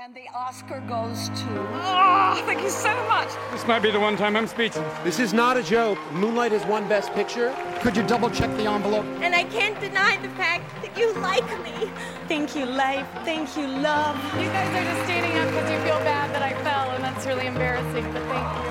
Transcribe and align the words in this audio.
And 0.00 0.14
the 0.14 0.28
Oscar 0.32 0.78
goes 0.86 1.28
to. 1.28 1.48
Oh, 1.82 2.40
thank 2.46 2.62
you 2.62 2.70
so 2.70 2.94
much. 3.08 3.30
This 3.50 3.66
might 3.66 3.80
be 3.80 3.90
the 3.90 3.98
one 3.98 4.16
time 4.16 4.36
I'm 4.36 4.46
speechless. 4.46 4.86
This 5.02 5.18
is 5.18 5.32
not 5.32 5.56
a 5.56 5.62
joke. 5.62 5.98
Moonlight 6.12 6.52
has 6.52 6.64
won 6.66 6.88
Best 6.88 7.12
Picture. 7.14 7.52
Could 7.80 7.96
you 7.96 8.04
double 8.04 8.30
check 8.30 8.48
the 8.56 8.70
envelope? 8.70 9.04
And 9.20 9.34
I 9.34 9.42
can't 9.42 9.78
deny 9.80 10.16
the 10.22 10.28
fact 10.30 10.70
that 10.82 10.96
you 10.96 11.12
like 11.14 11.42
me. 11.64 11.90
Thank 12.28 12.54
you, 12.54 12.64
life. 12.64 13.08
Thank 13.24 13.56
you, 13.56 13.66
love. 13.66 14.14
You 14.38 14.46
guys 14.54 14.70
are 14.70 14.84
just 14.86 15.04
standing 15.04 15.36
up 15.36 15.48
because 15.48 15.68
you 15.68 15.78
feel 15.80 15.98
bad 16.06 16.32
that 16.32 16.42
I 16.44 16.54
fell, 16.62 16.94
and 16.94 17.02
that's 17.02 17.26
really 17.26 17.48
embarrassing, 17.48 18.04
but 18.12 18.22
thank 18.30 18.46
you. 18.54 18.70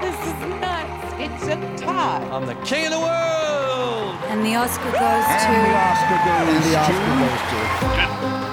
This 0.00 0.16
is 0.16 0.36
nuts. 0.64 1.12
It's 1.20 1.44
a 1.44 1.84
tie. 1.84 2.26
I'm 2.32 2.46
the 2.46 2.56
king 2.64 2.86
of 2.86 2.92
the 2.92 3.00
world. 3.00 4.16
And 4.32 4.40
the 4.40 4.54
Oscar 4.56 4.92
goes 4.96 5.28
and 5.28 5.40
to. 5.44 5.52
The 5.60 5.76
Oscar 5.76 6.18
goes 6.24 6.48
and 6.56 6.64
the 6.64 6.76
Oscar 6.80 7.12
goes 7.20 7.42
to. 7.52 7.96
Gentlemen, 8.00 8.43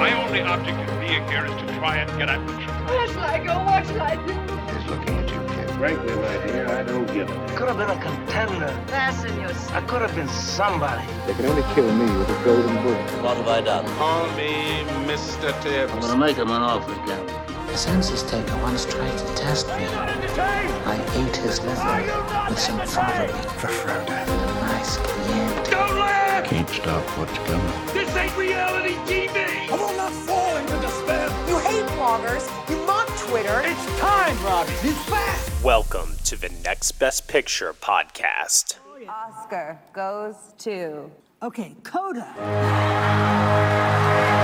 my 0.00 0.14
only 0.24 0.40
object 0.40 0.78
in 0.78 0.98
being 0.98 1.28
here 1.28 1.44
is 1.44 1.52
to 1.60 1.66
try 1.76 1.98
and 1.98 2.08
get 2.18 2.30
at 2.30 2.40
the 2.46 2.54
truth. 2.54 2.88
Where 2.88 3.06
shall 3.08 3.20
oh, 3.20 3.36
I 3.36 3.38
go? 3.44 3.52
What 3.68 3.86
shall 3.86 4.00
I 4.00 4.16
do? 4.16 4.32
He's 4.72 4.86
looking 4.88 5.14
at 5.18 5.28
you, 5.28 5.40
kid. 5.54 5.70
Frankly, 5.76 6.14
my 6.14 6.36
dear, 6.46 6.68
I 6.68 6.82
don't 6.82 7.04
give 7.12 7.28
a. 7.28 7.54
Could 7.54 7.68
have 7.68 7.76
been 7.76 7.90
a 7.90 8.00
contender. 8.00 8.72
Fasten 8.86 9.38
your. 9.38 9.50
I 9.76 9.82
could 9.82 10.00
have 10.00 10.14
been 10.14 10.28
somebody. 10.28 11.06
They 11.26 11.34
can 11.34 11.44
only 11.44 11.62
kill 11.74 11.92
me 11.92 12.06
with 12.16 12.30
a 12.30 12.44
golden 12.46 12.82
bullet. 12.82 13.22
What 13.22 13.36
have 13.36 13.48
I 13.48 13.60
done? 13.60 13.84
Call 13.98 14.26
me 14.40 14.88
Mr. 15.04 15.52
Tibbs. 15.60 15.92
I'm 15.92 16.00
gonna 16.00 16.16
make 16.16 16.36
him 16.38 16.48
an 16.48 16.62
offer 16.62 16.92
again. 17.02 17.26
The 17.66 17.76
census 17.76 18.22
taker 18.22 18.56
once 18.62 18.86
tried 18.86 19.18
to 19.18 19.34
test 19.34 19.66
me. 19.68 19.84
I 19.84 20.96
ate 21.12 21.36
his 21.36 21.60
liver 21.60 22.48
with 22.48 22.58
some 22.58 22.80
fava 22.86 23.26
bean 23.30 23.42
for 23.60 23.68
Frodo. 23.68 24.16
Nice 24.62 24.96
Chianti. 24.96 25.70
Don't 25.70 25.98
laugh! 25.98 26.29
Can't 26.44 26.68
stop 26.70 27.04
what's 27.18 27.36
coming. 27.38 27.94
This 27.94 28.16
ain't 28.16 28.36
reality 28.36 28.94
TV! 29.06 29.70
I 29.70 29.76
will 29.76 29.96
not 29.96 30.10
fall 30.12 30.56
into 30.56 30.80
despair. 30.80 31.28
You 31.48 31.58
hate 31.58 31.84
bloggers. 31.96 32.70
You 32.70 32.76
mock 32.86 33.06
Twitter. 33.28 33.60
It's 33.64 34.00
time, 34.00 34.36
Robbie. 34.44 34.72
He's 34.82 34.98
fast. 35.04 35.64
Welcome 35.64 36.16
to 36.24 36.36
the 36.36 36.48
Next 36.64 36.92
Best 36.92 37.28
Picture 37.28 37.72
podcast. 37.74 38.76
Oscar 39.08 39.78
goes 39.92 40.36
to. 40.58 41.10
Okay, 41.42 41.76
Coda. 41.82 42.26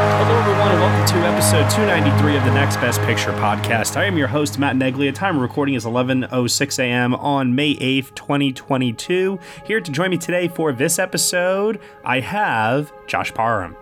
Hello, 0.08 0.38
everyone, 0.38 0.70
and 0.70 0.80
welcome 0.80 1.20
to 1.20 1.26
episode 1.26 1.68
293 1.68 2.36
of 2.36 2.44
the 2.44 2.52
Next 2.54 2.76
Best 2.76 3.00
Picture 3.02 3.32
podcast. 3.32 3.96
I 3.96 4.04
am 4.04 4.16
your 4.16 4.28
host, 4.28 4.56
Matt 4.56 4.76
Neglia. 4.76 5.12
Time 5.12 5.34
of 5.34 5.42
recording 5.42 5.74
is 5.74 5.84
11.06 5.84 6.78
a.m. 6.78 7.14
on 7.16 7.56
May 7.56 7.74
8th, 7.74 8.14
2022. 8.14 9.38
Here 9.64 9.80
to 9.80 9.90
join 9.90 10.10
me 10.10 10.16
today 10.16 10.46
for 10.46 10.72
this 10.72 11.00
episode, 11.00 11.80
I 12.04 12.20
have 12.20 12.92
Josh 13.08 13.34
Parham. 13.34 13.76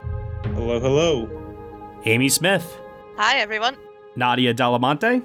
Hello, 0.54 0.80
hello. 0.80 2.00
Amy 2.06 2.30
Smith. 2.30 2.80
Hi, 3.18 3.36
everyone. 3.36 3.76
Nadia 4.16 4.54
Dalimonte. 4.54 5.22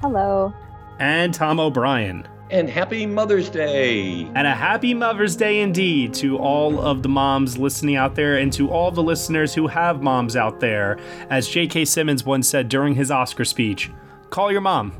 Hello. 0.00 0.52
And 0.98 1.32
Tom 1.32 1.60
O'Brien. 1.60 2.26
And 2.50 2.68
happy 2.68 3.06
Mother's 3.06 3.48
Day. 3.48 4.28
And 4.34 4.44
a 4.44 4.52
happy 4.52 4.92
Mother's 4.92 5.36
Day 5.36 5.60
indeed 5.60 6.12
to 6.14 6.36
all 6.36 6.80
of 6.80 7.04
the 7.04 7.08
moms 7.08 7.56
listening 7.56 7.94
out 7.94 8.16
there 8.16 8.38
and 8.38 8.52
to 8.54 8.68
all 8.68 8.90
the 8.90 9.04
listeners 9.04 9.54
who 9.54 9.68
have 9.68 10.02
moms 10.02 10.34
out 10.34 10.58
there. 10.58 10.98
As 11.30 11.46
J.K. 11.46 11.84
Simmons 11.84 12.26
once 12.26 12.48
said 12.48 12.68
during 12.68 12.96
his 12.96 13.12
Oscar 13.12 13.44
speech, 13.44 13.88
call 14.30 14.50
your 14.50 14.62
mom. 14.62 14.92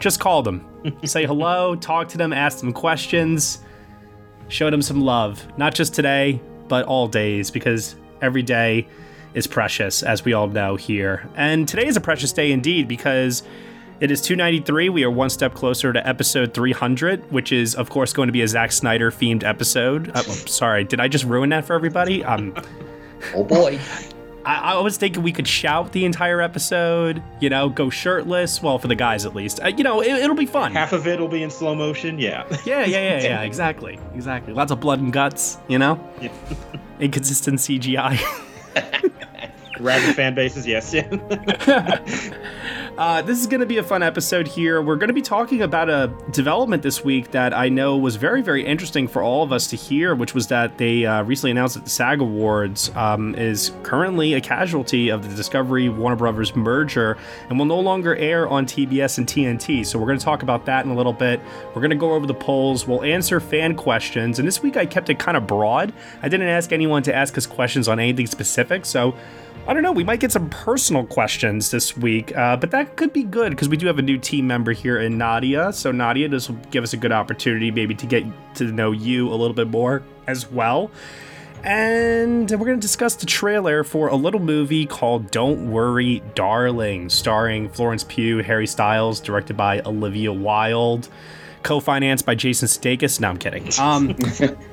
Just 0.00 0.20
call 0.20 0.42
them. 0.42 0.66
Say 1.04 1.24
hello, 1.24 1.74
talk 1.76 2.08
to 2.08 2.18
them, 2.18 2.30
ask 2.30 2.58
them 2.58 2.74
questions, 2.74 3.60
show 4.48 4.68
them 4.68 4.82
some 4.82 5.00
love. 5.00 5.46
Not 5.56 5.74
just 5.74 5.94
today, 5.94 6.42
but 6.68 6.84
all 6.84 7.08
days, 7.08 7.50
because 7.50 7.96
every 8.20 8.42
day 8.42 8.86
is 9.32 9.46
precious, 9.46 10.02
as 10.02 10.26
we 10.26 10.34
all 10.34 10.46
know 10.46 10.76
here. 10.76 11.26
And 11.36 11.66
today 11.66 11.86
is 11.86 11.96
a 11.96 12.02
precious 12.02 12.34
day 12.34 12.52
indeed, 12.52 12.86
because 12.86 13.44
it 14.02 14.10
is 14.10 14.20
293. 14.20 14.88
We 14.88 15.04
are 15.04 15.10
one 15.10 15.30
step 15.30 15.54
closer 15.54 15.92
to 15.92 16.04
episode 16.06 16.52
300, 16.52 17.30
which 17.30 17.52
is, 17.52 17.76
of 17.76 17.88
course, 17.88 18.12
going 18.12 18.26
to 18.26 18.32
be 18.32 18.42
a 18.42 18.48
Zack 18.48 18.72
Snyder 18.72 19.12
themed 19.12 19.44
episode. 19.44 20.08
Uh, 20.08 20.24
oh, 20.26 20.32
sorry, 20.32 20.82
did 20.82 20.98
I 20.98 21.06
just 21.06 21.24
ruin 21.24 21.50
that 21.50 21.64
for 21.64 21.74
everybody? 21.74 22.24
Um, 22.24 22.52
oh 23.34 23.44
boy. 23.44 23.78
I, 24.44 24.74
I, 24.74 24.80
was 24.80 24.96
thinking 24.96 25.22
we 25.22 25.30
could 25.30 25.46
shout 25.46 25.92
the 25.92 26.04
entire 26.04 26.40
episode, 26.40 27.22
you 27.40 27.48
know, 27.48 27.68
go 27.68 27.90
shirtless. 27.90 28.60
Well, 28.60 28.76
for 28.80 28.88
the 28.88 28.96
guys 28.96 29.24
at 29.24 29.36
least. 29.36 29.62
Uh, 29.62 29.68
you 29.68 29.84
know, 29.84 30.02
it, 30.02 30.26
will 30.26 30.34
be 30.34 30.46
fun. 30.46 30.72
Half 30.72 30.92
of 30.92 31.06
it 31.06 31.20
will 31.20 31.28
be 31.28 31.44
in 31.44 31.50
slow 31.50 31.76
motion, 31.76 32.18
yeah. 32.18 32.44
yeah, 32.66 32.84
yeah, 32.84 33.18
yeah, 33.18 33.22
yeah, 33.22 33.42
exactly. 33.42 34.00
Exactly. 34.16 34.52
Lots 34.52 34.72
of 34.72 34.80
blood 34.80 34.98
and 34.98 35.12
guts, 35.12 35.58
you 35.68 35.78
know? 35.78 36.04
Yeah. 36.20 36.32
Inconsistent 36.98 37.60
CGI. 37.60 38.18
Rabid 39.78 40.16
fan 40.16 40.34
bases, 40.34 40.66
yes. 40.66 40.92
Uh, 43.02 43.20
this 43.20 43.40
is 43.40 43.48
going 43.48 43.58
to 43.58 43.66
be 43.66 43.78
a 43.78 43.82
fun 43.82 44.00
episode 44.00 44.46
here. 44.46 44.80
We're 44.80 44.94
going 44.94 45.08
to 45.08 45.12
be 45.12 45.22
talking 45.22 45.62
about 45.62 45.90
a 45.90 46.14
development 46.30 46.84
this 46.84 47.02
week 47.02 47.32
that 47.32 47.52
I 47.52 47.68
know 47.68 47.96
was 47.96 48.14
very, 48.14 48.42
very 48.42 48.64
interesting 48.64 49.08
for 49.08 49.24
all 49.24 49.42
of 49.42 49.50
us 49.50 49.66
to 49.70 49.76
hear, 49.76 50.14
which 50.14 50.34
was 50.34 50.46
that 50.46 50.78
they 50.78 51.04
uh, 51.04 51.24
recently 51.24 51.50
announced 51.50 51.74
that 51.74 51.82
the 51.82 51.90
SAG 51.90 52.20
Awards 52.20 52.92
um, 52.94 53.34
is 53.34 53.72
currently 53.82 54.34
a 54.34 54.40
casualty 54.40 55.08
of 55.08 55.28
the 55.28 55.34
Discovery 55.34 55.88
Warner 55.88 56.14
Brothers 56.14 56.54
merger 56.54 57.18
and 57.48 57.58
will 57.58 57.66
no 57.66 57.80
longer 57.80 58.14
air 58.14 58.46
on 58.46 58.66
TBS 58.66 59.18
and 59.18 59.26
TNT. 59.26 59.84
So 59.84 59.98
we're 59.98 60.06
going 60.06 60.20
to 60.20 60.24
talk 60.24 60.44
about 60.44 60.64
that 60.66 60.84
in 60.84 60.92
a 60.92 60.94
little 60.94 61.12
bit. 61.12 61.40
We're 61.74 61.82
going 61.82 61.90
to 61.90 61.96
go 61.96 62.12
over 62.12 62.28
the 62.28 62.34
polls. 62.34 62.86
We'll 62.86 63.02
answer 63.02 63.40
fan 63.40 63.74
questions. 63.74 64.38
And 64.38 64.46
this 64.46 64.62
week 64.62 64.76
I 64.76 64.86
kept 64.86 65.10
it 65.10 65.18
kind 65.18 65.36
of 65.36 65.48
broad. 65.48 65.92
I 66.22 66.28
didn't 66.28 66.46
ask 66.46 66.70
anyone 66.70 67.02
to 67.02 67.12
ask 67.12 67.36
us 67.36 67.48
questions 67.48 67.88
on 67.88 67.98
anything 67.98 68.28
specific. 68.28 68.86
So 68.86 69.16
I 69.66 69.74
don't 69.74 69.84
know. 69.84 69.92
We 69.92 70.02
might 70.02 70.18
get 70.18 70.32
some 70.32 70.50
personal 70.50 71.06
questions 71.06 71.70
this 71.70 71.96
week, 71.96 72.36
uh, 72.36 72.56
but 72.56 72.72
that 72.72 72.96
could 72.96 73.12
be 73.12 73.22
good 73.22 73.50
because 73.50 73.68
we 73.68 73.76
do 73.76 73.86
have 73.86 73.98
a 73.98 74.02
new 74.02 74.18
team 74.18 74.46
member 74.46 74.72
here 74.72 75.00
in 75.00 75.16
Nadia. 75.16 75.72
So 75.72 75.92
Nadia, 75.92 76.28
this 76.28 76.48
will 76.48 76.58
give 76.72 76.82
us 76.82 76.92
a 76.92 76.96
good 76.96 77.12
opportunity 77.12 77.70
maybe 77.70 77.94
to 77.94 78.06
get 78.06 78.24
to 78.56 78.64
know 78.64 78.90
you 78.90 79.28
a 79.28 79.36
little 79.36 79.54
bit 79.54 79.68
more 79.68 80.02
as 80.26 80.50
well. 80.50 80.90
And 81.62 82.50
we're 82.50 82.66
going 82.66 82.80
to 82.80 82.84
discuss 82.84 83.14
the 83.14 83.26
trailer 83.26 83.84
for 83.84 84.08
a 84.08 84.16
little 84.16 84.40
movie 84.40 84.84
called 84.84 85.30
Don't 85.30 85.70
Worry, 85.70 86.24
Darling, 86.34 87.08
starring 87.08 87.68
Florence 87.68 88.02
Pugh, 88.02 88.38
Harry 88.38 88.66
Styles, 88.66 89.20
directed 89.20 89.56
by 89.56 89.80
Olivia 89.82 90.32
Wilde, 90.32 91.08
co-financed 91.62 92.26
by 92.26 92.34
Jason 92.34 92.66
Sudeikis. 92.66 93.20
No, 93.20 93.28
I'm 93.28 93.38
kidding. 93.38 93.68
Um, 93.78 94.16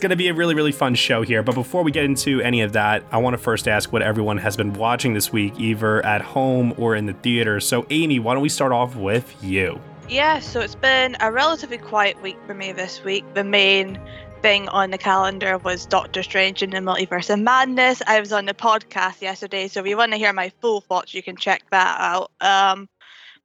going 0.00 0.10
to 0.10 0.16
be 0.16 0.28
a 0.28 0.34
really, 0.34 0.54
really 0.54 0.72
fun 0.72 0.94
show 0.94 1.22
here. 1.22 1.42
But 1.42 1.54
before 1.54 1.82
we 1.82 1.92
get 1.92 2.04
into 2.04 2.40
any 2.40 2.62
of 2.62 2.72
that, 2.72 3.04
I 3.12 3.18
want 3.18 3.34
to 3.34 3.38
first 3.38 3.68
ask 3.68 3.92
what 3.92 4.02
everyone 4.02 4.38
has 4.38 4.56
been 4.56 4.72
watching 4.72 5.14
this 5.14 5.32
week, 5.32 5.54
either 5.58 6.04
at 6.04 6.22
home 6.22 6.74
or 6.76 6.96
in 6.96 7.06
the 7.06 7.12
theater. 7.12 7.60
So, 7.60 7.86
Amy, 7.90 8.18
why 8.18 8.34
don't 8.34 8.42
we 8.42 8.48
start 8.48 8.72
off 8.72 8.96
with 8.96 9.32
you? 9.42 9.80
Yeah, 10.08 10.40
so 10.40 10.60
it's 10.60 10.74
been 10.74 11.16
a 11.20 11.30
relatively 11.30 11.78
quiet 11.78 12.20
week 12.20 12.36
for 12.46 12.54
me 12.54 12.72
this 12.72 13.04
week. 13.04 13.24
The 13.34 13.44
main 13.44 14.00
thing 14.42 14.68
on 14.68 14.90
the 14.90 14.98
calendar 14.98 15.58
was 15.58 15.86
Doctor 15.86 16.22
Strange 16.22 16.62
in 16.62 16.70
the 16.70 16.78
Multiverse 16.78 17.30
of 17.30 17.38
Madness. 17.38 18.02
I 18.06 18.18
was 18.18 18.32
on 18.32 18.46
the 18.46 18.54
podcast 18.54 19.20
yesterday, 19.20 19.68
so 19.68 19.80
if 19.80 19.86
you 19.86 19.96
want 19.96 20.12
to 20.12 20.18
hear 20.18 20.32
my 20.32 20.50
full 20.60 20.80
thoughts, 20.80 21.14
you 21.14 21.22
can 21.22 21.36
check 21.36 21.62
that 21.70 22.00
out. 22.00 22.32
Um, 22.40 22.88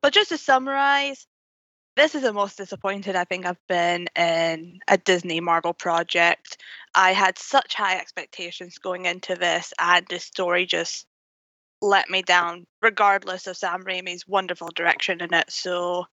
but 0.02 0.14
just 0.14 0.30
to 0.30 0.38
summarize, 0.38 1.28
this 1.96 2.16
is 2.16 2.24
the 2.24 2.34
most 2.34 2.58
disappointed 2.58 3.16
I 3.16 3.24
think 3.24 3.46
I've 3.46 3.68
been 3.68 4.08
in 4.16 4.80
a 4.88 4.98
Disney 4.98 5.40
Marvel 5.40 5.74
project. 5.74 6.62
I 6.94 7.14
had 7.14 7.38
such 7.38 7.74
high 7.74 7.98
expectations 7.98 8.78
going 8.78 9.06
into 9.06 9.36
this, 9.36 9.74
and 9.80 10.06
the 10.10 10.20
story 10.20 10.66
just 10.66 11.06
let 11.82 12.10
me 12.10 12.22
down, 12.22 12.66
regardless 12.82 13.48
of 13.48 13.58
Sam 13.58 13.84
Raimi's 13.84 14.28
wonderful 14.28 14.70
direction 14.76 15.22
in 15.22 15.34
it. 15.34 15.52
So 15.52 16.06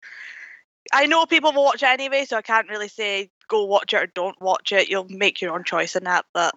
I 0.92 1.06
know 1.06 1.26
people 1.26 1.52
will 1.52 1.64
watch 1.64 1.82
it 1.82 1.88
anyway, 1.88 2.24
so 2.24 2.36
I 2.36 2.42
can't 2.42 2.68
really 2.68 2.88
say 2.88 3.30
go 3.48 3.64
watch 3.64 3.92
it 3.92 3.96
or 3.96 4.06
don't 4.06 4.40
watch 4.40 4.72
it. 4.72 4.88
You'll 4.88 5.08
make 5.08 5.40
your 5.40 5.54
own 5.54 5.64
choice 5.64 5.96
in 5.96 6.04
that, 6.04 6.26
but 6.32 6.54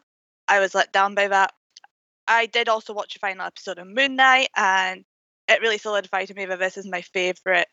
I 0.47 0.59
was 0.59 0.75
let 0.75 0.93
down 0.93 1.15
by 1.15 1.27
that. 1.29 1.51
I 2.27 2.47
did 2.47 2.69
also 2.69 2.93
watch 2.93 3.13
the 3.13 3.19
final 3.19 3.45
episode 3.45 3.79
of 3.79 3.87
Moon 3.87 4.15
Knight, 4.15 4.49
and 4.55 5.03
it 5.47 5.61
really 5.61 5.77
solidified 5.77 6.27
to 6.27 6.33
me 6.33 6.45
that 6.45 6.59
this 6.59 6.77
is 6.77 6.87
my 6.87 7.01
favorite 7.01 7.67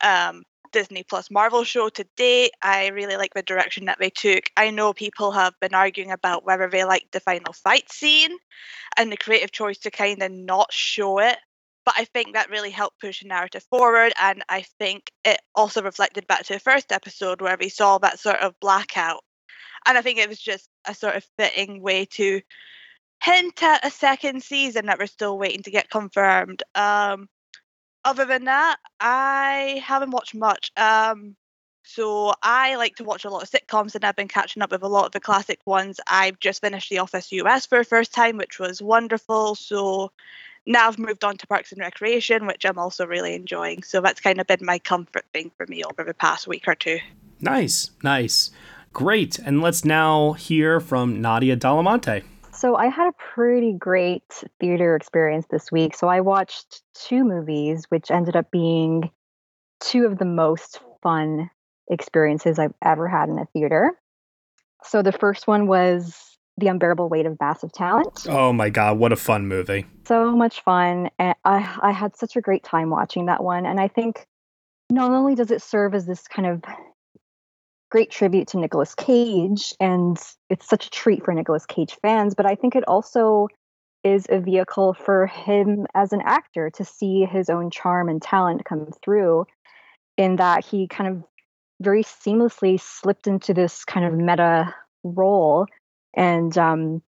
um, 0.00 0.42
Disney 0.72 1.02
Plus 1.02 1.30
Marvel 1.30 1.64
show 1.64 1.88
to 1.90 2.06
date. 2.16 2.52
I 2.62 2.88
really 2.88 3.16
like 3.16 3.34
the 3.34 3.42
direction 3.42 3.86
that 3.86 3.98
they 3.98 4.10
took. 4.10 4.44
I 4.56 4.70
know 4.70 4.92
people 4.92 5.32
have 5.32 5.54
been 5.60 5.74
arguing 5.74 6.10
about 6.10 6.44
whether 6.44 6.68
they 6.68 6.84
like 6.84 7.06
the 7.12 7.20
final 7.20 7.52
fight 7.52 7.90
scene 7.90 8.36
and 8.96 9.10
the 9.10 9.16
creative 9.16 9.52
choice 9.52 9.78
to 9.78 9.90
kind 9.90 10.22
of 10.22 10.30
not 10.32 10.72
show 10.72 11.18
it 11.18 11.38
but 11.86 11.94
I 11.96 12.04
think 12.04 12.34
that 12.34 12.50
really 12.50 12.70
helped 12.70 13.00
push 13.00 13.22
the 13.22 13.28
narrative 13.28 13.64
forward. 13.70 14.12
And 14.20 14.42
I 14.48 14.62
think 14.78 15.12
it 15.24 15.40
also 15.54 15.82
reflected 15.82 16.26
back 16.26 16.42
to 16.44 16.54
the 16.54 16.58
first 16.58 16.90
episode 16.90 17.40
where 17.40 17.56
we 17.58 17.68
saw 17.68 17.98
that 17.98 18.18
sort 18.18 18.40
of 18.40 18.58
blackout. 18.60 19.22
And 19.86 19.96
I 19.96 20.02
think 20.02 20.18
it 20.18 20.28
was 20.28 20.40
just 20.40 20.68
a 20.84 20.92
sort 20.92 21.14
of 21.14 21.24
fitting 21.38 21.80
way 21.80 22.06
to 22.06 22.42
hint 23.22 23.62
at 23.62 23.86
a 23.86 23.90
second 23.90 24.42
season 24.42 24.86
that 24.86 24.98
we're 24.98 25.06
still 25.06 25.38
waiting 25.38 25.62
to 25.62 25.70
get 25.70 25.88
confirmed. 25.88 26.64
Um, 26.74 27.28
other 28.06 28.24
than 28.24 28.44
that, 28.44 28.76
I 29.00 29.82
haven't 29.84 30.12
watched 30.12 30.34
much. 30.34 30.70
Um, 30.76 31.36
so 31.82 32.32
I 32.42 32.76
like 32.76 32.96
to 32.96 33.04
watch 33.04 33.24
a 33.24 33.30
lot 33.30 33.42
of 33.42 33.50
sitcoms, 33.50 33.94
and 33.94 34.04
I've 34.04 34.16
been 34.16 34.28
catching 34.28 34.62
up 34.62 34.70
with 34.70 34.82
a 34.82 34.88
lot 34.88 35.06
of 35.06 35.12
the 35.12 35.20
classic 35.20 35.60
ones. 35.66 36.00
I've 36.06 36.38
just 36.40 36.60
finished 36.60 36.88
The 36.88 36.98
Office 36.98 37.30
US 37.32 37.66
for 37.66 37.78
the 37.78 37.84
first 37.84 38.12
time, 38.12 38.36
which 38.36 38.58
was 38.58 38.80
wonderful. 38.80 39.54
So 39.54 40.10
now 40.66 40.88
I've 40.88 40.98
moved 40.98 41.24
on 41.24 41.36
to 41.36 41.46
Parks 41.46 41.72
and 41.72 41.80
Recreation, 41.80 42.46
which 42.46 42.64
I'm 42.64 42.78
also 42.78 43.06
really 43.06 43.34
enjoying. 43.34 43.82
So 43.82 44.00
that's 44.00 44.20
kind 44.20 44.40
of 44.40 44.46
been 44.46 44.64
my 44.64 44.78
comfort 44.78 45.24
thing 45.32 45.50
for 45.56 45.66
me 45.66 45.84
over 45.84 46.04
the 46.04 46.14
past 46.14 46.46
week 46.46 46.66
or 46.66 46.74
two. 46.74 46.98
Nice, 47.40 47.90
nice. 48.02 48.50
Great. 48.92 49.38
And 49.38 49.60
let's 49.60 49.84
now 49.84 50.32
hear 50.32 50.80
from 50.80 51.20
Nadia 51.20 51.56
Dalimonte. 51.56 52.24
So 52.56 52.76
I 52.76 52.86
had 52.86 53.08
a 53.08 53.12
pretty 53.34 53.72
great 53.72 54.42
theater 54.58 54.96
experience 54.96 55.46
this 55.50 55.70
week. 55.70 55.94
So 55.94 56.08
I 56.08 56.20
watched 56.20 56.82
two 56.94 57.22
movies, 57.24 57.84
which 57.90 58.10
ended 58.10 58.34
up 58.34 58.50
being 58.50 59.10
two 59.80 60.06
of 60.06 60.18
the 60.18 60.24
most 60.24 60.80
fun 61.02 61.50
experiences 61.88 62.58
I've 62.58 62.74
ever 62.82 63.08
had 63.08 63.28
in 63.28 63.38
a 63.38 63.46
theater. 63.46 63.92
So 64.82 65.02
the 65.02 65.12
first 65.12 65.46
one 65.46 65.66
was 65.66 66.38
The 66.56 66.68
Unbearable 66.68 67.08
Weight 67.08 67.26
of 67.26 67.38
Massive 67.40 67.72
Talent. 67.72 68.26
Oh 68.28 68.52
my 68.52 68.70
god, 68.70 68.98
what 68.98 69.12
a 69.12 69.16
fun 69.16 69.46
movie. 69.46 69.86
So 70.06 70.34
much 70.34 70.62
fun. 70.62 71.10
And 71.18 71.34
I 71.44 71.78
I 71.82 71.90
had 71.92 72.16
such 72.16 72.36
a 72.36 72.40
great 72.40 72.64
time 72.64 72.90
watching 72.90 73.26
that 73.26 73.42
one 73.42 73.66
and 73.66 73.78
I 73.78 73.88
think 73.88 74.26
not 74.88 75.10
only 75.10 75.34
does 75.34 75.50
it 75.50 75.62
serve 75.62 75.94
as 75.94 76.06
this 76.06 76.26
kind 76.28 76.46
of 76.48 76.62
great 77.96 78.10
tribute 78.10 78.46
to 78.46 78.58
Nicolas 78.58 78.94
Cage 78.94 79.74
and 79.80 80.18
it's 80.50 80.68
such 80.68 80.86
a 80.86 80.90
treat 80.90 81.24
for 81.24 81.32
Nicolas 81.32 81.64
Cage 81.64 81.96
fans, 82.02 82.34
but 82.34 82.44
I 82.44 82.54
think 82.54 82.76
it 82.76 82.84
also 82.86 83.48
is 84.04 84.26
a 84.28 84.38
vehicle 84.38 84.92
for 84.92 85.26
him 85.26 85.86
as 85.94 86.12
an 86.12 86.20
actor 86.22 86.68
to 86.68 86.84
see 86.84 87.24
his 87.24 87.48
own 87.48 87.70
charm 87.70 88.10
and 88.10 88.20
talent 88.20 88.66
come 88.66 88.90
through 89.02 89.46
in 90.18 90.36
that 90.36 90.62
he 90.62 90.86
kind 90.88 91.08
of 91.08 91.24
very 91.80 92.04
seamlessly 92.04 92.78
slipped 92.78 93.26
into 93.26 93.54
this 93.54 93.86
kind 93.86 94.04
of 94.04 94.12
meta 94.12 94.74
role 95.02 95.64
and 96.12 96.58
um, 96.58 97.00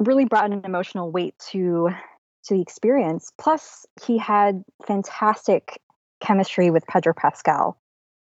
really 0.00 0.26
brought 0.26 0.52
an 0.52 0.60
emotional 0.66 1.10
weight 1.10 1.34
to 1.52 1.88
to 2.44 2.54
the 2.54 2.60
experience. 2.60 3.32
Plus, 3.38 3.86
he 4.04 4.18
had 4.18 4.64
fantastic 4.86 5.80
chemistry 6.20 6.70
with 6.70 6.86
Pedro 6.86 7.14
Pascal, 7.14 7.79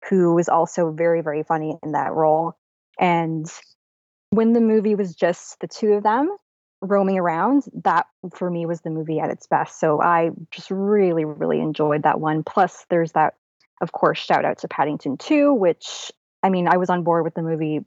who 0.08 0.34
was 0.34 0.48
also 0.48 0.90
very 0.90 1.22
very 1.22 1.42
funny 1.42 1.76
in 1.82 1.92
that 1.92 2.12
role. 2.12 2.56
And 2.98 3.46
when 4.30 4.52
the 4.52 4.60
movie 4.60 4.94
was 4.94 5.14
just 5.14 5.60
the 5.60 5.68
two 5.68 5.92
of 5.92 6.02
them 6.02 6.34
roaming 6.80 7.18
around, 7.18 7.64
that 7.84 8.06
for 8.34 8.50
me 8.50 8.66
was 8.66 8.80
the 8.82 8.90
movie 8.90 9.20
at 9.20 9.30
its 9.30 9.46
best. 9.46 9.80
So 9.80 10.00
I 10.00 10.30
just 10.50 10.70
really 10.70 11.24
really 11.24 11.60
enjoyed 11.60 12.02
that 12.02 12.20
one. 12.20 12.42
Plus, 12.44 12.86
there's 12.90 13.12
that 13.12 13.34
of 13.80 13.92
course, 13.92 14.18
shout 14.18 14.44
out 14.44 14.58
to 14.58 14.68
Paddington 14.68 15.16
2, 15.18 15.52
which 15.54 16.10
I 16.42 16.50
mean, 16.50 16.68
I 16.68 16.76
was 16.76 16.90
on 16.90 17.02
board 17.02 17.24
with 17.24 17.34
the 17.34 17.42
movie 17.42 17.84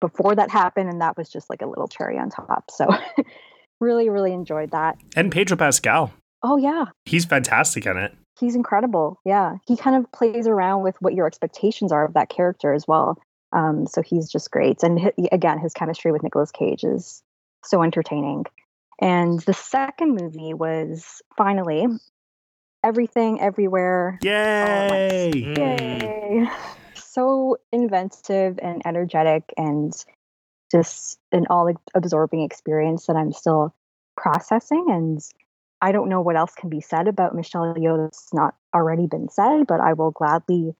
before 0.00 0.34
that 0.34 0.50
happened, 0.50 0.90
and 0.90 1.00
that 1.00 1.16
was 1.16 1.28
just 1.28 1.48
like 1.48 1.62
a 1.62 1.66
little 1.66 1.88
cherry 1.88 2.18
on 2.18 2.30
top. 2.30 2.70
So, 2.70 2.88
really, 3.80 4.08
really 4.08 4.32
enjoyed 4.32 4.70
that. 4.72 4.98
And 5.14 5.32
Pedro 5.32 5.56
Pascal. 5.56 6.12
Oh, 6.42 6.56
yeah. 6.56 6.86
He's 7.06 7.24
fantastic 7.24 7.86
in 7.86 7.96
it. 7.96 8.14
He's 8.38 8.54
incredible. 8.54 9.20
Yeah. 9.24 9.56
He 9.66 9.76
kind 9.76 9.96
of 9.96 10.10
plays 10.12 10.46
around 10.46 10.82
with 10.82 10.96
what 11.00 11.14
your 11.14 11.26
expectations 11.26 11.92
are 11.92 12.04
of 12.04 12.14
that 12.14 12.28
character 12.28 12.72
as 12.72 12.86
well. 12.86 13.18
Um, 13.52 13.86
so 13.86 14.02
he's 14.02 14.28
just 14.28 14.50
great. 14.50 14.82
And 14.82 15.00
h- 15.00 15.28
again, 15.32 15.58
his 15.58 15.72
chemistry 15.72 16.12
with 16.12 16.22
Nicolas 16.22 16.50
Cage 16.50 16.84
is 16.84 17.22
so 17.64 17.82
entertaining. 17.82 18.44
And 19.00 19.40
the 19.40 19.54
second 19.54 20.14
movie 20.14 20.54
was 20.54 21.22
finally 21.36 21.86
everything 22.86 23.40
everywhere 23.40 24.18
yay 24.22 25.30
yay 25.34 26.46
so 26.94 27.56
inventive 27.72 28.58
and 28.62 28.82
energetic 28.86 29.52
and 29.56 29.92
just 30.70 31.18
an 31.32 31.46
all 31.50 31.72
absorbing 31.94 32.42
experience 32.42 33.06
that 33.06 33.16
i'm 33.16 33.32
still 33.32 33.74
processing 34.16 34.86
and 34.88 35.20
i 35.80 35.92
don't 35.92 36.08
know 36.08 36.20
what 36.20 36.36
else 36.36 36.52
can 36.56 36.68
be 36.68 36.80
said 36.80 37.08
about 37.08 37.34
michelle 37.34 37.74
yeoh 37.74 38.04
that's 38.04 38.32
not 38.32 38.54
already 38.74 39.06
been 39.06 39.28
said 39.28 39.66
but 39.66 39.80
i 39.80 39.92
will 39.92 40.10
gladly 40.10 40.74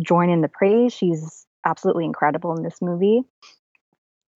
join 0.00 0.30
in 0.30 0.40
the 0.40 0.48
praise. 0.48 0.92
She's 0.92 1.46
absolutely 1.64 2.04
incredible 2.04 2.56
in 2.56 2.62
this 2.62 2.80
movie. 2.80 3.22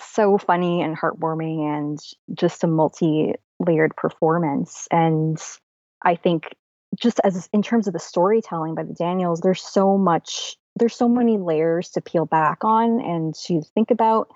So 0.01 0.39
funny 0.39 0.83
and 0.83 0.97
heartwarming 0.97 1.61
and 1.61 1.99
just 2.35 2.65
a 2.65 2.67
multi-layered 2.67 3.97
performance. 3.97 4.89
And 4.91 5.39
i 6.03 6.17
think 6.17 6.57
just 6.99 7.21
as 7.23 7.49
in 7.53 7.63
terms 7.63 7.87
of 7.87 7.93
the 7.93 8.01
storytelling 8.01 8.75
by 8.75 8.83
the 8.83 8.95
Daniels, 8.95 9.41
there's 9.41 9.63
so 9.63 9.97
much, 9.97 10.57
there's 10.77 10.97
so 10.97 11.09
many 11.09 11.39
layers 11.39 11.91
to 11.91 12.01
peel 12.01 12.27
back 12.27 12.65
on 12.65 13.01
and 13.01 13.35
to 13.47 13.63
think 13.75 13.91
about. 13.91 14.31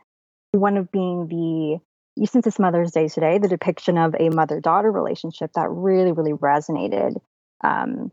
One 0.53 0.77
of 0.77 0.93
being 0.93 1.27
the, 1.27 1.81
since 2.25 2.47
it's 2.47 2.59
Mother's 2.59 2.93
Day 2.93 3.09
today, 3.09 3.39
the 3.39 3.49
depiction 3.49 3.99
of 3.99 4.15
a 4.19 4.29
mother 4.29 4.61
daughter 4.61 4.91
relationship 4.91 5.53
that 5.55 5.69
really, 5.69 6.13
really 6.13 6.33
resonated. 6.33 7.17
Um, 7.63 8.13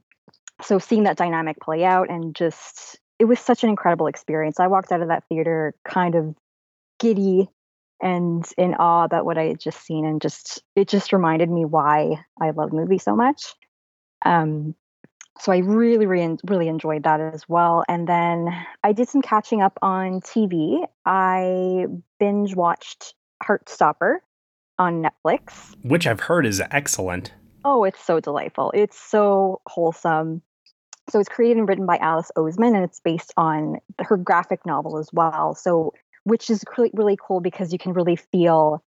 so 0.61 0.79
seeing 0.79 1.03
that 1.03 1.17
dynamic 1.17 1.59
play 1.59 1.83
out 1.83 2.09
and 2.09 2.35
just, 2.35 2.99
it 3.19 3.25
was 3.25 3.39
such 3.39 3.63
an 3.63 3.69
incredible 3.69 4.07
experience. 4.07 4.59
I 4.59 4.67
walked 4.67 4.91
out 4.91 5.01
of 5.01 5.09
that 5.09 5.23
theater 5.29 5.75
kind 5.85 6.15
of 6.15 6.35
giddy 6.99 7.49
and 8.01 8.45
in 8.57 8.73
awe 8.75 9.03
about 9.03 9.25
what 9.25 9.37
I 9.37 9.43
had 9.43 9.59
just 9.59 9.85
seen, 9.85 10.05
and 10.05 10.19
just 10.19 10.63
it 10.75 10.87
just 10.87 11.13
reminded 11.13 11.49
me 11.49 11.65
why 11.65 12.25
I 12.41 12.49
love 12.49 12.73
movies 12.73 13.03
so 13.03 13.15
much. 13.15 13.53
Um, 14.25 14.73
so 15.39 15.51
I 15.51 15.57
really, 15.57 16.07
really, 16.07 16.37
really 16.47 16.67
enjoyed 16.67 17.03
that 17.03 17.19
as 17.19 17.47
well. 17.47 17.83
And 17.87 18.07
then 18.07 18.49
I 18.83 18.91
did 18.91 19.07
some 19.07 19.21
catching 19.21 19.61
up 19.61 19.77
on 19.81 20.21
TV. 20.21 20.85
I 21.05 21.85
binge 22.19 22.55
watched 22.55 23.13
Heartstopper 23.41 24.17
on 24.77 25.03
Netflix, 25.03 25.75
which 25.83 26.07
I've 26.07 26.21
heard 26.21 26.45
is 26.45 26.61
excellent. 26.71 27.33
Oh, 27.63 27.83
it's 27.83 28.03
so 28.03 28.19
delightful. 28.19 28.71
It's 28.73 28.99
so 28.99 29.61
wholesome. 29.67 30.41
So 31.09 31.19
it's 31.19 31.29
created 31.29 31.57
and 31.57 31.67
written 31.67 31.85
by 31.85 31.97
Alice 31.97 32.31
Oseman, 32.37 32.75
and 32.75 32.83
it's 32.83 32.99
based 32.99 33.33
on 33.37 33.77
her 33.99 34.17
graphic 34.17 34.65
novel 34.65 34.97
as 34.97 35.09
well. 35.11 35.55
So, 35.55 35.93
which 36.23 36.49
is 36.49 36.63
really, 36.77 36.91
really 36.93 37.17
cool 37.19 37.41
because 37.41 37.73
you 37.73 37.79
can 37.79 37.93
really 37.93 38.15
feel 38.15 38.83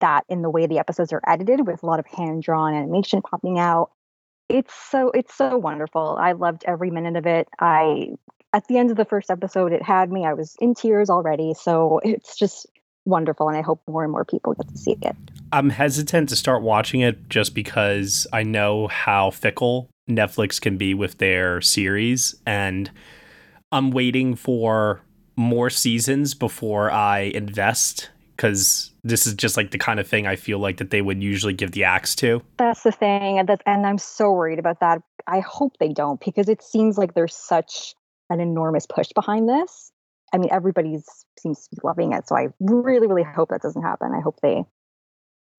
that 0.00 0.24
in 0.28 0.42
the 0.42 0.50
way 0.50 0.66
the 0.66 0.78
episodes 0.78 1.12
are 1.12 1.22
edited, 1.26 1.66
with 1.66 1.82
a 1.82 1.86
lot 1.86 1.98
of 1.98 2.06
hand 2.06 2.42
drawn 2.42 2.74
animation 2.74 3.22
popping 3.22 3.58
out 3.58 3.90
it's 4.48 4.74
so 4.74 5.10
it's 5.10 5.34
so 5.34 5.56
wonderful. 5.56 6.16
I 6.20 6.32
loved 6.32 6.64
every 6.66 6.90
minute 6.90 7.16
of 7.16 7.26
it. 7.26 7.48
I 7.58 8.08
at 8.52 8.66
the 8.68 8.78
end 8.78 8.90
of 8.90 8.96
the 8.96 9.04
first 9.04 9.30
episode 9.30 9.72
it 9.72 9.82
had 9.82 10.10
me. 10.10 10.24
I 10.24 10.34
was 10.34 10.56
in 10.60 10.74
tears 10.74 11.10
already. 11.10 11.54
So 11.54 12.00
it's 12.04 12.36
just 12.36 12.66
wonderful 13.04 13.48
and 13.48 13.56
I 13.56 13.62
hope 13.62 13.82
more 13.88 14.02
and 14.02 14.12
more 14.12 14.24
people 14.24 14.54
get 14.54 14.68
to 14.68 14.76
see 14.76 14.96
it. 15.02 15.16
I'm 15.52 15.70
hesitant 15.70 16.28
to 16.30 16.36
start 16.36 16.62
watching 16.62 17.00
it 17.00 17.28
just 17.28 17.54
because 17.54 18.26
I 18.32 18.42
know 18.42 18.88
how 18.88 19.30
fickle 19.30 19.88
Netflix 20.08 20.60
can 20.60 20.76
be 20.76 20.94
with 20.94 21.18
their 21.18 21.60
series 21.60 22.34
and 22.46 22.90
I'm 23.72 23.90
waiting 23.90 24.36
for 24.36 25.00
more 25.36 25.70
seasons 25.70 26.34
before 26.34 26.90
I 26.90 27.20
invest 27.20 28.10
because 28.36 28.92
this 29.02 29.26
is 29.26 29.34
just 29.34 29.56
like 29.56 29.70
the 29.70 29.78
kind 29.78 30.00
of 30.00 30.06
thing 30.06 30.26
I 30.26 30.36
feel 30.36 30.58
like 30.58 30.78
that 30.78 30.90
they 30.90 31.02
would 31.02 31.22
usually 31.22 31.52
give 31.52 31.72
the 31.72 31.84
axe 31.84 32.14
to. 32.16 32.42
That's 32.56 32.82
the 32.82 32.92
thing, 32.92 33.38
and, 33.38 33.50
and 33.66 33.86
I'm 33.86 33.98
so 33.98 34.32
worried 34.32 34.58
about 34.58 34.80
that. 34.80 35.02
I 35.26 35.40
hope 35.40 35.76
they 35.78 35.88
don't 35.88 36.20
because 36.24 36.48
it 36.48 36.62
seems 36.62 36.98
like 36.98 37.14
there's 37.14 37.34
such 37.34 37.94
an 38.30 38.40
enormous 38.40 38.86
push 38.86 39.08
behind 39.14 39.48
this. 39.48 39.92
I 40.34 40.38
mean, 40.38 40.50
everybody 40.50 40.98
seems 41.38 41.68
to 41.68 41.76
be 41.76 41.80
loving 41.84 42.12
it, 42.12 42.26
so 42.26 42.36
I 42.36 42.48
really, 42.58 43.06
really 43.06 43.22
hope 43.22 43.50
that 43.50 43.62
doesn't 43.62 43.82
happen. 43.82 44.12
I 44.12 44.20
hope 44.20 44.40
they 44.42 44.64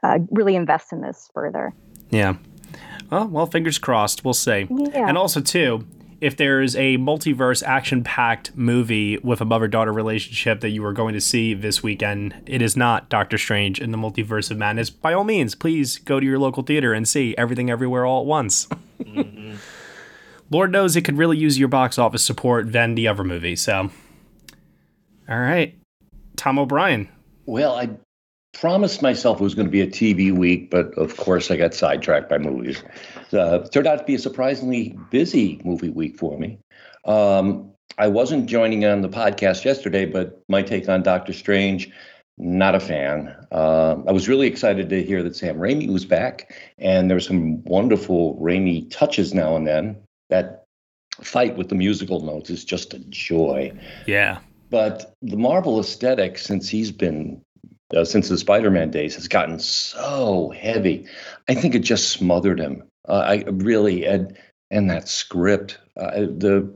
uh, 0.04 0.20
really 0.32 0.56
invest 0.56 0.92
in 0.92 1.02
this 1.02 1.30
further. 1.34 1.74
Yeah. 2.10 2.36
Well, 3.10 3.28
well, 3.28 3.46
fingers 3.46 3.78
crossed. 3.78 4.26
We'll 4.26 4.34
see. 4.34 4.68
Yeah. 4.70 5.08
And 5.08 5.18
also, 5.18 5.40
too, 5.40 5.88
if 6.20 6.36
there's 6.36 6.76
a 6.76 6.98
multiverse 6.98 7.64
action 7.64 8.04
packed 8.04 8.54
movie 8.58 9.18
with 9.20 9.40
a 9.40 9.46
mother 9.46 9.70
daughter 9.70 9.94
relationship 9.94 10.60
that 10.60 10.72
you 10.72 10.84
are 10.84 10.92
going 10.92 11.14
to 11.14 11.22
see 11.22 11.54
this 11.54 11.82
weekend, 11.82 12.36
it 12.46 12.62
is 12.62 12.76
not 12.76 13.08
Doctor 13.08 13.38
Strange 13.38 13.80
in 13.80 13.92
the 13.92 13.98
Multiverse 13.98 14.52
of 14.52 14.58
Madness. 14.58 14.90
By 14.90 15.14
all 15.14 15.24
means, 15.24 15.56
please 15.56 16.00
go 16.00 16.20
to 16.20 16.26
your 16.26 16.38
local 16.38 16.64
theater 16.64 16.94
and 16.94 17.08
see 17.08 17.34
everything 17.38 17.70
everywhere 17.70 18.06
all 18.06 18.22
at 18.22 18.26
once. 18.26 18.66
mm-hmm. 19.00 19.56
Lord 20.52 20.74
knows 20.74 20.98
it 20.98 21.04
could 21.04 21.18
really 21.18 21.38
use 21.38 21.58
your 21.58 21.70
box 21.70 21.98
office 21.98 22.24
support 22.24 22.74
than 22.74 22.96
the 22.96 23.08
other 23.08 23.24
movie. 23.24 23.56
So, 23.56 23.90
all 25.30 25.40
right. 25.40 25.78
Tom 26.36 26.60
O'Brien. 26.60 27.10
Well, 27.46 27.76
I 27.76 27.90
promised 28.54 29.02
myself 29.02 29.40
it 29.40 29.44
was 29.44 29.56
going 29.56 29.68
to 29.68 29.72
be 29.72 29.82
a 29.82 29.88
TV 29.88 30.32
week, 30.32 30.70
but 30.72 30.94
of 30.98 31.18
course 31.18 31.52
I 31.52 31.58
got 31.58 31.74
sidetracked 31.74 32.30
by 32.30 32.38
movies. 32.38 32.84
Uh, 33.34 33.62
it 33.62 33.72
turned 33.72 33.88
out 33.88 34.00
to 34.00 34.04
be 34.06 34.16
a 34.16 34.20
surprisingly 34.20 34.98
busy 35.12 35.62
movie 35.64 35.90
week 35.90 36.18
for 36.18 36.38
me. 36.38 36.60
Um, 37.06 37.72
I 37.98 38.08
wasn't 38.08 38.48
joining 38.48 38.86
on 38.86 39.02
the 39.02 39.10
podcast 39.10 39.64
yesterday, 39.64 40.06
but 40.06 40.42
my 40.50 40.62
take 40.62 40.90
on 40.90 41.04
Doctor 41.04 41.34
Strange, 41.34 41.92
not 42.38 42.76
a 42.76 42.80
fan. 42.80 43.36
Uh, 43.52 43.98
I 44.08 44.12
was 44.12 44.28
really 44.28 44.48
excited 44.48 44.90
to 44.90 45.04
hear 45.04 45.24
that 45.24 45.36
Sam 45.36 45.58
Raimi 45.58 45.92
was 45.92 46.06
back, 46.06 46.54
and 46.78 47.10
there 47.10 47.16
were 47.16 47.22
some 47.22 47.64
wonderful 47.64 48.38
Raimi 48.38 48.90
touches 48.90 49.34
now 49.34 49.56
and 49.56 49.66
then. 49.66 49.98
That 50.30 50.64
fight 51.22 51.56
with 51.56 51.70
the 51.70 51.76
musical 51.76 52.20
notes 52.22 52.50
is 52.50 52.66
just 52.66 52.94
a 52.94 53.00
joy. 53.00 53.72
Yeah. 54.06 54.40
But 54.76 55.16
the 55.22 55.38
Marvel 55.38 55.80
aesthetic, 55.80 56.38
since 56.38 56.68
he's 56.68 56.92
been 56.92 57.42
uh, 57.96 58.04
since 58.04 58.28
the 58.28 58.38
Spider-Man 58.38 58.92
days, 58.92 59.16
has 59.16 59.30
gotten 59.30 59.58
so 59.58 60.50
heavy. 60.50 61.08
I 61.48 61.54
think 61.56 61.76
it 61.76 61.80
just 61.80 62.10
smothered 62.10 62.60
him. 62.60 62.84
Uh, 63.08 63.24
I 63.26 63.44
really 63.48 64.06
and 64.06 64.38
and 64.72 64.90
that 64.90 65.08
script, 65.08 65.78
uh, 65.96 66.12
the 66.12 66.70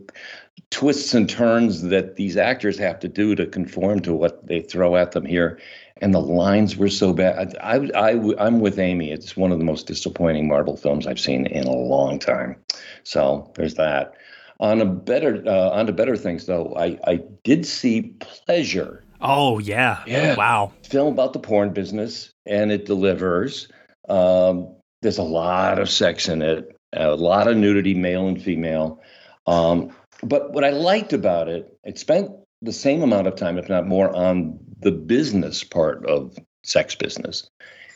twists 0.72 1.14
and 1.14 1.28
turns 1.30 1.82
that 1.82 2.16
these 2.16 2.38
actors 2.38 2.78
have 2.78 3.02
to 3.02 3.10
do 3.10 3.36
to 3.36 3.46
conform 3.46 4.00
to 4.04 4.14
what 4.14 4.48
they 4.48 4.62
throw 4.62 4.96
at 4.96 5.12
them 5.12 5.26
here, 5.26 5.60
and 6.02 6.14
the 6.14 6.22
lines 6.22 6.78
were 6.78 6.88
so 6.88 7.12
bad. 7.12 7.58
I, 7.58 7.76
I, 7.76 8.12
I 8.12 8.46
I'm 8.46 8.62
with 8.62 8.80
Amy. 8.80 9.12
It's 9.12 9.36
one 9.36 9.52
of 9.52 9.60
the 9.60 9.66
most 9.66 9.88
disappointing 9.88 10.48
Marvel 10.48 10.78
films 10.78 11.06
I've 11.06 11.20
seen 11.20 11.48
in 11.48 11.68
a 11.68 11.76
long 11.76 12.18
time. 12.18 12.56
So 13.04 13.52
there's 13.56 13.74
that. 13.74 14.14
On 14.60 14.82
a 14.82 14.86
better 14.86 15.42
uh, 15.46 15.70
on 15.70 15.86
to 15.86 15.94
better 15.94 16.18
things 16.18 16.46
though, 16.46 16.76
I 16.76 17.00
I 17.08 17.22
did 17.44 17.66
see 17.66 18.14
Pleasure. 18.20 19.04
Oh 19.22 19.60
yeah, 19.60 20.04
yeah, 20.06 20.36
wow. 20.36 20.72
Film 20.84 21.14
about 21.14 21.34
the 21.34 21.40
porn 21.40 21.72
business, 21.72 22.32
and 22.46 22.72
it 22.72 22.86
delivers. 22.86 23.68
Um, 24.10 24.76
there's 25.02 25.18
a 25.18 25.24
lot 25.24 25.80
of 25.80 25.90
sex 25.90 26.28
in 26.28 26.42
it, 26.42 26.76
a 26.94 27.16
lot 27.16 27.48
of 27.48 27.58
nudity, 27.58 27.94
male 27.94 28.28
and 28.28 28.42
female. 28.42 29.02
Um, 29.48 29.94
but 30.24 30.52
what 30.54 30.64
I 30.64 30.72
liked 30.72 31.14
about 31.14 31.48
it, 31.48 31.78
it 31.84 31.98
spent 31.98 32.32
the 32.62 32.74
same 32.74 33.02
amount 33.02 33.28
of 33.28 33.36
time, 33.36 33.58
if 33.58 33.70
not 33.70 33.88
more, 33.88 34.14
on 34.16 34.60
the 34.80 34.92
business 34.92 35.64
part 35.64 36.06
of 36.06 36.38
sex 36.64 36.96
business. 36.96 37.50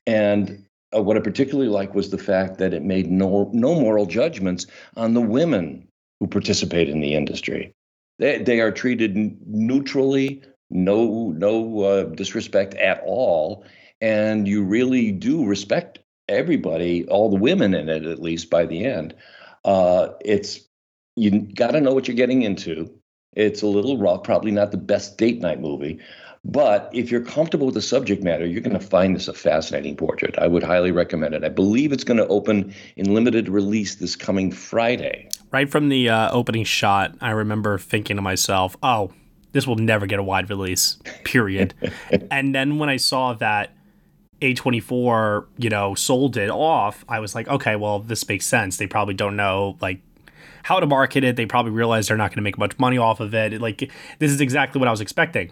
And 0.07 0.65
uh, 0.95 1.01
what 1.01 1.17
I 1.17 1.19
particularly 1.19 1.69
liked 1.69 1.95
was 1.95 2.09
the 2.09 2.17
fact 2.17 2.57
that 2.59 2.73
it 2.73 2.83
made 2.83 3.09
no 3.09 3.49
no 3.53 3.75
moral 3.75 4.05
judgments 4.05 4.67
on 4.95 5.13
the 5.13 5.21
women 5.21 5.87
who 6.19 6.27
participate 6.27 6.89
in 6.89 6.99
the 6.99 7.13
industry. 7.13 7.73
They 8.19 8.37
they 8.39 8.59
are 8.59 8.71
treated 8.71 9.15
neutrally, 9.47 10.41
no 10.69 11.31
no 11.31 11.81
uh, 11.81 12.03
disrespect 12.03 12.75
at 12.75 13.01
all, 13.05 13.65
and 14.01 14.47
you 14.47 14.63
really 14.63 15.11
do 15.11 15.45
respect 15.45 15.99
everybody, 16.29 17.05
all 17.07 17.29
the 17.29 17.35
women 17.35 17.73
in 17.73 17.89
it 17.89 18.05
at 18.05 18.21
least 18.21 18.49
by 18.49 18.65
the 18.65 18.85
end. 18.85 19.15
Uh, 19.65 20.09
it's 20.23 20.59
you 21.15 21.41
got 21.41 21.71
to 21.71 21.81
know 21.81 21.93
what 21.93 22.07
you're 22.07 22.15
getting 22.17 22.43
into. 22.43 22.91
It's 23.35 23.61
a 23.61 23.67
little 23.67 23.97
rough, 23.97 24.23
probably 24.23 24.51
not 24.51 24.71
the 24.71 24.77
best 24.77 25.17
date 25.17 25.39
night 25.39 25.59
movie, 25.59 25.99
but 26.45 26.89
if 26.93 27.09
you're 27.09 27.23
comfortable 27.23 27.67
with 27.67 27.75
the 27.75 27.81
subject 27.81 28.23
matter, 28.23 28.45
you're 28.45 28.61
going 28.61 28.77
to 28.77 28.85
find 28.85 29.15
this 29.15 29.27
a 29.27 29.33
fascinating 29.33 29.95
portrait. 29.95 30.37
I 30.37 30.47
would 30.47 30.63
highly 30.63 30.91
recommend 30.91 31.33
it. 31.33 31.43
I 31.43 31.49
believe 31.49 31.91
it's 31.91 32.03
going 32.03 32.17
to 32.17 32.27
open 32.27 32.73
in 32.95 33.13
limited 33.13 33.47
release 33.47 33.95
this 33.95 34.15
coming 34.15 34.51
Friday. 34.51 35.29
Right 35.53 35.69
from 35.69 35.89
the 35.89 36.09
uh, 36.09 36.31
opening 36.31 36.63
shot, 36.63 37.15
I 37.21 37.29
remember 37.29 37.77
thinking 37.77 38.15
to 38.15 38.23
myself, 38.23 38.75
"Oh, 38.81 39.11
this 39.51 39.67
will 39.67 39.75
never 39.75 40.07
get 40.07 40.17
a 40.17 40.23
wide 40.23 40.49
release." 40.49 40.97
Period. 41.23 41.75
and 42.31 42.55
then 42.55 42.79
when 42.79 42.89
I 42.89 42.97
saw 42.97 43.33
that 43.35 43.69
A24, 44.41 45.45
you 45.59 45.69
know, 45.69 45.93
sold 45.93 46.37
it 46.37 46.49
off, 46.49 47.05
I 47.07 47.19
was 47.19 47.35
like, 47.35 47.47
"Okay, 47.47 47.75
well, 47.75 47.99
this 47.99 48.27
makes 48.27 48.47
sense. 48.47 48.77
They 48.77 48.87
probably 48.87 49.13
don't 49.13 49.35
know 49.35 49.77
like 49.79 50.01
how 50.63 50.79
to 50.79 50.87
market 50.87 51.23
it. 51.23 51.35
They 51.35 51.45
probably 51.45 51.71
realize 51.71 52.07
they're 52.07 52.17
not 52.17 52.31
going 52.31 52.37
to 52.37 52.41
make 52.41 52.57
much 52.57 52.79
money 52.79 52.97
off 52.97 53.19
of 53.19 53.35
it. 53.35 53.61
Like 53.61 53.91
this 54.17 54.31
is 54.31 54.41
exactly 54.41 54.79
what 54.79 54.87
I 54.87 54.91
was 54.91 55.01
expecting." 55.01 55.51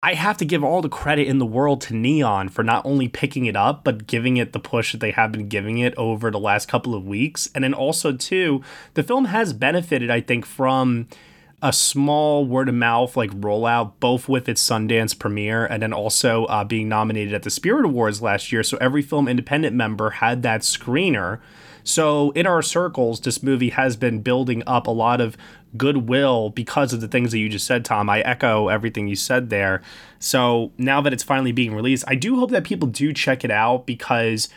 I 0.00 0.14
have 0.14 0.36
to 0.36 0.44
give 0.44 0.62
all 0.62 0.80
the 0.80 0.88
credit 0.88 1.26
in 1.26 1.38
the 1.38 1.46
world 1.46 1.80
to 1.82 1.94
Neon 1.94 2.50
for 2.50 2.62
not 2.62 2.86
only 2.86 3.08
picking 3.08 3.46
it 3.46 3.56
up, 3.56 3.82
but 3.82 4.06
giving 4.06 4.36
it 4.36 4.52
the 4.52 4.60
push 4.60 4.92
that 4.92 4.98
they 4.98 5.10
have 5.10 5.32
been 5.32 5.48
giving 5.48 5.78
it 5.78 5.92
over 5.96 6.30
the 6.30 6.38
last 6.38 6.68
couple 6.68 6.94
of 6.94 7.04
weeks. 7.04 7.50
And 7.52 7.64
then 7.64 7.74
also, 7.74 8.12
too, 8.12 8.62
the 8.94 9.02
film 9.02 9.24
has 9.24 9.52
benefited, 9.52 10.08
I 10.08 10.20
think, 10.20 10.46
from 10.46 11.08
a 11.60 11.72
small 11.72 12.46
word 12.46 12.68
of 12.68 12.76
mouth 12.76 13.16
like 13.16 13.32
rollout, 13.32 13.94
both 13.98 14.28
with 14.28 14.48
its 14.48 14.64
Sundance 14.64 15.18
premiere 15.18 15.66
and 15.66 15.82
then 15.82 15.92
also 15.92 16.44
uh, 16.44 16.62
being 16.62 16.88
nominated 16.88 17.34
at 17.34 17.42
the 17.42 17.50
Spirit 17.50 17.84
Awards 17.84 18.22
last 18.22 18.52
year. 18.52 18.62
So 18.62 18.78
every 18.80 19.02
film 19.02 19.26
independent 19.26 19.74
member 19.74 20.10
had 20.10 20.42
that 20.44 20.60
screener. 20.60 21.40
So 21.82 22.30
in 22.32 22.46
our 22.46 22.62
circles, 22.62 23.20
this 23.20 23.42
movie 23.42 23.70
has 23.70 23.96
been 23.96 24.20
building 24.20 24.62
up 24.66 24.86
a 24.86 24.92
lot 24.92 25.20
of 25.20 25.36
goodwill 25.76 26.50
because 26.50 26.92
of 26.92 27.00
the 27.00 27.08
things 27.08 27.32
that 27.32 27.38
you 27.38 27.48
just 27.48 27.66
said, 27.66 27.84
Tom. 27.84 28.08
I 28.08 28.20
echo 28.20 28.68
everything 28.68 29.08
you 29.08 29.16
said 29.16 29.50
there. 29.50 29.82
So 30.18 30.72
now 30.78 31.00
that 31.00 31.12
it's 31.12 31.22
finally 31.22 31.52
being 31.52 31.74
released, 31.74 32.04
I 32.06 32.14
do 32.14 32.38
hope 32.38 32.50
that 32.50 32.64
people 32.64 32.88
do 32.88 33.12
check 33.12 33.44
it 33.44 33.50
out 33.50 33.86
because 33.86 34.48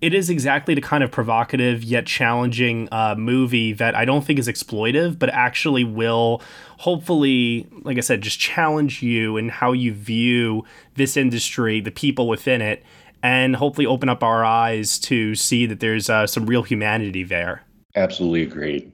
it 0.00 0.14
is 0.14 0.30
exactly 0.30 0.74
the 0.74 0.80
kind 0.80 1.02
of 1.02 1.10
provocative 1.10 1.82
yet 1.82 2.06
challenging 2.06 2.88
uh, 2.92 3.14
movie 3.16 3.72
that 3.72 3.94
I 3.96 4.04
don't 4.04 4.24
think 4.24 4.38
is 4.38 4.46
exploitive, 4.46 5.18
but 5.18 5.28
actually 5.30 5.82
will 5.84 6.40
hopefully, 6.78 7.66
like 7.82 7.96
I 7.98 8.00
said, 8.00 8.20
just 8.20 8.38
challenge 8.38 9.02
you 9.02 9.36
and 9.36 9.50
how 9.50 9.72
you 9.72 9.92
view 9.92 10.64
this 10.94 11.16
industry, 11.16 11.80
the 11.80 11.90
people 11.90 12.28
within 12.28 12.62
it, 12.62 12.84
and 13.22 13.56
hopefully 13.56 13.86
open 13.86 14.08
up 14.08 14.22
our 14.22 14.44
eyes 14.44 14.98
to 15.00 15.34
see 15.34 15.66
that 15.66 15.80
there's 15.80 16.08
uh, 16.08 16.26
some 16.26 16.46
real 16.46 16.62
humanity 16.62 17.24
there. 17.24 17.64
Absolutely 17.96 18.42
agreed. 18.42 18.92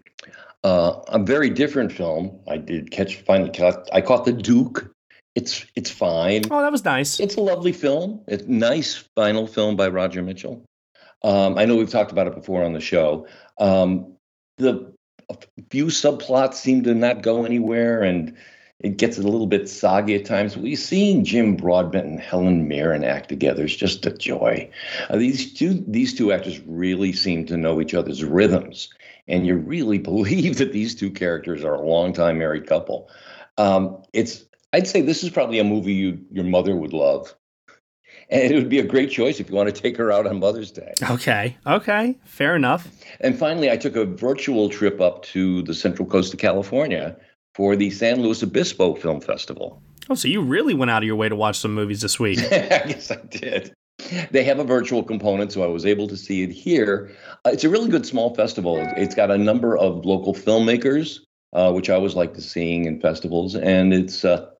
Uh, 0.64 1.02
a 1.08 1.18
very 1.18 1.50
different 1.50 1.92
film. 1.92 2.40
I 2.48 2.56
did 2.56 2.90
catch 2.90 3.16
finally 3.16 3.50
caught, 3.50 3.86
I 3.92 4.00
caught 4.00 4.24
the 4.24 4.32
Duke. 4.32 4.90
It's 5.34 5.66
it's 5.76 5.90
fine. 5.90 6.44
Oh, 6.50 6.62
that 6.62 6.72
was 6.72 6.84
nice. 6.84 7.20
It's 7.20 7.36
a 7.36 7.40
lovely 7.40 7.72
film. 7.72 8.22
It's 8.28 8.46
nice 8.46 8.94
final 9.14 9.46
film 9.46 9.76
by 9.76 9.88
Roger 9.88 10.22
Michell. 10.22 10.64
Um, 11.22 11.58
I 11.58 11.66
know 11.66 11.76
we've 11.76 11.90
talked 11.90 12.12
about 12.12 12.28
it 12.28 12.34
before 12.34 12.64
on 12.64 12.72
the 12.72 12.80
show. 12.80 13.26
Um, 13.58 14.14
the 14.56 14.90
few 15.70 15.86
subplots 15.86 16.54
seem 16.54 16.82
to 16.84 16.94
not 16.94 17.22
go 17.22 17.44
anywhere, 17.44 18.02
and 18.02 18.34
it 18.80 18.96
gets 18.96 19.18
a 19.18 19.22
little 19.22 19.46
bit 19.46 19.68
soggy 19.68 20.14
at 20.14 20.24
times. 20.24 20.56
We 20.56 20.76
seeing 20.76 21.24
Jim 21.24 21.56
Broadbent 21.56 22.06
and 22.06 22.20
Helen 22.20 22.68
Mirren 22.68 23.04
act 23.04 23.28
together 23.28 23.64
is 23.64 23.76
just 23.76 24.06
a 24.06 24.16
joy. 24.16 24.70
Uh, 25.10 25.16
these 25.16 25.52
two 25.52 25.84
these 25.86 26.14
two 26.14 26.32
actors 26.32 26.60
really 26.60 27.12
seem 27.12 27.44
to 27.46 27.56
know 27.56 27.82
each 27.82 27.92
other's 27.92 28.24
rhythms 28.24 28.88
and 29.28 29.46
you 29.46 29.56
really 29.56 29.98
believe 30.10 30.58
that 30.58 30.72
these 30.72 30.94
two 30.94 31.10
characters 31.10 31.64
are 31.64 31.74
a 31.74 31.86
longtime 31.86 32.38
married 32.38 32.66
couple. 32.66 33.10
Um, 33.58 34.02
it's 34.12 34.44
I'd 34.72 34.88
say 34.88 35.00
this 35.00 35.22
is 35.22 35.30
probably 35.30 35.58
a 35.58 35.64
movie 35.64 35.92
you 35.92 36.18
your 36.30 36.44
mother 36.44 36.76
would 36.76 36.92
love. 36.92 37.34
And 38.30 38.52
it 38.52 38.56
would 38.56 38.70
be 38.70 38.78
a 38.78 38.84
great 38.84 39.10
choice 39.10 39.38
if 39.38 39.50
you 39.50 39.54
want 39.54 39.72
to 39.72 39.82
take 39.82 39.98
her 39.98 40.10
out 40.10 40.26
on 40.26 40.40
Mother's 40.40 40.70
Day. 40.70 40.94
Okay. 41.10 41.56
Okay. 41.66 42.18
Fair 42.24 42.56
enough. 42.56 42.88
And 43.20 43.38
finally, 43.38 43.70
I 43.70 43.76
took 43.76 43.96
a 43.96 44.06
virtual 44.06 44.70
trip 44.70 44.98
up 44.98 45.22
to 45.24 45.62
the 45.62 45.74
Central 45.74 46.08
Coast 46.08 46.32
of 46.32 46.40
California 46.40 47.16
for 47.54 47.76
the 47.76 47.90
San 47.90 48.22
Luis 48.22 48.42
Obispo 48.42 48.94
Film 48.94 49.20
Festival. 49.20 49.82
Oh, 50.08 50.14
so 50.14 50.28
you 50.28 50.42
really 50.42 50.74
went 50.74 50.90
out 50.90 51.02
of 51.02 51.06
your 51.06 51.16
way 51.16 51.28
to 51.28 51.36
watch 51.36 51.58
some 51.58 51.74
movies 51.74 52.00
this 52.00 52.18
week? 52.18 52.38
I 52.52 52.84
guess 52.86 53.10
I 53.10 53.16
did. 53.28 53.74
They 54.30 54.44
have 54.44 54.58
a 54.58 54.64
virtual 54.64 55.02
component, 55.02 55.52
so 55.52 55.62
I 55.62 55.66
was 55.66 55.86
able 55.86 56.08
to 56.08 56.16
see 56.16 56.42
it 56.42 56.50
here. 56.50 57.12
Uh, 57.44 57.50
it's 57.52 57.64
a 57.64 57.68
really 57.68 57.88
good 57.88 58.04
small 58.04 58.34
festival. 58.34 58.76
It's 58.96 59.14
got 59.14 59.30
a 59.30 59.38
number 59.38 59.76
of 59.76 60.04
local 60.04 60.34
filmmakers, 60.34 61.20
uh, 61.52 61.72
which 61.72 61.88
I 61.88 61.94
always 61.94 62.14
like 62.14 62.34
to 62.34 62.40
seeing 62.40 62.86
in 62.86 63.00
festivals, 63.00 63.54
and 63.54 63.94
it's 63.94 64.24
uh, 64.24 64.50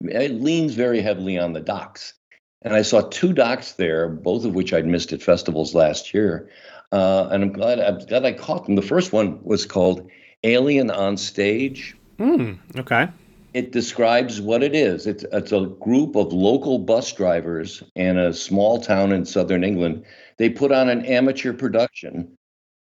it 0.00 0.32
leans 0.32 0.74
very 0.74 1.00
heavily 1.00 1.38
on 1.38 1.52
the 1.52 1.60
docs. 1.60 2.14
And 2.62 2.74
I 2.74 2.82
saw 2.82 3.02
two 3.02 3.32
docs 3.32 3.72
there, 3.72 4.08
both 4.08 4.44
of 4.44 4.54
which 4.54 4.72
I'd 4.72 4.86
missed 4.86 5.12
at 5.12 5.22
festivals 5.22 5.74
last 5.74 6.12
year, 6.12 6.50
uh, 6.92 7.28
and 7.30 7.42
I'm 7.44 7.52
glad 7.52 7.78
I'm 7.78 7.98
glad 7.98 8.24
I 8.24 8.32
caught 8.32 8.66
them. 8.66 8.74
The 8.74 8.82
first 8.82 9.12
one 9.12 9.42
was 9.44 9.66
called 9.66 10.10
Alien 10.42 10.90
on 10.90 11.16
Stage. 11.16 11.96
Mm, 12.18 12.58
okay 12.78 13.08
it 13.54 13.70
describes 13.70 14.40
what 14.40 14.62
it 14.64 14.74
is. 14.74 15.06
It's, 15.06 15.24
it's 15.32 15.52
a 15.52 15.66
group 15.80 16.16
of 16.16 16.32
local 16.32 16.80
bus 16.80 17.12
drivers 17.12 17.84
in 17.94 18.18
a 18.18 18.34
small 18.34 18.80
town 18.80 19.12
in 19.12 19.24
southern 19.24 19.62
England. 19.62 20.04
They 20.38 20.50
put 20.50 20.72
on 20.72 20.88
an 20.88 21.06
amateur 21.06 21.52
production 21.52 22.36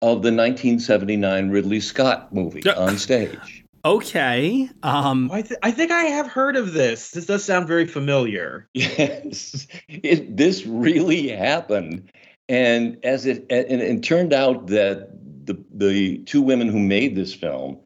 of 0.02 0.24
the 0.24 0.34
1979 0.34 1.50
Ridley 1.50 1.80
Scott 1.80 2.34
movie 2.34 2.68
on 2.70 2.98
stage. 2.98 3.64
Okay. 3.86 4.68
Um, 4.82 5.30
I, 5.32 5.44
th- 5.44 5.60
I, 5.62 5.70
think 5.70 5.92
I 5.92 6.06
have 6.06 6.26
heard 6.26 6.56
of 6.56 6.74
this. 6.74 7.12
This 7.12 7.28
does 7.28 7.46
sound 7.46 7.68
very 7.68 7.86
familiar. 7.86 8.68
Yes, 8.74 9.68
it, 9.88 10.36
this 10.36 10.66
really 10.66 11.28
happened, 11.28 12.12
and 12.50 12.98
as 13.04 13.28
it 13.28 13.46
and 13.52 13.80
it 13.84 14.02
turned 14.02 14.34
out 14.34 14.66
that 14.68 15.10
the 15.46 15.64
the 15.72 16.18
two 16.24 16.42
women 16.42 16.68
who 16.68 16.80
made 16.80 17.16
this 17.16 17.36
film 17.36 17.78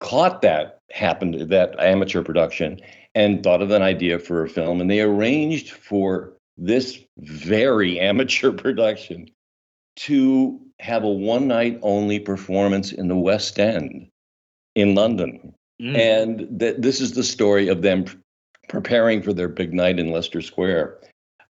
caught 0.00 0.42
that 0.42 0.80
happened 0.90 1.50
that 1.50 1.78
amateur 1.78 2.22
production 2.22 2.80
and 3.14 3.42
thought 3.42 3.62
of 3.62 3.70
an 3.70 3.82
idea 3.82 4.18
for 4.18 4.42
a 4.42 4.48
film 4.48 4.80
and 4.80 4.90
they 4.90 5.00
arranged 5.00 5.70
for 5.70 6.32
this 6.56 6.98
very 7.18 7.98
amateur 8.00 8.52
production 8.52 9.28
to 9.96 10.60
have 10.80 11.02
a 11.02 11.08
one 11.08 11.48
night 11.48 11.78
only 11.82 12.20
performance 12.20 12.92
in 12.92 13.08
the 13.08 13.16
West 13.16 13.58
End 13.58 14.08
in 14.74 14.94
London. 14.94 15.54
Mm. 15.82 15.96
And 15.96 16.60
that 16.60 16.82
this 16.82 17.00
is 17.00 17.12
the 17.12 17.24
story 17.24 17.68
of 17.68 17.82
them 17.82 18.04
preparing 18.68 19.22
for 19.22 19.32
their 19.32 19.48
big 19.48 19.72
night 19.72 19.98
in 19.98 20.12
Leicester 20.12 20.40
Square. 20.40 20.98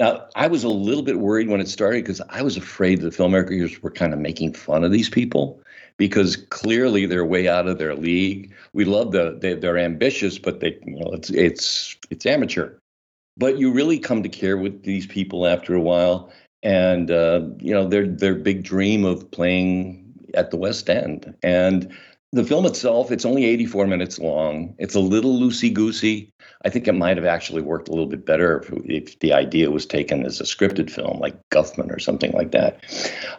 Now, 0.01 0.27
I 0.35 0.49
was 0.49 0.65
a 0.65 0.69
little 0.69 1.03
bit 1.03 1.21
worried 1.21 1.49
when 1.49 1.61
it 1.61 1.69
started 1.69 2.05
because 2.05 2.21
I 2.31 2.43
was 2.43 2.57
afraid 2.57 3.01
the 3.01 3.11
filmmakers 3.11 3.81
were 3.83 3.91
kind 3.91 4.13
of 4.13 4.19
making 4.19 4.55
fun 4.55 4.83
of 4.83 4.91
these 4.91 5.09
people 5.09 5.61
because 5.97 6.37
clearly 6.37 7.07
they're 7.07 7.25
way 7.25 7.49
out 7.49 7.67
of 7.67 7.79
their 7.79 7.95
league. 7.95 8.53
We 8.73 8.85
love 8.85 9.13
the 9.13 9.39
they, 9.41 9.55
they're 9.55 9.79
ambitious, 9.79 10.39
but 10.39 10.61
they 10.61 10.79
you 10.85 10.99
know 10.99 11.11
it's 11.13 11.31
it's 11.31 11.97
it's 12.11 12.27
amateur. 12.27 12.75
But 13.37 13.59
you 13.59 13.73
really 13.73 13.99
come 13.99 14.23
to 14.23 14.29
care 14.29 14.57
with 14.57 14.83
these 14.83 15.07
people 15.07 15.47
after 15.47 15.75
a 15.75 15.81
while, 15.81 16.33
and 16.63 17.11
uh, 17.11 17.43
you 17.59 17.73
know 17.73 17.87
their 17.87 18.07
their 18.07 18.35
big 18.35 18.63
dream 18.63 19.05
of 19.05 19.31
playing 19.31 19.99
at 20.35 20.51
the 20.51 20.57
West 20.57 20.89
End 20.89 21.35
and 21.43 21.93
the 22.33 22.45
film 22.45 22.65
itself, 22.65 23.11
it's 23.11 23.27
only 23.27 23.45
84 23.45 23.87
minutes 23.87 24.19
long. 24.19 24.75
It's 24.79 24.95
a 24.95 25.01
little 25.01 25.39
loosey 25.39 25.73
goosey. 25.73 26.33
I 26.65 26.71
think 26.71 26.89
it 26.89 26.95
might 26.95 27.19
have 27.19 27.27
actually 27.27 27.61
worked 27.61 27.89
a 27.89 27.91
little 27.91 28.07
bit 28.07 28.25
better 28.25 28.61
if, 28.61 28.73
if, 28.87 29.19
the 29.19 29.35
idea 29.35 29.71
was 29.71 29.85
taken 29.85 30.25
as 30.25 30.41
a 30.41 30.45
scripted 30.45 30.91
film, 30.91 31.19
like 31.19 31.37
Guffman 31.51 31.95
or 31.95 31.99
something 31.99 32.33
like 32.33 32.53
that. 32.53 32.83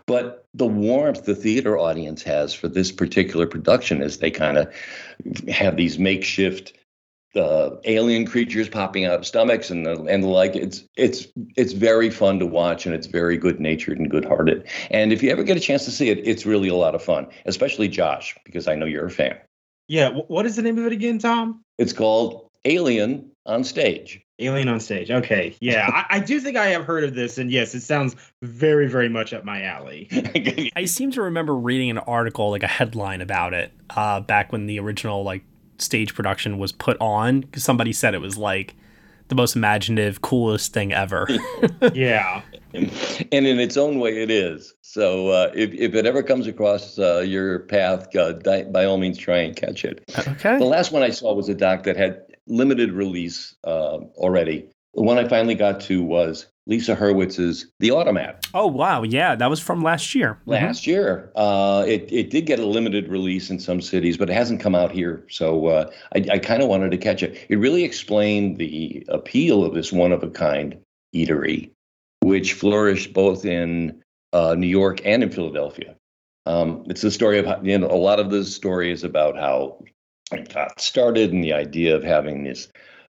But 0.05 0.45
the 0.53 0.67
warmth 0.67 1.25
the 1.25 1.33
theater 1.33 1.77
audience 1.77 2.21
has 2.23 2.53
for 2.53 2.67
this 2.67 2.91
particular 2.91 3.47
production 3.47 4.03
is 4.03 4.17
they 4.19 4.29
kind 4.29 4.57
of 4.57 4.71
have 5.47 5.75
these 5.75 5.97
makeshift 5.97 6.73
the 7.33 7.79
alien 7.85 8.25
creatures 8.25 8.69
popping 8.69 9.05
out 9.05 9.15
of 9.15 9.25
stomachs 9.25 9.69
and 9.69 9.85
the 9.85 10.01
and 10.03 10.23
the 10.23 10.27
like. 10.27 10.55
It's 10.55 10.83
it's 10.95 11.27
it's 11.55 11.73
very 11.73 12.09
fun 12.09 12.39
to 12.39 12.45
watch 12.45 12.85
and 12.85 12.93
it's 12.95 13.07
very 13.07 13.37
good 13.37 13.59
natured 13.59 13.99
and 13.99 14.09
good 14.09 14.25
hearted. 14.25 14.67
And 14.91 15.11
if 15.11 15.21
you 15.21 15.29
ever 15.31 15.43
get 15.43 15.57
a 15.57 15.59
chance 15.59 15.85
to 15.85 15.91
see 15.91 16.09
it, 16.09 16.19
it's 16.25 16.45
really 16.45 16.69
a 16.69 16.75
lot 16.75 16.95
of 16.95 17.03
fun, 17.03 17.27
especially 17.45 17.87
Josh, 17.87 18.37
because 18.45 18.67
I 18.67 18.75
know 18.75 18.85
you're 18.85 19.05
a 19.05 19.11
fan. 19.11 19.37
Yeah, 19.87 20.09
what 20.09 20.45
is 20.45 20.55
the 20.55 20.61
name 20.61 20.77
of 20.77 20.85
it 20.85 20.93
again, 20.93 21.19
Tom? 21.19 21.63
It's 21.77 21.91
called 21.91 22.49
Alien 22.65 23.29
on 23.45 23.63
Stage. 23.63 24.21
Alien 24.39 24.67
on 24.67 24.79
Stage. 24.79 25.11
Okay, 25.11 25.55
yeah, 25.59 25.89
I, 25.93 26.17
I, 26.17 26.19
do 26.19 26.39
think 26.39 26.57
I 26.57 26.67
have 26.67 26.85
heard 26.85 27.03
of 27.03 27.13
this, 27.13 27.37
and 27.37 27.51
yes, 27.51 27.75
it 27.75 27.81
sounds 27.81 28.15
very, 28.41 28.87
very 28.87 29.09
much 29.09 29.33
up 29.33 29.43
my 29.43 29.63
alley. 29.63 30.07
I 30.75 30.85
seem 30.85 31.11
to 31.11 31.21
remember 31.21 31.53
reading 31.55 31.91
an 31.91 31.99
article, 31.99 32.49
like 32.49 32.63
a 32.63 32.67
headline 32.67 33.21
about 33.21 33.53
it, 33.53 33.71
uh, 33.91 34.21
back 34.21 34.51
when 34.51 34.65
the 34.65 34.79
original 34.79 35.23
like 35.23 35.43
stage 35.77 36.13
production 36.13 36.57
was 36.57 36.71
put 36.71 36.97
on 36.99 37.41
because 37.41 37.63
somebody 37.63 37.93
said 37.93 38.13
it 38.13 38.21
was 38.21 38.37
like 38.37 38.75
the 39.29 39.35
most 39.35 39.55
imaginative, 39.55 40.21
coolest 40.21 40.73
thing 40.73 40.93
ever. 40.93 41.27
yeah. 41.93 42.41
And, 42.73 42.91
in 43.31 43.59
its 43.59 43.77
own 43.77 43.99
way, 43.99 44.21
it 44.21 44.31
is. 44.31 44.73
So 44.81 45.29
uh, 45.29 45.51
if, 45.55 45.73
if 45.73 45.95
it 45.95 46.05
ever 46.05 46.23
comes 46.23 46.47
across 46.47 46.97
uh, 46.99 47.19
your 47.19 47.59
path, 47.59 48.15
uh, 48.15 48.33
by 48.71 48.85
all 48.85 48.97
means, 48.97 49.17
try 49.17 49.37
and 49.37 49.55
catch 49.55 49.85
it. 49.85 50.03
Okay. 50.27 50.57
The 50.57 50.65
last 50.65 50.91
one 50.91 51.03
I 51.03 51.09
saw 51.09 51.33
was 51.33 51.49
a 51.49 51.55
doc 51.55 51.83
that 51.83 51.97
had 51.97 52.21
limited 52.47 52.91
release 52.91 53.55
uh, 53.63 53.99
already. 54.15 54.67
The 54.93 55.01
one 55.01 55.17
I 55.17 55.27
finally 55.27 55.55
got 55.55 55.79
to 55.81 56.03
was 56.03 56.47
Lisa 56.65 56.95
Hurwitz's 56.95 57.67
The 57.79 57.91
Automat. 57.91 58.45
Oh 58.53 58.67
wow, 58.67 59.03
yeah, 59.03 59.35
that 59.35 59.49
was 59.49 59.59
from 59.59 59.81
last 59.81 60.15
year. 60.15 60.39
Last 60.45 60.83
mm-hmm. 60.83 60.91
year, 60.91 61.31
uh, 61.35 61.83
it 61.87 62.07
it 62.11 62.29
did 62.29 62.45
get 62.45 62.59
a 62.59 62.65
limited 62.65 63.09
release 63.09 63.49
in 63.49 63.59
some 63.59 63.81
cities, 63.81 64.17
but 64.17 64.29
it 64.29 64.33
hasn't 64.33 64.61
come 64.61 64.75
out 64.75 64.91
here. 64.91 65.25
So 65.29 65.67
uh, 65.67 65.91
I, 66.15 66.25
I 66.33 66.39
kind 66.39 66.61
of 66.61 66.69
wanted 66.69 66.91
to 66.91 66.97
catch 66.97 67.23
it. 67.23 67.45
It 67.49 67.57
really 67.57 67.83
explained 67.83 68.57
the 68.57 69.05
appeal 69.09 69.65
of 69.65 69.73
this 69.73 69.91
one 69.91 70.11
of 70.11 70.23
a 70.23 70.29
kind 70.29 70.77
eatery, 71.13 71.71
which 72.21 72.53
flourished 72.53 73.13
both 73.13 73.45
in 73.45 74.01
uh, 74.31 74.55
New 74.55 74.67
York 74.67 75.01
and 75.05 75.23
in 75.23 75.31
Philadelphia. 75.31 75.95
Um, 76.45 76.85
it's 76.87 77.01
the 77.01 77.11
story 77.11 77.39
of 77.39 77.45
how, 77.45 77.61
you 77.61 77.77
know 77.77 77.87
a 77.87 77.95
lot 77.95 78.19
of 78.19 78.29
the 78.29 78.45
story 78.45 78.91
is 78.91 79.03
about 79.03 79.35
how 79.37 79.83
it 80.31 80.53
got 80.53 80.79
started 80.79 81.33
and 81.33 81.43
the 81.43 81.53
idea 81.53 81.95
of 81.95 82.03
having 82.03 82.43
this 82.43 82.69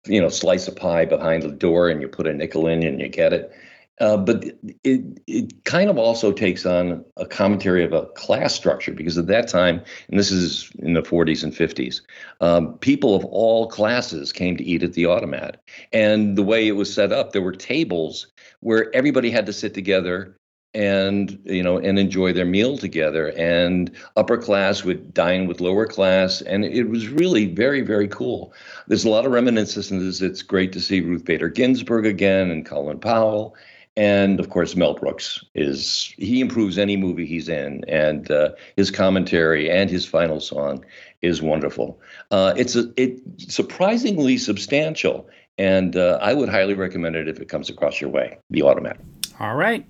you 0.08 0.22
know, 0.22 0.30
slice 0.30 0.68
of 0.68 0.76
pie 0.76 1.06
behind 1.06 1.44
the 1.44 1.52
door 1.52 1.90
and 1.90 2.02
you 2.02 2.08
put 2.08 2.28
a 2.28 2.34
nickel 2.34 2.68
in 2.68 2.84
and 2.84 3.00
you 3.00 3.08
get 3.08 3.34
it. 3.34 3.52
Uh, 4.00 4.16
but 4.16 4.44
it 4.84 5.02
it 5.26 5.64
kind 5.64 5.90
of 5.90 5.98
also 5.98 6.32
takes 6.32 6.68
on 6.68 7.04
a 7.18 7.26
commentary 7.26 7.84
of 7.84 7.94
a 7.94 8.06
class 8.08 8.54
structure 8.54 8.92
because 8.92 9.18
at 9.18 9.26
that 9.26 9.48
time, 9.48 9.82
and 10.10 10.20
this 10.20 10.32
is 10.32 10.70
in 10.80 10.94
the 10.94 11.02
40s 11.02 11.44
and 11.44 11.52
50s, 11.52 12.02
um, 12.40 12.78
people 12.78 13.16
of 13.16 13.26
all 13.26 13.68
classes 13.68 14.32
came 14.32 14.56
to 14.56 14.64
eat 14.64 14.84
at 14.84 14.94
the 14.94 15.08
automat. 15.08 15.64
And 15.94 16.38
the 16.38 16.44
way 16.44 16.68
it 16.68 16.74
was 16.74 16.94
set 16.94 17.12
up, 17.12 17.32
there 17.32 17.42
were 17.42 17.54
tables 17.54 18.28
where 18.60 18.96
everybody 18.96 19.32
had 19.32 19.48
to 19.48 19.54
sit 19.54 19.74
together 19.74 20.38
and 20.74 21.40
you 21.46 21.64
know 21.64 21.78
and 21.78 21.98
enjoy 21.98 22.34
their 22.34 22.46
meal 22.46 22.78
together. 22.78 23.30
And 23.38 23.92
upper 24.16 24.38
class 24.38 24.84
would 24.84 25.14
dine 25.14 25.48
with 25.48 25.62
lower 25.62 25.86
class 25.86 26.42
and 26.42 26.66
it 26.66 26.90
was 26.90 27.08
really 27.08 27.46
very 27.46 27.82
very 27.82 28.08
cool. 28.08 28.54
There's 28.88 29.06
a 29.06 29.10
lot 29.10 29.26
of 29.26 29.32
reminiscences. 29.32 30.22
It's 30.22 30.42
great 30.42 30.72
to 30.74 30.80
see 30.80 31.02
ruth 31.02 31.26
bader 31.26 31.50
ginsburg 31.50 32.06
again 32.06 32.52
and 32.52 32.66
colin 32.66 33.00
powell. 33.00 33.56
And 33.96 34.40
of 34.40 34.52
course 34.52 34.76
mel 34.76 34.94
brooks 34.94 35.44
is 35.56 36.14
he 36.18 36.42
improves 36.42 36.78
any 36.78 36.98
movie 36.98 37.26
he's 37.26 37.50
in 37.50 37.84
and 37.88 38.30
uh, 38.30 38.52
his 38.76 38.92
commentary 38.92 39.72
and 39.72 39.90
his 39.90 40.06
final 40.06 40.40
song 40.40 40.86
is 41.24 41.42
wonderful. 41.42 42.00
Uh, 42.30 42.54
it's 42.56 42.76
a, 42.76 42.92
it 42.98 43.18
surprisingly 43.38 44.38
substantial 44.38 45.28
and 45.58 45.96
uh, 45.96 46.20
i 46.22 46.36
would 46.36 46.50
highly 46.50 46.76
recommend 46.76 47.16
it 47.16 47.28
if 47.28 47.40
it 47.40 47.50
comes 47.50 47.68
across 47.68 48.00
your 48.00 48.12
way 48.12 48.38
the 48.52 48.62
Automat. 48.62 49.00
All 49.40 49.56
right 49.56 49.84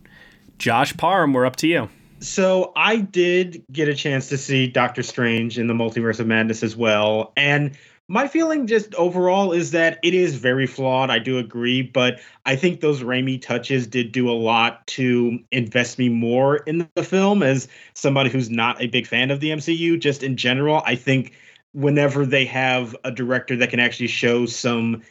Josh 0.58 0.96
Parham, 0.98 1.34
we're 1.34 1.46
up 1.46 1.56
to 1.58 1.67
you. 1.67 1.89
So 2.20 2.72
I 2.76 2.98
did 2.98 3.63
get 3.72 3.88
a 3.88 3.93
chance 3.93 4.30
to 4.30 4.38
see 4.38 4.67
Doctor 4.67 5.04
Strange 5.04 5.60
in 5.60 5.67
the 5.67 5.74
Multiverse 5.74 6.20
of 6.20 6.28
Madness 6.28 6.63
as 6.63 6.76
well, 6.76 7.32
and 7.38 7.78
my 8.10 8.28
feeling 8.28 8.67
just 8.67 8.96
overall 8.96 9.52
is 9.52 9.72
that 9.72 10.00
it 10.02 10.13
is 10.13 10.36
very 10.36 10.65
flawed. 10.65 11.10
I 11.10 11.20
do 11.20 11.38
agree, 11.38 11.82
but 11.82 12.22
I 12.46 12.56
think 12.56 12.80
those 12.80 13.04
Raimi 13.04 13.41
touches 13.41 13.86
did 13.86 14.13
do 14.13 14.30
a 14.30 14.32
lot 14.32 14.88
to 14.88 15.39
invest 15.52 16.00
me 16.00 16.08
more 16.08 16.58
in 16.58 16.89
the 16.96 17.04
film 17.04 17.43
as 17.43 17.67
somebody 17.96 18.30
who's 18.30 18.50
not 18.50 18.82
a 18.82 18.88
big 18.88 19.06
fan 19.08 19.30
of 19.30 19.41
the 19.41 19.50
MCU. 19.50 20.00
Just 20.00 20.24
in 20.24 20.38
general, 20.38 20.82
I 20.86 20.96
think 20.96 21.34
whenever 21.74 22.26
they 22.26 22.46
have 22.46 22.96
a 23.04 23.12
director 23.12 23.58
that 23.58 23.70
can 23.70 23.82
actually 23.82 24.08
show 24.08 24.46
some 24.46 25.04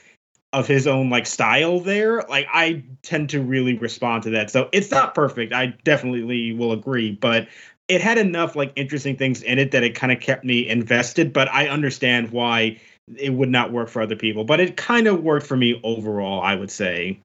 of 0.57 0.67
his 0.67 0.87
own 0.87 1.11
like 1.11 1.27
style 1.27 1.81
there 1.81 2.23
like 2.31 2.47
i 2.51 2.83
tend 3.03 3.29
to 3.29 3.43
really 3.43 3.77
respond 3.77 4.23
to 4.23 4.31
that. 4.31 4.51
So 4.51 4.71
it's 4.73 4.91
not 4.91 5.15
perfect. 5.15 5.53
I 5.53 5.67
definitely 5.85 6.53
will 6.55 6.73
agree 6.73 7.13
but 7.13 7.47
it 7.89 8.01
had 8.01 8.17
enough 8.17 8.57
like 8.57 8.73
interesting 8.75 9.17
things 9.17 9.43
in 9.43 9.59
it 9.59 9.71
that 9.73 9.85
it 9.85 9.95
kind 9.95 10.11
of 10.11 10.19
kept 10.19 10.45
me 10.45 10.67
invested 10.67 11.33
but 11.33 11.49
i 11.53 11.69
understand 11.69 12.31
why 12.31 12.81
it 13.17 13.35
would 13.35 13.51
not 13.51 13.71
work 13.71 13.91
for 13.91 14.01
other 14.01 14.17
people 14.17 14.45
but 14.45 14.59
it 14.59 14.79
kind 14.79 15.07
of 15.07 15.23
worked 15.23 15.47
for 15.47 15.59
me 15.59 15.79
overall 15.85 16.41
i 16.41 16.55
would 16.55 16.71
say. 16.71 17.21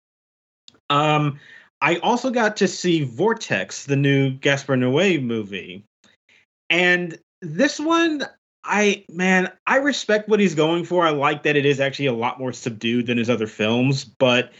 Um 0.89 1.39
i 1.81 1.95
also 1.97 2.31
got 2.31 2.57
to 2.57 2.67
see 2.67 3.05
vortex 3.05 3.85
the 3.85 3.95
new 3.95 4.31
gaspar 4.31 4.75
noé 4.75 5.23
movie. 5.23 5.85
And 6.69 7.17
this 7.41 7.79
one 7.79 8.25
I 8.63 9.05
man, 9.09 9.51
I 9.65 9.77
respect 9.77 10.29
what 10.29 10.39
he's 10.39 10.55
going 10.55 10.85
for. 10.85 11.05
I 11.05 11.11
like 11.11 11.43
that 11.43 11.55
it 11.55 11.65
is 11.65 11.79
actually 11.79 12.07
a 12.07 12.13
lot 12.13 12.39
more 12.39 12.53
subdued 12.53 13.07
than 13.07 13.17
his 13.17 13.29
other 13.29 13.47
films, 13.47 14.03
but 14.03 14.51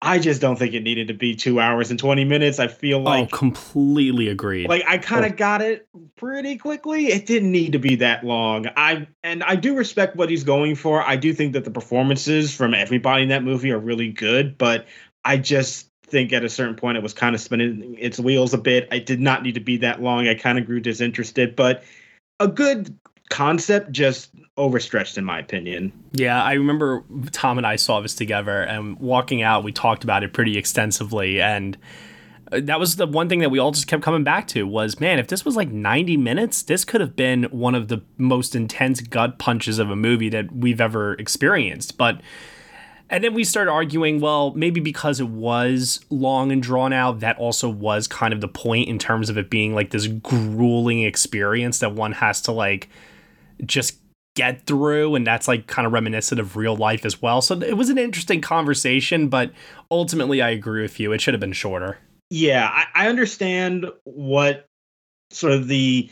I 0.00 0.18
just 0.18 0.40
don't 0.40 0.56
think 0.56 0.74
it 0.74 0.82
needed 0.82 1.08
to 1.08 1.14
be 1.14 1.34
two 1.34 1.58
hours 1.58 1.90
and 1.90 1.98
twenty 1.98 2.24
minutes. 2.24 2.58
I 2.58 2.68
feel 2.68 2.98
oh, 2.98 3.02
like 3.02 3.32
oh, 3.32 3.36
completely 3.36 4.28
agreed. 4.28 4.68
Like 4.68 4.84
I 4.86 4.98
kind 4.98 5.24
of 5.24 5.32
oh. 5.32 5.36
got 5.36 5.62
it 5.62 5.88
pretty 6.16 6.56
quickly. 6.56 7.06
It 7.06 7.26
didn't 7.26 7.50
need 7.50 7.72
to 7.72 7.78
be 7.78 7.96
that 7.96 8.22
long. 8.22 8.66
I 8.76 9.08
and 9.24 9.42
I 9.42 9.56
do 9.56 9.74
respect 9.74 10.14
what 10.14 10.30
he's 10.30 10.44
going 10.44 10.76
for. 10.76 11.02
I 11.02 11.16
do 11.16 11.32
think 11.32 11.54
that 11.54 11.64
the 11.64 11.70
performances 11.70 12.54
from 12.54 12.74
everybody 12.74 13.22
in 13.22 13.30
that 13.30 13.42
movie 13.42 13.72
are 13.72 13.78
really 13.78 14.12
good, 14.12 14.56
but 14.58 14.86
I 15.24 15.36
just 15.38 15.88
think 16.06 16.32
at 16.32 16.44
a 16.44 16.48
certain 16.48 16.76
point 16.76 16.96
it 16.96 17.02
was 17.02 17.12
kind 17.12 17.34
of 17.34 17.40
spinning 17.40 17.96
its 17.98 18.20
wheels 18.20 18.54
a 18.54 18.58
bit. 18.58 18.88
I 18.90 18.98
did 18.98 19.20
not 19.20 19.42
need 19.42 19.54
to 19.54 19.60
be 19.60 19.78
that 19.78 20.00
long. 20.00 20.28
I 20.28 20.34
kind 20.34 20.58
of 20.58 20.66
grew 20.66 20.80
disinterested, 20.80 21.56
but 21.56 21.82
a 22.40 22.46
good 22.46 22.96
concept 23.28 23.92
just 23.92 24.30
overstretched 24.56 25.18
in 25.18 25.24
my 25.24 25.38
opinion. 25.38 25.92
Yeah, 26.12 26.42
I 26.42 26.54
remember 26.54 27.04
Tom 27.32 27.58
and 27.58 27.66
I 27.66 27.76
saw 27.76 28.00
this 28.00 28.14
together 28.14 28.62
and 28.62 28.98
walking 28.98 29.42
out 29.42 29.64
we 29.64 29.72
talked 29.72 30.04
about 30.04 30.24
it 30.24 30.32
pretty 30.32 30.58
extensively 30.58 31.40
and 31.40 31.76
uh, 32.50 32.60
that 32.62 32.80
was 32.80 32.96
the 32.96 33.06
one 33.06 33.28
thing 33.28 33.40
that 33.40 33.50
we 33.50 33.58
all 33.58 33.70
just 33.70 33.86
kept 33.86 34.02
coming 34.02 34.24
back 34.24 34.48
to 34.48 34.66
was 34.66 34.98
man, 35.00 35.18
if 35.18 35.28
this 35.28 35.44
was 35.44 35.56
like 35.56 35.70
90 35.70 36.16
minutes, 36.16 36.62
this 36.62 36.84
could 36.84 37.00
have 37.00 37.14
been 37.14 37.44
one 37.44 37.74
of 37.74 37.88
the 37.88 38.02
most 38.16 38.54
intense 38.54 39.00
gut 39.00 39.38
punches 39.38 39.78
of 39.78 39.90
a 39.90 39.96
movie 39.96 40.28
that 40.30 40.52
we've 40.52 40.80
ever 40.80 41.14
experienced. 41.14 41.96
But 41.96 42.20
and 43.10 43.24
then 43.24 43.32
we 43.32 43.44
started 43.44 43.70
arguing, 43.70 44.20
well, 44.20 44.52
maybe 44.54 44.80
because 44.80 45.18
it 45.18 45.28
was 45.28 46.00
long 46.10 46.52
and 46.52 46.62
drawn 46.62 46.92
out, 46.92 47.20
that 47.20 47.38
also 47.38 47.68
was 47.68 48.06
kind 48.06 48.34
of 48.34 48.42
the 48.42 48.48
point 48.48 48.88
in 48.88 48.98
terms 48.98 49.30
of 49.30 49.38
it 49.38 49.48
being 49.48 49.74
like 49.74 49.90
this 49.90 50.06
grueling 50.06 51.02
experience 51.02 51.78
that 51.78 51.94
one 51.94 52.12
has 52.12 52.42
to 52.42 52.52
like 52.52 52.90
just 53.64 53.98
get 54.38 54.64
through 54.66 55.16
and 55.16 55.26
that's 55.26 55.48
like 55.48 55.66
kind 55.66 55.84
of 55.84 55.92
reminiscent 55.92 56.40
of 56.40 56.56
real 56.56 56.76
life 56.76 57.04
as 57.04 57.20
well. 57.20 57.42
So 57.42 57.60
it 57.60 57.76
was 57.76 57.90
an 57.90 57.98
interesting 57.98 58.40
conversation 58.40 59.28
but 59.28 59.50
ultimately 59.90 60.40
i 60.40 60.50
agree 60.50 60.82
with 60.82 61.00
you. 61.00 61.12
It 61.12 61.20
should 61.20 61.34
have 61.34 61.40
been 61.40 61.52
shorter. 61.52 61.98
Yeah 62.30 62.70
I, 62.72 63.06
I 63.06 63.08
understand 63.08 63.86
what 64.04 64.66
sort 65.30 65.54
of 65.54 65.66
the 65.66 66.08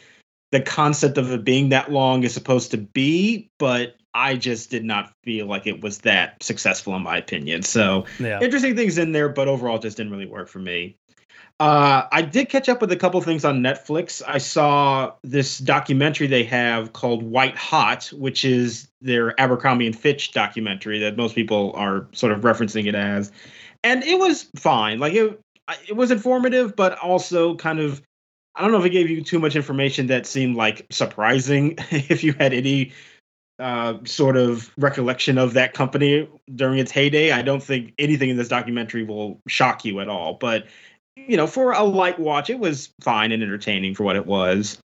the 0.50 0.61
concept 0.61 1.18
of 1.18 1.30
it 1.30 1.44
being 1.44 1.68
that 1.68 1.92
long 1.92 2.24
is 2.24 2.35
supposed 2.35 2.72
to 2.72 2.78
be 2.78 3.48
but 3.59 3.96
i 4.12 4.35
just 4.35 4.70
did 4.70 4.85
not 4.85 5.12
feel 5.22 5.46
like 5.46 5.66
it 5.66 5.80
was 5.80 5.98
that 5.98 6.42
successful 6.42 6.96
in 6.96 7.02
my 7.02 7.18
opinion. 7.18 7.62
So 7.62 8.06
yeah. 8.18 8.40
interesting 8.40 8.74
things 8.74 8.98
in 8.98 9.12
there 9.12 9.28
but 9.28 9.46
overall 9.46 9.76
it 9.76 9.82
just 9.82 9.96
didn't 9.96 10.11
really 10.11 10.26
work 10.26 10.48
for 10.48 10.59
me 10.59 10.96
uh, 11.58 12.06
I 12.12 12.20
did 12.20 12.50
catch 12.50 12.68
up 12.68 12.82
with 12.82 12.92
a 12.92 12.96
couple 12.96 13.20
things 13.22 13.44
on 13.44 13.60
Netflix. 13.60 14.22
I 14.26 14.36
saw 14.36 15.12
this 15.22 15.58
documentary 15.58 16.26
they 16.26 16.44
have 16.44 16.92
called 16.92 17.22
White 17.22 17.56
Hot, 17.56 18.04
which 18.12 18.44
is 18.44 18.88
their 19.00 19.38
Abercrombie 19.40 19.86
and 19.86 19.98
Fitch 19.98 20.32
documentary 20.32 20.98
that 20.98 21.16
most 21.16 21.34
people 21.34 21.72
are 21.74 22.08
sort 22.12 22.32
of 22.32 22.40
referencing 22.42 22.86
it 22.86 22.94
as, 22.94 23.32
and 23.82 24.04
it 24.04 24.18
was 24.18 24.50
fine. 24.56 24.98
Like 24.98 25.14
it, 25.14 25.40
it 25.88 25.96
was 25.96 26.10
informative, 26.10 26.76
but 26.76 26.98
also 26.98 27.56
kind 27.56 27.80
of. 27.80 28.02
I 28.54 28.62
don't 28.62 28.72
know 28.72 28.78
if 28.78 28.86
it 28.86 28.90
gave 28.90 29.10
you 29.10 29.22
too 29.22 29.38
much 29.38 29.54
information 29.54 30.06
that 30.06 30.26
seemed 30.26 30.56
like 30.56 30.86
surprising. 30.90 31.74
if 31.90 32.24
you 32.24 32.32
had 32.34 32.54
any 32.54 32.92
uh, 33.58 33.94
sort 34.04 34.36
of 34.36 34.70
recollection 34.78 35.36
of 35.36 35.52
that 35.54 35.74
company 35.74 36.28
during 36.54 36.78
its 36.78 36.90
heyday, 36.90 37.32
I 37.32 37.42
don't 37.42 37.62
think 37.62 37.92
anything 37.98 38.30
in 38.30 38.36
this 38.36 38.48
documentary 38.48 39.04
will 39.04 39.40
shock 39.46 39.84
you 39.84 40.00
at 40.00 40.08
all. 40.08 40.34
But 40.34 40.66
you 41.26 41.36
know, 41.36 41.46
for 41.46 41.72
a 41.72 41.82
light 41.82 42.18
watch, 42.18 42.50
it 42.50 42.58
was 42.58 42.90
fine 43.00 43.32
and 43.32 43.42
entertaining 43.42 43.94
for 43.94 44.04
what 44.04 44.16
it 44.16 44.26
was. 44.26 44.78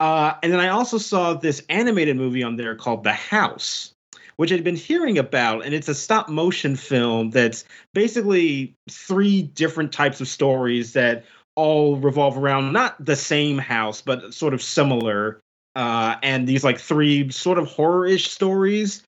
Uh, 0.00 0.34
and 0.42 0.52
then 0.52 0.60
I 0.60 0.68
also 0.68 0.98
saw 0.98 1.34
this 1.34 1.62
animated 1.68 2.16
movie 2.16 2.42
on 2.42 2.56
there 2.56 2.74
called 2.74 3.04
The 3.04 3.12
House, 3.12 3.92
which 4.36 4.52
I'd 4.52 4.64
been 4.64 4.76
hearing 4.76 5.18
about, 5.18 5.64
and 5.64 5.74
it's 5.74 5.88
a 5.88 5.94
stop 5.94 6.28
motion 6.28 6.76
film 6.76 7.30
that's 7.30 7.64
basically 7.92 8.74
three 8.90 9.42
different 9.42 9.92
types 9.92 10.20
of 10.20 10.28
stories 10.28 10.92
that 10.92 11.24
all 11.56 11.96
revolve 11.96 12.36
around 12.36 12.72
not 12.72 13.02
the 13.04 13.16
same 13.16 13.58
house, 13.58 14.02
but 14.02 14.34
sort 14.34 14.54
of 14.54 14.62
similar. 14.62 15.40
Uh, 15.76 16.16
and 16.22 16.46
these 16.46 16.64
like 16.64 16.78
three 16.78 17.30
sort 17.30 17.58
of 17.58 17.66
horror-ish 17.66 18.28
stories. 18.28 19.02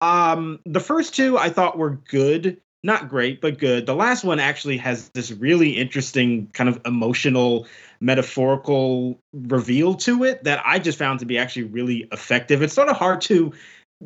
Um, 0.00 0.60
the 0.64 0.80
first 0.80 1.14
two 1.14 1.38
I 1.38 1.50
thought 1.50 1.78
were 1.78 1.90
good 1.90 2.60
not 2.82 3.08
great, 3.08 3.40
but 3.40 3.58
good. 3.58 3.86
The 3.86 3.94
last 3.94 4.24
one 4.24 4.38
actually 4.38 4.76
has 4.78 5.08
this 5.10 5.32
really 5.32 5.70
interesting 5.70 6.48
kind 6.52 6.68
of 6.68 6.80
emotional, 6.86 7.66
metaphorical 8.00 9.18
reveal 9.32 9.94
to 9.94 10.24
it 10.24 10.44
that 10.44 10.62
I 10.64 10.78
just 10.78 10.98
found 10.98 11.20
to 11.20 11.26
be 11.26 11.38
actually 11.38 11.64
really 11.64 12.08
effective. 12.12 12.62
It's 12.62 12.74
sort 12.74 12.88
of 12.88 12.96
hard 12.96 13.20
to 13.22 13.52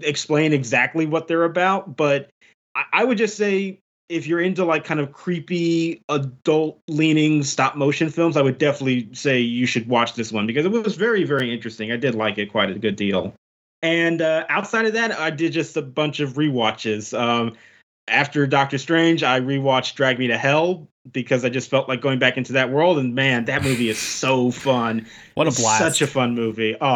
explain 0.01 0.53
exactly 0.53 1.07
what 1.07 1.29
they're 1.29 1.45
about, 1.45 1.97
but 1.97 2.31
I, 2.75 2.85
I 2.93 3.05
would 3.05 3.19
just 3.19 3.37
say 3.37 3.79
if 4.09 4.27
you're 4.27 4.41
into 4.41 4.65
like 4.65 4.85
kind 4.85 5.01
of 5.01 5.13
creepy 5.13 6.03
adult 6.09 6.81
leaning 6.89 7.43
stop 7.43 7.77
motion 7.77 8.11
films, 8.11 8.37
I 8.37 8.43
would 8.43 8.59
definitely 8.59 9.09
say 9.13 9.41
you 9.41 9.67
should 9.67 9.89
watch 9.89 10.15
this 10.15 10.33
one 10.33 10.47
because 10.47 10.67
it 10.67 10.73
was 10.73 10.97
very, 10.97 11.25
very 11.25 11.53
interesting. 11.53 11.93
I 11.93 11.97
did 11.97 12.15
like 12.15 12.39
it 12.39 12.51
quite 12.51 12.71
a 12.71 12.79
good 12.79 12.97
deal. 12.97 13.35
And 13.81 14.23
uh, 14.23 14.45
outside 14.49 14.87
of 14.87 14.93
that, 14.93 15.13
I 15.13 15.31
did 15.31 15.53
just 15.53 15.77
a 15.77 15.83
bunch 15.83 16.21
of 16.21 16.39
re-watches. 16.39 17.13
Um, 17.13 17.57
after 18.09 18.47
Doctor 18.47 18.79
Strange, 18.79 19.23
I 19.23 19.41
rewatched 19.41 19.95
Drag 19.95 20.19
Me 20.19 20.27
to 20.29 20.39
Hell 20.39 20.89
because 21.11 21.45
I 21.45 21.49
just 21.49 21.71
felt 21.71 21.89
like 21.89 22.01
going 22.01 22.19
back 22.19 22.37
into 22.37 22.53
that 22.53 22.71
world. 22.71 22.99
And 22.99 23.15
man, 23.15 23.45
that 23.47 23.63
movie 23.63 23.89
is 23.89 23.99
so 23.99 24.51
fun. 24.51 25.07
What 25.35 25.47
a 25.47 25.51
blast! 25.51 25.79
Such 25.79 26.03
a 26.03 26.07
fun 26.07 26.35
movie. 26.35 26.77
Oh, 26.81 26.87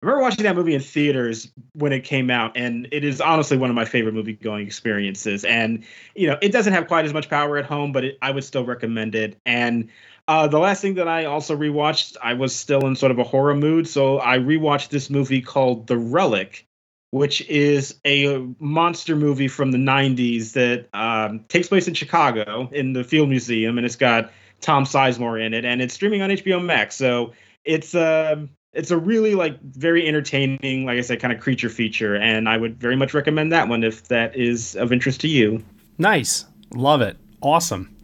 I 0.00 0.06
remember 0.06 0.22
watching 0.22 0.44
that 0.44 0.54
movie 0.54 0.74
in 0.74 0.80
theaters 0.80 1.50
when 1.72 1.92
it 1.92 2.04
came 2.04 2.30
out, 2.30 2.56
and 2.56 2.86
it 2.92 3.02
is 3.04 3.20
honestly 3.20 3.56
one 3.56 3.68
of 3.68 3.74
my 3.74 3.84
favorite 3.84 4.14
movie 4.14 4.34
going 4.34 4.64
experiences. 4.64 5.44
And 5.44 5.84
you 6.14 6.28
know, 6.28 6.38
it 6.40 6.52
doesn't 6.52 6.72
have 6.72 6.86
quite 6.86 7.04
as 7.04 7.12
much 7.12 7.28
power 7.28 7.56
at 7.58 7.64
home, 7.64 7.92
but 7.92 8.04
it, 8.04 8.18
I 8.22 8.30
would 8.30 8.44
still 8.44 8.64
recommend 8.64 9.14
it. 9.16 9.36
And 9.44 9.88
uh, 10.28 10.46
the 10.46 10.58
last 10.58 10.82
thing 10.82 10.94
that 10.94 11.08
I 11.08 11.24
also 11.24 11.56
rewatched, 11.56 12.16
I 12.22 12.34
was 12.34 12.54
still 12.54 12.86
in 12.86 12.94
sort 12.94 13.10
of 13.10 13.18
a 13.18 13.24
horror 13.24 13.56
mood, 13.56 13.88
so 13.88 14.20
I 14.20 14.38
rewatched 14.38 14.90
this 14.90 15.10
movie 15.10 15.40
called 15.40 15.88
The 15.88 15.98
Relic 15.98 16.67
which 17.10 17.40
is 17.48 17.98
a 18.04 18.46
monster 18.58 19.16
movie 19.16 19.48
from 19.48 19.72
the 19.72 19.78
90s 19.78 20.52
that 20.52 20.88
um, 20.92 21.44
takes 21.48 21.68
place 21.68 21.88
in 21.88 21.94
Chicago 21.94 22.68
in 22.72 22.92
the 22.92 23.04
Field 23.04 23.28
Museum, 23.28 23.78
and 23.78 23.86
it's 23.86 23.96
got 23.96 24.30
Tom 24.60 24.84
Sizemore 24.84 25.44
in 25.44 25.54
it, 25.54 25.64
and 25.64 25.80
it's 25.80 25.94
streaming 25.94 26.22
on 26.22 26.30
HBO 26.30 26.62
Max. 26.62 26.96
So 26.96 27.32
it's 27.64 27.94
a 27.94 28.32
um, 28.34 28.50
it's 28.74 28.90
a 28.90 28.98
really 28.98 29.34
like 29.34 29.60
very 29.62 30.06
entertaining, 30.06 30.84
like 30.84 30.98
I 30.98 31.00
said, 31.00 31.20
kind 31.20 31.32
of 31.32 31.40
creature 31.40 31.70
feature, 31.70 32.16
and 32.16 32.48
I 32.48 32.56
would 32.56 32.78
very 32.78 32.96
much 32.96 33.14
recommend 33.14 33.52
that 33.52 33.68
one 33.68 33.82
if 33.82 34.08
that 34.08 34.36
is 34.36 34.76
of 34.76 34.92
interest 34.92 35.20
to 35.22 35.28
you. 35.28 35.64
Nice, 35.96 36.44
love 36.74 37.00
it, 37.00 37.16
awesome. 37.42 37.96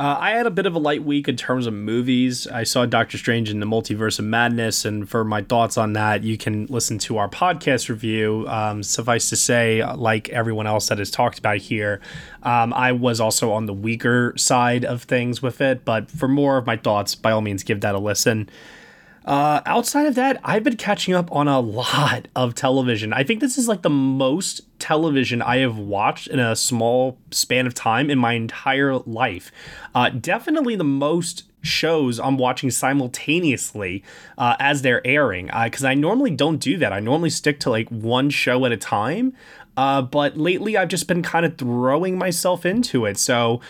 Uh, 0.00 0.16
I 0.18 0.30
had 0.30 0.46
a 0.46 0.50
bit 0.50 0.64
of 0.64 0.74
a 0.74 0.78
light 0.78 1.04
week 1.04 1.28
in 1.28 1.36
terms 1.36 1.66
of 1.66 1.74
movies. 1.74 2.46
I 2.46 2.62
saw 2.62 2.86
Doctor 2.86 3.18
Strange 3.18 3.50
in 3.50 3.60
the 3.60 3.66
Multiverse 3.66 4.18
of 4.18 4.24
Madness, 4.24 4.86
and 4.86 5.06
for 5.06 5.24
my 5.24 5.42
thoughts 5.42 5.76
on 5.76 5.92
that, 5.92 6.24
you 6.24 6.38
can 6.38 6.64
listen 6.70 6.96
to 7.00 7.18
our 7.18 7.28
podcast 7.28 7.90
review. 7.90 8.46
Um, 8.48 8.82
suffice 8.82 9.28
to 9.28 9.36
say, 9.36 9.84
like 9.84 10.30
everyone 10.30 10.66
else 10.66 10.88
that 10.88 10.96
has 10.96 11.10
talked 11.10 11.38
about 11.38 11.58
here, 11.58 12.00
um, 12.44 12.72
I 12.72 12.92
was 12.92 13.20
also 13.20 13.52
on 13.52 13.66
the 13.66 13.74
weaker 13.74 14.32
side 14.38 14.86
of 14.86 15.02
things 15.02 15.42
with 15.42 15.60
it. 15.60 15.84
But 15.84 16.10
for 16.10 16.28
more 16.28 16.56
of 16.56 16.64
my 16.64 16.78
thoughts, 16.78 17.14
by 17.14 17.32
all 17.32 17.42
means, 17.42 17.62
give 17.62 17.82
that 17.82 17.94
a 17.94 17.98
listen. 17.98 18.48
Uh, 19.30 19.62
outside 19.64 20.06
of 20.06 20.16
that, 20.16 20.40
I've 20.42 20.64
been 20.64 20.76
catching 20.76 21.14
up 21.14 21.30
on 21.30 21.46
a 21.46 21.60
lot 21.60 22.26
of 22.34 22.56
television. 22.56 23.12
I 23.12 23.22
think 23.22 23.38
this 23.38 23.56
is 23.56 23.68
like 23.68 23.82
the 23.82 23.88
most 23.88 24.62
television 24.80 25.40
I 25.40 25.58
have 25.58 25.78
watched 25.78 26.26
in 26.26 26.40
a 26.40 26.56
small 26.56 27.16
span 27.30 27.64
of 27.64 27.72
time 27.72 28.10
in 28.10 28.18
my 28.18 28.32
entire 28.32 28.96
life. 28.96 29.52
Uh, 29.94 30.08
definitely 30.08 30.74
the 30.74 30.82
most 30.82 31.44
shows 31.62 32.18
I'm 32.18 32.38
watching 32.38 32.72
simultaneously 32.72 34.02
uh, 34.36 34.56
as 34.58 34.82
they're 34.82 35.06
airing 35.06 35.46
because 35.46 35.84
uh, 35.84 35.90
I 35.90 35.94
normally 35.94 36.32
don't 36.32 36.58
do 36.58 36.76
that. 36.78 36.92
I 36.92 36.98
normally 36.98 37.30
stick 37.30 37.60
to 37.60 37.70
like 37.70 37.88
one 37.88 38.30
show 38.30 38.66
at 38.66 38.72
a 38.72 38.76
time. 38.76 39.32
Uh, 39.76 40.02
but 40.02 40.38
lately, 40.38 40.76
I've 40.76 40.88
just 40.88 41.06
been 41.06 41.22
kind 41.22 41.46
of 41.46 41.56
throwing 41.56 42.18
myself 42.18 42.66
into 42.66 43.06
it. 43.06 43.16
So, 43.16 43.60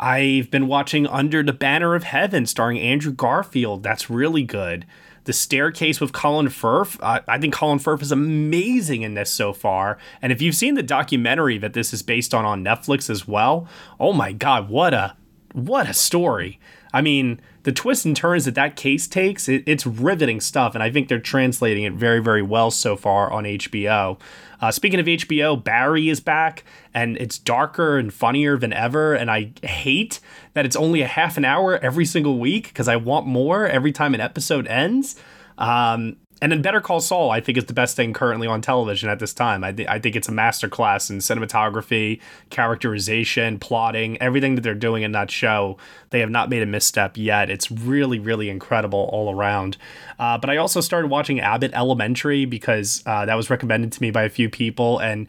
I've 0.00 0.48
been 0.52 0.68
watching 0.68 1.08
Under 1.08 1.42
the 1.42 1.52
Banner 1.52 1.96
of 1.96 2.04
Heaven 2.04 2.46
starring 2.46 2.78
Andrew 2.78 3.10
Garfield. 3.10 3.82
That's 3.82 4.08
really 4.08 4.44
good. 4.44 4.86
The 5.28 5.34
Staircase 5.34 6.00
with 6.00 6.14
Colin 6.14 6.48
Firth. 6.48 6.98
Uh, 7.02 7.20
I 7.28 7.36
think 7.36 7.52
Colin 7.52 7.78
Firth 7.78 8.00
is 8.00 8.10
amazing 8.10 9.02
in 9.02 9.12
this 9.12 9.30
so 9.30 9.52
far. 9.52 9.98
And 10.22 10.32
if 10.32 10.40
you've 10.40 10.54
seen 10.54 10.72
the 10.72 10.82
documentary 10.82 11.58
that 11.58 11.74
this 11.74 11.92
is 11.92 12.02
based 12.02 12.32
on 12.32 12.46
on 12.46 12.64
Netflix 12.64 13.10
as 13.10 13.28
well, 13.28 13.68
oh 14.00 14.14
my 14.14 14.32
god, 14.32 14.70
what 14.70 14.94
a 14.94 15.16
what 15.52 15.86
a 15.86 15.92
story. 15.92 16.58
I 16.94 17.02
mean, 17.02 17.42
the 17.64 17.72
twists 17.72 18.06
and 18.06 18.16
turns 18.16 18.46
that 18.46 18.54
that 18.54 18.74
case 18.74 19.06
takes, 19.06 19.50
it, 19.50 19.64
it's 19.66 19.86
riveting 19.86 20.40
stuff, 20.40 20.72
and 20.72 20.82
I 20.82 20.90
think 20.90 21.08
they're 21.08 21.20
translating 21.20 21.84
it 21.84 21.92
very, 21.92 22.20
very 22.20 22.40
well 22.40 22.70
so 22.70 22.96
far 22.96 23.30
on 23.30 23.44
HBO. 23.44 24.18
Uh, 24.60 24.70
speaking 24.70 24.98
of 24.98 25.06
HBO, 25.06 25.62
Barry 25.62 26.08
is 26.08 26.20
back, 26.20 26.64
and 26.92 27.16
it's 27.18 27.38
darker 27.38 27.96
and 27.96 28.12
funnier 28.12 28.56
than 28.56 28.72
ever, 28.72 29.14
and 29.14 29.30
I 29.30 29.52
hate 29.62 30.20
that 30.54 30.64
it's 30.64 30.76
only 30.76 31.02
a 31.02 31.06
half 31.06 31.36
an 31.36 31.44
hour 31.44 31.78
every 31.78 32.04
single 32.04 32.38
week 32.38 32.68
because 32.68 32.88
I 32.88 32.96
want 32.96 33.26
more 33.26 33.66
every 33.66 33.92
time 33.92 34.14
an 34.14 34.20
episode 34.20 34.66
ends. 34.66 35.16
Um, 35.58 36.16
and 36.40 36.52
then 36.52 36.62
Better 36.62 36.80
Call 36.80 37.00
Saul, 37.00 37.30
I 37.30 37.40
think, 37.40 37.58
is 37.58 37.64
the 37.64 37.72
best 37.72 37.96
thing 37.96 38.12
currently 38.12 38.46
on 38.46 38.60
television 38.60 39.08
at 39.08 39.18
this 39.18 39.34
time. 39.34 39.64
I, 39.64 39.72
th- 39.72 39.88
I 39.88 39.98
think 39.98 40.14
it's 40.14 40.28
a 40.28 40.32
masterclass 40.32 41.10
in 41.10 41.18
cinematography, 41.18 42.20
characterization, 42.50 43.58
plotting, 43.58 44.20
everything 44.22 44.54
that 44.54 44.60
they're 44.60 44.74
doing 44.74 45.02
in 45.02 45.12
that 45.12 45.30
show. 45.30 45.78
They 46.10 46.20
have 46.20 46.30
not 46.30 46.48
made 46.48 46.62
a 46.62 46.66
misstep 46.66 47.16
yet. 47.16 47.50
It's 47.50 47.70
really, 47.70 48.20
really 48.20 48.50
incredible 48.50 49.10
all 49.12 49.34
around. 49.34 49.76
Uh, 50.18 50.38
but 50.38 50.48
I 50.48 50.58
also 50.58 50.80
started 50.80 51.08
watching 51.08 51.40
Abbott 51.40 51.72
Elementary 51.74 52.44
because 52.44 53.02
uh, 53.04 53.24
that 53.26 53.34
was 53.34 53.50
recommended 53.50 53.90
to 53.92 54.02
me 54.02 54.12
by 54.12 54.22
a 54.22 54.30
few 54.30 54.48
people. 54.48 55.00
And 55.00 55.26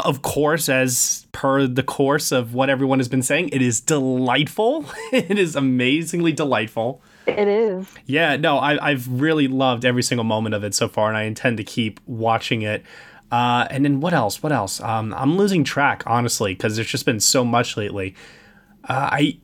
of 0.00 0.20
course, 0.20 0.68
as 0.68 1.26
per 1.32 1.66
the 1.66 1.82
course 1.82 2.30
of 2.30 2.52
what 2.52 2.68
everyone 2.68 2.98
has 2.98 3.08
been 3.08 3.22
saying, 3.22 3.48
it 3.50 3.62
is 3.62 3.80
delightful. 3.80 4.84
it 5.12 5.38
is 5.38 5.56
amazingly 5.56 6.32
delightful. 6.32 7.00
It 7.26 7.48
is. 7.48 7.86
Yeah, 8.06 8.36
no, 8.36 8.58
I, 8.58 8.90
I've 8.90 9.08
really 9.08 9.48
loved 9.48 9.84
every 9.84 10.02
single 10.02 10.24
moment 10.24 10.54
of 10.54 10.62
it 10.62 10.74
so 10.74 10.88
far, 10.88 11.08
and 11.08 11.16
I 11.16 11.22
intend 11.22 11.56
to 11.56 11.64
keep 11.64 12.00
watching 12.06 12.62
it. 12.62 12.84
Uh, 13.32 13.66
and 13.70 13.84
then 13.84 14.00
what 14.00 14.12
else? 14.12 14.42
What 14.42 14.52
else? 14.52 14.80
Um, 14.80 15.14
I'm 15.14 15.36
losing 15.36 15.64
track, 15.64 16.02
honestly, 16.06 16.54
because 16.54 16.76
there's 16.76 16.88
just 16.88 17.06
been 17.06 17.20
so 17.20 17.44
much 17.44 17.76
lately. 17.76 18.14
Uh, 18.84 19.08
I, 19.12 19.38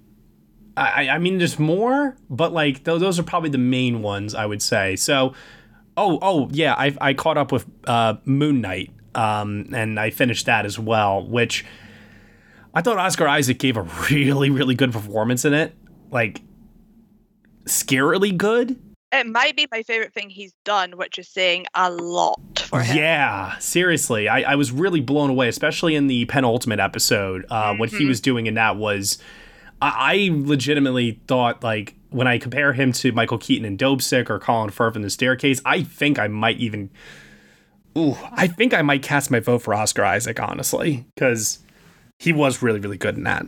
I, 0.77 1.09
I 1.09 1.19
mean, 1.19 1.39
there's 1.39 1.59
more, 1.59 2.17
but 2.29 2.53
like 2.53 2.85
th- 2.85 3.01
those 3.01 3.19
are 3.19 3.23
probably 3.23 3.51
the 3.51 3.59
main 3.59 4.03
ones 4.03 4.35
I 4.35 4.47
would 4.47 4.63
say. 4.63 4.97
So, 4.97 5.35
oh, 5.97 6.19
oh 6.23 6.49
yeah, 6.53 6.75
I 6.75 6.95
I 7.01 7.15
caught 7.15 7.39
up 7.39 7.51
with 7.51 7.67
uh, 7.87 8.15
Moon 8.25 8.61
Knight, 8.61 8.93
um, 9.15 9.67
and 9.73 9.99
I 9.99 10.11
finished 10.11 10.47
that 10.47 10.67
as 10.67 10.79
well, 10.79 11.27
which 11.27 11.65
I 12.75 12.83
thought 12.83 12.99
Oscar 12.99 13.27
Isaac 13.27 13.59
gave 13.59 13.77
a 13.77 13.83
really, 14.11 14.51
really 14.51 14.75
good 14.75 14.93
performance 14.93 15.45
in 15.45 15.55
it. 15.55 15.75
Like 16.11 16.43
scarily 17.71 18.37
good. 18.37 18.79
It 19.13 19.27
might 19.27 19.57
be 19.57 19.67
my 19.73 19.83
favorite 19.83 20.15
thing 20.15 20.31
he's 20.31 20.53
done, 20.65 20.93
which 20.97 21.19
is 21.19 21.29
saying 21.29 21.67
a 21.75 21.91
lot 21.91 22.61
for 22.61 22.81
him. 22.81 22.97
Yeah, 22.97 23.59
seriously, 23.59 24.29
I, 24.29 24.53
I 24.53 24.55
was 24.55 24.71
really 24.71 25.01
blown 25.01 25.31
away, 25.31 25.49
especially 25.49 25.97
in 25.97 26.07
the 26.07 26.27
penultimate 26.27 26.79
episode. 26.79 27.45
Uh, 27.51 27.75
What 27.75 27.89
he 27.91 28.05
was 28.05 28.21
doing 28.21 28.47
in 28.47 28.55
that 28.55 28.77
was, 28.77 29.19
I, 29.83 29.93
I 30.15 30.31
legitimately 30.33 31.21
thought 31.27 31.65
like 31.65 31.97
when 32.11 32.29
I 32.29 32.39
compare 32.39 32.73
him 32.73 32.93
to 32.93 33.11
Michael 33.11 33.39
Keaton 33.39 33.65
in 33.65 33.77
Dopesick 33.77 34.31
or 34.31 34.39
Colin 34.39 34.71
Firth 34.71 34.95
in 34.95 35.03
The 35.03 35.11
Staircase, 35.11 35.61
I 35.65 35.83
think 35.83 36.21
I 36.21 36.29
might 36.29 36.59
even, 36.59 36.91
ooh, 37.99 38.17
I 38.31 38.47
think 38.47 38.73
I 38.73 38.83
might 38.83 39.03
cast 39.03 39.31
my 39.31 39.41
vote 39.41 39.63
for 39.63 39.75
Oscar 39.75 40.05
Isaac 40.05 40.41
honestly 40.41 41.05
because 41.17 41.59
he 42.21 42.33
was 42.33 42.63
really 42.63 42.79
really 42.79 42.99
good 42.99 43.17
in 43.17 43.25
that. 43.25 43.45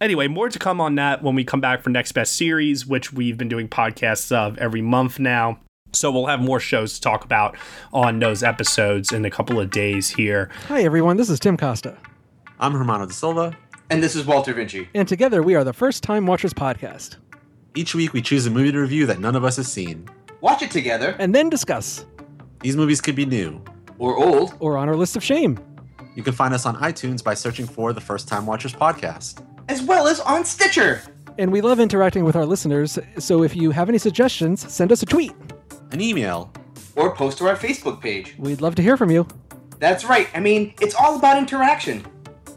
Anyway, 0.00 0.28
more 0.28 0.48
to 0.48 0.58
come 0.58 0.80
on 0.80 0.94
that 0.96 1.22
when 1.22 1.34
we 1.34 1.44
come 1.44 1.60
back 1.60 1.82
for 1.82 1.90
next 1.90 2.12
best 2.12 2.36
series, 2.36 2.86
which 2.86 3.12
we've 3.12 3.38
been 3.38 3.48
doing 3.48 3.68
podcasts 3.68 4.32
of 4.32 4.58
every 4.58 4.82
month 4.82 5.18
now. 5.18 5.58
So 5.92 6.10
we'll 6.10 6.26
have 6.26 6.40
more 6.40 6.58
shows 6.58 6.94
to 6.94 7.00
talk 7.00 7.24
about 7.24 7.56
on 7.92 8.18
those 8.18 8.42
episodes 8.42 9.12
in 9.12 9.24
a 9.24 9.30
couple 9.30 9.60
of 9.60 9.70
days 9.70 10.08
here. 10.08 10.48
Hi, 10.68 10.82
everyone. 10.82 11.18
This 11.18 11.28
is 11.28 11.38
Tim 11.38 11.56
Costa. 11.56 11.98
I'm 12.58 12.72
Hermano 12.72 13.06
da 13.06 13.12
Silva. 13.12 13.56
And 13.90 14.02
this 14.02 14.16
is 14.16 14.24
Walter 14.24 14.54
Vinci. 14.54 14.88
And 14.94 15.06
together 15.06 15.42
we 15.42 15.54
are 15.54 15.64
the 15.64 15.72
First 15.74 16.02
Time 16.02 16.24
Watchers 16.26 16.54
Podcast. 16.54 17.16
Each 17.74 17.94
week 17.94 18.12
we 18.14 18.22
choose 18.22 18.46
a 18.46 18.50
movie 18.50 18.72
to 18.72 18.78
review 18.80 19.04
that 19.06 19.20
none 19.20 19.36
of 19.36 19.44
us 19.44 19.56
has 19.56 19.70
seen. 19.70 20.08
Watch 20.40 20.62
it 20.62 20.70
together. 20.70 21.14
And 21.18 21.34
then 21.34 21.50
discuss. 21.50 22.06
These 22.62 22.76
movies 22.76 23.00
could 23.00 23.14
be 23.14 23.26
new. 23.26 23.62
Or 23.98 24.16
old. 24.16 24.54
Or 24.60 24.78
on 24.78 24.88
our 24.88 24.96
list 24.96 25.16
of 25.16 25.22
shame. 25.22 25.58
You 26.14 26.22
can 26.22 26.32
find 26.32 26.54
us 26.54 26.66
on 26.66 26.76
iTunes 26.76 27.22
by 27.22 27.34
searching 27.34 27.66
for 27.66 27.92
the 27.92 28.00
First 28.00 28.28
Time 28.28 28.46
Watchers 28.46 28.72
Podcast. 28.72 29.44
As 29.68 29.82
well 29.82 30.06
as 30.06 30.20
on 30.20 30.44
Stitcher. 30.44 31.02
And 31.38 31.50
we 31.52 31.60
love 31.60 31.80
interacting 31.80 32.24
with 32.24 32.36
our 32.36 32.44
listeners, 32.44 32.98
so 33.18 33.42
if 33.42 33.56
you 33.56 33.70
have 33.70 33.88
any 33.88 33.98
suggestions, 33.98 34.70
send 34.70 34.92
us 34.92 35.02
a 35.02 35.06
tweet. 35.06 35.32
An 35.92 36.00
email. 36.00 36.52
Or 36.94 37.14
post 37.14 37.38
to 37.38 37.48
our 37.48 37.56
Facebook 37.56 38.00
page. 38.02 38.34
We'd 38.38 38.60
love 38.60 38.74
to 38.74 38.82
hear 38.82 38.96
from 38.96 39.10
you. 39.10 39.26
That's 39.78 40.04
right. 40.04 40.28
I 40.34 40.40
mean, 40.40 40.74
it's 40.80 40.94
all 40.94 41.16
about 41.16 41.38
interaction. 41.38 42.04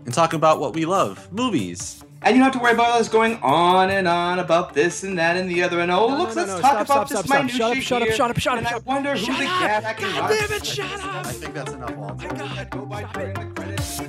And 0.06 0.14
talk 0.14 0.34
about 0.34 0.60
what 0.60 0.74
we 0.76 0.86
love 0.86 1.32
movies. 1.32 2.04
And 2.22 2.36
you 2.36 2.42
don't 2.42 2.52
have 2.52 2.54
to 2.54 2.64
worry 2.64 2.74
about 2.74 3.00
us 3.00 3.08
going 3.08 3.36
on 3.42 3.90
and 3.92 4.08
on 4.08 4.40
about 4.40 4.74
this 4.74 5.04
and 5.04 5.18
that 5.20 5.38
and 5.38 5.50
the 5.50 5.64
other. 5.64 5.80
And 5.80 5.92
oh, 5.92 6.08
No, 6.10 6.18
look, 6.18 6.30
no, 6.30 6.36
let's 6.36 6.52
no, 6.52 6.60
talk 6.60 6.60
stop, 6.60 6.74
about 6.74 6.86
stop, 6.86 7.08
this 7.10 7.18
stop, 7.20 7.26
stop. 7.28 7.46
minutia 7.46 7.58
Shut 7.58 7.72
up, 7.78 7.84
shut 7.84 8.02
up, 8.02 8.08
here, 8.08 8.16
shut 8.16 8.32
up, 8.32 8.40
shut 8.40 8.58
and 8.58 8.68
up, 8.68 8.72
I 8.72 8.76
shut 8.76 8.82
up. 8.82 8.86
wonder 8.88 9.12
who 9.12 9.18
Shut 9.26 9.38
the 9.40 9.46
up. 9.46 9.60
cat 9.60 9.86
I 9.86 9.94
can 9.94 10.12
God 10.12 10.30
watch. 10.30 10.40
damn 10.50 10.58
it, 10.58 10.66
shut 10.66 11.00
up. 11.00 11.26
I 11.26 11.32
think 11.32 11.54
that's 11.54 11.72
enough, 11.72 11.96
Walter. 11.96 12.28
Go 12.72 12.86
by 12.86 13.04
during 13.14 13.34
the 13.36 13.46
credits. 13.56 14.00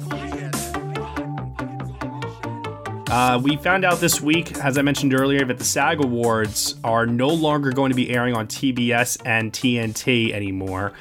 Uh, 3.09 3.41
we 3.41 3.57
found 3.57 3.85
out 3.85 4.01
this 4.01 4.21
week, 4.21 4.57
as 4.59 4.77
I 4.77 4.83
mentioned 4.83 5.15
earlier, 5.15 5.45
that 5.45 5.59
the 5.59 5.65
SAG 5.65 6.03
Awards 6.03 6.75
are 6.83 7.07
no 7.07 7.29
longer 7.29 7.71
going 7.71 7.91
to 7.91 7.95
be 7.95 8.11
airing 8.11 8.35
on 8.35 8.49
TBS 8.49 9.19
and 9.25 9.53
TNT 9.53 10.33
anymore. 10.33 10.93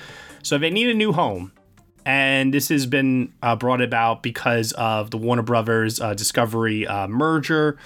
So 0.44 0.60
they 0.60 0.70
need 0.70 0.90
a 0.90 0.94
new 0.94 1.14
home. 1.14 1.52
And 2.06 2.54
this 2.54 2.70
has 2.70 2.86
been 2.86 3.34
uh, 3.42 3.56
brought 3.56 3.82
about 3.82 4.22
because 4.22 4.72
of 4.74 5.10
the 5.10 5.18
Warner 5.18 5.42
Brothers 5.42 6.00
uh, 6.00 6.14
Discovery 6.14 6.86
uh, 6.86 7.08
merger. 7.08 7.80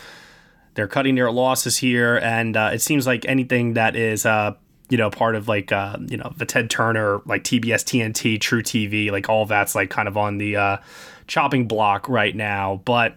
They're 0.74 0.90
cutting 0.90 1.16
their 1.16 1.32
losses 1.32 1.78
here, 1.78 2.18
and 2.18 2.58
uh, 2.58 2.72
it 2.74 2.82
seems 2.82 3.08
like 3.08 3.26
anything 3.26 3.76
that 3.76 3.96
is, 3.96 4.26
uh, 4.26 4.56
you 4.90 4.98
know, 4.98 5.10
part 5.10 5.36
of 5.36 5.48
like, 5.48 5.72
you 5.72 6.18
know, 6.18 6.34
the 6.36 6.46
Ted 6.46 6.70
Turner, 6.70 7.22
like 7.26 7.46
TBS, 7.46 7.86
TNT, 7.86 8.38
truTV, 8.38 9.12
like 9.12 9.30
all 9.30 9.46
that's 9.46 9.76
like 9.76 9.90
kind 9.90 10.10
of 10.10 10.18
on 10.18 10.38
the 10.38 10.82
chopping 11.28 11.70
block 11.70 12.10
right 12.10 12.36
now. 12.36 12.82
But 12.84 13.16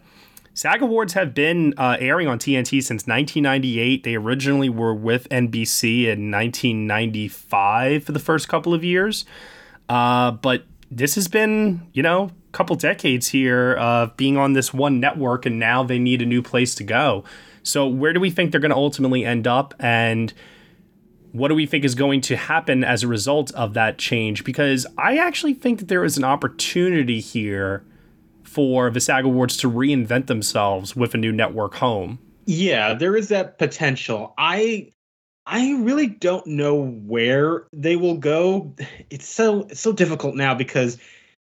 SAG 0.54 0.82
Awards 0.82 1.14
have 1.14 1.32
been 1.32 1.72
uh, 1.78 1.96
airing 1.98 2.28
on 2.28 2.38
TNT 2.38 2.82
since 2.82 3.06
1998. 3.06 4.04
They 4.04 4.16
originally 4.16 4.68
were 4.68 4.94
with 4.94 5.28
NBC 5.30 6.04
in 6.04 6.30
1995 6.30 8.04
for 8.04 8.12
the 8.12 8.18
first 8.18 8.48
couple 8.48 8.74
of 8.74 8.84
years. 8.84 9.24
Uh, 9.88 10.32
but 10.32 10.64
this 10.90 11.14
has 11.14 11.26
been, 11.26 11.88
you 11.94 12.02
know, 12.02 12.24
a 12.24 12.52
couple 12.52 12.76
decades 12.76 13.28
here 13.28 13.74
of 13.74 14.14
being 14.18 14.36
on 14.36 14.52
this 14.52 14.74
one 14.74 15.00
network, 15.00 15.46
and 15.46 15.58
now 15.58 15.82
they 15.82 15.98
need 15.98 16.20
a 16.20 16.26
new 16.26 16.42
place 16.42 16.74
to 16.74 16.84
go. 16.84 17.24
So, 17.62 17.86
where 17.86 18.12
do 18.12 18.20
we 18.20 18.30
think 18.30 18.50
they're 18.50 18.60
going 18.60 18.70
to 18.70 18.76
ultimately 18.76 19.24
end 19.24 19.46
up? 19.46 19.72
And 19.80 20.34
what 21.32 21.48
do 21.48 21.54
we 21.54 21.64
think 21.64 21.82
is 21.82 21.94
going 21.94 22.20
to 22.22 22.36
happen 22.36 22.84
as 22.84 23.02
a 23.02 23.08
result 23.08 23.52
of 23.52 23.72
that 23.72 23.96
change? 23.96 24.44
Because 24.44 24.86
I 24.98 25.16
actually 25.16 25.54
think 25.54 25.78
that 25.78 25.88
there 25.88 26.04
is 26.04 26.18
an 26.18 26.24
opportunity 26.24 27.20
here 27.20 27.84
for 28.52 28.90
the 28.90 29.00
SAG 29.00 29.24
Awards 29.24 29.56
to 29.58 29.70
reinvent 29.70 30.26
themselves 30.26 30.94
with 30.94 31.14
a 31.14 31.18
new 31.18 31.32
network 31.32 31.74
home. 31.74 32.18
Yeah, 32.44 32.94
there 32.94 33.16
is 33.16 33.28
that 33.28 33.58
potential. 33.58 34.34
I 34.36 34.90
I 35.46 35.72
really 35.74 36.06
don't 36.06 36.46
know 36.46 36.84
where 36.84 37.66
they 37.72 37.96
will 37.96 38.16
go. 38.16 38.74
It's 39.10 39.28
so 39.28 39.66
so 39.72 39.92
difficult 39.92 40.34
now 40.34 40.54
because 40.54 40.98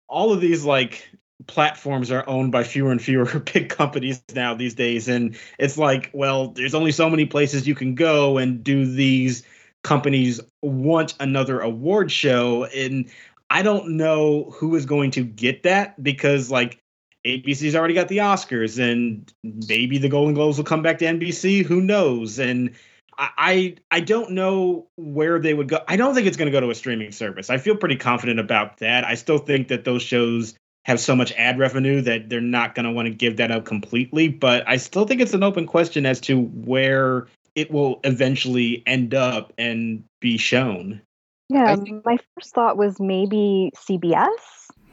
all 0.07 0.31
of 0.31 0.41
these 0.41 0.63
like 0.63 1.09
platforms 1.47 2.11
are 2.11 2.27
owned 2.27 2.51
by 2.51 2.63
fewer 2.63 2.91
and 2.91 3.01
fewer 3.01 3.39
big 3.53 3.69
companies 3.69 4.23
now 4.33 4.53
these 4.53 4.75
days 4.75 5.07
and 5.07 5.35
it's 5.59 5.77
like, 5.77 6.09
well, 6.13 6.49
there's 6.49 6.75
only 6.75 6.91
so 6.91 7.09
many 7.09 7.25
places 7.25 7.67
you 7.67 7.75
can 7.75 7.95
go 7.95 8.37
and 8.37 8.63
do 8.63 8.85
these 8.85 9.43
companies 9.83 10.39
want 10.61 11.13
another 11.19 11.59
award 11.59 12.11
show 12.11 12.65
and 12.65 13.09
I 13.49 13.61
don't 13.61 13.97
know 13.97 14.51
who 14.55 14.75
is 14.75 14.85
going 14.85 15.11
to 15.11 15.23
get 15.23 15.63
that 15.63 16.01
because 16.01 16.49
like 16.49 16.79
ABC's 17.25 17.75
already 17.75 17.93
got 17.93 18.09
the 18.09 18.17
Oscars, 18.17 18.79
and 18.79 19.31
maybe 19.43 19.97
the 19.97 20.09
Golden 20.09 20.33
Globes 20.33 20.57
will 20.57 20.65
come 20.65 20.81
back 20.81 20.97
to 20.99 21.05
NBC. 21.05 21.65
Who 21.65 21.79
knows? 21.81 22.37
And 22.37 22.71
I, 23.17 23.29
I, 23.37 23.75
I 23.91 23.99
don't 24.01 24.31
know 24.31 24.87
where 24.97 25.39
they 25.39 25.53
would 25.53 25.69
go. 25.69 25.79
I 25.87 25.95
don't 25.95 26.13
think 26.15 26.27
it's 26.27 26.37
going 26.37 26.51
to 26.51 26.51
go 26.51 26.59
to 26.59 26.69
a 26.69 26.75
streaming 26.75 27.11
service. 27.11 27.49
I 27.49 27.57
feel 27.57 27.75
pretty 27.75 27.95
confident 27.95 28.39
about 28.39 28.77
that. 28.77 29.05
I 29.05 29.15
still 29.15 29.37
think 29.37 29.69
that 29.69 29.85
those 29.85 30.01
shows 30.01 30.53
have 30.85 30.99
so 30.99 31.15
much 31.15 31.31
ad 31.33 31.57
revenue 31.57 32.01
that 32.01 32.29
they're 32.29 32.41
not 32.41 32.75
going 32.75 32.85
to 32.85 32.91
want 32.91 33.07
to 33.07 33.13
give 33.13 33.37
that 33.37 33.51
up 33.51 33.65
completely. 33.65 34.27
But 34.27 34.67
I 34.67 34.75
still 34.77 35.05
think 35.05 35.21
it's 35.21 35.33
an 35.33 35.43
open 35.43 35.65
question 35.65 36.05
as 36.05 36.19
to 36.21 36.41
where 36.41 37.27
it 37.55 37.71
will 37.71 38.01
eventually 38.03 38.83
end 38.85 39.13
up 39.13 39.53
and 39.57 40.03
be 40.19 40.37
shown. 40.37 41.01
Yeah, 41.49 41.75
my 42.03 42.17
first 42.35 42.53
thought 42.53 42.77
was 42.77 42.99
maybe 42.99 43.71
CBS. 43.75 44.27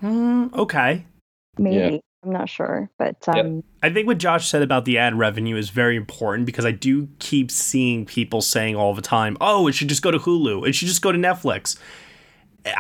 Mm, 0.03 0.53
okay. 0.55 1.05
Maybe. 1.59 2.01
I'm 2.23 2.33
not 2.33 2.49
sure. 2.49 2.91
But 2.99 3.27
um, 3.29 3.65
I 3.83 3.91
think 3.91 4.07
what 4.07 4.19
Josh 4.19 4.49
said 4.49 4.63
about 4.63 4.85
the 4.85 4.99
ad 4.99 5.19
revenue 5.19 5.57
is 5.57 5.71
very 5.71 5.97
important 5.97 6.47
because 6.47 6.67
I 6.67 6.71
do 6.73 7.09
keep 7.19 7.51
seeing 7.51 8.05
people 8.05 8.43
saying 8.43 8.77
all 8.77 8.95
the 8.95 9.03
time, 9.03 9.37
oh, 9.41 9.67
it 9.69 9.73
should 9.73 9.89
just 9.89 10.03
go 10.03 10.11
to 10.11 10.19
Hulu, 10.19 10.69
it 10.69 10.75
should 10.75 10.89
just 10.89 11.03
go 11.03 11.13
to 11.13 11.19
Netflix. 11.19 11.79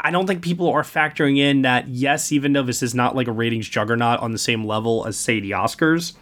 I 0.02 0.10
don't 0.10 0.26
think 0.26 0.42
people 0.42 0.68
are 0.68 0.82
factoring 0.82 1.38
in 1.38 1.62
that, 1.62 1.88
yes, 1.88 2.32
even 2.32 2.52
though 2.52 2.62
this 2.62 2.82
is 2.82 2.94
not 2.94 3.16
like 3.16 3.28
a 3.28 3.32
ratings 3.32 3.66
juggernaut 3.66 4.20
on 4.20 4.32
the 4.32 4.38
same 4.38 4.66
level 4.66 5.06
as, 5.06 5.18
say, 5.18 5.40
the 5.40 5.52
Oscars, 5.52 6.12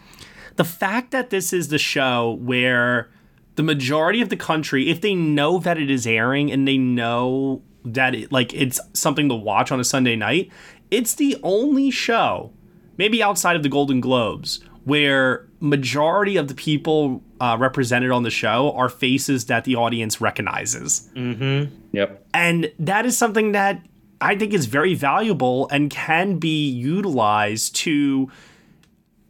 the 0.55 0.63
fact 0.63 1.11
that 1.11 1.29
this 1.29 1.51
is 1.51 1.67
the 1.67 1.77
show 1.77 2.37
where 2.39 3.09
the 3.55 3.63
majority 3.63 4.21
of 4.21 4.29
the 4.29 4.37
country, 4.37 4.89
if 4.89 5.01
they 5.01 5.13
know 5.13 5.59
that 5.59 5.77
it 5.77 5.89
is 5.91 6.07
airing 6.07 6.49
and 6.51 6.65
they 6.65 6.77
know 6.77 7.61
that 7.83 8.15
it, 8.15 8.31
like 8.31 8.53
it's 8.53 8.79
something 8.93 9.27
to 9.27 9.35
watch 9.35 9.73
on 9.73 9.79
a 9.81 9.83
Sunday 9.83 10.15
night, 10.15 10.49
it's 10.89 11.15
the 11.15 11.37
only 11.43 11.91
show, 11.91 12.53
maybe 12.99 13.23
outside 13.23 13.55
of 13.55 13.63
the 13.63 13.69
Golden 13.69 14.01
Globes, 14.01 14.59
where 14.83 15.47
majority 15.61 16.35
of 16.35 16.49
the 16.49 16.53
people 16.53 17.23
uh, 17.39 17.55
represented 17.57 18.11
on 18.11 18.23
the 18.23 18.29
show 18.29 18.73
are 18.73 18.89
faces 18.89 19.45
that 19.45 19.63
the 19.63 19.75
audience 19.77 20.19
recognizes. 20.19 21.09
Mm-hmm. 21.15 21.73
Yep. 21.93 22.27
And 22.33 22.71
that 22.77 23.05
is 23.05 23.17
something 23.17 23.53
that 23.53 23.81
I 24.19 24.35
think 24.35 24.53
is 24.53 24.65
very 24.65 24.95
valuable 24.95 25.69
and 25.69 25.89
can 25.89 26.39
be 26.39 26.69
utilized 26.69 27.75
to 27.77 28.29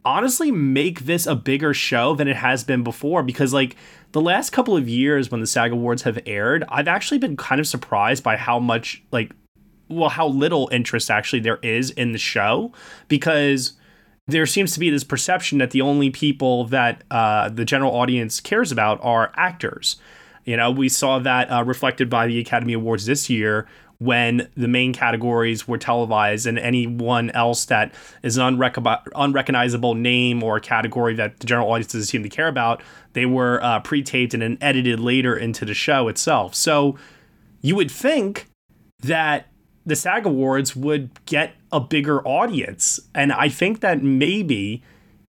honestly 0.03 0.51
make 0.51 1.01
this 1.01 1.27
a 1.27 1.36
bigger 1.36 1.73
show 1.73 2.15
than 2.15 2.27
it 2.27 2.38
has 2.38 2.63
been 2.63 2.84
before 2.84 3.21
because 3.21 3.53
like 3.53 3.75
the 4.13 4.21
last 4.21 4.49
couple 4.49 4.75
of 4.75 4.89
years 4.89 5.29
when 5.29 5.41
the 5.41 5.45
SAG 5.45 5.71
Awards 5.71 6.01
have 6.03 6.17
aired, 6.25 6.63
I've 6.69 6.88
actually 6.88 7.19
been 7.19 7.38
kind 7.38 7.62
of 7.62 7.67
surprised 7.67 8.23
by 8.23 8.36
how 8.36 8.58
much 8.58 9.03
like 9.12 9.32
well 9.89 10.10
how 10.10 10.28
little 10.28 10.69
interest 10.71 11.12
actually 11.12 11.39
there 11.39 11.60
is 11.62 11.89
in 11.91 12.12
the 12.12 12.17
show 12.17 12.71
because 13.08 13.73
there 14.28 14.45
seems 14.45 14.71
to 14.73 14.80
be 14.80 14.89
this 14.89 15.04
perception 15.04 15.58
that 15.58 15.71
the 15.71 15.82
only 15.82 16.10
people 16.10 16.65
that 16.65 17.04
uh, 17.12 17.49
the 17.49 17.65
general 17.65 17.95
audience 17.95 18.39
cares 18.39 18.71
about 18.71 18.99
are 19.02 19.32
actors. 19.36 19.97
You 20.45 20.58
know, 20.58 20.71
we 20.71 20.89
saw 20.89 21.19
that 21.19 21.52
uh, 21.52 21.63
reflected 21.63 22.10
by 22.10 22.28
the 22.28 22.39
Academy 22.39 22.73
Awards 22.73 23.06
this 23.06 23.30
year 23.30 23.67
when 23.99 24.47
the 24.56 24.67
main 24.67 24.93
categories 24.93 25.67
were 25.67 25.78
televised 25.78 26.47
and 26.47 26.58
anyone 26.58 27.30
else 27.32 27.65
that 27.65 27.93
is 28.23 28.38
an 28.38 28.56
unrec- 28.56 29.08
unrecognizable 29.13 29.93
name 29.93 30.41
or 30.41 30.60
category 30.60 31.13
that 31.15 31.39
the 31.39 31.45
general 31.45 31.69
audience 31.69 31.91
doesn't 31.91 32.08
seem 32.08 32.23
to 32.23 32.30
care 32.30 32.47
about, 32.47 32.82
they 33.12 33.25
were 33.25 33.62
uh, 33.62 33.80
pre-taped 33.82 34.34
and 34.34 34.41
then 34.41 34.58
edited 34.62 35.02
later 35.02 35.36
into 35.36 35.65
the 35.65 35.73
show 35.73 36.08
itself. 36.08 36.56
So 36.56 36.97
you 37.62 37.75
would 37.75 37.91
think 37.91 38.47
that 39.02 39.48
the 39.89 39.95
SAG 39.95 40.25
Awards 40.25 40.75
would 40.75 41.10
get 41.25 41.54
a 41.71 41.80
bigger 41.80 42.25
audience. 42.28 42.99
And 43.13 43.32
I 43.32 43.49
think 43.49 43.82
that 43.82 44.04
maybe 44.04 44.84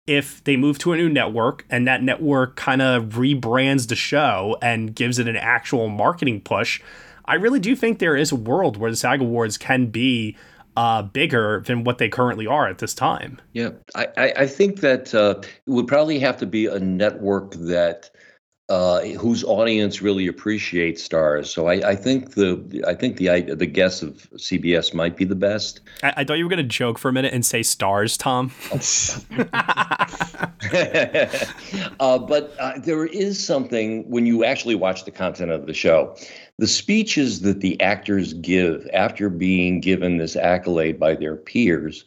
if 0.06 0.44
they 0.46 0.56
move 0.56 0.80
to 0.80 0.94
a 0.94 0.98
new 0.98 1.10
network 1.10 1.66
and 1.70 1.88
that 1.88 2.02
network 2.02 2.56
kind 2.56 2.82
of 2.82 3.16
rebrands 3.16 3.90
the 3.90 3.96
show 3.96 4.58
and 4.62 4.96
gives 4.96 5.20
it 5.20 5.28
an 5.28 5.36
actual 5.36 5.90
marketing 5.90 6.42
push, 6.42 6.82
I 7.26 7.36
really 7.36 7.60
do 7.60 7.76
think 7.76 8.00
there 8.00 8.16
is 8.16 8.32
a 8.32 8.36
world 8.36 8.78
where 8.78 8.90
the 8.90 8.98
SAG 8.98 9.20
Awards 9.20 9.58
can 9.58 9.88
be 9.88 10.38
uh, 10.78 11.02
bigger 11.02 11.64
than 11.66 11.84
what 11.84 11.98
they 11.98 12.08
currently 12.08 12.48
are 12.48 12.68
at 12.68 12.78
this 12.78 12.94
time. 12.94 13.42
Yeah, 13.54 13.72
I, 13.96 14.32
I, 14.38 14.46
think 14.46 14.82
that 14.82 15.14
uh, 15.16 15.40
it 15.42 15.72
would 15.72 15.88
probably 15.88 16.20
have 16.20 16.38
to 16.38 16.46
be 16.46 16.68
a 16.68 16.80
network 16.80 17.56
that 17.56 18.12
uh, 18.70 19.02
whose 19.02 19.46
audience 19.46 20.02
really 20.02 20.28
appreciates 20.28 21.02
stars. 21.02 21.50
So 21.50 21.68
I, 21.68 21.92
I 21.92 21.96
think 21.96 22.32
the 22.36 22.84
I 22.86 22.94
think 22.94 23.16
the 23.18 23.56
the 23.56 23.66
guess 23.66 24.02
of 24.02 24.30
CBS 24.36 24.94
might 24.94 25.16
be 25.16 25.24
the 25.24 25.36
best. 25.36 25.80
I, 26.04 26.14
I 26.18 26.24
thought 26.26 26.38
you 26.38 26.44
were 26.44 26.50
going 26.50 26.58
to 26.58 26.64
joke 26.64 26.98
for 26.98 27.08
a 27.08 27.14
minute 27.14 27.34
and 27.34 27.46
say 27.46 27.64
stars, 27.64 28.18
Tom. 28.18 28.52
uh, 32.00 32.18
but 32.18 32.54
uh, 32.60 32.74
there 32.80 33.06
is 33.06 33.42
something 33.44 34.10
when 34.10 34.26
you 34.26 34.44
actually 34.44 34.76
watch 34.76 35.06
the 35.06 35.12
content 35.12 35.52
of 35.52 35.66
the 35.66 35.74
show. 35.74 36.16
The 36.58 36.68
speeches 36.68 37.42
that 37.42 37.62
the 37.62 37.80
actors 37.80 38.34
give 38.34 38.90
after 38.92 39.30
being 39.30 39.80
given 39.80 40.18
this 40.18 40.36
accolade 40.36 41.00
by 41.00 41.16
their 41.16 41.36
peers 41.36 42.04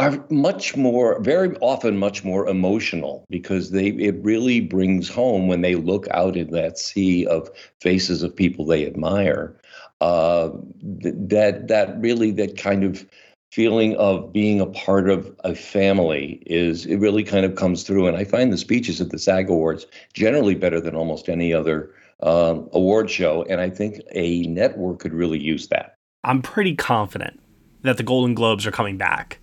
are 0.00 0.24
much 0.30 0.76
more, 0.76 1.20
very 1.20 1.54
often, 1.58 1.98
much 1.98 2.24
more 2.24 2.48
emotional 2.48 3.26
because 3.28 3.70
they 3.70 3.88
it 3.88 4.16
really 4.22 4.60
brings 4.60 5.08
home 5.08 5.46
when 5.46 5.60
they 5.60 5.74
look 5.74 6.08
out 6.10 6.36
in 6.36 6.50
that 6.52 6.78
sea 6.78 7.26
of 7.26 7.50
faces 7.80 8.22
of 8.22 8.34
people 8.34 8.64
they 8.64 8.86
admire. 8.86 9.54
Uh, 10.00 10.50
that 10.82 11.68
that 11.68 12.00
really 12.00 12.30
that 12.30 12.56
kind 12.56 12.82
of 12.82 13.06
feeling 13.52 13.94
of 13.96 14.32
being 14.32 14.60
a 14.60 14.66
part 14.66 15.10
of 15.10 15.34
a 15.44 15.54
family 15.54 16.42
is 16.46 16.86
it 16.86 16.96
really 16.96 17.24
kind 17.24 17.44
of 17.44 17.56
comes 17.56 17.82
through. 17.82 18.06
And 18.06 18.16
i 18.16 18.24
find 18.24 18.52
the 18.52 18.58
speeches 18.58 19.00
at 19.00 19.10
the 19.10 19.18
sag 19.18 19.50
awards 19.50 19.86
generally 20.14 20.54
better 20.54 20.80
than 20.80 20.94
almost 20.94 21.28
any 21.28 21.52
other 21.52 21.90
um, 22.22 22.70
award 22.72 23.10
show. 23.10 23.42
And 23.50 23.60
i 23.60 23.68
think 23.68 24.00
a 24.12 24.42
network 24.42 25.00
could 25.00 25.12
really 25.12 25.38
use 25.38 25.68
that. 25.68 25.96
I'm 26.24 26.40
pretty 26.40 26.74
confident 26.74 27.38
that 27.82 27.98
the 27.98 28.02
golden 28.02 28.34
globes 28.34 28.66
are 28.66 28.70
coming 28.70 28.96
back 28.96 29.40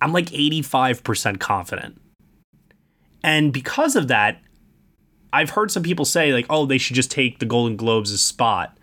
i'm 0.00 0.12
like 0.12 0.26
85% 0.26 1.40
confident 1.40 2.00
and 3.22 3.52
because 3.52 3.96
of 3.96 4.08
that 4.08 4.40
i've 5.32 5.50
heard 5.50 5.70
some 5.70 5.82
people 5.82 6.04
say 6.04 6.32
like 6.32 6.46
oh 6.50 6.66
they 6.66 6.78
should 6.78 6.96
just 6.96 7.10
take 7.10 7.38
the 7.38 7.46
golden 7.46 7.76
globes' 7.76 8.20
spot 8.20 8.76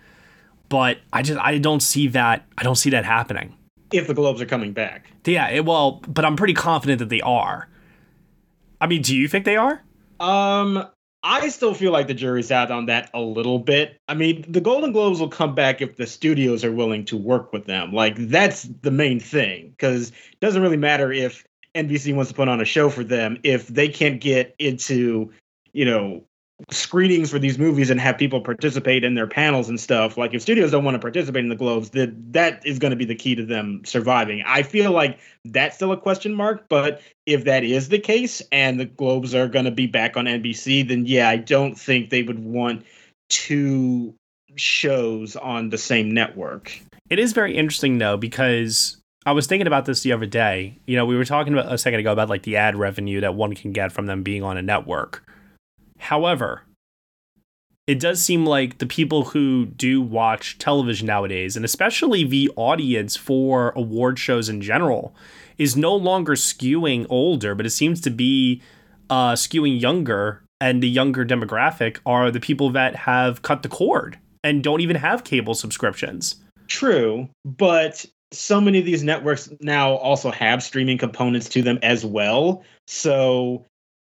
but 0.69 0.97
i 1.13 1.21
just 1.21 1.39
i 1.39 1.57
don't 1.57 1.81
see 1.81 2.07
that 2.09 2.45
i 2.57 2.63
don't 2.63 2.75
see 2.75 2.89
that 2.89 3.05
happening 3.05 3.55
if 3.91 4.07
the 4.07 4.13
Globes 4.13 4.41
are 4.41 4.45
coming 4.45 4.73
back. 4.73 5.07
Yeah, 5.25 5.49
it, 5.49 5.65
well, 5.65 6.01
but 6.07 6.25
I'm 6.25 6.35
pretty 6.35 6.53
confident 6.53 6.99
that 6.99 7.09
they 7.09 7.21
are. 7.21 7.69
I 8.81 8.87
mean, 8.87 9.01
do 9.01 9.15
you 9.15 9.27
think 9.27 9.45
they 9.45 9.55
are? 9.55 9.81
Um, 10.19 10.87
I 11.27 11.49
still 11.49 11.73
feel 11.73 11.91
like 11.91 12.05
the 12.05 12.13
jury's 12.13 12.51
out 12.51 12.69
on 12.69 12.85
that 12.85 13.09
a 13.15 13.19
little 13.19 13.57
bit. 13.57 13.99
I 14.07 14.13
mean, 14.13 14.45
the 14.47 14.61
Golden 14.61 14.91
Globes 14.91 15.19
will 15.19 15.27
come 15.27 15.55
back 15.55 15.81
if 15.81 15.97
the 15.97 16.05
studios 16.05 16.63
are 16.63 16.71
willing 16.71 17.03
to 17.05 17.17
work 17.17 17.51
with 17.51 17.65
them. 17.65 17.91
Like 17.91 18.15
that's 18.15 18.69
the 18.83 18.91
main 18.91 19.19
thing 19.19 19.71
because 19.71 20.09
it 20.09 20.39
doesn't 20.39 20.61
really 20.61 20.77
matter 20.77 21.11
if 21.11 21.43
NBC 21.73 22.15
wants 22.15 22.29
to 22.29 22.35
put 22.35 22.47
on 22.47 22.61
a 22.61 22.65
show 22.65 22.91
for 22.91 23.03
them 23.03 23.39
if 23.41 23.67
they 23.67 23.89
can't 23.89 24.21
get 24.21 24.55
into, 24.59 25.33
you 25.73 25.83
know, 25.83 26.23
screenings 26.71 27.29
for 27.29 27.37
these 27.37 27.59
movies 27.59 27.89
and 27.89 27.99
have 27.99 28.17
people 28.17 28.39
participate 28.39 29.03
in 29.03 29.13
their 29.13 29.27
panels 29.27 29.67
and 29.67 29.77
stuff 29.77 30.17
like 30.17 30.33
if 30.33 30.41
studios 30.41 30.71
don't 30.71 30.85
want 30.85 30.95
to 30.95 30.99
participate 30.99 31.43
in 31.43 31.49
the 31.49 31.55
globes 31.55 31.89
that 31.89 32.11
that 32.31 32.65
is 32.65 32.79
going 32.79 32.91
to 32.91 32.95
be 32.95 33.03
the 33.03 33.15
key 33.15 33.35
to 33.35 33.45
them 33.45 33.81
surviving 33.83 34.41
i 34.47 34.63
feel 34.63 34.93
like 34.93 35.19
that's 35.45 35.75
still 35.75 35.91
a 35.91 35.97
question 35.97 36.33
mark 36.33 36.65
but 36.69 37.01
if 37.25 37.43
that 37.43 37.65
is 37.65 37.89
the 37.89 37.99
case 37.99 38.41
and 38.53 38.79
the 38.79 38.85
globes 38.85 39.35
are 39.35 39.49
going 39.49 39.65
to 39.65 39.71
be 39.71 39.85
back 39.85 40.15
on 40.15 40.25
nbc 40.25 40.87
then 40.87 41.05
yeah 41.05 41.27
i 41.27 41.35
don't 41.35 41.77
think 41.77 42.09
they 42.09 42.23
would 42.23 42.39
want 42.39 42.85
two 43.29 44.15
shows 44.55 45.35
on 45.35 45.69
the 45.69 45.77
same 45.77 46.09
network 46.09 46.79
it 47.09 47.19
is 47.19 47.33
very 47.33 47.55
interesting 47.55 47.97
though 47.97 48.15
because 48.15 49.01
I 49.27 49.31
was 49.31 49.47
thinking 49.47 49.65
about 49.65 49.85
this 49.85 50.01
the 50.03 50.11
other 50.11 50.27
day. 50.27 50.77
You 50.85 50.95
know, 50.95 51.05
we 51.07 51.15
were 51.15 51.25
talking 51.25 51.51
about 51.51 51.73
a 51.73 51.79
second 51.79 51.99
ago 51.99 52.11
about 52.11 52.29
like 52.29 52.43
the 52.43 52.57
ad 52.57 52.75
revenue 52.75 53.21
that 53.21 53.33
one 53.33 53.55
can 53.55 53.71
get 53.71 53.91
from 53.91 54.05
them 54.05 54.21
being 54.21 54.43
on 54.43 54.55
a 54.55 54.61
network. 54.61 55.23
However, 55.99 56.63
it 57.87 57.99
does 57.99 58.21
seem 58.21 58.45
like 58.45 58.79
the 58.79 58.85
people 58.85 59.25
who 59.25 59.67
do 59.67 60.01
watch 60.01 60.57
television 60.57 61.05
nowadays, 61.05 61.55
and 61.55 61.63
especially 61.63 62.23
the 62.23 62.51
audience 62.55 63.15
for 63.15 63.71
award 63.75 64.17
shows 64.17 64.49
in 64.49 64.61
general, 64.61 65.15
is 65.57 65.77
no 65.77 65.95
longer 65.95 66.33
skewing 66.33 67.05
older, 67.09 67.53
but 67.53 67.65
it 67.65 67.71
seems 67.71 68.01
to 68.01 68.09
be 68.09 68.61
uh, 69.09 69.33
skewing 69.33 69.79
younger. 69.79 70.41
And 70.61 70.81
the 70.81 70.89
younger 70.89 71.25
demographic 71.25 71.97
are 72.05 72.31
the 72.31 72.39
people 72.39 72.69
that 72.71 72.95
have 72.95 73.41
cut 73.41 73.61
the 73.61 73.67
cord 73.67 74.17
and 74.41 74.63
don't 74.63 74.79
even 74.79 74.95
have 74.95 75.25
cable 75.25 75.53
subscriptions. 75.53 76.37
True, 76.67 77.27
but 77.43 78.05
so 78.31 78.61
many 78.61 78.79
of 78.79 78.85
these 78.85 79.03
networks 79.03 79.49
now 79.59 79.95
also 79.95 80.31
have 80.31 80.63
streaming 80.63 80.97
components 80.97 81.49
to 81.49 81.61
them 81.61 81.77
as 81.83 82.05
well. 82.05 82.63
So 82.87 83.65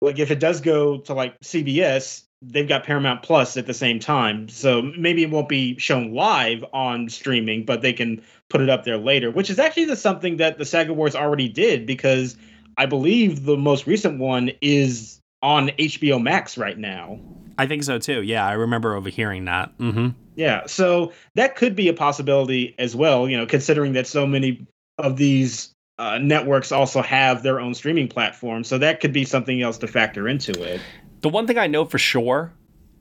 like 0.06 0.20
if 0.20 0.32
it 0.32 0.40
does 0.40 0.62
go 0.62 0.98
to 1.00 1.14
like 1.14 1.40
CBS, 1.42 2.24
they've 2.42 2.68
got 2.68 2.84
Paramount 2.84 3.24
Plus 3.24 3.58
at 3.58 3.66
the 3.66 3.74
same 3.74 4.00
time. 4.00 4.48
So 4.50 4.82
maybe 4.82 5.24
it 5.24 5.30
won't 5.30 5.50
be 5.50 5.78
shown 5.78 6.14
live 6.14 6.64
on 6.74 7.10
streaming, 7.10 7.66
but 7.66 7.82
they 7.82 7.94
can 7.94 8.22
put 8.50 8.62
it 8.62 8.70
up 8.70 8.84
there 8.84 8.98
later, 8.98 9.32
which 9.32 9.50
is 9.50 9.60
actually 9.60 9.86
the 9.86 9.96
something 9.96 10.38
that 10.38 10.58
the 10.58 10.66
SAG 10.66 10.90
Awards 10.90 11.16
already 11.16 11.50
did 11.50 11.86
because 11.86 12.38
I 12.78 12.86
believe 12.86 13.46
the 13.46 13.58
most 13.58 13.88
recent 13.88 14.20
one 14.20 14.52
is 14.62 15.20
on 15.42 15.70
HBO 15.70 16.22
Max 16.22 16.58
right 16.58 16.78
now. 16.78 17.20
I 17.58 17.68
think 17.68 17.84
so 17.84 18.00
too. 18.00 18.22
Yeah, 18.22 18.46
I 18.46 18.54
remember 18.54 18.96
overhearing 18.96 19.46
that. 19.46 19.78
Mm-hmm. 19.78 20.10
Yeah, 20.36 20.66
so 20.66 21.14
that 21.36 21.56
could 21.56 21.76
be 21.76 21.88
a 21.88 21.94
possibility 21.94 22.76
as 22.78 22.96
well. 22.96 23.30
You 23.30 23.38
know, 23.38 23.46
considering 23.46 23.94
that 23.94 24.08
so 24.08 24.28
many 24.28 24.68
of 24.98 25.18
these 25.18 25.72
uh, 25.98 26.18
networks 26.18 26.72
also 26.72 27.02
have 27.02 27.44
their 27.44 27.60
own 27.60 27.74
streaming 27.74 28.08
platform, 28.08 28.64
so 28.64 28.78
that 28.78 29.00
could 29.00 29.14
be 29.14 29.24
something 29.24 29.62
else 29.62 29.78
to 29.80 29.88
factor 29.88 30.28
into 30.28 30.52
it. 30.62 30.82
The 31.22 31.30
one 31.30 31.48
thing 31.48 31.58
I 31.58 31.68
know 31.68 31.86
for 31.86 31.98
sure 31.98 32.54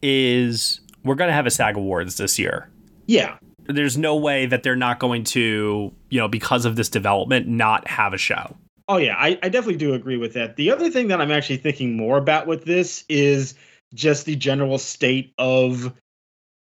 is 0.02 0.80
we're 1.02 1.14
going 1.14 1.28
to 1.28 1.35
have 1.35 1.46
a 1.46 1.50
SAG 1.50 1.76
Awards 1.76 2.16
this 2.16 2.38
year. 2.38 2.70
Yeah. 3.07 3.37
There's 3.66 3.96
no 3.96 4.16
way 4.16 4.46
that 4.46 4.62
they're 4.62 4.76
not 4.76 4.98
going 4.98 5.24
to, 5.24 5.92
you 6.11 6.20
know, 6.20 6.28
because 6.28 6.64
of 6.64 6.76
this 6.76 6.88
development, 6.88 7.48
not 7.48 7.88
have 7.88 8.12
a 8.12 8.18
show. 8.18 8.57
Oh, 8.88 8.98
yeah, 8.98 9.16
I, 9.18 9.38
I 9.42 9.48
definitely 9.48 9.76
do 9.76 9.94
agree 9.94 10.18
with 10.18 10.35
that. 10.35 10.57
The 10.57 10.70
other 10.70 10.90
thing 10.90 11.09
that 11.09 11.20
I'm 11.20 11.30
actually 11.30 11.57
thinking 11.57 11.96
more 11.96 12.18
about 12.18 12.46
with 12.46 12.64
this 12.64 13.04
is 13.09 13.54
just 13.94 14.26
the 14.26 14.37
general 14.37 14.76
state 14.76 15.33
of 15.38 15.92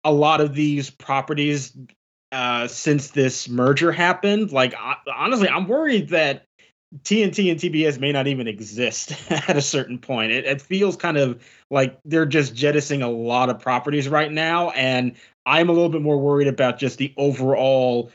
a 0.04 0.12
lot 0.12 0.42
of 0.42 0.56
these 0.56 0.90
properties 0.90 1.76
uh, 2.32 2.68
since 2.68 3.10
this 3.10 3.50
merger 3.50 3.92
happened. 3.92 4.52
Like, 4.52 4.74
honestly, 5.14 5.50
I'm 5.50 5.68
worried 5.68 6.10
that 6.10 6.46
TNT 7.04 7.52
and 7.52 7.60
TBS 7.60 8.00
may 8.00 8.12
not 8.12 8.28
even 8.28 8.48
exist 8.48 9.14
at 9.32 9.56
a 9.56 9.62
certain 9.62 10.00
point. 10.00 10.32
It, 10.32 10.46
it, 10.46 10.62
feels 10.62 10.96
kind 10.96 11.18
of 11.18 11.42
like 11.70 12.00
they're 12.06 12.26
just 12.26 12.56
jettisoning 12.56 13.04
a 13.04 13.10
lot 13.10 13.50
of 13.50 13.60
properties 13.60 14.08
right 14.10 14.32
now, 14.32 14.72
and 14.72 15.16
I'm 15.46 15.70
a 15.70 15.72
little 15.72 15.90
bit 15.90 16.02
more 16.02 16.18
worried 16.18 16.48
about 16.48 16.80
just 16.80 16.98
the 16.98 17.14
overall 17.18 18.12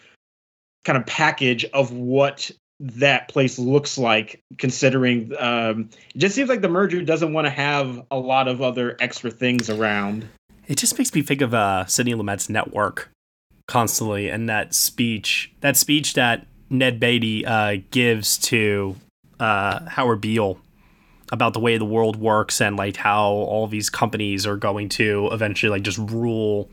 kind 0.85 0.99
of 0.99 1.07
package 1.07 1.65
of 1.67 1.93
what 1.93 2.51
that 2.81 3.29
place 3.29 3.59
looks 3.59 3.97
like. 3.97 4.43
Considering 4.59 5.33
um, 5.39 5.89
it 6.15 6.19
just 6.19 6.35
seems 6.35 6.49
like 6.49 6.61
the 6.61 6.69
merger 6.69 7.01
doesn't 7.03 7.33
want 7.33 7.47
to 7.47 7.51
have 7.51 8.05
a 8.11 8.19
lot 8.19 8.49
of 8.49 8.61
other 8.61 8.97
extra 8.99 9.31
things 9.31 9.71
around. 9.71 10.29
It 10.67 10.79
just 10.79 10.99
makes 10.99 11.15
me 11.15 11.23
think 11.23 11.43
of 11.43 11.55
uh, 11.55 11.87
Sidney 11.87 12.15
Lumet's 12.15 12.49
network 12.49 13.11
constantly, 13.67 14.29
and 14.29 14.49
that 14.49 14.75
speech, 14.75 15.53
that 15.61 15.77
speech 15.77 16.15
that 16.15 16.47
Ned 16.71 17.01
Beatty 17.01 17.45
uh, 17.47 17.79
gives 17.91 18.39
to 18.39 18.97
uh, 19.41 19.89
Howard 19.89 20.21
Beale 20.21 20.59
about 21.33 21.53
the 21.55 21.61
way 21.61 21.79
the 21.79 21.85
world 21.85 22.17
works 22.17 22.61
and 22.61 22.77
like 22.77 22.97
how 22.97 23.31
all 23.31 23.67
these 23.67 23.91
companies 23.91 24.47
are 24.47 24.57
going 24.57 24.89
to 24.91 25.29
eventually 25.33 25.71
like 25.71 25.83
just 25.83 25.99
rule 25.99 26.71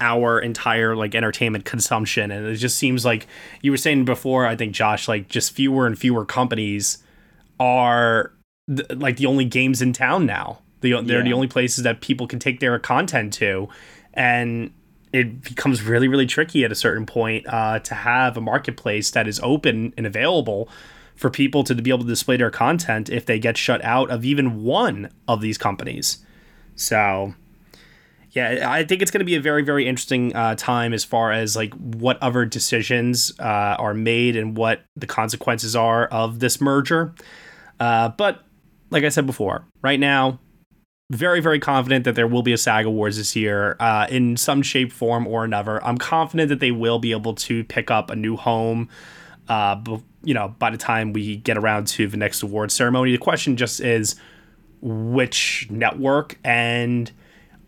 our 0.00 0.38
entire 0.38 0.94
like 0.94 1.14
entertainment 1.14 1.64
consumption. 1.64 2.30
And 2.30 2.46
it 2.46 2.56
just 2.56 2.76
seems 2.76 3.04
like 3.04 3.26
you 3.62 3.70
were 3.70 3.76
saying 3.76 4.04
before 4.04 4.46
i 4.46 4.54
think 4.54 4.74
josh 4.74 5.08
like 5.08 5.28
just 5.28 5.52
fewer 5.52 5.86
and 5.86 5.98
fewer 5.98 6.24
companies 6.24 6.98
are 7.60 8.32
th- 8.68 8.90
like 8.90 9.16
the 9.16 9.26
only 9.26 9.44
games 9.44 9.82
in 9.82 9.92
town 9.92 10.26
now. 10.26 10.60
The, 10.80 11.00
they're 11.02 11.18
yeah. 11.18 11.24
the 11.24 11.32
only 11.32 11.48
places 11.48 11.84
that 11.84 12.00
people 12.00 12.26
can 12.26 12.38
take 12.38 12.60
their 12.60 12.78
content 12.78 13.32
to. 13.34 13.68
And 14.14 14.72
it 15.12 15.42
becomes 15.42 15.82
really 15.82 16.08
really 16.08 16.26
tricky 16.26 16.64
at 16.64 16.72
a 16.72 16.74
certain 16.74 17.06
point 17.06 17.46
uh, 17.48 17.78
to 17.80 17.94
have 17.94 18.36
a 18.36 18.40
marketplace 18.40 19.10
that 19.12 19.26
is 19.28 19.40
open 19.42 19.92
and 19.96 20.06
available 20.06 20.68
for 21.14 21.30
people 21.30 21.64
to 21.64 21.74
be 21.74 21.90
able 21.90 22.04
to 22.04 22.06
display 22.06 22.36
their 22.36 22.50
content 22.50 23.10
if 23.10 23.26
they 23.26 23.38
get 23.38 23.56
shut 23.56 23.84
out 23.84 24.10
of 24.10 24.24
even 24.24 24.62
one 24.62 25.10
of 25.26 25.40
these 25.40 25.58
companies. 25.58 26.18
So 26.76 27.34
yeah 28.32 28.70
i 28.70 28.84
think 28.84 29.00
it's 29.00 29.10
going 29.10 29.20
to 29.20 29.24
be 29.24 29.34
a 29.34 29.40
very 29.40 29.62
very 29.62 29.86
interesting 29.86 30.34
uh, 30.34 30.54
time 30.54 30.92
as 30.92 31.04
far 31.04 31.32
as 31.32 31.56
like 31.56 31.72
what 31.74 32.22
other 32.22 32.44
decisions 32.44 33.32
uh, 33.40 33.76
are 33.78 33.94
made 33.94 34.36
and 34.36 34.56
what 34.56 34.82
the 34.96 35.06
consequences 35.06 35.74
are 35.74 36.06
of 36.06 36.40
this 36.40 36.60
merger. 36.60 37.14
Uh, 37.80 38.08
but 38.10 38.44
like 38.90 39.04
i 39.04 39.08
said 39.08 39.26
before 39.26 39.64
right 39.82 40.00
now 40.00 40.38
very, 41.10 41.40
very 41.40 41.58
confident 41.58 42.04
that 42.04 42.14
there 42.14 42.26
will 42.26 42.42
be 42.42 42.52
a 42.52 42.58
SAG 42.58 42.84
Awards 42.84 43.16
this 43.16 43.34
year 43.34 43.76
uh, 43.80 44.06
in 44.10 44.36
some 44.36 44.62
shape, 44.62 44.92
form, 44.92 45.26
or 45.26 45.44
another. 45.44 45.82
I'm 45.82 45.96
confident 45.96 46.50
that 46.50 46.60
they 46.60 46.70
will 46.70 46.98
be 46.98 47.12
able 47.12 47.34
to 47.34 47.64
pick 47.64 47.90
up 47.90 48.10
a 48.10 48.16
new 48.16 48.36
home. 48.36 48.88
Uh, 49.48 49.80
you 50.22 50.34
know, 50.34 50.54
by 50.58 50.68
the 50.70 50.76
time 50.76 51.14
we 51.14 51.36
get 51.36 51.56
around 51.56 51.86
to 51.88 52.06
the 52.06 52.18
next 52.18 52.42
award 52.42 52.70
ceremony, 52.70 53.12
the 53.12 53.18
question 53.18 53.56
just 53.56 53.80
is 53.80 54.16
which 54.82 55.66
network 55.70 56.38
and 56.44 57.10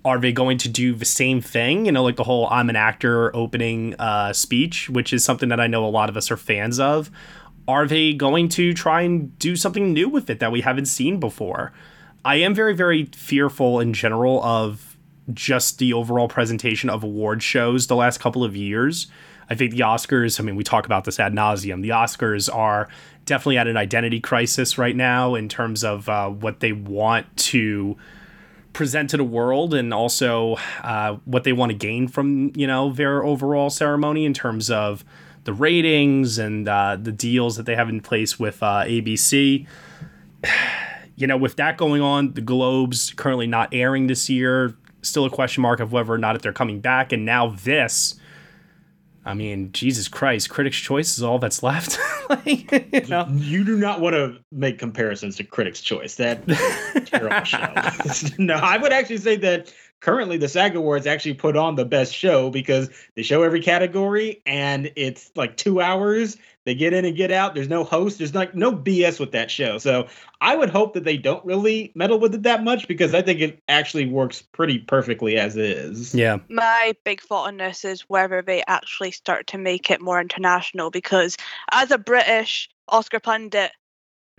are 0.05 0.18
they 0.18 0.32
going 0.32 0.59
to 0.59 0.68
do 0.68 0.95
the 0.95 1.05
same 1.07 1.41
thing? 1.41 1.86
You 1.86 1.93
know, 1.93 2.03
like 2.03 2.16
the 2.16 2.24
whole 2.24 2.47
I'm 2.51 2.68
an 2.68 2.76
actor 2.76 3.34
opening 3.34 3.95
uh, 3.99 4.34
speech, 4.34 4.91
which 4.91 5.12
is 5.14 5.24
something 5.24 5.49
that 5.49 5.61
I 5.61 5.66
know 5.66 5.84
a 5.86 5.88
lot 5.88 6.11
of 6.11 6.16
us 6.16 6.30
are 6.30 6.36
fans 6.36 6.78
of. 6.78 7.11
Are 7.66 7.86
they 7.86 8.12
going 8.12 8.49
to 8.51 8.74
try 8.74 9.03
and 9.03 9.38
do 9.38 9.57
something 9.57 9.93
new 9.93 10.09
with 10.09 10.28
it 10.28 10.41
that 10.41 10.53
we 10.53 10.61
haven't 10.61 10.86
seen 10.86 11.20
before? 11.20 11.72
I 12.24 12.36
am 12.36 12.54
very, 12.54 12.74
very 12.74 13.06
fearful 13.06 13.80
in 13.80 13.92
general 13.92 14.42
of 14.42 14.96
just 15.32 15.78
the 15.78 15.92
overall 15.92 16.28
presentation 16.28 16.90
of 16.90 17.02
award 17.02 17.42
shows 17.42 17.86
the 17.86 17.96
last 17.96 18.18
couple 18.18 18.44
of 18.44 18.56
years. 18.56 19.06
I 19.48 19.54
think 19.54 19.72
the 19.72 19.80
Oscars, 19.80 20.38
I 20.38 20.44
mean, 20.44 20.54
we 20.54 20.64
talk 20.64 20.86
about 20.86 21.04
this 21.04 21.18
ad 21.18 21.32
nauseum. 21.32 21.82
The 21.82 21.90
Oscars 21.90 22.54
are 22.54 22.88
definitely 23.24 23.58
at 23.58 23.66
an 23.66 23.76
identity 23.76 24.20
crisis 24.20 24.78
right 24.78 24.94
now 24.94 25.34
in 25.34 25.48
terms 25.48 25.82
of 25.82 26.08
uh, 26.08 26.28
what 26.28 26.60
they 26.60 26.72
want 26.72 27.36
to 27.36 27.96
present 28.72 29.10
to 29.10 29.16
the 29.16 29.24
world 29.24 29.74
and 29.74 29.92
also 29.92 30.56
uh, 30.82 31.16
what 31.24 31.44
they 31.44 31.52
want 31.52 31.72
to 31.72 31.76
gain 31.76 32.06
from 32.06 32.52
you 32.54 32.66
know 32.66 32.92
their 32.92 33.24
overall 33.24 33.68
ceremony 33.68 34.24
in 34.24 34.32
terms 34.32 34.70
of 34.70 35.04
the 35.42 35.52
ratings 35.52 36.38
and 36.38 36.68
uh, 36.68 36.96
the 37.00 37.10
deals 37.10 37.56
that 37.56 37.66
they 37.66 37.74
have 37.74 37.88
in 37.88 38.00
place 38.00 38.38
with 38.38 38.62
uh, 38.62 38.84
ABC. 38.84 39.66
You 41.20 41.26
know, 41.26 41.36
with 41.36 41.56
that 41.56 41.76
going 41.76 42.00
on, 42.00 42.32
the 42.32 42.40
Globes 42.40 43.12
currently 43.14 43.46
not 43.46 43.74
airing 43.74 44.06
this 44.06 44.30
year. 44.30 44.74
Still 45.02 45.26
a 45.26 45.30
question 45.30 45.60
mark 45.60 45.78
of 45.78 45.92
whether 45.92 46.12
or 46.12 46.18
not 46.18 46.34
if 46.34 46.40
they're 46.40 46.52
coming 46.52 46.80
back. 46.80 47.12
And 47.12 47.26
now 47.26 47.48
this. 47.48 48.14
I 49.22 49.34
mean, 49.34 49.70
Jesus 49.72 50.08
Christ, 50.08 50.48
Critics' 50.48 50.78
Choice 50.78 51.18
is 51.18 51.22
all 51.22 51.38
that's 51.38 51.62
left. 51.62 51.98
like, 52.30 52.72
you, 52.72 53.06
know? 53.08 53.26
you 53.30 53.64
do 53.64 53.76
not 53.76 54.00
want 54.00 54.14
to 54.14 54.38
make 54.50 54.78
comparisons 54.78 55.36
to 55.36 55.44
Critics' 55.44 55.82
Choice. 55.82 56.14
That 56.14 56.46
terrible 57.06 57.44
show. 57.44 57.68
no, 58.38 58.54
I 58.54 58.78
would 58.78 58.92
actually 58.92 59.18
say 59.18 59.36
that 59.36 59.74
currently 60.00 60.38
the 60.38 60.48
SAG 60.48 60.74
Awards 60.74 61.06
actually 61.06 61.34
put 61.34 61.54
on 61.54 61.74
the 61.74 61.84
best 61.84 62.14
show 62.14 62.48
because 62.48 62.88
they 63.14 63.22
show 63.22 63.42
every 63.42 63.60
category 63.60 64.40
and 64.46 64.90
it's 64.96 65.30
like 65.36 65.58
two 65.58 65.82
hours. 65.82 66.38
They 66.66 66.74
get 66.74 66.92
in 66.92 67.04
and 67.04 67.16
get 67.16 67.30
out. 67.30 67.54
There's 67.54 67.68
no 67.68 67.84
host. 67.84 68.18
There's 68.18 68.34
like 68.34 68.54
no 68.54 68.72
BS 68.72 69.18
with 69.18 69.32
that 69.32 69.50
show. 69.50 69.78
So 69.78 70.08
I 70.40 70.56
would 70.56 70.70
hope 70.70 70.94
that 70.94 71.04
they 71.04 71.16
don't 71.16 71.44
really 71.44 71.90
meddle 71.94 72.18
with 72.18 72.34
it 72.34 72.42
that 72.42 72.62
much 72.62 72.86
because 72.86 73.14
I 73.14 73.22
think 73.22 73.40
it 73.40 73.62
actually 73.68 74.06
works 74.06 74.42
pretty 74.42 74.78
perfectly 74.78 75.36
as 75.36 75.56
is. 75.56 76.14
Yeah. 76.14 76.38
My 76.48 76.94
big 77.04 77.22
thought 77.22 77.48
on 77.48 77.56
this 77.56 77.84
is 77.84 78.02
whether 78.02 78.42
they 78.42 78.62
actually 78.66 79.11
start 79.11 79.46
to 79.48 79.58
make 79.58 79.90
it 79.90 80.02
more 80.02 80.20
international 80.20 80.90
because 80.90 81.36
as 81.72 81.90
a 81.90 81.98
British 81.98 82.68
Oscar 82.88 83.20
pundit, 83.20 83.72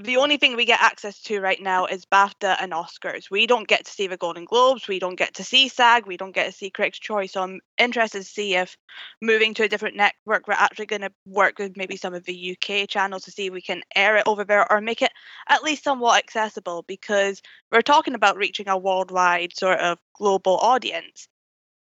the 0.03 0.17
only 0.17 0.37
thing 0.37 0.55
we 0.55 0.65
get 0.65 0.81
access 0.81 1.21
to 1.23 1.39
right 1.39 1.61
now 1.61 1.85
is 1.85 2.05
BAFTA 2.05 2.57
and 2.59 2.71
Oscars. 2.71 3.29
We 3.29 3.47
don't 3.47 3.67
get 3.67 3.85
to 3.85 3.91
see 3.91 4.07
the 4.07 4.17
Golden 4.17 4.45
Globes. 4.45 4.87
We 4.87 4.99
don't 4.99 5.15
get 5.15 5.35
to 5.35 5.43
see 5.43 5.67
SAG. 5.67 6.05
We 6.05 6.17
don't 6.17 6.33
get 6.33 6.45
to 6.45 6.51
see 6.51 6.69
Critics' 6.69 6.99
Choice. 6.99 7.33
So 7.33 7.43
I'm 7.43 7.61
interested 7.77 8.19
to 8.19 8.23
see 8.23 8.55
if 8.55 8.77
moving 9.21 9.53
to 9.55 9.63
a 9.63 9.67
different 9.67 9.95
network, 9.95 10.47
we're 10.47 10.53
actually 10.53 10.87
going 10.87 11.01
to 11.01 11.11
work 11.25 11.59
with 11.59 11.77
maybe 11.77 11.97
some 11.97 12.13
of 12.13 12.25
the 12.25 12.57
UK 12.57 12.87
channels 12.87 13.23
to 13.23 13.31
see 13.31 13.47
if 13.47 13.53
we 13.53 13.61
can 13.61 13.81
air 13.95 14.17
it 14.17 14.23
over 14.27 14.43
there 14.43 14.71
or 14.71 14.81
make 14.81 15.01
it 15.01 15.11
at 15.49 15.63
least 15.63 15.83
somewhat 15.83 16.17
accessible 16.17 16.83
because 16.87 17.41
we're 17.71 17.81
talking 17.81 18.15
about 18.15 18.37
reaching 18.37 18.67
a 18.67 18.77
worldwide 18.77 19.55
sort 19.57 19.79
of 19.79 19.97
global 20.17 20.57
audience. 20.57 21.27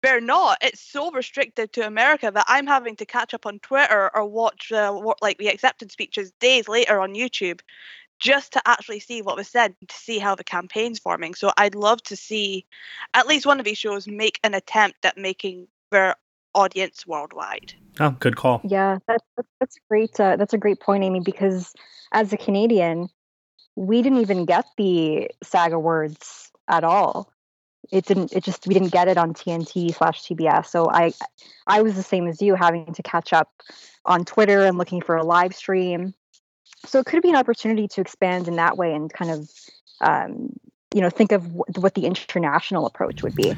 They're 0.02 0.20
not. 0.20 0.58
It's 0.60 0.80
so 0.80 1.10
restricted 1.10 1.72
to 1.72 1.86
America 1.86 2.30
that 2.32 2.44
I'm 2.46 2.66
having 2.66 2.96
to 2.96 3.06
catch 3.06 3.34
up 3.34 3.46
on 3.46 3.58
Twitter 3.58 4.10
or 4.14 4.24
watch 4.26 4.70
uh, 4.70 5.00
like 5.20 5.38
the 5.38 5.48
acceptance 5.48 5.94
speeches 5.94 6.32
days 6.38 6.68
later 6.68 7.00
on 7.00 7.14
YouTube 7.14 7.60
just 8.18 8.52
to 8.52 8.62
actually 8.66 9.00
see 9.00 9.22
what 9.22 9.36
was 9.36 9.48
said 9.48 9.74
to 9.88 9.96
see 9.96 10.18
how 10.18 10.34
the 10.34 10.44
campaign's 10.44 10.98
forming. 10.98 11.34
So 11.34 11.52
I'd 11.56 11.74
love 11.74 12.02
to 12.04 12.16
see 12.16 12.66
at 13.14 13.26
least 13.26 13.46
one 13.46 13.58
of 13.58 13.64
these 13.64 13.78
shows 13.78 14.06
make 14.06 14.40
an 14.42 14.54
attempt 14.54 15.04
at 15.04 15.18
making 15.18 15.68
their 15.90 16.16
audience 16.54 17.06
worldwide. 17.06 17.74
Oh, 18.00 18.10
good 18.18 18.36
call. 18.36 18.60
Yeah, 18.64 18.98
that's 19.06 19.24
that's 19.60 19.78
great 19.88 20.18
uh, 20.18 20.36
that's 20.36 20.54
a 20.54 20.58
great 20.58 20.80
point, 20.80 21.04
Amy. 21.04 21.20
Because 21.20 21.72
as 22.12 22.32
a 22.32 22.36
Canadian, 22.36 23.08
we 23.74 24.02
didn't 24.02 24.18
even 24.18 24.44
get 24.44 24.64
the 24.76 25.30
SAG 25.42 25.72
Awards 25.72 26.50
at 26.68 26.84
all. 26.84 27.32
It 27.92 28.06
didn't. 28.06 28.32
It 28.32 28.42
just 28.42 28.66
we 28.66 28.74
didn't 28.74 28.92
get 28.92 29.08
it 29.08 29.16
on 29.16 29.32
TNT 29.32 29.94
slash 29.94 30.22
TBS. 30.22 30.66
So 30.66 30.90
I, 30.90 31.12
I 31.66 31.82
was 31.82 31.94
the 31.94 32.02
same 32.02 32.26
as 32.26 32.42
you, 32.42 32.54
having 32.54 32.92
to 32.92 33.02
catch 33.02 33.32
up 33.32 33.50
on 34.04 34.24
Twitter 34.24 34.64
and 34.64 34.76
looking 34.76 35.00
for 35.00 35.16
a 35.16 35.22
live 35.22 35.54
stream 35.54 36.14
so 36.86 36.98
it 36.98 37.06
could 37.06 37.22
be 37.22 37.30
an 37.30 37.36
opportunity 37.36 37.88
to 37.88 38.00
expand 38.00 38.48
in 38.48 38.56
that 38.56 38.76
way 38.76 38.94
and 38.94 39.12
kind 39.12 39.30
of 39.30 39.50
um, 40.00 40.52
you 40.94 41.00
know 41.00 41.10
think 41.10 41.32
of 41.32 41.42
w- 41.44 41.64
what 41.76 41.94
the 41.94 42.06
international 42.06 42.86
approach 42.86 43.22
would 43.22 43.34
be. 43.34 43.54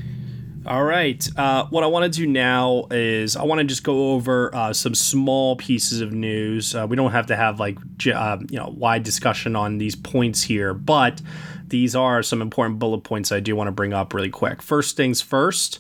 All 0.67 0.85
right 0.85 1.27
uh, 1.37 1.67
what 1.71 1.85
i 1.85 1.87
want 1.87 2.13
to 2.13 2.19
do 2.21 2.27
now 2.27 2.89
is 2.91 3.37
i 3.37 3.45
want 3.45 3.61
to 3.61 3.65
just 3.65 3.85
go 3.85 4.13
over 4.13 4.55
uh, 4.55 4.73
some 4.73 4.95
small 4.95 5.57
pieces 5.57 6.01
of 6.01 6.13
news. 6.13 6.75
Uh, 6.75 6.87
we 6.87 6.97
don't 6.97 7.13
have 7.13 7.27
to 7.27 7.37
have 7.37 7.61
like 7.61 7.79
uh, 8.13 8.39
you 8.51 8.59
know 8.59 8.75
wide 8.77 9.03
discussion 9.03 9.57
on 9.57 9.79
these 9.79 9.95
points 9.95 10.43
here 10.43 10.75
but 10.75 11.23
these 11.67 11.95
are 11.95 12.23
some 12.23 12.43
important 12.43 12.79
bullet 12.79 13.03
points 13.03 13.31
i 13.33 13.41
do 13.41 13.55
want 13.55 13.69
to 13.69 13.73
bring 13.73 13.93
up 13.93 14.13
really 14.13 14.31
quick. 14.31 14.61
First 14.61 14.97
things 14.97 15.21
first 15.23 15.79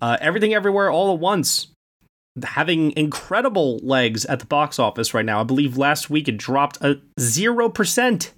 uh, 0.00 0.16
everything 0.20 0.54
everywhere 0.54 0.90
all 0.90 1.12
at 1.12 1.20
once 1.20 1.68
having 2.42 2.92
incredible 2.96 3.78
legs 3.82 4.24
at 4.24 4.40
the 4.40 4.46
box 4.46 4.78
office 4.78 5.14
right 5.14 5.24
now. 5.24 5.40
I 5.40 5.44
believe 5.44 5.76
last 5.76 6.10
week 6.10 6.28
it 6.28 6.36
dropped 6.36 6.78
a 6.80 7.00
zero 7.20 7.68
percent. 7.68 8.32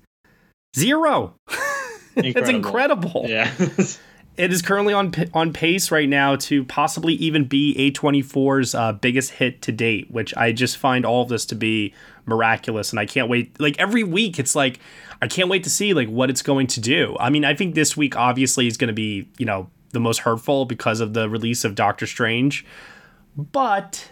Zero. 0.76 1.34
That's 2.14 2.51
incredible. 2.51 3.24
Yeah. 3.28 3.51
it 4.36 4.53
is 4.53 4.62
currently 4.62 4.92
on 4.92 5.12
on 5.32 5.53
pace 5.53 5.90
right 5.90 6.09
now 6.09 6.36
to 6.36 6.64
possibly 6.64 7.14
even 7.14 7.44
be 7.44 7.74
A24's 7.92 8.74
uh, 8.74 8.92
biggest 8.92 9.32
hit 9.32 9.62
to 9.62 9.72
date, 9.72 10.11
which 10.11 10.36
I 10.36 10.53
just 10.53 10.76
find 10.76 11.07
all 11.07 11.22
of 11.22 11.28
this 11.28 11.47
to 11.47 11.55
be 11.55 11.94
miraculous, 12.26 12.90
and 12.90 13.01
I 13.01 13.07
can't 13.07 13.28
wait. 13.28 13.59
Like 13.61 13.78
every 13.78 14.05
week, 14.05 14.38
it's 14.38 14.55
like 14.55 14.80
I 15.22 15.28
can't 15.28 15.49
wait 15.49 15.64
to 15.64 15.70
see 15.70 15.94
like 15.94 16.09
what 16.09 16.30
it's 16.30 16.42
going 16.42 16.66
to 16.68 16.80
do. 16.80 17.16
I 17.18 17.30
mean, 17.30 17.44
I 17.44 17.55
think 17.55 17.74
this 17.74 17.97
week 17.97 18.16
obviously 18.16 18.66
is 18.66 18.76
going 18.76 18.88
to 18.88 18.94
be 18.94 19.28
you 19.38 19.47
know 19.47 19.70
the 19.92 20.01
most 20.01 20.18
hurtful 20.18 20.66
because 20.66 21.01
of 21.01 21.14
the 21.14 21.28
release 21.28 21.64
of 21.64 21.74
Doctor 21.74 22.07
Strange. 22.07 22.64
But 23.37 24.11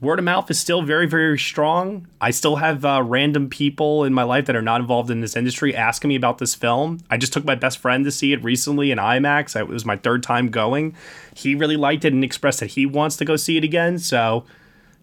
word 0.00 0.18
of 0.18 0.24
mouth 0.24 0.50
is 0.50 0.58
still 0.58 0.82
very, 0.82 1.06
very 1.06 1.38
strong. 1.38 2.08
I 2.20 2.30
still 2.30 2.56
have 2.56 2.84
uh, 2.84 3.02
random 3.04 3.48
people 3.48 4.04
in 4.04 4.12
my 4.12 4.24
life 4.24 4.46
that 4.46 4.56
are 4.56 4.62
not 4.62 4.80
involved 4.80 5.10
in 5.10 5.20
this 5.20 5.36
industry 5.36 5.76
asking 5.76 6.08
me 6.08 6.16
about 6.16 6.38
this 6.38 6.54
film. 6.54 6.98
I 7.08 7.16
just 7.16 7.32
took 7.32 7.44
my 7.44 7.54
best 7.54 7.78
friend 7.78 8.04
to 8.04 8.10
see 8.10 8.32
it 8.32 8.42
recently 8.42 8.90
in 8.90 8.98
IMAX. 8.98 9.58
It 9.58 9.68
was 9.68 9.84
my 9.84 9.96
third 9.96 10.22
time 10.22 10.48
going. 10.48 10.96
He 11.34 11.54
really 11.54 11.76
liked 11.76 12.04
it 12.04 12.12
and 12.12 12.24
expressed 12.24 12.60
that 12.60 12.72
he 12.72 12.84
wants 12.84 13.16
to 13.16 13.24
go 13.24 13.36
see 13.36 13.56
it 13.56 13.64
again. 13.64 13.98
So 13.98 14.44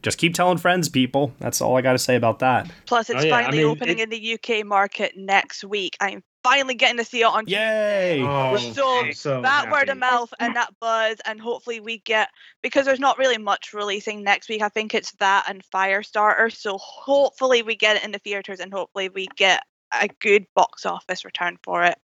just 0.01 0.17
keep 0.17 0.33
telling 0.33 0.57
friends, 0.57 0.89
people. 0.89 1.33
That's 1.39 1.61
all 1.61 1.77
I 1.77 1.81
got 1.81 1.93
to 1.93 1.99
say 1.99 2.15
about 2.15 2.39
that. 2.39 2.69
Plus, 2.85 3.09
it's 3.09 3.23
oh, 3.23 3.25
yeah. 3.25 3.37
finally 3.37 3.59
I 3.59 3.63
mean, 3.63 3.71
opening 3.71 3.99
it... 3.99 4.03
in 4.03 4.09
the 4.09 4.33
UK 4.33 4.65
market 4.65 5.13
next 5.15 5.63
week. 5.63 5.95
I'm 5.99 6.23
finally 6.43 6.75
getting 6.75 6.97
to 6.97 7.05
see 7.05 7.21
it 7.21 7.25
on 7.25 7.45
Yay! 7.47 8.21
Oh, 8.21 8.57
so, 8.57 9.11
so 9.11 9.41
that 9.41 9.65
happy. 9.65 9.71
word 9.71 9.89
of 9.89 9.97
mouth 9.97 10.33
and 10.39 10.55
that 10.55 10.73
buzz, 10.79 11.17
and 11.25 11.39
hopefully 11.39 11.79
we 11.79 11.99
get 11.99 12.29
because 12.61 12.85
there's 12.85 12.99
not 12.99 13.17
really 13.17 13.37
much 13.37 13.73
releasing 13.73 14.23
next 14.23 14.49
week. 14.49 14.61
I 14.61 14.69
think 14.69 14.93
it's 14.93 15.11
that 15.13 15.45
and 15.47 15.63
Firestarter. 15.73 16.53
So 16.53 16.77
hopefully 16.77 17.61
we 17.61 17.75
get 17.75 17.97
it 17.97 18.03
in 18.03 18.11
the 18.11 18.19
theaters, 18.19 18.59
and 18.59 18.73
hopefully 18.73 19.09
we 19.09 19.27
get 19.35 19.63
a 19.91 20.07
good 20.19 20.45
box 20.55 20.85
office 20.85 21.25
return 21.25 21.57
for 21.63 21.83
it. 21.83 21.97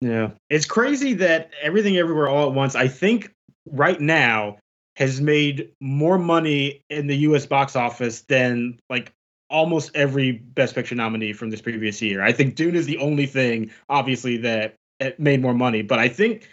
Yeah, 0.00 0.30
it's 0.50 0.66
crazy 0.66 1.14
that 1.14 1.50
everything 1.62 1.96
everywhere 1.96 2.28
all 2.28 2.48
at 2.48 2.54
once. 2.54 2.74
I 2.74 2.88
think 2.88 3.32
right 3.66 4.00
now 4.00 4.58
has 4.96 5.20
made 5.20 5.70
more 5.80 6.18
money 6.18 6.84
in 6.88 7.06
the 7.06 7.16
U.S. 7.18 7.46
box 7.46 7.74
office 7.74 8.22
than 8.22 8.78
like 8.88 9.12
almost 9.50 9.90
every 9.94 10.32
Best 10.32 10.74
Picture 10.74 10.94
nominee 10.94 11.32
from 11.32 11.50
this 11.50 11.60
previous 11.60 12.00
year. 12.02 12.22
I 12.22 12.32
think 12.32 12.54
Dune 12.54 12.74
is 12.74 12.86
the 12.86 12.98
only 12.98 13.26
thing, 13.26 13.70
obviously, 13.88 14.38
that 14.38 14.76
made 15.18 15.42
more 15.42 15.54
money, 15.54 15.82
but 15.82 15.98
I 15.98 16.08
think 16.08 16.48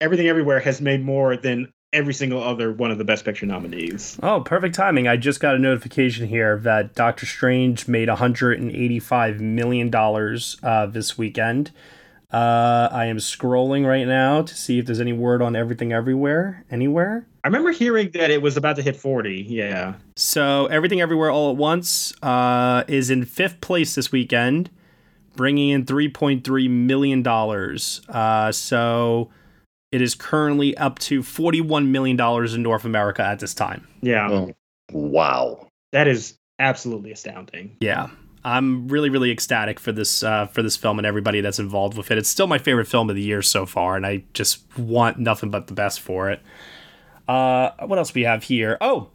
Everything 0.00 0.28
Everywhere 0.28 0.60
has 0.60 0.80
made 0.80 1.02
more 1.02 1.36
than 1.38 1.72
every 1.92 2.12
single 2.12 2.42
other 2.42 2.70
one 2.70 2.90
of 2.90 2.98
the 2.98 3.04
Best 3.04 3.24
Picture 3.24 3.46
nominees. 3.46 4.18
Oh, 4.22 4.42
perfect 4.42 4.74
timing. 4.74 5.08
I 5.08 5.16
just 5.16 5.40
got 5.40 5.54
a 5.54 5.58
notification 5.58 6.26
here 6.26 6.58
that 6.58 6.94
Doctor 6.94 7.24
Strange 7.24 7.88
made 7.88 8.08
$185 8.08 9.40
million 9.40 9.94
uh, 10.62 10.86
this 10.86 11.16
weekend. 11.16 11.70
Uh, 12.32 12.88
I 12.90 13.06
am 13.06 13.18
scrolling 13.18 13.86
right 13.86 14.06
now 14.06 14.42
to 14.42 14.54
see 14.54 14.78
if 14.78 14.86
there's 14.86 15.00
any 15.00 15.12
word 15.12 15.40
on 15.42 15.54
Everything 15.54 15.92
Everywhere 15.92 16.64
anywhere. 16.70 17.26
I 17.44 17.48
remember 17.48 17.70
hearing 17.70 18.10
that 18.14 18.30
it 18.30 18.42
was 18.42 18.56
about 18.56 18.76
to 18.76 18.82
hit 18.82 18.96
40. 18.96 19.46
Yeah. 19.48 19.94
So 20.16 20.66
Everything 20.66 21.00
Everywhere 21.00 21.30
All 21.30 21.50
at 21.50 21.56
Once 21.56 22.12
uh, 22.22 22.82
is 22.88 23.10
in 23.10 23.24
fifth 23.24 23.60
place 23.60 23.94
this 23.94 24.10
weekend, 24.10 24.70
bringing 25.36 25.68
in 25.68 25.84
$3.3 25.84 26.68
million. 26.68 27.26
Uh, 28.08 28.50
so 28.50 29.30
it 29.92 30.02
is 30.02 30.16
currently 30.16 30.76
up 30.76 30.98
to 30.98 31.22
$41 31.22 31.86
million 31.86 32.20
in 32.20 32.62
North 32.62 32.84
America 32.84 33.22
at 33.22 33.38
this 33.38 33.54
time. 33.54 33.86
Yeah. 34.02 34.28
Oh, 34.28 34.52
wow. 34.90 35.68
That 35.92 36.08
is 36.08 36.36
absolutely 36.58 37.12
astounding. 37.12 37.76
Yeah. 37.80 38.08
I'm 38.46 38.86
really, 38.86 39.10
really 39.10 39.32
ecstatic 39.32 39.80
for 39.80 39.90
this 39.90 40.22
uh, 40.22 40.46
for 40.46 40.62
this 40.62 40.76
film 40.76 41.00
and 41.00 41.06
everybody 41.06 41.40
that's 41.40 41.58
involved 41.58 41.98
with 41.98 42.12
it. 42.12 42.18
It's 42.18 42.28
still 42.28 42.46
my 42.46 42.58
favorite 42.58 42.86
film 42.86 43.10
of 43.10 43.16
the 43.16 43.22
year 43.22 43.42
so 43.42 43.66
far, 43.66 43.96
and 43.96 44.06
I 44.06 44.22
just 44.34 44.62
want 44.78 45.18
nothing 45.18 45.50
but 45.50 45.66
the 45.66 45.72
best 45.72 46.00
for 46.00 46.30
it. 46.30 46.40
Uh, 47.26 47.70
what 47.86 47.98
else 47.98 48.14
we 48.14 48.22
have 48.22 48.44
here? 48.44 48.78
Oh, 48.80 49.08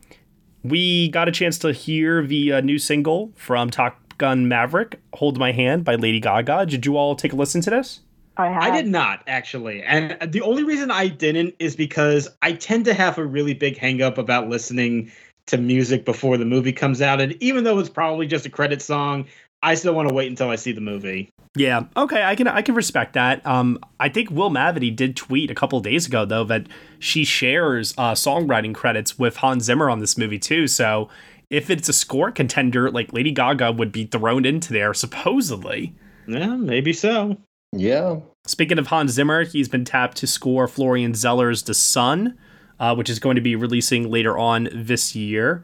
we 0.63 1.07
got 1.07 1.29
a 1.29 1.32
chance 1.32 1.57
to 1.59 1.71
hear 1.71 2.27
the 2.27 2.51
uh, 2.51 2.61
new 2.61 2.77
single 2.77 3.32
from 3.38 3.69
Top 3.69 4.17
Gun 4.17 4.49
Maverick, 4.49 4.99
"Hold 5.13 5.39
My 5.39 5.53
Hand" 5.53 5.86
by 5.86 5.95
Lady 5.95 6.19
Gaga. 6.19 6.65
Did 6.65 6.86
you 6.86 6.97
all 6.97 7.15
take 7.15 7.32
a 7.32 7.38
listen 7.38 7.61
to 7.61 7.69
this? 7.69 8.01
I 8.36 8.49
have. 8.49 8.63
I 8.63 8.71
did 8.71 8.88
not 8.88 9.23
actually, 9.27 9.82
and 9.82 10.17
the 10.29 10.41
only 10.41 10.65
reason 10.65 10.91
I 10.91 11.07
didn't 11.07 11.55
is 11.57 11.77
because 11.77 12.27
I 12.41 12.51
tend 12.51 12.84
to 12.84 12.93
have 12.93 13.17
a 13.17 13.25
really 13.25 13.53
big 13.53 13.77
hangup 13.77 14.17
about 14.17 14.49
listening 14.49 15.09
to 15.47 15.57
music 15.57 16.05
before 16.05 16.37
the 16.37 16.45
movie 16.45 16.73
comes 16.73 17.01
out. 17.01 17.21
And 17.21 17.35
even 17.41 17.63
though 17.63 17.79
it's 17.79 17.89
probably 17.89 18.27
just 18.27 18.45
a 18.45 18.49
credit 18.49 18.81
song, 18.81 19.25
I 19.63 19.75
still 19.75 19.93
want 19.93 20.09
to 20.09 20.13
wait 20.13 20.29
until 20.29 20.49
I 20.49 20.55
see 20.55 20.71
the 20.71 20.81
movie. 20.81 21.29
Yeah, 21.55 21.83
okay, 21.97 22.23
I 22.23 22.35
can 22.35 22.47
I 22.47 22.61
can 22.61 22.75
respect 22.75 23.13
that. 23.13 23.45
Um, 23.45 23.77
I 23.99 24.07
think 24.09 24.31
Will 24.31 24.49
Mavity 24.49 24.95
did 24.95 25.15
tweet 25.15 25.51
a 25.51 25.55
couple 25.55 25.79
days 25.81 26.07
ago 26.07 26.23
though 26.23 26.45
that 26.45 26.67
she 26.99 27.25
shares 27.25 27.93
uh, 27.97 28.13
songwriting 28.13 28.73
credits 28.73 29.19
with 29.19 29.37
Hans 29.37 29.65
Zimmer 29.65 29.89
on 29.89 29.99
this 29.99 30.17
movie 30.17 30.39
too. 30.39 30.67
So 30.67 31.09
if 31.49 31.69
it's 31.69 31.89
a 31.89 31.93
score 31.93 32.31
contender, 32.31 32.89
like 32.89 33.11
Lady 33.11 33.31
Gaga 33.31 33.73
would 33.73 33.91
be 33.91 34.05
thrown 34.05 34.45
into 34.45 34.71
there 34.71 34.93
supposedly. 34.93 35.93
Yeah, 36.25 36.55
maybe 36.55 36.93
so. 36.93 37.37
Yeah. 37.73 38.19
Speaking 38.47 38.79
of 38.79 38.87
Hans 38.87 39.11
Zimmer, 39.11 39.43
he's 39.43 39.67
been 39.67 39.85
tapped 39.85 40.17
to 40.17 40.27
score 40.27 40.67
Florian 40.67 41.13
Zeller's 41.13 41.63
The 41.63 41.73
Sun 41.73 42.37
uh, 42.82 42.95
which 42.95 43.09
is 43.09 43.19
going 43.19 43.36
to 43.36 43.41
be 43.41 43.55
releasing 43.55 44.09
later 44.09 44.38
on 44.38 44.67
this 44.73 45.15
year. 45.15 45.63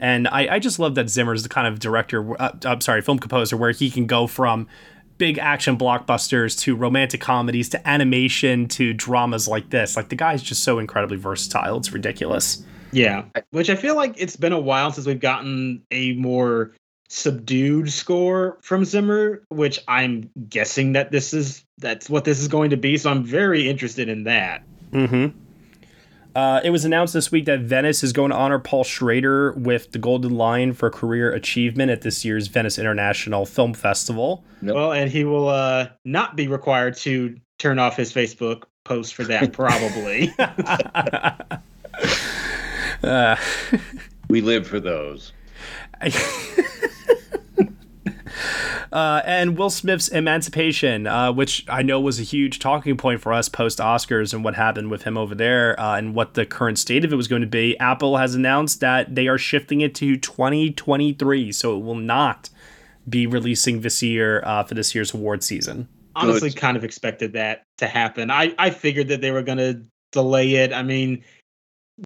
And 0.00 0.28
I, 0.28 0.56
I 0.56 0.58
just 0.58 0.78
love 0.78 0.96
that 0.96 1.08
Zimmer's 1.08 1.44
the 1.44 1.48
kind 1.48 1.66
of 1.66 1.78
director, 1.78 2.38
uh, 2.42 2.52
I'm 2.64 2.80
sorry, 2.82 3.00
film 3.00 3.20
composer, 3.20 3.56
where 3.56 3.70
he 3.70 3.88
can 3.88 4.06
go 4.06 4.26
from 4.26 4.66
big 5.16 5.38
action 5.38 5.78
blockbusters 5.78 6.58
to 6.60 6.76
romantic 6.76 7.20
comedies 7.20 7.68
to 7.70 7.88
animation 7.88 8.66
to 8.68 8.92
dramas 8.92 9.48
like 9.48 9.70
this. 9.70 9.96
Like 9.96 10.10
the 10.10 10.16
guy's 10.16 10.42
just 10.42 10.64
so 10.64 10.78
incredibly 10.78 11.16
versatile. 11.16 11.78
It's 11.78 11.92
ridiculous. 11.92 12.62
Yeah, 12.90 13.24
which 13.52 13.70
I 13.70 13.76
feel 13.76 13.94
like 13.94 14.14
it's 14.18 14.36
been 14.36 14.52
a 14.52 14.60
while 14.60 14.90
since 14.90 15.06
we've 15.06 15.20
gotten 15.20 15.82
a 15.90 16.12
more 16.14 16.72
subdued 17.08 17.92
score 17.92 18.58
from 18.60 18.84
Zimmer, 18.84 19.42
which 19.48 19.78
I'm 19.86 20.30
guessing 20.48 20.92
that 20.92 21.12
this 21.12 21.32
is 21.32 21.64
that's 21.78 22.10
what 22.10 22.24
this 22.24 22.40
is 22.40 22.48
going 22.48 22.70
to 22.70 22.76
be. 22.76 22.98
So 22.98 23.10
I'm 23.10 23.22
very 23.22 23.68
interested 23.68 24.08
in 24.08 24.24
that. 24.24 24.62
Mm-hmm. 24.90 25.45
Uh, 26.36 26.60
it 26.62 26.68
was 26.68 26.84
announced 26.84 27.14
this 27.14 27.32
week 27.32 27.46
that 27.46 27.60
Venice 27.60 28.04
is 28.04 28.12
going 28.12 28.30
to 28.30 28.36
honor 28.36 28.58
Paul 28.58 28.84
Schrader 28.84 29.52
with 29.52 29.92
the 29.92 29.98
Golden 29.98 30.36
Lion 30.36 30.74
for 30.74 30.90
career 30.90 31.32
achievement 31.32 31.90
at 31.90 32.02
this 32.02 32.26
year's 32.26 32.48
Venice 32.48 32.78
International 32.78 33.46
Film 33.46 33.72
Festival. 33.72 34.44
Nope. 34.60 34.74
Well, 34.76 34.92
and 34.92 35.10
he 35.10 35.24
will 35.24 35.48
uh, 35.48 35.88
not 36.04 36.36
be 36.36 36.46
required 36.46 36.94
to 36.98 37.36
turn 37.58 37.78
off 37.78 37.96
his 37.96 38.12
Facebook 38.12 38.64
post 38.84 39.14
for 39.14 39.24
that, 39.24 39.54
probably. 39.54 40.30
uh. 43.02 43.36
we 44.28 44.42
live 44.42 44.66
for 44.66 44.78
those. 44.78 45.32
Uh, 48.92 49.22
and 49.24 49.58
Will 49.58 49.70
Smith's 49.70 50.08
Emancipation, 50.08 51.06
uh, 51.06 51.32
which 51.32 51.64
I 51.68 51.82
know 51.82 52.00
was 52.00 52.20
a 52.20 52.22
huge 52.22 52.58
talking 52.58 52.96
point 52.96 53.20
for 53.20 53.32
us 53.32 53.48
post 53.48 53.78
Oscars 53.78 54.32
and 54.32 54.44
what 54.44 54.54
happened 54.54 54.90
with 54.90 55.02
him 55.02 55.16
over 55.16 55.34
there 55.34 55.78
uh, 55.80 55.96
and 55.96 56.14
what 56.14 56.34
the 56.34 56.46
current 56.46 56.78
state 56.78 57.04
of 57.04 57.12
it 57.12 57.16
was 57.16 57.28
going 57.28 57.42
to 57.42 57.48
be. 57.48 57.78
Apple 57.78 58.16
has 58.16 58.34
announced 58.34 58.80
that 58.80 59.14
they 59.14 59.28
are 59.28 59.38
shifting 59.38 59.80
it 59.80 59.94
to 59.96 60.16
2023, 60.16 61.52
so 61.52 61.76
it 61.76 61.82
will 61.82 61.94
not 61.94 62.50
be 63.08 63.26
releasing 63.26 63.80
this 63.80 64.02
year 64.02 64.42
uh, 64.44 64.62
for 64.62 64.74
this 64.74 64.94
year's 64.94 65.14
award 65.14 65.42
season. 65.42 65.88
Honestly, 66.14 66.50
Good. 66.50 66.58
kind 66.58 66.76
of 66.76 66.84
expected 66.84 67.34
that 67.34 67.62
to 67.78 67.86
happen. 67.86 68.30
I, 68.30 68.54
I 68.58 68.70
figured 68.70 69.08
that 69.08 69.20
they 69.20 69.30
were 69.30 69.42
going 69.42 69.58
to 69.58 69.82
delay 70.12 70.54
it. 70.54 70.72
I 70.72 70.82
mean, 70.82 71.22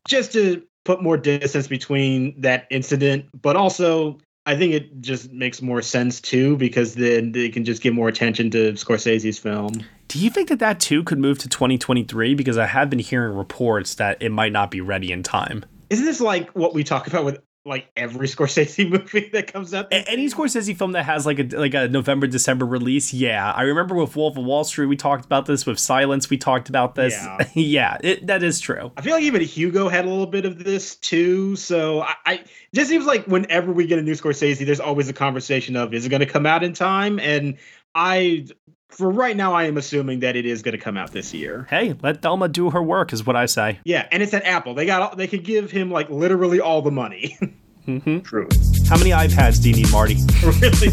just 0.08 0.32
to 0.32 0.62
put 0.84 1.02
more 1.02 1.16
distance 1.16 1.68
between 1.68 2.40
that 2.40 2.66
incident, 2.70 3.26
but 3.40 3.56
also 3.56 4.18
I 4.46 4.56
think 4.56 4.72
it 4.72 5.00
just 5.00 5.32
makes 5.32 5.60
more 5.60 5.82
sense 5.82 6.20
too 6.20 6.56
because 6.56 6.94
then 6.94 7.32
they 7.32 7.50
can 7.50 7.64
just 7.64 7.82
give 7.82 7.94
more 7.94 8.08
attention 8.08 8.50
to 8.50 8.72
Scorsese's 8.72 9.38
film. 9.38 9.72
Do 10.08 10.18
you 10.18 10.30
think 10.30 10.48
that 10.48 10.58
that 10.58 10.80
too 10.80 11.04
could 11.04 11.18
move 11.18 11.38
to 11.38 11.48
2023? 11.48 12.34
Because 12.34 12.58
I 12.58 12.66
have 12.66 12.90
been 12.90 12.98
hearing 12.98 13.36
reports 13.36 13.94
that 13.94 14.20
it 14.20 14.30
might 14.30 14.52
not 14.52 14.70
be 14.70 14.80
ready 14.80 15.12
in 15.12 15.22
time. 15.22 15.64
Isn't 15.90 16.04
this 16.04 16.20
like 16.20 16.50
what 16.50 16.74
we 16.74 16.84
talk 16.84 17.06
about 17.06 17.24
with 17.24 17.38
like 17.70 17.90
every 17.96 18.28
Scorsese 18.28 18.90
movie 18.90 19.30
that 19.32 19.50
comes 19.50 19.72
out. 19.72 19.88
Any 19.90 20.26
Scorsese 20.28 20.76
film 20.76 20.92
that 20.92 21.04
has 21.04 21.24
like 21.24 21.38
a 21.38 21.56
like 21.56 21.72
a 21.72 21.88
November 21.88 22.26
December 22.26 22.66
release, 22.66 23.14
yeah. 23.14 23.52
I 23.52 23.62
remember 23.62 23.94
with 23.94 24.14
Wolf 24.14 24.36
of 24.36 24.44
Wall 24.44 24.64
Street, 24.64 24.86
we 24.86 24.96
talked 24.96 25.24
about 25.24 25.46
this. 25.46 25.64
With 25.64 25.78
Silence, 25.78 26.28
we 26.28 26.36
talked 26.36 26.68
about 26.68 26.94
this. 26.96 27.14
Yeah, 27.14 27.48
yeah 27.54 27.98
it, 28.02 28.26
that 28.26 28.42
is 28.42 28.60
true. 28.60 28.92
I 28.98 29.00
feel 29.00 29.14
like 29.14 29.22
even 29.22 29.40
Hugo 29.40 29.88
had 29.88 30.04
a 30.04 30.08
little 30.08 30.26
bit 30.26 30.44
of 30.44 30.62
this 30.62 30.96
too. 30.96 31.56
So 31.56 32.02
I, 32.02 32.14
I 32.26 32.44
just 32.74 32.90
seems 32.90 33.06
like 33.06 33.26
whenever 33.26 33.72
we 33.72 33.86
get 33.86 33.98
a 33.98 34.02
new 34.02 34.12
Scorsese, 34.12 34.66
there's 34.66 34.80
always 34.80 35.08
a 35.08 35.14
conversation 35.14 35.76
of 35.76 35.94
is 35.94 36.04
it 36.04 36.10
going 36.10 36.20
to 36.20 36.26
come 36.26 36.44
out 36.44 36.62
in 36.62 36.74
time? 36.74 37.18
And 37.18 37.56
I 37.94 38.46
for 38.90 39.10
right 39.10 39.36
now, 39.36 39.54
I 39.54 39.64
am 39.64 39.76
assuming 39.76 40.20
that 40.20 40.36
it 40.36 40.44
is 40.44 40.62
going 40.62 40.72
to 40.72 40.78
come 40.78 40.96
out 40.96 41.12
this 41.12 41.32
year. 41.32 41.66
Hey, 41.70 41.94
let 42.02 42.22
Thelma 42.22 42.48
do 42.48 42.70
her 42.70 42.82
work, 42.82 43.12
is 43.12 43.24
what 43.24 43.36
I 43.36 43.46
say. 43.46 43.78
Yeah, 43.84 44.06
and 44.10 44.22
it's 44.22 44.34
at 44.34 44.44
Apple. 44.44 44.74
They 44.74 44.86
got 44.86 45.02
all, 45.02 45.16
they 45.16 45.26
could 45.26 45.44
give 45.44 45.70
him 45.70 45.90
like 45.90 46.10
literally 46.10 46.60
all 46.60 46.82
the 46.82 46.90
money. 46.90 47.38
mm-hmm. 47.98 48.20
True. 48.20 48.48
How 48.88 48.96
many 48.98 49.10
iPads 49.10 49.62
do 49.62 49.70
you 49.70 49.76
need, 49.76 49.90
Marty? 49.90 50.14
really? 50.44 50.90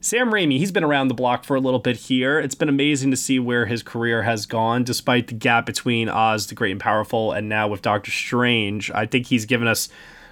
Sam 0.00 0.30
Raimi, 0.30 0.58
he's 0.58 0.72
been 0.72 0.84
around 0.84 1.08
the 1.08 1.14
block 1.14 1.44
for 1.44 1.54
a 1.54 1.60
little 1.60 1.78
bit 1.78 1.96
here. 1.96 2.38
It's 2.38 2.54
been 2.54 2.68
amazing 2.68 3.10
to 3.12 3.16
see 3.16 3.38
where 3.38 3.66
his 3.66 3.82
career 3.82 4.22
has 4.22 4.46
gone, 4.46 4.84
despite 4.84 5.28
the 5.28 5.34
gap 5.34 5.66
between 5.66 6.08
Oz 6.08 6.48
the 6.48 6.54
Great 6.54 6.72
and 6.72 6.80
Powerful 6.80 7.32
and 7.32 7.48
now 7.48 7.68
with 7.68 7.82
Doctor 7.82 8.10
Strange. 8.10 8.90
I 8.90 9.06
think 9.06 9.26
he's 9.26 9.44
given 9.44 9.68
us 9.68 9.88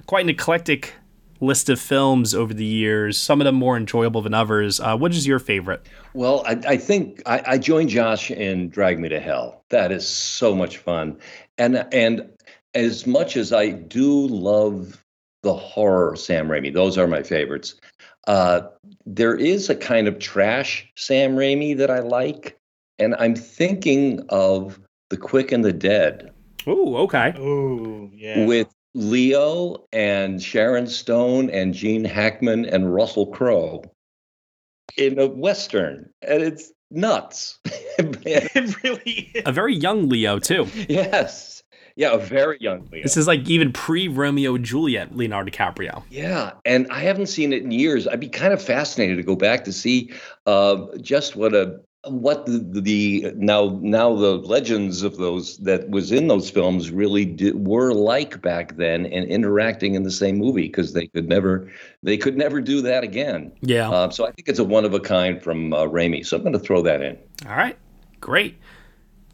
quite 0.07 0.25
an 0.25 0.31
eclectic 0.31 0.95
list 1.41 1.71
of 1.71 1.81
films 1.81 2.35
over 2.35 2.53
the 2.53 2.65
years, 2.65 3.17
some 3.17 3.41
of 3.41 3.47
them 3.47 3.55
more 3.55 3.77
enjoyable 3.77 4.21
than 4.21 4.35
others. 4.35 4.79
Uh, 4.79 4.97
what 4.97 5.13
is 5.13 5.27
your 5.27 5.39
favorite? 5.39 5.87
Well, 6.13 6.43
I, 6.47 6.61
I 6.69 6.77
think 6.77 7.23
I, 7.25 7.43
I, 7.47 7.59
joined 7.59 7.89
Josh 7.89 8.31
in 8.31 8.69
Drag 8.69 8.99
Me 8.99 9.09
to 9.09 9.21
Hell. 9.21 9.65
That 9.71 9.91
is 9.91 10.07
so 10.07 10.55
much 10.55 10.77
fun, 10.79 11.19
and 11.57 11.87
and 11.93 12.29
as 12.75 13.07
much 13.07 13.37
as 13.37 13.53
I 13.53 13.71
do 13.71 14.27
love 14.27 15.00
the 15.43 15.55
horror 15.55 16.17
Sam 16.17 16.49
Raimi, 16.49 16.73
those 16.73 16.99
are 16.99 17.07
my 17.07 17.23
favorites. 17.23 17.75
Uh, 18.27 18.63
there 19.07 19.35
is 19.35 19.71
a 19.71 19.75
kind 19.75 20.07
of 20.07 20.19
trash 20.19 20.91
Sam 20.97 21.35
Raimi 21.35 21.77
that 21.77 21.91
I 21.91 22.01
like, 22.01 22.59
and 22.99 23.15
I'm 23.17 23.35
thinking 23.35 24.25
of 24.29 24.79
The 25.09 25.17
Quick 25.17 25.53
and 25.53 25.65
the 25.65 25.73
Dead. 25.73 26.33
Oh, 26.67 26.97
okay. 26.97 27.33
Oh, 27.39 28.11
yeah. 28.15 28.45
With 28.45 28.69
Leo 28.95 29.87
and 29.93 30.43
Sharon 30.43 30.87
Stone 30.87 31.51
and 31.51 31.73
Gene 31.73 32.05
Hackman 32.05 32.67
and 32.67 32.93
Russell 32.95 33.27
Crowe. 33.27 33.83
in 34.97 35.19
a 35.19 35.27
western, 35.27 36.11
and 36.21 36.43
it's 36.43 36.73
nuts. 36.91 37.59
it 37.99 38.83
really 38.83 39.31
is. 39.35 39.43
A 39.47 39.53
very 39.53 39.75
young 39.75 40.09
Leo 40.09 40.39
too. 40.39 40.67
Yes. 40.89 41.60
Yeah, 42.01 42.15
a 42.15 42.19
very 42.19 42.57
young 42.63 42.89
Leo. 42.91 43.03
This 43.03 43.19
is 43.19 43.27
like 43.27 43.47
even 43.47 43.75
pre 43.75 44.09
Romeo 44.09 44.55
and 44.55 44.65
Juliet 44.65 45.15
Leonardo 45.15 45.51
DiCaprio. 45.51 46.03
Yeah, 46.09 46.53
and 46.65 46.91
I 46.91 47.01
haven't 47.01 47.27
seen 47.27 47.53
it 47.53 47.63
in 47.63 47.73
years. 47.73 48.09
I'd 48.09 48.21
be 48.21 48.29
kind 48.31 48.55
of 48.55 48.63
fascinated 48.63 49.19
to 49.19 49.23
go 49.23 49.37
back 49.37 49.65
to 49.65 49.73
see 49.73 50.11
uh, 50.47 50.87
just 51.03 51.37
what 51.37 51.55
a 51.55 51.79
what 52.07 52.47
the, 52.47 52.81
the 52.81 53.31
now 53.37 53.79
now 53.83 54.17
the 54.17 54.37
legends 54.37 55.03
of 55.03 55.19
those 55.19 55.59
that 55.59 55.91
was 55.91 56.11
in 56.11 56.29
those 56.29 56.49
films 56.49 56.91
really 56.91 57.27
did, 57.27 57.67
were 57.67 57.93
like 57.93 58.41
back 58.41 58.79
then 58.79 59.05
and 59.05 59.27
interacting 59.27 59.95
in 59.95 60.03
the 60.03 60.11
same 60.11 60.39
movie 60.39 60.69
because 60.69 60.95
they 60.95 61.07
could 61.07 61.29
never 61.29 61.71
they 62.03 62.17
could 62.17 62.39
never 62.39 62.63
do 62.63 62.81
that 62.81 63.05
again. 63.05 63.53
Yeah. 63.61 63.91
Uh, 63.91 64.09
so 64.09 64.27
I 64.27 64.33
think 64.33 64.49
it's 64.49 64.59
a 64.59 64.65
one 64.65 64.87
of 64.87 64.95
a 64.95 65.01
kind 65.01 65.43
from 65.43 65.75
uh, 65.75 65.85
Raimi. 65.85 66.25
So 66.25 66.39
I'm 66.39 66.43
going 66.45 66.55
to 66.55 66.59
throw 66.59 66.81
that 66.81 67.03
in. 67.03 67.19
All 67.47 67.55
right, 67.55 67.77
great. 68.23 68.57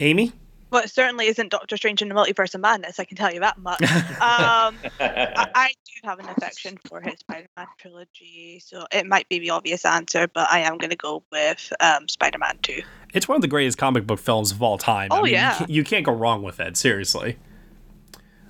Amy. 0.01 0.33
Well, 0.69 0.83
it 0.83 0.89
certainly 0.89 1.27
isn't 1.27 1.49
Doctor 1.49 1.77
Strange 1.77 2.01
in 2.01 2.09
the 2.09 2.15
Multiverse 2.15 2.53
of 2.53 2.61
Madness. 2.61 2.99
I 2.99 3.05
can 3.05 3.15
tell 3.15 3.33
you 3.33 3.39
that 3.39 3.57
much. 3.57 3.81
um, 3.81 4.75
I, 4.99 5.47
I 5.55 5.73
do 5.85 6.07
have 6.07 6.19
an 6.19 6.27
affection 6.27 6.77
for 6.85 6.99
his 6.99 7.19
Spider-Man 7.19 7.67
trilogy, 7.77 8.61
so 8.63 8.85
it 8.91 9.05
might 9.05 9.29
be 9.29 9.39
the 9.39 9.51
obvious 9.51 9.85
answer, 9.85 10.27
but 10.27 10.47
I 10.51 10.59
am 10.59 10.77
going 10.77 10.89
to 10.89 10.97
go 10.97 11.23
with 11.31 11.71
um, 11.79 12.07
Spider-Man 12.09 12.59
Two. 12.61 12.81
It's 13.13 13.27
one 13.27 13.37
of 13.37 13.41
the 13.41 13.47
greatest 13.47 13.77
comic 13.77 14.05
book 14.05 14.19
films 14.19 14.51
of 14.51 14.61
all 14.61 14.77
time. 14.77 15.09
Oh, 15.11 15.19
I 15.19 15.21
mean, 15.23 15.33
yeah. 15.33 15.51
you 15.51 15.57
can't, 15.57 15.69
you 15.69 15.83
can't 15.83 16.05
go 16.05 16.11
wrong 16.11 16.43
with 16.43 16.59
it. 16.59 16.75
Seriously. 16.75 17.37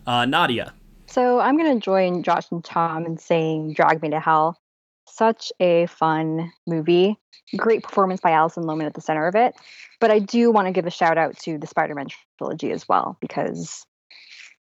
Uh, 0.07 0.26
Nadia. 0.26 0.74
So 1.05 1.39
I'm 1.39 1.57
going 1.57 1.80
to 1.80 1.84
join 1.84 2.24
Josh 2.24 2.45
and 2.51 2.63
Tom 2.63 3.05
in 3.05 3.18
saying 3.18 3.74
Drag 3.74 4.01
Me 4.01 4.09
to 4.09 4.20
Hell. 4.20 4.59
Such 5.18 5.51
a 5.59 5.88
fun 5.88 6.51
movie. 6.68 7.18
Great 7.55 7.84
performance 7.84 8.22
by 8.22 8.32
Alison 8.32 8.63
Lohman 8.63 8.86
at 8.86 8.93
the 8.93 9.01
center 9.01 9.28
of 9.28 9.36
it. 9.36 9.55
But 9.99 10.11
I 10.11 10.20
do 10.20 10.51
want 10.51 10.68
to 10.68 10.72
give 10.72 10.86
a 10.86 10.91
shout 10.91 11.18
out 11.18 11.38
to 11.39 11.57
the 11.57 11.65
Spider 11.65 11.95
Man 11.95 12.07
trilogy 12.38 12.72
as 12.72 12.88
well, 12.88 13.18
because 13.20 13.86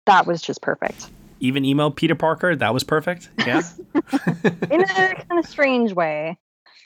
that 0.07 0.27
was 0.27 0.43
just 0.43 0.63
perfect. 0.63 1.11
Even 1.41 1.65
emo 1.65 1.91
Peter 1.91 2.15
Parker. 2.15 2.55
That 2.55 2.73
was 2.73 2.85
perfect. 2.85 3.31
Yeah. 3.39 3.63
In 4.71 4.83
a 4.83 4.87
kind 4.87 5.39
of 5.39 5.47
strange 5.47 5.93
way. 5.93 6.39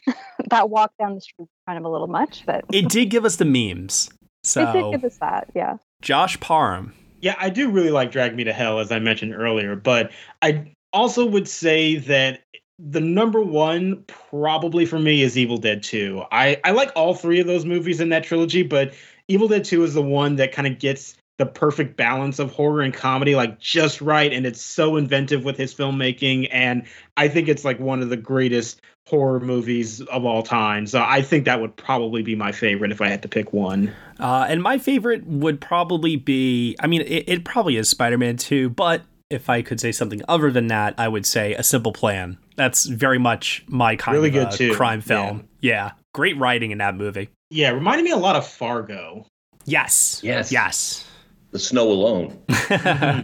that 0.51 0.71
walk 0.71 0.93
down 0.99 1.15
the 1.15 1.21
street 1.21 1.49
kind 1.67 1.79
of 1.79 1.85
a 1.85 1.89
little 1.89 2.07
much, 2.07 2.45
but 2.47 2.65
it 2.73 2.89
did 2.89 3.11
give 3.11 3.25
us 3.25 3.37
the 3.37 3.45
memes. 3.45 4.11
So 4.45 4.69
it 4.69 4.73
did 4.73 4.93
give 4.93 5.05
us 5.05 5.19
that, 5.19 5.51
yeah. 5.55 5.77
Josh 6.01 6.39
Parham. 6.41 6.95
Yeah, 7.21 7.35
I 7.39 7.51
do 7.51 7.71
really 7.71 7.91
like 7.91 8.13
Drag 8.13 8.35
Me 8.35 8.45
to 8.45 8.53
Hell, 8.53 8.79
as 8.79 8.93
I 8.93 8.99
mentioned 9.01 9.35
earlier, 9.35 9.75
but 9.77 10.13
I 10.41 10.73
also 10.93 11.27
would 11.27 11.49
say 11.49 11.97
that 11.97 12.41
the 12.79 13.01
number 13.01 13.41
one 13.41 14.05
probably 14.07 14.87
for 14.87 14.99
me 14.99 15.23
is 15.23 15.37
Evil 15.37 15.59
Dead 15.59 15.83
2. 15.83 16.23
I, 16.31 16.61
I 16.65 16.71
like 16.71 16.93
all 16.95 17.15
three 17.15 17.41
of 17.41 17.47
those 17.47 17.65
movies 17.65 18.01
in 18.01 18.11
that 18.11 18.25
trilogy, 18.25 18.63
but 18.63 18.95
Evil 19.27 19.49
Dead 19.49 19.65
2 19.65 19.83
is 19.85 19.95
the 19.95 20.03
one 20.03 20.37
that 20.37 20.53
kind 20.53 20.67
of 20.67 20.79
gets 20.79 21.17
the 21.39 21.47
perfect 21.47 21.97
balance 21.97 22.39
of 22.39 22.53
horror 22.53 22.83
and 22.83 22.93
comedy 22.93 23.37
like 23.37 23.61
just 23.61 24.01
right 24.01 24.33
and 24.33 24.45
it's 24.45 24.61
so 24.61 24.97
inventive 24.97 25.45
with 25.45 25.57
his 25.57 25.73
filmmaking 25.73 26.49
and 26.51 26.85
I 27.17 27.29
think 27.29 27.47
it's 27.47 27.65
like 27.65 27.79
one 27.79 28.03
of 28.03 28.11
the 28.11 28.17
greatest 28.17 28.81
horror 29.07 29.39
movies 29.39 30.01
of 30.03 30.25
all 30.25 30.43
time. 30.43 30.87
So 30.87 31.01
I 31.01 31.23
think 31.23 31.45
that 31.45 31.61
would 31.61 31.77
probably 31.77 32.23
be 32.23 32.35
my 32.35 32.51
favorite 32.51 32.91
if 32.91 33.01
I 33.01 33.09
had 33.09 33.23
to 33.23 33.29
pick 33.29 33.53
one. 33.53 33.95
Uh, 34.19 34.47
and 34.49 34.63
my 34.63 34.79
favorite 34.79 35.25
would 35.27 35.61
probably 35.61 36.17
be 36.17 36.77
I 36.81 36.89
mean, 36.89 37.03
it, 37.03 37.25
it 37.29 37.45
probably 37.45 37.77
is 37.77 37.89
Spider 37.89 38.19
Man 38.19 38.37
2, 38.37 38.71
but 38.71 39.03
if 39.31 39.49
I 39.49 39.63
could 39.63 39.79
say 39.79 39.93
something 39.93 40.23
other 40.29 40.51
than 40.51 40.67
that, 40.69 40.95
I 40.99 41.07
would 41.07 41.25
say 41.25 41.55
A 41.55 41.63
Simple 41.63 41.93
Plan. 41.93 42.39
That's 42.59 42.87
very 42.87 43.19
much 43.19 43.65
my 43.69 43.95
kind 43.95 44.17
Really 44.17 44.29
of 44.31 44.35
good 44.35 44.47
uh, 44.49 44.51
too. 44.51 44.75
crime 44.75 45.01
film. 45.01 45.49
Yeah. 45.61 45.93
Great 46.13 46.37
writing 46.37 46.73
in 46.73 46.79
that 46.79 46.97
movie. 46.97 47.29
Yeah, 47.51 47.71
reminded 47.71 48.03
me 48.03 48.11
a 48.11 48.17
lot 48.17 48.35
of 48.35 48.45
Fargo. 48.45 49.25
Yes. 49.65 50.21
Yes. 50.25 50.51
Yes. 50.51 51.07
The 51.53 51.61
Snow 51.61 51.89
Alone. 51.91 52.37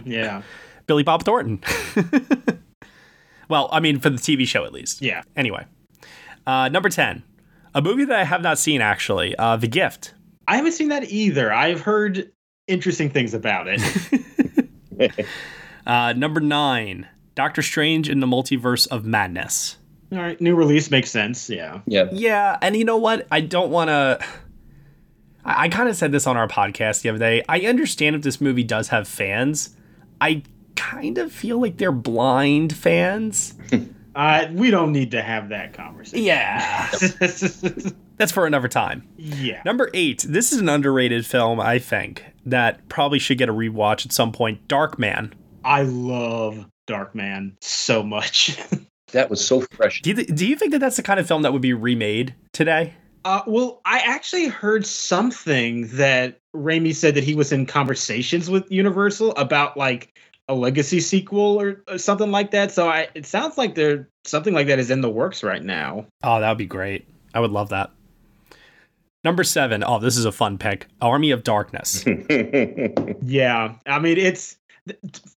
yeah. 0.05 0.41
Billy 0.87 1.03
Bob 1.03 1.23
Thornton. 1.25 1.61
well, 3.49 3.67
I 3.73 3.81
mean, 3.81 3.99
for 3.99 4.09
the 4.09 4.17
TV 4.17 4.47
show 4.47 4.63
at 4.63 4.71
least. 4.71 5.01
Yeah. 5.01 5.23
Anyway, 5.35 5.65
uh, 6.47 6.69
number 6.69 6.87
10, 6.87 7.21
a 7.73 7.81
movie 7.81 8.05
that 8.05 8.17
I 8.17 8.23
have 8.23 8.41
not 8.41 8.57
seen 8.57 8.79
actually 8.79 9.35
uh, 9.35 9.57
The 9.57 9.67
Gift. 9.67 10.13
I 10.47 10.55
haven't 10.55 10.71
seen 10.71 10.89
that 10.89 11.11
either. 11.11 11.51
I've 11.51 11.81
heard 11.81 12.31
interesting 12.67 13.09
things 13.09 13.33
about 13.33 13.67
it. 13.67 15.25
uh, 15.85 16.13
number 16.13 16.39
nine, 16.39 17.07
Doctor 17.35 17.61
Strange 17.61 18.09
in 18.09 18.21
the 18.21 18.27
Multiverse 18.27 18.87
of 18.87 19.05
Madness. 19.05 19.77
All 20.11 20.19
right, 20.19 20.39
new 20.39 20.55
release 20.55 20.89
makes 20.89 21.11
sense. 21.11 21.49
Yeah. 21.49 21.81
Yeah. 21.85 22.07
Yeah, 22.11 22.57
and 22.61 22.75
you 22.75 22.85
know 22.85 22.97
what? 22.97 23.27
I 23.31 23.41
don't 23.41 23.71
want 23.71 23.89
to. 23.89 24.19
I, 25.43 25.65
I 25.65 25.69
kind 25.69 25.89
of 25.89 25.95
said 25.95 26.11
this 26.11 26.25
on 26.25 26.37
our 26.37 26.47
podcast 26.47 27.01
the 27.01 27.09
other 27.09 27.19
day. 27.19 27.43
I 27.49 27.61
understand 27.61 28.15
if 28.15 28.21
this 28.21 28.39
movie 28.39 28.63
does 28.63 28.87
have 28.89 29.07
fans. 29.07 29.75
I 30.21 30.43
kind 30.75 31.17
of 31.17 31.31
feel 31.31 31.59
like 31.59 31.77
they're 31.77 31.91
blind 31.91 32.75
fans. 32.75 33.53
Uh, 34.15 34.47
we 34.53 34.71
don't 34.71 34.93
need 34.93 35.11
to 35.11 35.21
have 35.21 35.49
that 35.49 35.73
conversation. 35.73 36.23
Yeah. 36.23 36.89
That's 38.17 38.31
for 38.31 38.45
another 38.47 38.69
time. 38.69 39.05
Yeah. 39.17 39.61
Number 39.65 39.89
eight. 39.93 40.25
This 40.25 40.53
is 40.53 40.59
an 40.61 40.69
underrated 40.69 41.25
film, 41.25 41.59
I 41.59 41.79
think, 41.79 42.23
that 42.45 42.87
probably 42.87 43.19
should 43.19 43.37
get 43.37 43.49
a 43.49 43.53
rewatch 43.53 44.05
at 44.05 44.13
some 44.13 44.31
point. 44.31 44.69
Darkman. 44.69 45.33
I 45.65 45.81
love 45.81 46.65
Darkman 46.87 47.53
so 47.61 48.03
much. 48.03 48.57
that 49.11 49.29
was 49.29 49.45
so 49.45 49.61
fresh. 49.61 50.01
Do 50.01 50.11
you, 50.11 50.15
th- 50.15 50.35
do 50.35 50.47
you 50.47 50.55
think 50.55 50.71
that 50.71 50.79
that's 50.79 50.97
the 50.97 51.03
kind 51.03 51.19
of 51.19 51.27
film 51.27 51.41
that 51.43 51.53
would 51.53 51.61
be 51.61 51.73
remade 51.73 52.35
today? 52.53 52.93
Uh, 53.25 53.41
well, 53.47 53.81
I 53.85 53.99
actually 53.99 54.47
heard 54.47 54.85
something 54.85 55.87
that 55.93 56.39
Raimi 56.55 56.93
said 56.93 57.15
that 57.15 57.23
he 57.23 57.33
was 57.33 57.51
in 57.51 57.65
conversations 57.65 58.49
with 58.49 58.69
Universal 58.71 59.31
about 59.31 59.75
like 59.75 60.15
a 60.47 60.53
legacy 60.53 60.99
sequel 60.99 61.59
or, 61.59 61.83
or 61.87 61.97
something 61.97 62.31
like 62.31 62.51
that. 62.51 62.71
So 62.71 62.87
I, 62.87 63.07
it 63.15 63.25
sounds 63.25 63.57
like 63.57 63.73
there 63.73 64.07
something 64.25 64.53
like 64.53 64.67
that 64.67 64.77
is 64.77 64.91
in 64.91 65.01
the 65.01 65.09
works 65.09 65.43
right 65.43 65.63
now. 65.63 66.05
Oh, 66.23 66.39
that 66.39 66.49
would 66.49 66.57
be 66.57 66.67
great. 66.67 67.07
I 67.33 67.39
would 67.39 67.51
love 67.51 67.69
that. 67.69 67.91
Number 69.23 69.43
seven. 69.43 69.83
Oh, 69.83 69.97
this 69.97 70.17
is 70.17 70.25
a 70.25 70.31
fun 70.31 70.59
pick. 70.59 70.87
Army 71.01 71.31
of 71.31 71.43
Darkness. 71.43 72.05
yeah, 73.23 73.73
I 73.87 73.99
mean 73.99 74.17
it's 74.19 74.57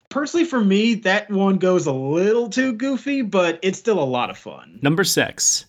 personally 0.10 0.46
for 0.46 0.64
me 0.64 0.96
that 0.96 1.30
one 1.30 1.58
goes 1.58 1.86
a 1.86 1.92
little 1.92 2.50
too 2.50 2.74
goofy, 2.74 3.22
but 3.22 3.60
it's 3.62 3.80
still 3.80 4.00
a 4.00 4.06
lot 4.06 4.30
of 4.30 4.38
fun. 4.38 4.80
Number 4.82 5.04
six. 5.04 5.66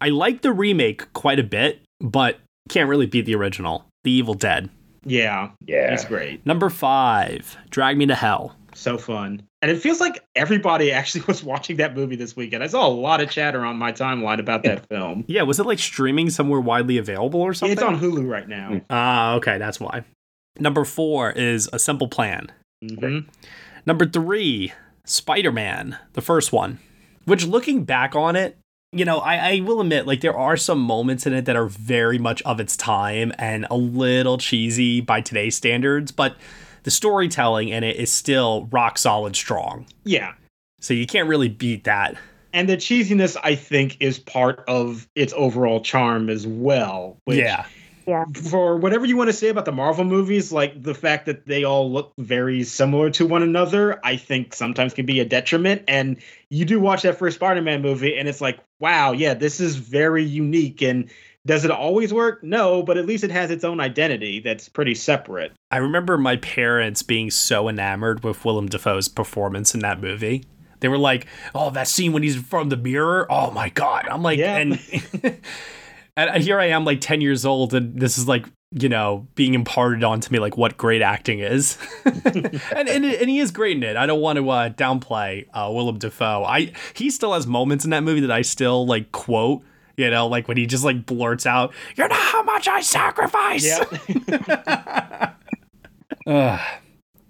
I 0.00 0.10
like 0.10 0.42
the 0.42 0.52
remake 0.52 1.12
quite 1.12 1.38
a 1.38 1.44
bit, 1.44 1.80
but 2.00 2.38
can't 2.68 2.88
really 2.88 3.06
beat 3.06 3.26
the 3.26 3.34
original. 3.34 3.86
The 4.04 4.12
Evil 4.12 4.34
Dead. 4.34 4.68
Yeah, 5.04 5.50
yeah, 5.64 5.92
it's 5.94 6.04
great. 6.04 6.44
Number 6.44 6.68
five. 6.68 7.56
Drag 7.70 7.96
Me 7.96 8.06
to 8.06 8.14
Hell. 8.14 8.56
So 8.74 8.98
fun. 8.98 9.42
And 9.62 9.70
it 9.70 9.80
feels 9.80 10.00
like 10.00 10.22
everybody 10.34 10.92
actually 10.92 11.24
was 11.26 11.42
watching 11.42 11.76
that 11.76 11.94
movie 11.96 12.16
this 12.16 12.36
weekend. 12.36 12.62
I 12.62 12.66
saw 12.66 12.86
a 12.86 12.90
lot 12.90 13.20
of 13.20 13.30
chatter 13.30 13.64
on 13.64 13.76
my 13.76 13.92
timeline 13.92 14.38
about 14.38 14.64
that 14.64 14.86
film. 14.90 15.24
Yeah, 15.28 15.42
was 15.42 15.58
it 15.58 15.66
like 15.66 15.78
streaming 15.78 16.28
somewhere 16.30 16.60
widely 16.60 16.98
available 16.98 17.40
or 17.40 17.54
something? 17.54 17.72
It's 17.72 17.82
on 17.82 17.98
Hulu 17.98 18.28
right 18.28 18.48
now. 18.48 18.80
Ah, 18.90 19.34
okay, 19.34 19.58
that's 19.58 19.80
why. 19.80 20.04
Number 20.58 20.84
four 20.84 21.30
is 21.30 21.68
A 21.72 21.78
Simple 21.78 22.08
Plan. 22.08 22.50
Mm-hmm. 22.84 23.28
Number 23.86 24.06
three, 24.06 24.72
Spider 25.04 25.52
Man, 25.52 25.98
the 26.12 26.20
first 26.20 26.52
one. 26.52 26.78
Which, 27.24 27.46
looking 27.46 27.84
back 27.84 28.14
on 28.14 28.36
it, 28.36 28.56
you 28.92 29.04
know, 29.04 29.18
I, 29.18 29.54
I 29.54 29.60
will 29.60 29.80
admit, 29.80 30.06
like, 30.06 30.20
there 30.20 30.36
are 30.36 30.56
some 30.56 30.80
moments 30.80 31.26
in 31.26 31.32
it 31.32 31.44
that 31.46 31.56
are 31.56 31.66
very 31.66 32.18
much 32.18 32.40
of 32.42 32.60
its 32.60 32.76
time 32.76 33.32
and 33.38 33.66
a 33.70 33.76
little 33.76 34.38
cheesy 34.38 35.00
by 35.00 35.20
today's 35.20 35.56
standards, 35.56 36.12
but 36.12 36.36
the 36.84 36.90
storytelling 36.90 37.68
in 37.68 37.82
it 37.82 37.96
is 37.96 38.12
still 38.12 38.68
rock 38.70 38.96
solid 38.96 39.34
strong. 39.34 39.86
Yeah. 40.04 40.34
So 40.80 40.94
you 40.94 41.06
can't 41.06 41.28
really 41.28 41.48
beat 41.48 41.84
that. 41.84 42.16
And 42.52 42.68
the 42.68 42.76
cheesiness, 42.76 43.36
I 43.42 43.56
think, 43.56 43.96
is 44.00 44.20
part 44.20 44.62
of 44.68 45.08
its 45.16 45.32
overall 45.36 45.80
charm 45.80 46.30
as 46.30 46.46
well. 46.46 47.18
Which, 47.24 47.38
yeah. 47.38 47.66
Yeah. 48.06 48.24
For 48.34 48.76
whatever 48.76 49.04
you 49.04 49.16
want 49.16 49.28
to 49.28 49.32
say 49.32 49.48
about 49.48 49.64
the 49.64 49.72
Marvel 49.72 50.04
movies, 50.04 50.52
like 50.52 50.80
the 50.80 50.94
fact 50.94 51.26
that 51.26 51.46
they 51.46 51.64
all 51.64 51.90
look 51.90 52.12
very 52.18 52.62
similar 52.62 53.10
to 53.10 53.26
one 53.26 53.42
another, 53.42 53.98
I 54.04 54.16
think 54.16 54.54
sometimes 54.54 54.94
can 54.94 55.06
be 55.06 55.18
a 55.18 55.24
detriment. 55.24 55.82
And 55.88 56.16
you 56.48 56.64
do 56.64 56.78
watch 56.78 57.02
that 57.02 57.18
first 57.18 57.36
Spider 57.36 57.62
Man 57.62 57.82
movie, 57.82 58.16
and 58.16 58.28
it's 58.28 58.40
like, 58.40 58.60
wow, 58.78 59.10
yeah, 59.12 59.34
this 59.34 59.58
is 59.58 59.76
very 59.76 60.22
unique. 60.24 60.82
And 60.82 61.10
does 61.46 61.64
it 61.64 61.70
always 61.70 62.12
work? 62.12 62.42
No, 62.44 62.82
but 62.82 62.96
at 62.96 63.06
least 63.06 63.24
it 63.24 63.30
has 63.32 63.50
its 63.50 63.64
own 63.64 63.80
identity 63.80 64.40
that's 64.40 64.68
pretty 64.68 64.94
separate. 64.94 65.52
I 65.72 65.78
remember 65.78 66.16
my 66.16 66.36
parents 66.36 67.02
being 67.02 67.30
so 67.30 67.68
enamored 67.68 68.22
with 68.22 68.44
Willem 68.44 68.68
Dafoe's 68.68 69.08
performance 69.08 69.74
in 69.74 69.80
that 69.80 70.00
movie. 70.00 70.44
They 70.80 70.88
were 70.88 70.98
like, 70.98 71.26
"Oh, 71.54 71.70
that 71.70 71.88
scene 71.88 72.12
when 72.12 72.22
he's 72.22 72.36
from 72.36 72.68
the 72.68 72.76
mirror! 72.76 73.26
Oh 73.30 73.50
my 73.50 73.70
god!" 73.70 74.06
I'm 74.10 74.22
like, 74.22 74.38
Yeah. 74.38 74.56
and 74.58 74.78
and 76.16 76.42
here 76.42 76.58
I 76.58 76.66
am, 76.66 76.84
like 76.84 77.00
ten 77.00 77.20
years 77.20 77.44
old, 77.44 77.74
and 77.74 78.00
this 78.00 78.18
is 78.18 78.26
like, 78.26 78.46
you 78.72 78.88
know, 78.88 79.26
being 79.34 79.54
imparted 79.54 80.02
onto 80.02 80.32
me 80.32 80.38
like 80.38 80.56
what 80.56 80.76
great 80.76 81.02
acting 81.02 81.40
is, 81.40 81.78
and 82.04 82.60
and, 82.88 83.04
and 83.04 83.30
he 83.30 83.38
is 83.38 83.50
great 83.50 83.76
in 83.76 83.82
it. 83.82 83.96
I 83.96 84.06
don't 84.06 84.20
want 84.20 84.38
to 84.38 84.48
uh, 84.50 84.70
downplay 84.70 85.46
uh, 85.52 85.70
Willem 85.72 85.98
Dafoe. 85.98 86.44
I 86.44 86.72
he 86.94 87.10
still 87.10 87.34
has 87.34 87.46
moments 87.46 87.84
in 87.84 87.90
that 87.90 88.02
movie 88.02 88.20
that 88.20 88.30
I 88.30 88.42
still 88.42 88.86
like 88.86 89.12
quote 89.12 89.62
You 89.96 90.10
know, 90.10 90.26
like 90.26 90.48
when 90.48 90.56
he 90.56 90.66
just 90.66 90.84
like 90.84 91.06
blurts 91.06 91.46
out, 91.46 91.72
"You 91.96 92.08
know 92.08 92.14
how 92.14 92.42
much 92.42 92.66
I 92.68 92.80
sacrifice." 92.80 93.64
Yeah. 93.66 95.32
Ugh. 96.26 96.60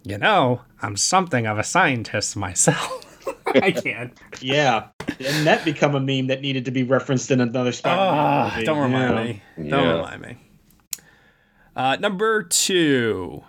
you 0.05 0.17
know, 0.19 0.63
I'm 0.81 0.97
something 0.97 1.47
of 1.47 1.59
a 1.59 1.65
scientist 1.65 2.37
myself. 2.37 3.06
I 3.63 3.71
can't. 3.73 4.13
yeah. 4.41 4.89
And 5.09 5.47
that 5.47 5.65
become 5.65 5.95
a 5.95 6.01
meme 6.01 6.27
that 6.29 6.41
needed 6.43 6.65
to 6.67 6.71
be 6.71 6.83
referenced 6.83 7.31
in 7.31 7.41
another 7.41 7.73
Spider-Man 7.73 8.09
Ah, 8.15 8.51
movie. 8.55 8.67
don't 8.67 8.79
remind 8.79 9.15
Yeah. 9.15 9.25
me. 9.25 9.43
Don't 9.71 9.85
Yeah. 9.85 9.93
remind 9.97 10.23
me. 10.23 10.37
Uh, 11.75 11.97
number 12.01 12.43
two. 12.43 13.45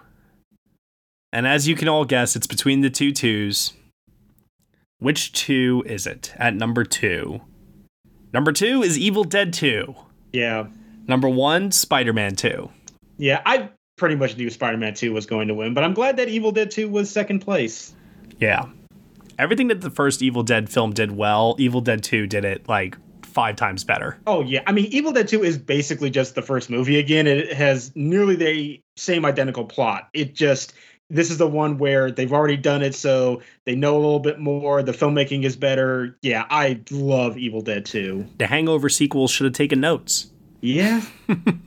And 1.33 1.45
as 1.47 1.67
you 1.67 1.75
can 1.75 1.87
all 1.87 2.05
guess, 2.05 2.35
it's 2.35 2.47
between 2.47 2.81
the 2.81 2.89
two 2.89 3.11
twos. 3.11 3.73
Which 4.99 5.31
two 5.33 5.83
is 5.85 6.07
it 6.07 6.33
at 6.37 6.55
number 6.55 6.83
two? 6.83 7.41
Number 8.33 8.51
two 8.51 8.81
is 8.81 8.97
Evil 8.97 9.23
Dead 9.23 9.53
2. 9.53 9.95
Yeah. 10.33 10.67
Number 11.07 11.29
one, 11.29 11.71
Spider 11.71 12.11
Man 12.13 12.35
2. 12.35 12.69
Yeah, 13.17 13.41
I 13.45 13.69
pretty 13.97 14.15
much 14.15 14.35
knew 14.37 14.49
Spider-Man 14.49 14.93
2 14.95 15.13
was 15.13 15.25
going 15.25 15.47
to 15.47 15.53
win, 15.53 15.73
but 15.73 15.83
I'm 15.83 15.93
glad 15.93 16.17
that 16.17 16.27
Evil 16.27 16.51
Dead 16.51 16.69
2 16.69 16.89
was 16.89 17.09
second 17.09 17.39
place. 17.39 17.93
Yeah. 18.39 18.65
Everything 19.39 19.67
that 19.67 19.81
the 19.81 19.89
first 19.89 20.21
Evil 20.21 20.43
Dead 20.43 20.69
film 20.69 20.93
did 20.93 21.11
well, 21.11 21.55
Evil 21.59 21.81
Dead 21.81 22.03
2 22.03 22.27
did 22.27 22.43
it 22.43 22.67
like 22.67 22.97
five 23.23 23.55
times 23.55 23.83
better. 23.83 24.17
Oh 24.25 24.41
yeah, 24.41 24.61
I 24.65 24.71
mean 24.71 24.85
Evil 24.85 25.11
Dead 25.11 25.27
2 25.27 25.43
is 25.43 25.57
basically 25.57 26.09
just 26.09 26.33
the 26.35 26.41
first 26.41 26.69
movie 26.69 26.97
again. 26.97 27.27
It 27.27 27.53
has 27.53 27.95
nearly 27.95 28.35
the 28.35 28.81
same 28.95 29.25
identical 29.25 29.65
plot. 29.65 30.09
It 30.13 30.33
just 30.33 30.73
this 31.09 31.29
is 31.29 31.37
the 31.37 31.47
one 31.47 31.77
where 31.77 32.11
they've 32.11 32.33
already 32.33 32.57
done 32.57 32.81
it 32.81 32.95
so 32.95 33.41
they 33.65 33.75
know 33.75 33.95
a 33.95 33.99
little 33.99 34.19
bit 34.19 34.39
more, 34.39 34.83
the 34.83 34.91
filmmaking 34.91 35.43
is 35.43 35.55
better. 35.55 36.17
Yeah, 36.21 36.45
I 36.49 36.81
love 36.91 37.37
Evil 37.37 37.61
Dead 37.61 37.85
2. 37.85 38.25
The 38.39 38.47
Hangover 38.47 38.89
sequels 38.89 39.31
should 39.31 39.45
have 39.45 39.53
taken 39.53 39.79
notes. 39.79 40.31
Yeah. 40.61 41.01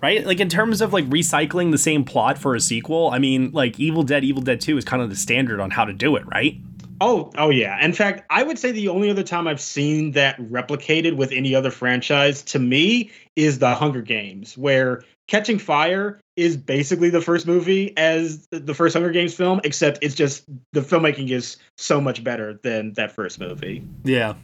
right? 0.00 0.24
Like 0.24 0.40
in 0.40 0.48
terms 0.48 0.80
of 0.80 0.92
like 0.92 1.04
recycling 1.06 1.70
the 1.70 1.78
same 1.78 2.04
plot 2.04 2.38
for 2.38 2.54
a 2.54 2.60
sequel, 2.60 3.10
I 3.10 3.18
mean, 3.18 3.50
like 3.52 3.78
Evil 3.78 4.02
Dead, 4.02 4.24
Evil 4.24 4.42
Dead 4.42 4.60
2 4.60 4.78
is 4.78 4.84
kind 4.84 5.02
of 5.02 5.10
the 5.10 5.16
standard 5.16 5.60
on 5.60 5.70
how 5.70 5.84
to 5.84 5.92
do 5.92 6.16
it, 6.16 6.26
right? 6.26 6.56
Oh, 7.00 7.30
oh 7.38 7.50
yeah. 7.50 7.82
In 7.84 7.92
fact, 7.92 8.24
I 8.30 8.42
would 8.42 8.58
say 8.58 8.72
the 8.72 8.88
only 8.88 9.10
other 9.10 9.22
time 9.22 9.46
I've 9.46 9.60
seen 9.60 10.12
that 10.12 10.38
replicated 10.38 11.16
with 11.16 11.30
any 11.32 11.54
other 11.54 11.70
franchise 11.70 12.42
to 12.42 12.58
me 12.58 13.10
is 13.36 13.60
the 13.60 13.74
Hunger 13.74 14.02
Games, 14.02 14.58
where 14.58 15.04
Catching 15.28 15.58
Fire 15.58 16.20
is 16.36 16.56
basically 16.56 17.10
the 17.10 17.20
first 17.20 17.46
movie 17.46 17.96
as 17.96 18.48
the 18.50 18.74
first 18.74 18.94
Hunger 18.94 19.10
Games 19.10 19.34
film, 19.34 19.60
except 19.62 19.98
it's 20.02 20.14
just 20.14 20.44
the 20.72 20.80
filmmaking 20.80 21.30
is 21.30 21.56
so 21.76 22.00
much 22.00 22.24
better 22.24 22.58
than 22.62 22.94
that 22.94 23.12
first 23.12 23.38
movie. 23.38 23.84
Yeah. 24.04 24.34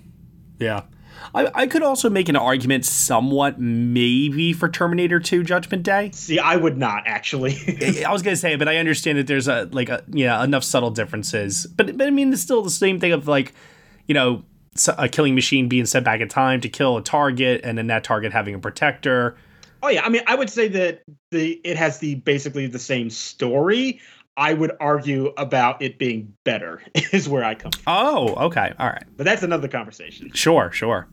Yeah. 0.59 0.83
I, 1.35 1.51
I 1.55 1.67
could 1.67 1.83
also 1.83 2.09
make 2.09 2.29
an 2.29 2.37
argument 2.37 2.85
somewhat 2.85 3.59
maybe 3.59 4.53
for 4.53 4.69
Terminator 4.69 5.19
2 5.19 5.43
Judgment 5.43 5.83
Day. 5.83 6.11
See, 6.13 6.39
I 6.39 6.57
would 6.57 6.79
not 6.79 7.05
actually. 7.07 7.57
I 8.07 8.13
was 8.13 8.23
gonna 8.23 8.37
say, 8.37 8.57
but 8.57 8.69
I 8.69 8.77
understand 8.77 9.19
that 9.19 9.27
there's 9.27 9.49
a 9.49 9.69
like 9.73 9.89
a 9.89 10.05
yeah 10.11 10.43
enough 10.43 10.65
subtle 10.65 10.91
differences. 10.91 11.67
But 11.67 11.97
but 11.97 12.07
I 12.07 12.11
mean, 12.11 12.33
it's 12.33 12.43
still 12.43 12.63
the 12.63 12.71
same 12.71 13.01
thing 13.01 13.13
of 13.13 13.27
like, 13.27 13.53
you 14.07 14.15
know, 14.15 14.45
a 14.99 15.09
killing 15.09 15.35
machine 15.35 15.69
being 15.69 15.87
sent 15.87 16.05
back 16.05 16.21
in 16.21 16.29
time 16.29 16.61
to 16.61 16.69
kill 16.69 16.97
a 16.97 17.03
target, 17.03 17.63
and 17.65 17.79
then 17.79 17.89
that 17.89 18.05
target 18.05 18.33
having 18.33 18.55
a 18.55 18.59
protector. 18.59 19.37
Oh 19.83 19.89
yeah, 19.89 20.05
I 20.05 20.09
mean, 20.09 20.23
I 20.27 20.35
would 20.35 20.51
say 20.51 20.69
that 20.69 21.03
the 21.31 21.61
it 21.65 21.77
has 21.77 21.99
the 21.99 22.15
basically 22.17 22.67
the 22.67 22.79
same 22.79 23.11
story. 23.11 24.01
I 24.37 24.53
would 24.53 24.73
argue 24.81 25.33
about 25.37 25.81
it 25.83 25.99
being 25.99 26.35
better 26.45 26.83
is 27.13 27.29
where 27.29 27.45
I 27.45 27.55
come 27.55 27.73
from. 27.73 27.83
Oh, 27.87 28.47
okay, 28.47 28.73
all 28.79 28.89
right. 28.89 29.05
But 29.17 29.25
that's 29.25 29.43
another 29.43 29.69
conversation. 29.69 30.33
Sure, 30.35 30.71
sure. 30.73 31.09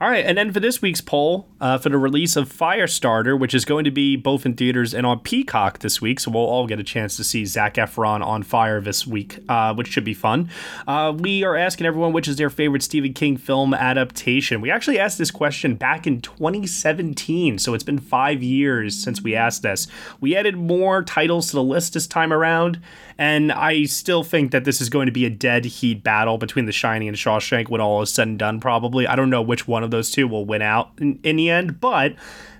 All 0.00 0.10
right, 0.10 0.26
and 0.26 0.36
then 0.36 0.52
for 0.52 0.58
this 0.58 0.82
week's 0.82 1.00
poll, 1.00 1.48
uh, 1.60 1.78
for 1.78 1.88
the 1.88 1.96
release 1.96 2.34
of 2.34 2.52
Firestarter, 2.52 3.38
which 3.38 3.54
is 3.54 3.64
going 3.64 3.84
to 3.84 3.92
be 3.92 4.16
both 4.16 4.44
in 4.44 4.54
theaters 4.54 4.92
and 4.92 5.06
on 5.06 5.20
Peacock 5.20 5.78
this 5.78 6.00
week, 6.00 6.18
so 6.18 6.32
we'll 6.32 6.42
all 6.42 6.66
get 6.66 6.80
a 6.80 6.84
chance 6.84 7.16
to 7.16 7.22
see 7.22 7.44
Zac 7.44 7.74
Efron 7.74 8.20
on 8.20 8.42
fire 8.42 8.80
this 8.80 9.06
week, 9.06 9.38
uh, 9.48 9.72
which 9.72 9.86
should 9.86 10.02
be 10.02 10.12
fun. 10.12 10.50
Uh, 10.88 11.14
we 11.16 11.44
are 11.44 11.54
asking 11.54 11.86
everyone 11.86 12.12
which 12.12 12.26
is 12.26 12.36
their 12.36 12.50
favorite 12.50 12.82
Stephen 12.82 13.12
King 13.12 13.36
film 13.36 13.72
adaptation. 13.72 14.60
We 14.60 14.70
actually 14.70 14.98
asked 14.98 15.18
this 15.18 15.30
question 15.30 15.76
back 15.76 16.08
in 16.08 16.20
2017, 16.20 17.58
so 17.58 17.72
it's 17.72 17.84
been 17.84 18.00
five 18.00 18.42
years 18.42 18.96
since 18.96 19.22
we 19.22 19.36
asked 19.36 19.62
this. 19.62 19.86
We 20.20 20.34
added 20.34 20.56
more 20.56 21.04
titles 21.04 21.50
to 21.50 21.56
the 21.56 21.62
list 21.62 21.94
this 21.94 22.08
time 22.08 22.32
around, 22.32 22.80
and 23.18 23.52
I 23.52 23.84
still 23.84 24.24
think 24.24 24.50
that 24.50 24.64
this 24.64 24.80
is 24.80 24.88
going 24.88 25.06
to 25.06 25.12
be 25.12 25.24
a 25.24 25.30
dead 25.30 25.64
heat 25.64 26.02
battle 26.02 26.38
between 26.38 26.66
The 26.66 26.72
Shining 26.72 27.08
and 27.08 27.16
Shawshank 27.16 27.68
when 27.68 27.80
all 27.80 28.02
is 28.02 28.12
said 28.12 28.28
and 28.28 28.38
done, 28.38 28.60
probably. 28.60 29.06
I 29.06 29.14
don't 29.14 29.30
know 29.30 29.42
which 29.42 29.68
one 29.68 29.84
of 29.84 29.90
those 29.90 30.10
two 30.10 30.26
will 30.26 30.44
win 30.44 30.62
out 30.62 30.90
in, 30.98 31.20
in 31.22 31.36
the 31.36 31.50
end, 31.50 31.80
but 31.80 32.14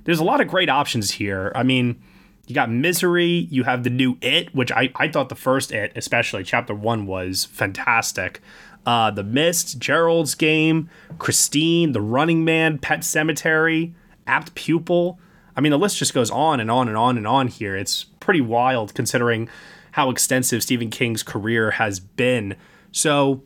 there's 0.05 0.20
a 0.20 0.24
lot 0.24 0.40
of 0.40 0.48
great 0.48 0.68
options 0.68 1.12
here. 1.12 1.50
I 1.55 1.62
mean, 1.62 2.00
you 2.46 2.55
got 2.55 2.70
Misery, 2.70 3.48
you 3.50 3.64
have 3.64 3.84
the 3.84 3.90
new 3.90 4.16
It, 4.20 4.55
which 4.55 4.70
I, 4.70 4.92
I 4.96 5.09
thought 5.09 5.28
the 5.28 5.34
first 5.34 5.72
It, 5.72 5.92
especially 5.96 6.44
chapter 6.44 6.74
one, 6.74 7.07
was 7.07 7.46
fantastic. 7.46 8.40
Uh, 8.86 9.11
the 9.11 9.24
Mist, 9.24 9.78
Gerald's 9.78 10.34
Game, 10.34 10.90
Christine, 11.18 11.92
The 11.92 12.02
Running 12.02 12.44
Man, 12.44 12.78
Pet 12.78 13.00
Sematary, 13.00 13.92
Apt 14.26 14.55
Pupil. 14.55 15.18
I 15.57 15.61
mean, 15.61 15.70
the 15.70 15.78
list 15.78 15.96
just 15.96 16.12
goes 16.12 16.30
on 16.30 16.61
and 16.61 16.70
on 16.70 16.88
and 16.88 16.96
on 16.96 17.16
and 17.16 17.26
on 17.26 17.48
here. 17.48 17.76
It's 17.76 18.05
pretty 18.20 18.42
wild 18.42 18.94
considering 18.94 19.48
how 19.95 20.11
extensive 20.11 20.61
Stephen 20.61 20.90
King's 20.90 21.22
career 21.22 21.70
has 21.70 22.01
been. 22.01 22.57
So, 22.90 23.45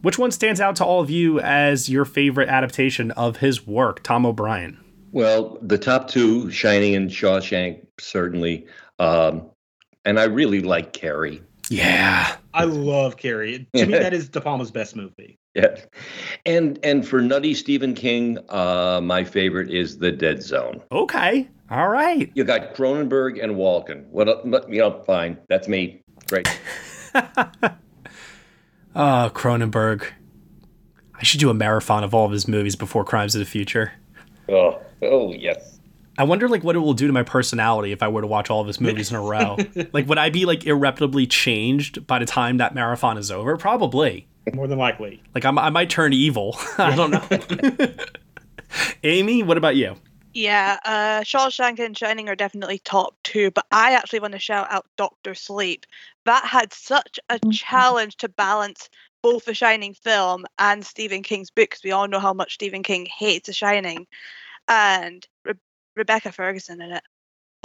which 0.00 0.18
one 0.18 0.30
stands 0.30 0.58
out 0.58 0.74
to 0.76 0.84
all 0.84 1.02
of 1.02 1.10
you 1.10 1.38
as 1.40 1.90
your 1.90 2.06
favorite 2.06 2.48
adaptation 2.48 3.10
of 3.10 3.36
his 3.36 3.66
work, 3.66 4.02
Tom 4.02 4.24
O'Brien? 4.24 4.80
Well, 5.12 5.58
the 5.60 5.76
top 5.76 6.08
two, 6.08 6.50
Shining 6.50 6.94
and 6.94 7.10
Shawshank, 7.10 7.84
certainly. 7.98 8.66
Um, 8.98 9.50
and 10.06 10.18
I 10.18 10.24
really 10.24 10.60
like 10.60 10.94
Carrie. 10.94 11.42
Yeah. 11.68 12.34
I 12.54 12.64
love 12.64 13.18
Carrie. 13.18 13.68
To 13.74 13.84
me, 13.84 13.92
that 13.98 14.14
is 14.14 14.30
De 14.30 14.40
Palma's 14.40 14.70
best 14.70 14.96
movie. 14.96 15.38
Yeah. 15.54 15.76
And 16.46 16.78
and 16.82 17.06
for 17.06 17.20
nutty 17.20 17.52
Stephen 17.52 17.92
King, 17.92 18.38
uh, 18.48 19.02
my 19.02 19.22
favorite 19.22 19.70
is 19.70 19.98
The 19.98 20.12
Dead 20.12 20.42
Zone. 20.42 20.80
Okay. 20.92 21.46
All 21.70 21.88
right. 21.88 22.30
You 22.34 22.42
got 22.44 22.74
Cronenberg 22.74 23.42
and 23.42 23.54
Walken. 23.54 24.06
What 24.08 24.28
el- 24.28 24.44
you 24.68 24.80
know, 24.80 25.02
fine. 25.04 25.38
That's 25.48 25.68
me. 25.68 26.02
Great. 26.28 26.48
Oh, 27.14 27.70
Cronenberg. 29.34 30.04
I 31.14 31.22
should 31.22 31.40
do 31.40 31.50
a 31.50 31.54
marathon 31.54 32.02
of 32.02 32.14
all 32.14 32.26
of 32.26 32.32
his 32.32 32.48
movies 32.48 32.76
before 32.76 33.04
Crimes 33.04 33.34
of 33.34 33.38
the 33.38 33.44
Future. 33.44 33.92
Oh, 34.48 34.80
oh 35.02 35.32
yes. 35.32 35.78
I 36.18 36.24
wonder 36.24 36.48
like 36.48 36.64
what 36.64 36.76
it 36.76 36.80
will 36.80 36.94
do 36.94 37.06
to 37.06 37.12
my 37.12 37.22
personality 37.22 37.92
if 37.92 38.02
I 38.02 38.08
were 38.08 38.20
to 38.20 38.26
watch 38.26 38.50
all 38.50 38.60
of 38.60 38.66
his 38.66 38.80
movies 38.80 39.10
in 39.10 39.16
a 39.16 39.22
row. 39.22 39.56
like 39.92 40.08
would 40.08 40.18
I 40.18 40.30
be 40.30 40.44
like 40.44 40.66
irreparably 40.66 41.26
changed 41.26 42.06
by 42.06 42.18
the 42.18 42.26
time 42.26 42.56
that 42.56 42.74
marathon 42.74 43.16
is 43.16 43.30
over? 43.30 43.56
Probably. 43.56 44.26
More 44.52 44.66
than 44.66 44.78
likely. 44.78 45.22
Like 45.34 45.44
I'm, 45.44 45.58
I 45.58 45.70
might 45.70 45.88
turn 45.88 46.12
evil. 46.12 46.56
I 46.78 46.96
don't 46.96 47.10
know. 47.10 47.94
Amy, 49.04 49.42
what 49.42 49.56
about 49.56 49.76
you? 49.76 49.96
Yeah, 50.32 50.78
uh, 50.84 51.20
Shawshank 51.22 51.80
and 51.80 51.96
Shining 51.96 52.28
are 52.28 52.36
definitely 52.36 52.78
top 52.78 53.16
two, 53.24 53.50
but 53.50 53.66
I 53.72 53.92
actually 53.92 54.20
want 54.20 54.32
to 54.32 54.38
shout 54.38 54.68
out 54.70 54.86
Doctor 54.96 55.34
Sleep. 55.34 55.86
That 56.24 56.44
had 56.44 56.72
such 56.72 57.18
a 57.28 57.40
challenge 57.50 58.16
to 58.18 58.28
balance 58.28 58.88
both 59.22 59.44
the 59.44 59.54
Shining 59.54 59.94
film 59.94 60.46
and 60.58 60.84
Stephen 60.84 61.22
King's 61.22 61.50
book, 61.50 61.70
because 61.70 61.82
we 61.84 61.90
all 61.90 62.08
know 62.08 62.20
how 62.20 62.32
much 62.32 62.54
Stephen 62.54 62.82
King 62.82 63.06
hates 63.06 63.46
The 63.48 63.52
Shining, 63.52 64.06
and 64.68 65.26
Re- 65.44 65.54
Rebecca 65.96 66.30
Ferguson 66.32 66.80
in 66.80 66.92
it. 66.92 67.02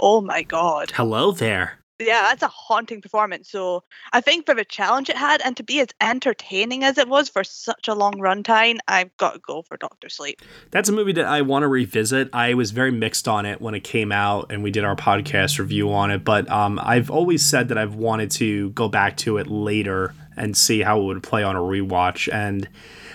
Oh 0.00 0.20
my 0.20 0.42
god. 0.42 0.90
Hello 0.90 1.32
there. 1.32 1.78
Yeah, 1.98 2.22
that's 2.22 2.42
a 2.42 2.48
haunting 2.48 3.00
performance. 3.00 3.50
So 3.50 3.82
I 4.12 4.20
think 4.20 4.44
for 4.44 4.54
the 4.54 4.64
challenge 4.64 5.08
it 5.08 5.16
had, 5.16 5.40
and 5.42 5.56
to 5.56 5.62
be 5.62 5.80
as 5.80 5.88
entertaining 6.00 6.84
as 6.84 6.98
it 6.98 7.08
was 7.08 7.30
for 7.30 7.42
such 7.42 7.88
a 7.88 7.94
long 7.94 8.14
runtime, 8.14 8.78
I've 8.86 9.16
got 9.16 9.32
to 9.32 9.38
go 9.38 9.62
for 9.62 9.78
Doctor 9.78 10.10
Sleep. 10.10 10.42
That's 10.70 10.90
a 10.90 10.92
movie 10.92 11.12
that 11.12 11.24
I 11.24 11.40
want 11.40 11.62
to 11.62 11.68
revisit. 11.68 12.28
I 12.34 12.52
was 12.52 12.70
very 12.70 12.90
mixed 12.90 13.26
on 13.28 13.46
it 13.46 13.62
when 13.62 13.74
it 13.74 13.82
came 13.82 14.12
out 14.12 14.52
and 14.52 14.62
we 14.62 14.70
did 14.70 14.84
our 14.84 14.94
podcast 14.94 15.58
review 15.58 15.90
on 15.90 16.10
it, 16.10 16.22
but 16.22 16.50
um, 16.50 16.78
I've 16.82 17.10
always 17.10 17.42
said 17.42 17.68
that 17.68 17.78
I've 17.78 17.94
wanted 17.94 18.30
to 18.32 18.70
go 18.70 18.88
back 18.88 19.16
to 19.18 19.38
it 19.38 19.46
later 19.46 20.14
and 20.36 20.54
see 20.54 20.82
how 20.82 21.00
it 21.00 21.04
would 21.04 21.22
play 21.22 21.42
on 21.42 21.56
a 21.56 21.60
rewatch. 21.60 22.30
And 22.30 22.68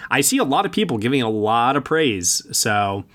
I 0.10 0.22
see 0.22 0.40
a 0.40 0.44
lot 0.44 0.66
of 0.66 0.72
people 0.72 0.98
giving 0.98 1.22
a 1.22 1.30
lot 1.30 1.76
of 1.76 1.84
praise. 1.84 2.42
So, 2.52 3.06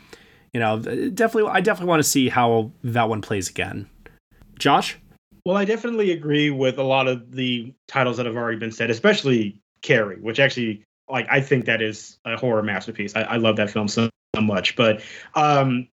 you 0.53 0.61
know, 0.61 0.79
definitely, 0.79 1.51
I 1.51 1.61
definitely 1.61 1.89
want 1.89 2.05
to 2.05 2.09
see 2.09 2.29
how 2.29 2.71
that 2.85 3.09
one 3.09 3.21
plays 3.21 3.51
again. 3.51 3.89
Josh? 4.61 4.97
Well, 5.47 5.57
I 5.57 5.65
definitely 5.65 6.11
agree 6.11 6.51
with 6.51 6.77
a 6.77 6.83
lot 6.83 7.07
of 7.07 7.31
the 7.31 7.73
titles 7.87 8.17
that 8.17 8.27
have 8.27 8.35
already 8.35 8.59
been 8.59 8.73
said, 8.73 8.91
especially 8.91 9.61
Carrie, 9.81 10.17
which 10.21 10.41
actually, 10.41 10.83
like, 11.09 11.25
I 11.31 11.41
think 11.41 11.67
that 11.67 11.81
is 11.81 12.19
a 12.25 12.37
horror 12.37 12.65
masterpiece. 12.65 13.15
I, 13.15 13.23
I 13.23 13.37
love 13.37 13.55
that 13.59 13.71
film 13.71 13.87
so, 13.87 14.11
so 14.35 14.43
much. 14.43 14.75
But 14.75 15.03
um, 15.37 15.87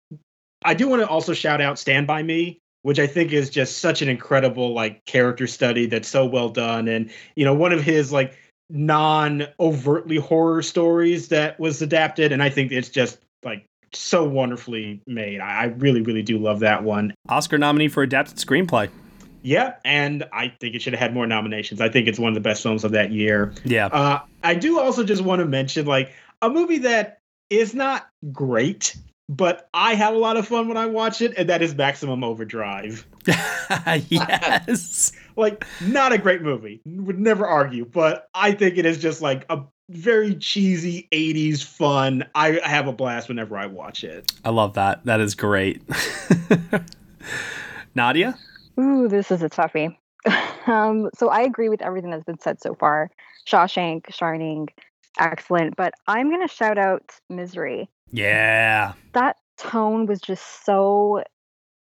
I 0.66 0.74
do 0.74 0.88
want 0.88 1.04
to 1.04 1.08
also 1.08 1.34
shout 1.34 1.62
out 1.62 1.78
Stand 1.78 2.08
By 2.08 2.24
Me, 2.24 2.58
which 2.82 2.98
I 2.98 3.06
think 3.06 3.32
is 3.32 3.52
just 3.52 3.78
such 3.78 4.02
an 4.02 4.10
incredible, 4.10 4.74
like, 4.74 5.06
character 5.06 5.46
study 5.46 5.86
that's 5.86 6.08
so 6.08 6.26
well 6.26 6.50
done. 6.50 6.88
And, 6.88 7.12
you 7.36 7.46
know, 7.46 7.54
one 7.54 7.74
of 7.74 7.84
his, 7.84 8.12
like, 8.12 8.36
non 8.72 9.46
overtly 9.60 10.18
horror 10.18 10.64
stories 10.64 11.28
that 11.28 11.60
was 11.60 11.80
adapted. 11.80 12.32
And 12.32 12.42
I 12.42 12.50
think 12.50 12.72
it's 12.72 12.90
just 12.90 13.20
like 13.46 13.68
so 13.94 14.28
wonderfully 14.28 15.00
made. 15.06 15.42
I, 15.42 15.62
I 15.62 15.64
really, 15.66 16.02
really 16.02 16.24
do 16.24 16.40
love 16.40 16.60
that 16.62 16.84
one. 16.84 17.14
Oscar 17.30 17.60
nominee 17.60 17.88
for 17.88 18.02
adapted 18.02 18.38
screenplay. 18.38 18.90
Yeah, 19.44 19.76
and 19.84 20.24
I 20.32 20.48
think 20.48 20.74
it 20.74 20.82
should 20.82 20.94
have 20.94 21.00
had 21.00 21.14
more 21.14 21.28
nominations. 21.28 21.82
I 21.82 21.90
think 21.90 22.08
it's 22.08 22.18
one 22.18 22.30
of 22.30 22.34
the 22.34 22.42
best 22.42 22.64
films 22.64 22.84
of 22.84 22.92
that 22.92 23.12
year. 23.12 23.54
Yeah. 23.66 23.88
Uh, 23.88 24.22
I 24.44 24.56
do 24.56 24.80
also 24.80 25.04
just 25.04 25.22
want 25.22 25.40
to 25.42 25.46
mention 25.46 25.86
like 25.86 26.14
a 26.42 26.50
movie 26.50 26.80
that 26.80 27.20
is 27.50 27.76
not 27.76 28.08
great, 28.32 28.96
but 29.30 29.70
I 29.74 29.96
have 29.96 30.14
a 30.14 30.18
lot 30.18 30.38
of 30.38 30.48
fun 30.48 30.68
when 30.68 30.78
I 30.78 30.86
watch 30.86 31.22
it, 31.22 31.34
and 31.38 31.50
that 31.50 31.62
is 31.62 31.76
Maximum 31.76 32.24
Overdrive. 32.24 33.06
yes. 34.10 35.12
like, 35.36 35.66
not 35.82 36.14
a 36.14 36.18
great 36.18 36.42
movie. 36.42 36.82
Would 36.86 37.20
never 37.20 37.46
argue, 37.46 37.86
but 37.86 38.28
I 38.34 38.54
think 38.54 38.78
it 38.78 38.86
is 38.86 38.98
just 38.98 39.22
like 39.22 39.46
a 39.50 39.64
very 39.90 40.36
cheesy 40.36 41.08
80s 41.12 41.64
fun. 41.64 42.26
I 42.34 42.60
have 42.64 42.88
a 42.88 42.94
blast 42.94 43.28
whenever 43.28 43.58
I 43.58 43.66
watch 43.66 44.04
it. 44.04 44.32
I 44.44 44.50
love 44.50 44.74
that. 44.74 45.04
That 45.06 45.20
is 45.20 45.36
great. 45.36 45.82
Nadia? 47.96 48.38
Ooh, 48.80 49.08
this 49.08 49.32
is 49.32 49.42
a 49.42 49.50
toughie. 49.50 49.96
um, 50.68 51.10
so 51.16 51.30
I 51.30 51.42
agree 51.42 51.70
with 51.70 51.82
everything 51.82 52.12
that's 52.12 52.24
been 52.24 52.40
said 52.40 52.62
so 52.62 52.74
far. 52.74 53.10
Shawshank, 53.48 54.14
Shining, 54.14 54.70
excellent. 55.20 55.76
But 55.76 55.94
I'm 56.08 56.30
gonna 56.30 56.48
shout 56.48 56.78
out 56.78 57.12
Misery. 57.30 57.90
Yeah. 58.12 58.94
That 59.14 59.38
tone 59.58 60.06
was 60.06 60.22
just 60.22 60.66
so 60.66 61.24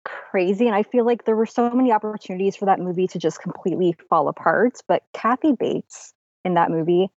crazy, 0.05 0.67
and 0.67 0.75
I 0.75 0.83
feel 0.83 1.05
like 1.05 1.25
there 1.25 1.35
were 1.35 1.45
so 1.45 1.69
many 1.71 1.91
opportunities 1.91 2.55
for 2.55 2.65
that 2.65 2.79
movie 2.79 3.07
to 3.07 3.19
just 3.19 3.41
completely 3.41 3.95
fall 4.09 4.27
apart. 4.27 4.79
But 4.87 5.03
Kathy 5.13 5.53
Bates 5.53 6.13
in 6.45 6.53
that 6.53 6.71
movie 6.71 7.09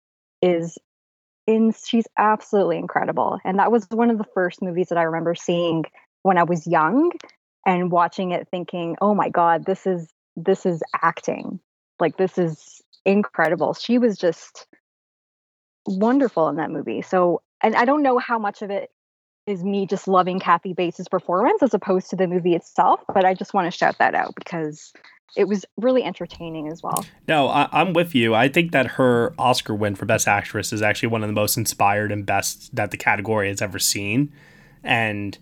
is 0.41 0.79
in 1.47 1.73
she's 1.73 2.07
absolutely 2.17 2.77
incredible. 2.79 3.39
And 3.45 3.59
that 3.59 3.73
was 3.73 3.87
one 3.91 4.11
of 4.11 4.19
the 4.19 4.27
first 4.35 4.63
movies 4.63 4.89
that 4.89 4.99
I 4.99 5.03
remember 5.03 5.35
seeing 5.35 5.85
when 6.23 6.39
I 6.39 6.45
was 6.45 6.67
young 6.67 7.13
and 7.67 7.91
watching 7.91 8.33
it 8.33 8.49
thinking, 8.51 8.97
"Oh 9.01 9.15
my 9.15 9.29
god, 9.29 9.65
this 9.65 9.87
is 9.87 10.09
this 10.37 10.67
is 10.67 10.83
acting. 11.03 11.61
Like 12.01 12.17
this 12.17 12.39
is 12.39 12.83
incredible." 13.05 13.75
She 13.75 13.99
was 13.99 14.17
just 14.17 14.67
wonderful 15.87 16.49
in 16.49 16.57
that 16.57 16.71
movie. 16.71 17.03
So, 17.03 17.43
and 17.63 17.75
I 17.75 17.85
don't 17.85 18.03
know 18.03 18.19
how 18.19 18.39
much 18.39 18.63
of 18.63 18.71
it 18.71 18.91
is 19.47 19.65
me 19.65 19.87
just 19.87 20.07
loving 20.07 20.39
Kathy 20.39 20.75
Bates' 20.75 21.09
performance 21.09 21.63
as 21.63 21.73
opposed 21.73 22.11
to 22.11 22.17
the 22.17 22.27
movie 22.27 22.55
itself, 22.55 23.01
but 23.13 23.25
I 23.25 23.33
just 23.33 23.55
want 23.55 23.71
to 23.73 23.77
shout 23.77 23.97
that 23.99 24.15
out 24.15 24.35
because 24.35 24.93
it 25.37 25.47
was 25.49 25.65
really 25.77 26.05
entertaining 26.05 26.69
as 26.69 26.83
well. 26.83 27.05
No, 27.27 27.49
I, 27.49 27.69
I'm 27.73 27.93
with 27.93 28.15
you. 28.15 28.35
I 28.35 28.49
think 28.49 28.73
that 28.73 28.87
her 28.93 29.35
Oscar 29.39 29.75
win 29.75 29.95
for 29.95 30.05
Best 30.05 30.29
Actress 30.29 30.73
is 30.73 30.83
actually 30.83 31.09
one 31.09 31.23
of 31.23 31.29
the 31.29 31.35
most 31.35 31.57
inspired 31.57 32.13
and 32.13 32.25
best 32.25 32.75
that 32.75 32.91
the 32.91 32.97
category 32.97 33.49
has 33.49 33.63
ever 33.63 33.79
seen. 33.79 34.33
And 34.83 35.39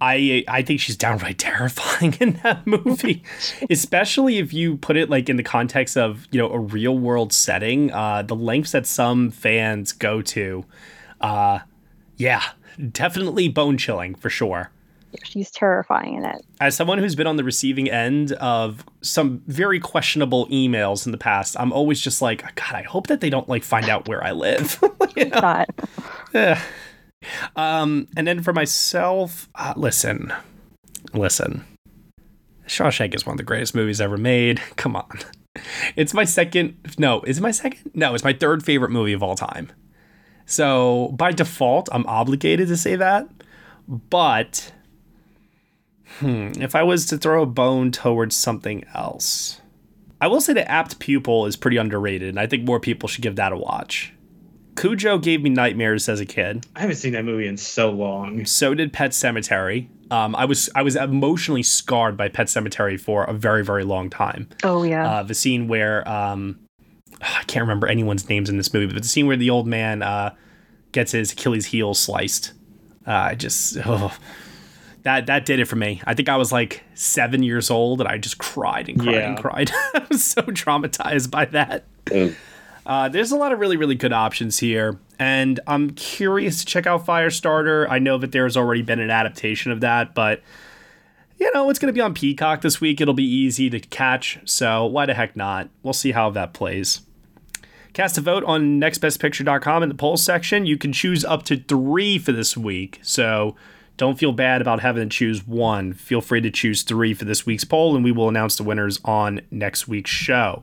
I 0.00 0.44
I 0.48 0.62
think 0.62 0.80
she's 0.80 0.96
downright 0.96 1.38
terrifying 1.38 2.14
in 2.20 2.34
that 2.42 2.66
movie, 2.66 3.22
especially 3.70 4.38
if 4.38 4.52
you 4.52 4.76
put 4.76 4.96
it 4.96 5.10
like 5.10 5.28
in 5.28 5.36
the 5.36 5.42
context 5.42 5.96
of 5.96 6.26
you 6.30 6.38
know 6.38 6.50
a 6.50 6.58
real 6.58 6.96
world 6.96 7.32
setting. 7.32 7.92
Uh, 7.92 8.22
the 8.22 8.36
lengths 8.36 8.72
that 8.72 8.86
some 8.86 9.30
fans 9.30 9.92
go 9.92 10.22
to, 10.22 10.64
uh, 11.20 11.60
yeah, 12.16 12.42
definitely 12.92 13.48
bone 13.48 13.76
chilling 13.76 14.14
for 14.14 14.30
sure. 14.30 14.70
She's 15.24 15.50
terrifying 15.50 16.16
in 16.16 16.24
it. 16.26 16.44
As 16.60 16.76
someone 16.76 16.98
who's 16.98 17.14
been 17.14 17.26
on 17.26 17.36
the 17.36 17.44
receiving 17.44 17.90
end 17.90 18.32
of 18.32 18.84
some 19.00 19.42
very 19.46 19.80
questionable 19.80 20.46
emails 20.48 21.06
in 21.06 21.12
the 21.12 21.18
past, 21.18 21.56
I'm 21.58 21.72
always 21.72 21.98
just 21.98 22.20
like, 22.20 22.42
God, 22.54 22.74
I 22.74 22.82
hope 22.82 23.06
that 23.06 23.20
they 23.20 23.30
don't 23.30 23.48
like 23.48 23.64
find 23.64 23.88
out 23.88 24.06
where 24.06 24.22
I 24.22 24.32
live. 24.32 24.78
you 25.16 25.26
know? 25.26 25.64
Yeah. 26.34 26.62
Um, 27.56 28.08
and 28.16 28.26
then 28.26 28.42
for 28.42 28.52
myself, 28.52 29.48
uh, 29.54 29.74
listen, 29.76 30.32
listen. 31.12 31.64
Shawshank 32.66 33.14
is 33.14 33.26
one 33.26 33.34
of 33.34 33.38
the 33.38 33.44
greatest 33.44 33.74
movies 33.74 34.00
ever 34.00 34.16
made. 34.16 34.60
Come 34.76 34.96
on. 34.96 35.18
It's 35.96 36.14
my 36.14 36.24
second, 36.24 36.76
no, 36.98 37.22
is 37.22 37.38
it 37.38 37.40
my 37.40 37.50
second? 37.50 37.90
No, 37.94 38.14
it's 38.14 38.24
my 38.24 38.32
third 38.32 38.64
favorite 38.64 38.90
movie 38.90 39.12
of 39.12 39.22
all 39.22 39.34
time. 39.34 39.72
So 40.46 41.08
by 41.16 41.32
default, 41.32 41.88
I'm 41.92 42.06
obligated 42.06 42.68
to 42.68 42.76
say 42.76 42.96
that. 42.96 43.28
But 43.88 44.72
hmm, 46.18 46.52
if 46.60 46.74
I 46.74 46.82
was 46.82 47.06
to 47.06 47.18
throw 47.18 47.42
a 47.42 47.46
bone 47.46 47.90
towards 47.90 48.36
something 48.36 48.84
else, 48.94 49.60
I 50.20 50.28
will 50.28 50.40
say 50.40 50.52
that 50.52 50.70
Apt 50.70 50.98
Pupil 50.98 51.46
is 51.46 51.56
pretty 51.56 51.76
underrated, 51.76 52.28
and 52.28 52.40
I 52.40 52.46
think 52.46 52.64
more 52.64 52.80
people 52.80 53.08
should 53.08 53.22
give 53.22 53.36
that 53.36 53.52
a 53.52 53.56
watch. 53.56 54.12
Cujo 54.80 55.18
gave 55.18 55.42
me 55.42 55.50
nightmares 55.50 56.08
as 56.08 56.20
a 56.20 56.26
kid. 56.26 56.66
I 56.76 56.80
haven't 56.80 56.96
seen 56.96 57.12
that 57.12 57.24
movie 57.24 57.46
in 57.46 57.56
so 57.56 57.90
long. 57.90 58.44
So 58.46 58.74
did 58.74 58.92
Pet 58.92 59.10
Sematary. 59.10 59.88
Um, 60.10 60.34
I 60.36 60.44
was 60.44 60.70
I 60.74 60.82
was 60.82 60.96
emotionally 60.96 61.62
scarred 61.62 62.16
by 62.16 62.28
Pet 62.28 62.46
Sematary 62.46 62.98
for 62.98 63.24
a 63.24 63.32
very 63.32 63.64
very 63.64 63.84
long 63.84 64.08
time. 64.08 64.48
Oh 64.62 64.82
yeah. 64.84 65.08
Uh, 65.10 65.22
the 65.22 65.34
scene 65.34 65.68
where 65.68 66.08
um, 66.08 66.58
I 67.22 67.42
can't 67.46 67.62
remember 67.62 67.86
anyone's 67.86 68.28
names 68.28 68.48
in 68.48 68.56
this 68.56 68.72
movie, 68.72 68.92
but 68.92 69.02
the 69.02 69.08
scene 69.08 69.26
where 69.26 69.36
the 69.36 69.50
old 69.50 69.66
man 69.66 70.02
uh, 70.02 70.34
gets 70.92 71.12
his 71.12 71.32
Achilles 71.32 71.66
heel 71.66 71.92
sliced. 71.94 72.52
Uh, 73.06 73.10
I 73.12 73.34
just 73.34 73.76
oh, 73.86 74.16
that 75.02 75.26
that 75.26 75.44
did 75.44 75.60
it 75.60 75.66
for 75.66 75.76
me. 75.76 76.00
I 76.06 76.14
think 76.14 76.28
I 76.28 76.36
was 76.36 76.52
like 76.52 76.84
seven 76.94 77.42
years 77.42 77.70
old, 77.70 78.00
and 78.00 78.08
I 78.08 78.16
just 78.18 78.38
cried 78.38 78.88
and 78.88 79.00
cried 79.00 79.14
Yeah. 79.14 79.28
and 79.30 79.38
cried. 79.38 79.70
I 79.94 80.06
was 80.08 80.24
so 80.24 80.42
traumatized 80.42 81.30
by 81.30 81.46
that. 81.46 81.84
Uh, 82.88 83.06
there's 83.06 83.30
a 83.30 83.36
lot 83.36 83.52
of 83.52 83.58
really, 83.58 83.76
really 83.76 83.94
good 83.94 84.14
options 84.14 84.58
here, 84.58 84.98
and 85.18 85.60
I'm 85.66 85.90
curious 85.90 86.60
to 86.60 86.66
check 86.66 86.86
out 86.86 87.04
Firestarter. 87.04 87.86
I 87.90 87.98
know 87.98 88.16
that 88.16 88.32
there's 88.32 88.56
already 88.56 88.80
been 88.80 88.98
an 88.98 89.10
adaptation 89.10 89.70
of 89.70 89.80
that, 89.82 90.14
but 90.14 90.42
you 91.38 91.52
know, 91.52 91.68
it's 91.68 91.78
going 91.78 91.92
to 91.92 91.96
be 91.96 92.00
on 92.00 92.14
Peacock 92.14 92.62
this 92.62 92.80
week. 92.80 92.98
It'll 93.02 93.12
be 93.12 93.30
easy 93.30 93.68
to 93.68 93.78
catch, 93.78 94.38
so 94.46 94.86
why 94.86 95.04
the 95.04 95.12
heck 95.12 95.36
not? 95.36 95.68
We'll 95.82 95.92
see 95.92 96.12
how 96.12 96.30
that 96.30 96.54
plays. 96.54 97.02
Cast 97.92 98.16
a 98.16 98.22
vote 98.22 98.42
on 98.44 98.80
nextbestpicture.com 98.80 99.82
in 99.82 99.90
the 99.90 99.94
poll 99.94 100.16
section. 100.16 100.64
You 100.64 100.78
can 100.78 100.94
choose 100.94 101.26
up 101.26 101.42
to 101.44 101.58
three 101.58 102.18
for 102.18 102.32
this 102.32 102.56
week, 102.56 103.00
so 103.02 103.54
don't 103.98 104.18
feel 104.18 104.32
bad 104.32 104.62
about 104.62 104.80
having 104.80 105.06
to 105.06 105.14
choose 105.14 105.46
one. 105.46 105.92
Feel 105.92 106.22
free 106.22 106.40
to 106.40 106.50
choose 106.50 106.82
three 106.82 107.12
for 107.12 107.26
this 107.26 107.44
week's 107.44 107.64
poll, 107.64 107.94
and 107.94 108.02
we 108.02 108.12
will 108.12 108.30
announce 108.30 108.56
the 108.56 108.62
winners 108.62 108.98
on 109.04 109.42
next 109.50 109.88
week's 109.88 110.10
show. 110.10 110.62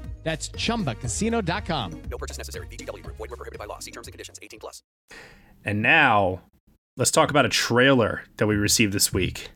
That's 0.23 0.49
chumbacasino.com. 0.49 2.01
No 2.09 2.17
purchase 2.17 2.37
necessary. 2.37 2.67
VGW 2.67 3.03
Group. 3.03 3.17
Void 3.17 3.31
were 3.31 3.37
prohibited 3.37 3.59
by 3.59 3.65
law. 3.65 3.79
See 3.79 3.91
terms 3.91 4.07
and 4.07 4.13
conditions. 4.13 4.39
18 4.41 4.59
plus. 4.59 4.83
And 5.65 5.81
now, 5.81 6.41
let's 6.97 7.11
talk 7.11 7.29
about 7.29 7.45
a 7.45 7.49
trailer 7.49 8.23
that 8.37 8.47
we 8.47 8.55
received 8.55 8.93
this 8.93 9.13
week. 9.13 9.49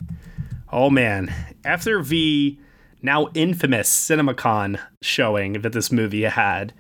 Oh 0.72 0.90
man, 0.90 1.34
after 1.64 2.04
the 2.04 2.58
now 3.02 3.28
infamous 3.34 3.90
CinemaCon 3.90 4.80
showing 5.02 5.62
that 5.62 5.74
this 5.74 5.92
movie 5.92 6.24
had, 6.24 6.74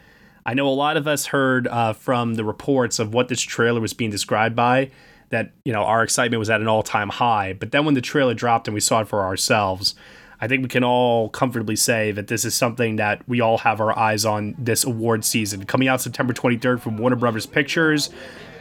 I 0.45 0.53
know 0.53 0.67
a 0.67 0.69
lot 0.69 0.97
of 0.97 1.07
us 1.07 1.27
heard 1.27 1.67
uh, 1.67 1.93
from 1.93 2.35
the 2.35 2.43
reports 2.43 2.99
of 2.99 3.13
what 3.13 3.29
this 3.29 3.41
trailer 3.41 3.79
was 3.79 3.93
being 3.93 4.11
described 4.11 4.55
by 4.55 4.91
that 5.29 5.53
you 5.65 5.73
know 5.73 5.83
our 5.83 6.03
excitement 6.03 6.39
was 6.39 6.49
at 6.49 6.61
an 6.61 6.67
all-time 6.67 7.09
high. 7.09 7.53
But 7.53 7.71
then 7.71 7.85
when 7.85 7.93
the 7.93 8.01
trailer 8.01 8.33
dropped 8.33 8.67
and 8.67 8.73
we 8.73 8.79
saw 8.79 9.01
it 9.01 9.07
for 9.07 9.23
ourselves, 9.23 9.95
I 10.41 10.47
think 10.47 10.63
we 10.63 10.69
can 10.69 10.83
all 10.83 11.29
comfortably 11.29 11.75
say 11.75 12.11
that 12.11 12.27
this 12.27 12.45
is 12.45 12.53
something 12.55 12.97
that 12.97 13.27
we 13.27 13.41
all 13.41 13.59
have 13.59 13.79
our 13.79 13.97
eyes 13.97 14.25
on 14.25 14.55
this 14.57 14.83
award 14.83 15.23
season. 15.23 15.65
Coming 15.65 15.87
out 15.87 16.01
September 16.01 16.33
23rd 16.33 16.81
from 16.81 16.97
Warner 16.97 17.15
Brothers 17.15 17.45
Pictures, 17.45 18.09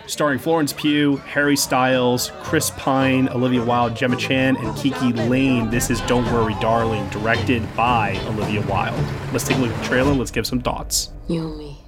starring 0.06 0.38
Florence 0.38 0.72
Pugh, 0.72 1.16
Harry 1.16 1.56
Styles, 1.56 2.30
Chris 2.42 2.70
Pine, 2.70 3.28
Olivia 3.30 3.64
Wilde, 3.64 3.96
Gemma 3.96 4.16
Chan, 4.16 4.56
and 4.56 4.68
KiKi 4.68 5.28
Layne. 5.28 5.70
This 5.70 5.90
is 5.90 6.00
Don't 6.02 6.30
Worry, 6.32 6.54
Darling, 6.60 7.08
directed 7.10 7.62
by 7.74 8.18
Olivia 8.26 8.60
Wilde. 8.66 9.04
Let's 9.32 9.46
take 9.46 9.56
a 9.56 9.60
look 9.60 9.70
at 9.70 9.82
the 9.82 9.88
trailer. 9.88 10.12
Let's 10.12 10.30
give 10.30 10.46
some 10.46 10.60
thoughts. 10.60 11.10
You 11.28 11.48
and 11.48 11.58
me. 11.58 11.80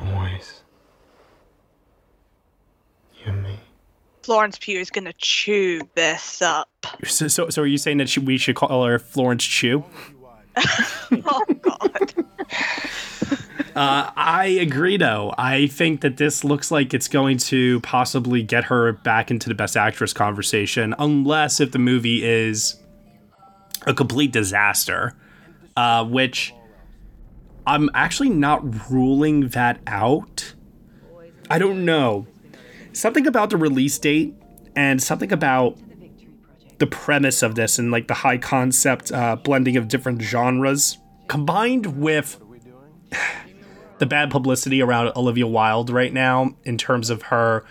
Always. 0.00 0.62
You 3.24 3.32
and 3.32 3.42
me. 3.42 3.60
Florence 4.26 4.58
Pugh 4.58 4.80
is 4.80 4.90
gonna 4.90 5.12
chew 5.18 5.80
this 5.94 6.42
up. 6.42 6.68
So, 7.04 7.28
so, 7.28 7.48
so 7.48 7.62
are 7.62 7.66
you 7.66 7.78
saying 7.78 7.98
that 7.98 8.08
she, 8.08 8.18
we 8.18 8.38
should 8.38 8.56
call 8.56 8.84
her 8.84 8.98
Florence 8.98 9.44
Chew? 9.44 9.84
oh 10.56 11.44
God. 11.62 12.14
Uh, 13.76 14.10
I 14.16 14.46
agree, 14.46 14.96
though. 14.96 15.34
I 15.36 15.66
think 15.66 16.00
that 16.00 16.16
this 16.16 16.44
looks 16.44 16.70
like 16.70 16.94
it's 16.94 17.08
going 17.08 17.36
to 17.38 17.78
possibly 17.80 18.42
get 18.42 18.64
her 18.64 18.92
back 18.92 19.30
into 19.30 19.50
the 19.50 19.54
Best 19.54 19.76
Actress 19.76 20.14
conversation, 20.14 20.94
unless 20.98 21.60
if 21.60 21.72
the 21.72 21.78
movie 21.78 22.24
is 22.24 22.76
a 23.86 23.92
complete 23.92 24.32
disaster, 24.32 25.14
uh, 25.76 26.06
which 26.06 26.54
I'm 27.66 27.90
actually 27.92 28.30
not 28.30 28.90
ruling 28.90 29.48
that 29.48 29.78
out. 29.86 30.54
I 31.50 31.58
don't 31.58 31.84
know. 31.84 32.26
Something 32.96 33.26
about 33.26 33.50
the 33.50 33.58
release 33.58 33.98
date 33.98 34.34
and 34.74 35.02
something 35.02 35.30
about 35.30 35.76
the 36.78 36.86
premise 36.86 37.42
of 37.42 37.54
this 37.54 37.78
and 37.78 37.90
like 37.90 38.08
the 38.08 38.14
high 38.14 38.38
concept 38.38 39.12
uh, 39.12 39.36
blending 39.36 39.76
of 39.76 39.86
different 39.86 40.22
genres 40.22 40.96
combined 41.28 42.00
with 42.00 42.40
the 43.98 44.06
bad 44.06 44.30
publicity 44.30 44.80
around 44.80 45.12
Olivia 45.14 45.46
Wilde 45.46 45.90
right 45.90 46.10
now 46.10 46.56
in 46.64 46.78
terms 46.78 47.10
of 47.10 47.20
her, 47.24 47.66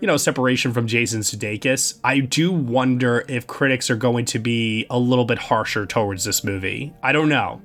you 0.00 0.06
know, 0.06 0.16
separation 0.16 0.72
from 0.72 0.86
Jason 0.86 1.20
Sudeikis. 1.20 1.98
I 2.02 2.20
do 2.20 2.50
wonder 2.50 3.26
if 3.28 3.46
critics 3.46 3.90
are 3.90 3.96
going 3.96 4.24
to 4.24 4.38
be 4.38 4.86
a 4.88 4.98
little 4.98 5.26
bit 5.26 5.36
harsher 5.36 5.84
towards 5.84 6.24
this 6.24 6.42
movie. 6.42 6.94
I 7.02 7.12
don't 7.12 7.28
know, 7.28 7.60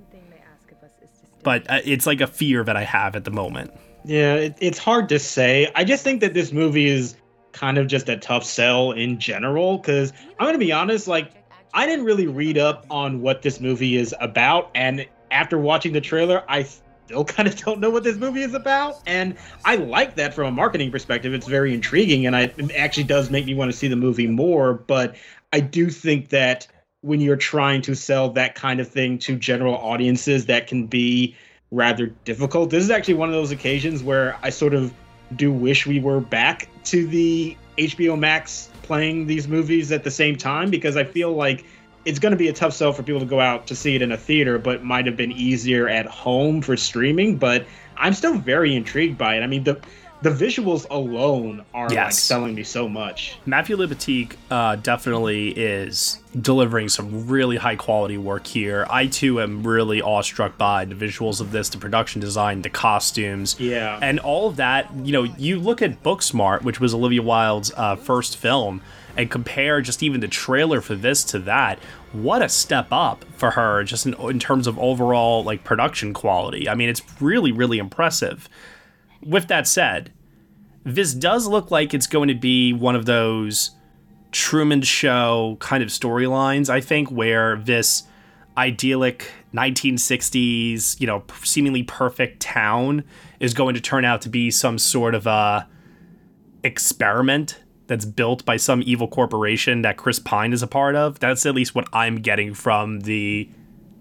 but 1.43 1.69
uh, 1.71 1.79
it's 1.85 2.05
like 2.05 2.19
a 2.19 2.27
fear 2.27 2.65
that 2.65 2.75
I 2.75 2.83
have 2.83 3.15
at 3.15 3.23
the 3.23 3.31
moment. 3.31 3.71
Yeah, 4.03 4.35
it, 4.35 4.57
it's 4.59 4.79
hard 4.79 5.09
to 5.09 5.19
say. 5.19 5.71
I 5.75 5.83
just 5.83 6.03
think 6.03 6.21
that 6.21 6.33
this 6.33 6.51
movie 6.51 6.87
is 6.87 7.15
kind 7.51 7.77
of 7.77 7.87
just 7.87 8.09
a 8.09 8.17
tough 8.17 8.43
sell 8.43 8.91
in 8.91 9.19
general 9.19 9.77
because 9.77 10.13
I'm 10.39 10.45
going 10.45 10.53
to 10.53 10.59
be 10.59 10.71
honest, 10.71 11.07
like, 11.07 11.31
I 11.73 11.85
didn't 11.85 12.05
really 12.05 12.27
read 12.27 12.57
up 12.57 12.85
on 12.89 13.21
what 13.21 13.41
this 13.41 13.59
movie 13.59 13.97
is 13.97 14.15
about. 14.19 14.71
And 14.73 15.05
after 15.31 15.57
watching 15.57 15.93
the 15.93 16.01
trailer, 16.01 16.43
I 16.47 16.63
still 16.63 17.25
kind 17.25 17.47
of 17.47 17.55
don't 17.57 17.79
know 17.79 17.89
what 17.89 18.03
this 18.03 18.17
movie 18.17 18.41
is 18.41 18.53
about. 18.53 19.01
And 19.05 19.37
I 19.65 19.75
like 19.75 20.15
that 20.15 20.33
from 20.33 20.47
a 20.47 20.51
marketing 20.51 20.91
perspective. 20.91 21.33
It's 21.33 21.47
very 21.47 21.73
intriguing 21.73 22.25
and 22.25 22.35
I, 22.35 22.43
it 22.57 22.71
actually 22.75 23.03
does 23.03 23.29
make 23.29 23.45
me 23.45 23.53
want 23.53 23.71
to 23.71 23.77
see 23.77 23.87
the 23.87 23.95
movie 23.95 24.27
more. 24.27 24.73
But 24.73 25.15
I 25.53 25.59
do 25.59 25.89
think 25.89 26.29
that 26.29 26.67
when 27.01 27.21
you're 27.21 27.37
trying 27.37 27.81
to 27.83 27.95
sell 27.95 28.29
that 28.29 28.55
kind 28.55 28.79
of 28.79 28.87
thing 28.87 29.17
to 29.19 29.37
general 29.37 29.75
audiences, 29.75 30.45
that 30.47 30.67
can 30.67 30.85
be 30.85 31.35
rather 31.71 32.07
difficult. 32.25 32.69
This 32.69 32.83
is 32.83 32.89
actually 32.89 33.15
one 33.15 33.29
of 33.29 33.35
those 33.35 33.51
occasions 33.51 34.03
where 34.03 34.37
I 34.41 34.49
sort 34.49 34.73
of 34.73 34.93
do 35.35 35.51
wish 35.51 35.85
we 35.85 35.99
were 35.99 36.19
back 36.19 36.69
to 36.85 37.05
the 37.07 37.55
HBO 37.77 38.17
Max 38.17 38.69
playing 38.81 39.27
these 39.27 39.47
movies 39.47 39.91
at 39.91 40.03
the 40.03 40.11
same 40.11 40.35
time 40.35 40.71
because 40.71 40.97
I 40.97 41.03
feel 41.03 41.33
like 41.33 41.65
it's 42.05 42.17
going 42.17 42.31
to 42.31 42.37
be 42.37 42.47
a 42.47 42.53
tough 42.53 42.73
sell 42.73 42.91
for 42.91 43.03
people 43.03 43.19
to 43.19 43.25
go 43.25 43.39
out 43.39 43.67
to 43.67 43.75
see 43.75 43.95
it 43.95 44.01
in 44.01 44.11
a 44.11 44.17
theater, 44.17 44.57
but 44.57 44.83
might 44.83 45.05
have 45.05 45.15
been 45.15 45.31
easier 45.31 45.87
at 45.87 46.05
home 46.07 46.61
for 46.61 46.75
streaming. 46.75 47.37
But 47.37 47.67
I'm 47.97 48.13
still 48.13 48.35
very 48.37 48.75
intrigued 48.75 49.17
by 49.17 49.35
it. 49.35 49.41
I 49.41 49.47
mean, 49.47 49.63
the 49.63 49.79
the 50.21 50.29
visuals 50.29 50.85
alone 50.89 51.63
are 51.73 51.87
like 51.89 52.11
selling 52.11 52.55
me 52.55 52.63
so 52.63 52.89
much. 52.89 53.37
Matthew 53.45 53.77
Libatique 53.77 54.33
uh, 54.51 54.75
definitely 54.75 55.49
is 55.51 56.19
delivering 56.41 56.89
some 56.89 57.27
really 57.27 57.57
high 57.57 57.75
quality 57.75 58.17
work 58.17 58.45
here. 58.45 58.85
I 58.89 59.07
too 59.07 59.41
am 59.41 59.65
really 59.65 60.01
awestruck 60.01 60.57
by 60.57 60.85
the 60.85 60.95
visuals 60.95 61.39
of 61.39 61.51
this, 61.51 61.69
the 61.69 61.77
production 61.77 62.19
design, 62.21 62.61
the 62.61 62.69
costumes, 62.69 63.55
Yeah. 63.59 63.97
and 64.01 64.19
all 64.19 64.47
of 64.47 64.57
that. 64.57 64.93
You 65.03 65.13
know, 65.13 65.23
you 65.23 65.57
look 65.59 65.81
at 65.81 66.03
Booksmart, 66.03 66.63
which 66.63 66.79
was 66.79 66.93
Olivia 66.93 67.21
Wilde's 67.21 67.71
uh, 67.77 67.95
first 67.95 68.35
film, 68.37 68.81
and 69.17 69.31
compare 69.31 69.81
just 69.81 70.03
even 70.03 70.19
the 70.21 70.27
trailer 70.27 70.81
for 70.81 70.95
this 70.95 71.23
to 71.25 71.39
that. 71.39 71.79
What 72.11 72.41
a 72.41 72.49
step 72.49 72.87
up 72.91 73.23
for 73.37 73.51
her, 73.51 73.83
just 73.83 74.05
in, 74.05 74.13
in 74.15 74.39
terms 74.39 74.67
of 74.67 74.77
overall 74.79 75.43
like 75.43 75.63
production 75.63 76.13
quality. 76.13 76.67
I 76.67 76.75
mean, 76.75 76.89
it's 76.89 77.01
really, 77.21 77.51
really 77.51 77.77
impressive. 77.79 78.49
With 79.21 79.47
that 79.47 79.67
said, 79.67 80.13
this 80.83 81.13
does 81.13 81.47
look 81.47 81.71
like 81.71 81.93
it's 81.93 82.07
going 82.07 82.29
to 82.29 82.35
be 82.35 82.73
one 82.73 82.95
of 82.95 83.05
those 83.05 83.71
Truman 84.31 84.81
Show 84.81 85.57
kind 85.59 85.83
of 85.83 85.89
storylines, 85.89 86.69
I 86.69 86.81
think, 86.81 87.09
where 87.09 87.57
this 87.57 88.03
idyllic 88.57 89.31
1960s, 89.53 90.99
you 90.99 91.07
know, 91.07 91.23
seemingly 91.43 91.83
perfect 91.83 92.39
town 92.41 93.03
is 93.39 93.53
going 93.53 93.75
to 93.75 93.81
turn 93.81 94.05
out 94.05 94.21
to 94.21 94.29
be 94.29 94.51
some 94.51 94.77
sort 94.77 95.15
of 95.15 95.25
a 95.27 95.67
experiment 96.63 97.59
that's 97.87 98.05
built 98.05 98.45
by 98.45 98.57
some 98.57 98.83
evil 98.85 99.07
corporation 99.07 99.81
that 99.81 99.97
Chris 99.97 100.19
Pine 100.19 100.53
is 100.53 100.61
a 100.61 100.67
part 100.67 100.95
of. 100.95 101.19
That's 101.19 101.45
at 101.45 101.55
least 101.55 101.73
what 101.73 101.87
I'm 101.93 102.17
getting 102.17 102.53
from 102.53 103.01
the 103.01 103.49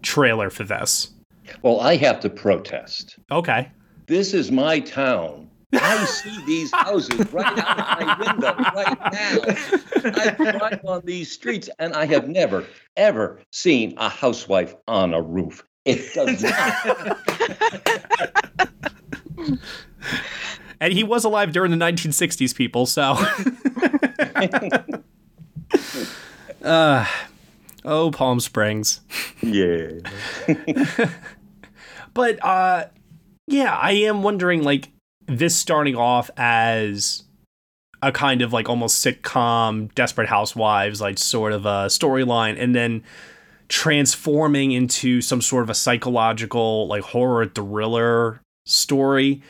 trailer 0.03 0.51
for 0.51 0.65
this. 0.65 1.11
Well, 1.63 1.81
I 1.81 1.97
have 1.97 2.21
to 2.21 2.29
protest. 2.29 3.19
Okay. 3.31 3.71
This 4.09 4.33
is 4.33 4.51
my 4.51 4.81
town. 4.81 5.51
I 5.75 6.03
see 6.07 6.43
these 6.47 6.73
houses 6.77 7.31
right 7.31 7.59
out 7.59 7.79
of 7.79 7.87
my 8.07 8.17
window 8.19 8.55
right 8.75 8.99
now. 9.13 9.37
I 10.17 10.31
drive 10.59 10.81
on 10.87 11.03
these 11.05 11.31
streets 11.31 11.69
and 11.79 11.93
I 11.93 12.07
have 12.07 12.27
never, 12.27 12.65
ever 12.97 13.39
seen 13.53 13.93
a 13.99 14.09
housewife 14.09 14.75
on 14.89 15.13
a 15.13 15.21
roof. 15.21 15.63
It 15.85 16.15
does 16.15 16.43
not. 16.43 17.19
And 20.81 20.93
he 20.93 21.03
was 21.03 21.25
alive 21.25 21.51
during 21.51 21.73
the 21.73 21.77
1960s, 21.77 22.55
people, 22.55 22.87
so. 22.87 23.17
uh, 26.63 27.05
oh, 27.85 28.13
Palm 28.13 28.39
Springs. 28.39 29.01
Yeah. 29.43 29.89
But 32.15 32.39
uh 32.45 32.85
yeah, 33.49 33.77
I 33.77 33.93
am 33.93 34.23
wondering 34.23 34.63
like 34.63 34.91
this 35.27 35.57
starting 35.57 35.97
off 35.97 36.31
as 36.37 37.25
a 38.03 38.13
kind 38.13 38.43
of 38.43 38.53
like 38.53 38.69
almost 38.69 39.05
sitcom 39.05 39.93
desperate 39.95 40.29
housewives 40.29 41.01
like 41.01 41.19
sort 41.19 41.53
of 41.53 41.67
a 41.67 41.87
storyline 41.87 42.57
and 42.61 42.75
then 42.75 43.03
transforming 43.69 44.71
into 44.71 45.21
some 45.21 45.43
sort 45.43 45.65
of 45.65 45.71
a 45.71 45.75
psychological 45.75 46.87
like 46.89 47.03
horror 47.03 47.47
thriller 47.47 48.41
story. 48.67 49.43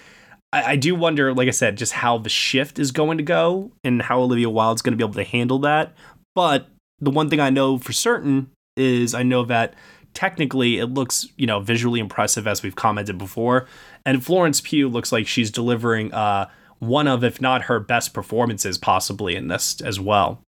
I, 0.53 0.73
I 0.73 0.77
do 0.77 0.95
wonder, 0.95 1.35
like 1.35 1.49
I 1.49 1.53
said, 1.53 1.77
just 1.77 1.93
how 1.93 2.19
the 2.19 2.29
shift 2.29 2.79
is 2.79 2.93
going 2.93 3.19
to 3.19 3.25
go 3.25 3.73
and 3.85 4.01
how 4.03 4.21
Olivia 4.21 4.49
Wilde's 4.49 4.83
going 4.83 4.93
to 4.93 4.97
be 4.97 5.05
able 5.05 5.15
to 5.15 5.25
handle 5.25 5.59
that. 5.61 5.95
But 6.35 6.69
the 7.01 7.11
one 7.11 7.29
thing 7.29 7.41
I 7.41 7.51
know 7.51 7.79
for 7.79 7.93
certain 7.93 8.51
is 8.77 9.13
I 9.15 9.25
know 9.25 9.45
that 9.45 9.75
technically 10.19 10.79
it 10.79 10.87
looks, 10.87 11.29
you 11.37 11.47
know, 11.47 11.61
visually 11.61 12.01
impressive 12.01 12.49
as 12.49 12.61
we've 12.61 12.75
commented 12.75 13.17
before. 13.19 13.69
And 14.05 14.25
Florence 14.25 14.61
Pugh 14.61 14.89
looks 14.89 15.13
like 15.13 15.29
she's 15.29 15.49
delivering 15.49 16.13
uh 16.13 16.49
one 16.81 17.07
of, 17.07 17.23
if 17.23 17.41
not 17.41 17.63
her 17.63 17.79
best 17.79 18.13
performances 18.15 18.79
possibly 18.79 19.37
in 19.37 19.47
this 19.47 19.81
as 19.81 20.01
well. 20.01 20.43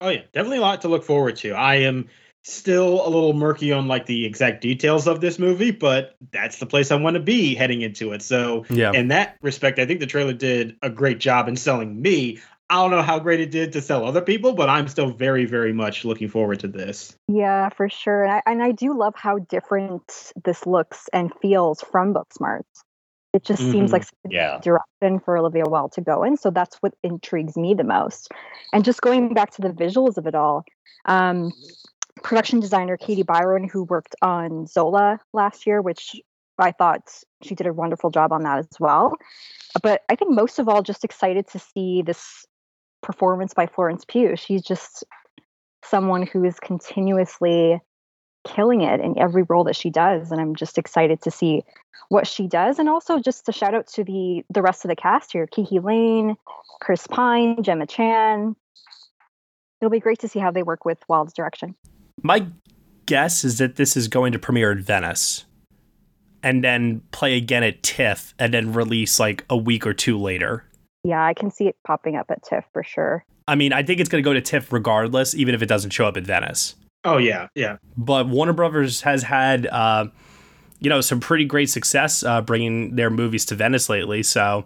Oh 0.00 0.10
yeah, 0.10 0.22
definitely 0.32 0.58
a 0.58 0.60
lot 0.60 0.80
to 0.82 0.88
look 0.88 1.02
forward 1.02 1.34
to. 1.36 1.52
I 1.54 1.76
am 1.76 2.08
still 2.44 3.04
a 3.04 3.10
little 3.10 3.32
murky 3.32 3.72
on 3.72 3.88
like 3.88 4.06
the 4.06 4.24
exact 4.24 4.60
details 4.60 5.08
of 5.08 5.20
this 5.20 5.40
movie, 5.40 5.72
but 5.72 6.14
that's 6.30 6.58
the 6.60 6.66
place 6.66 6.92
I 6.92 6.96
want 6.96 7.14
to 7.14 7.20
be 7.20 7.56
heading 7.56 7.82
into 7.82 8.12
it. 8.12 8.22
So 8.22 8.64
Yeah. 8.70 8.92
in 8.92 9.08
that 9.08 9.36
respect, 9.42 9.80
I 9.80 9.86
think 9.86 9.98
the 9.98 10.06
trailer 10.06 10.32
did 10.34 10.76
a 10.82 10.88
great 10.90 11.18
job 11.18 11.48
in 11.48 11.56
selling 11.56 12.00
me. 12.00 12.38
I 12.68 12.82
don't 12.82 12.90
know 12.90 13.02
how 13.02 13.20
great 13.20 13.40
it 13.40 13.50
did 13.50 13.72
to 13.74 13.80
sell 13.80 14.04
other 14.04 14.20
people, 14.20 14.52
but 14.52 14.68
I'm 14.68 14.88
still 14.88 15.10
very, 15.10 15.44
very 15.44 15.72
much 15.72 16.04
looking 16.04 16.28
forward 16.28 16.60
to 16.60 16.68
this. 16.68 17.16
Yeah, 17.28 17.68
for 17.68 17.88
sure. 17.88 18.24
And 18.24 18.32
I, 18.32 18.42
and 18.46 18.62
I 18.62 18.72
do 18.72 18.96
love 18.96 19.14
how 19.16 19.38
different 19.38 20.32
this 20.44 20.66
looks 20.66 21.08
and 21.12 21.32
feels 21.40 21.80
from 21.80 22.12
Booksmart. 22.12 22.64
It 23.32 23.44
just 23.44 23.70
seems 23.70 23.90
Mhm. 23.90 23.92
like 23.92 24.02
a 24.02 24.30
Yeah. 24.30 24.58
direction 24.62 25.20
for 25.20 25.36
Olivia 25.36 25.64
Wilde 25.66 25.92
to 25.92 26.00
go 26.00 26.24
in. 26.24 26.36
So 26.36 26.50
that's 26.50 26.76
what 26.76 26.94
intrigues 27.02 27.56
me 27.56 27.74
the 27.74 27.84
most. 27.84 28.32
And 28.72 28.84
just 28.84 29.00
going 29.00 29.32
back 29.32 29.50
to 29.52 29.62
the 29.62 29.68
visuals 29.70 30.16
of 30.16 30.26
it 30.26 30.34
all, 30.34 30.64
um, 31.04 31.52
production 32.22 32.58
designer 32.58 32.96
Katie 32.96 33.22
Byron, 33.22 33.68
who 33.68 33.84
worked 33.84 34.16
on 34.22 34.66
Zola 34.66 35.20
last 35.32 35.66
year, 35.66 35.82
which 35.82 36.20
I 36.58 36.72
thought 36.72 37.22
she 37.42 37.54
did 37.54 37.66
a 37.66 37.74
wonderful 37.74 38.10
job 38.10 38.32
on 38.32 38.42
that 38.42 38.58
as 38.58 38.80
well. 38.80 39.12
But 39.82 40.02
I 40.08 40.16
think 40.16 40.30
most 40.32 40.58
of 40.58 40.68
all, 40.68 40.82
just 40.82 41.04
excited 41.04 41.46
to 41.48 41.58
see 41.58 42.02
this 42.02 42.46
performance 43.06 43.54
by 43.54 43.66
Florence 43.66 44.04
Pugh. 44.04 44.36
She's 44.36 44.62
just 44.62 45.04
someone 45.84 46.26
who 46.26 46.44
is 46.44 46.58
continuously 46.58 47.80
killing 48.44 48.82
it 48.82 49.00
in 49.00 49.18
every 49.18 49.44
role 49.44 49.64
that 49.64 49.76
she 49.76 49.88
does, 49.88 50.30
and 50.30 50.40
I'm 50.40 50.56
just 50.56 50.76
excited 50.76 51.22
to 51.22 51.30
see 51.30 51.62
what 52.08 52.26
she 52.26 52.46
does. 52.46 52.78
And 52.78 52.88
also 52.88 53.18
just 53.18 53.48
a 53.48 53.52
shout 53.52 53.74
out 53.74 53.86
to 53.88 54.04
the 54.04 54.44
the 54.50 54.60
rest 54.60 54.84
of 54.84 54.88
the 54.88 54.96
cast 54.96 55.32
here: 55.32 55.46
KiKi 55.46 55.82
Layne, 55.82 56.36
Chris 56.80 57.06
Pine, 57.06 57.62
Gemma 57.62 57.86
Chan. 57.86 58.56
It'll 59.80 59.90
be 59.90 60.00
great 60.00 60.18
to 60.20 60.28
see 60.28 60.38
how 60.38 60.50
they 60.50 60.62
work 60.62 60.84
with 60.84 60.98
Wilde's 61.08 61.32
direction. 61.32 61.74
My 62.22 62.46
guess 63.04 63.44
is 63.44 63.58
that 63.58 63.76
this 63.76 63.96
is 63.96 64.08
going 64.08 64.32
to 64.32 64.38
premiere 64.38 64.72
in 64.72 64.82
Venice 64.82 65.44
and 66.42 66.64
then 66.64 67.02
play 67.12 67.36
again 67.36 67.62
at 67.62 67.82
TIFF 67.82 68.34
and 68.38 68.52
then 68.54 68.72
release 68.72 69.20
like 69.20 69.44
a 69.50 69.56
week 69.56 69.86
or 69.86 69.92
two 69.92 70.18
later. 70.18 70.64
Yeah, 71.06 71.24
I 71.24 71.34
can 71.34 71.52
see 71.52 71.68
it 71.68 71.76
popping 71.86 72.16
up 72.16 72.32
at 72.32 72.42
TIFF 72.42 72.64
for 72.72 72.82
sure. 72.82 73.24
I 73.46 73.54
mean, 73.54 73.72
I 73.72 73.84
think 73.84 74.00
it's 74.00 74.08
going 74.08 74.22
to 74.22 74.28
go 74.28 74.34
to 74.34 74.40
TIFF 74.40 74.72
regardless, 74.72 75.36
even 75.36 75.54
if 75.54 75.62
it 75.62 75.66
doesn't 75.66 75.90
show 75.90 76.04
up 76.04 76.16
in 76.16 76.24
Venice. 76.24 76.74
Oh 77.04 77.16
yeah, 77.16 77.46
yeah. 77.54 77.76
But 77.96 78.26
Warner 78.26 78.52
Brothers 78.52 79.02
has 79.02 79.22
had, 79.22 79.68
uh, 79.68 80.06
you 80.80 80.90
know, 80.90 81.00
some 81.00 81.20
pretty 81.20 81.44
great 81.44 81.70
success 81.70 82.24
uh, 82.24 82.40
bringing 82.42 82.96
their 82.96 83.08
movies 83.08 83.44
to 83.46 83.54
Venice 83.54 83.88
lately. 83.88 84.24
So 84.24 84.64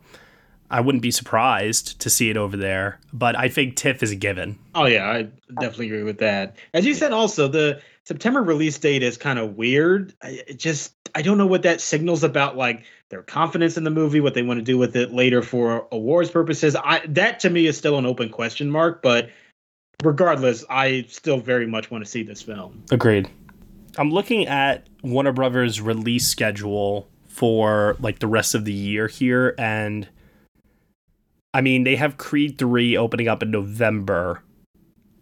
I 0.71 0.81
wouldn't 0.81 1.03
be 1.03 1.11
surprised 1.11 2.01
to 2.01 2.09
see 2.09 2.31
it 2.31 2.39
over 2.39 2.57
there. 2.57 3.01
But 3.13 3.37
I 3.39 3.51
think 3.51 3.77
TIFF 3.77 4.03
is 4.03 4.11
a 4.11 4.17
given. 4.17 4.59
Oh 4.75 4.87
yeah, 4.87 5.11
I 5.11 5.29
definitely 5.61 5.89
agree 5.89 6.05
with 6.05 6.19
that. 6.21 6.57
As 6.73 6.87
you 6.87 6.95
said, 6.95 7.13
also 7.13 7.49
the 7.49 7.83
September 8.05 8.43
release 8.43 8.79
date 8.79 9.03
is 9.03 9.19
kind 9.19 9.39
of 9.39 9.57
weird. 9.57 10.15
It 10.23 10.59
just 10.59 10.95
I 11.15 11.23
don't 11.23 11.39
know 11.39 11.47
what 11.47 11.63
that 11.63 11.81
signals 11.81 12.23
about 12.23 12.57
like 12.57 12.85
their 13.09 13.23
confidence 13.23 13.77
in 13.77 13.85
the 13.85 13.91
movie, 13.91 14.21
what 14.21 14.35
they 14.35 14.43
want 14.43 14.59
to 14.59 14.65
do 14.65 14.79
with 14.79 14.97
it 14.97 15.13
later 15.13 15.43
for 15.43 15.87
awards 15.93 16.31
purposes. 16.31 16.77
I 16.77 17.01
that 17.09 17.41
to 17.41 17.51
me 17.51 17.67
is 17.67 17.77
still 17.77 17.99
an 17.99 18.07
open 18.07 18.29
question 18.29 18.71
mark, 18.71 19.03
but 19.03 19.31
regardless, 20.03 20.65
I 20.71 21.07
still 21.09 21.41
very 21.41 21.67
much 21.67 21.91
want 21.91 22.05
to 22.05 22.11
see 22.11 22.23
this 22.23 22.43
film. 22.43 22.85
Agreed. 22.91 23.29
I'm 23.99 24.11
looking 24.11 24.47
at 24.47 24.87
Warner 25.03 25.33
Brothers 25.33 25.81
release 25.81 26.27
schedule 26.29 27.09
for 27.27 27.97
like 28.01 28.19
the 28.21 28.27
rest 28.27 28.55
of 28.55 28.65
the 28.65 28.73
year 28.73 29.09
here 29.09 29.55
and 29.59 30.09
I 31.53 31.63
mean, 31.63 31.83
they 31.83 31.97
have 31.97 32.17
Creed 32.17 32.59
3 32.59 32.97
opening 32.97 33.27
up 33.27 33.43
in 33.43 33.51
November 33.51 34.43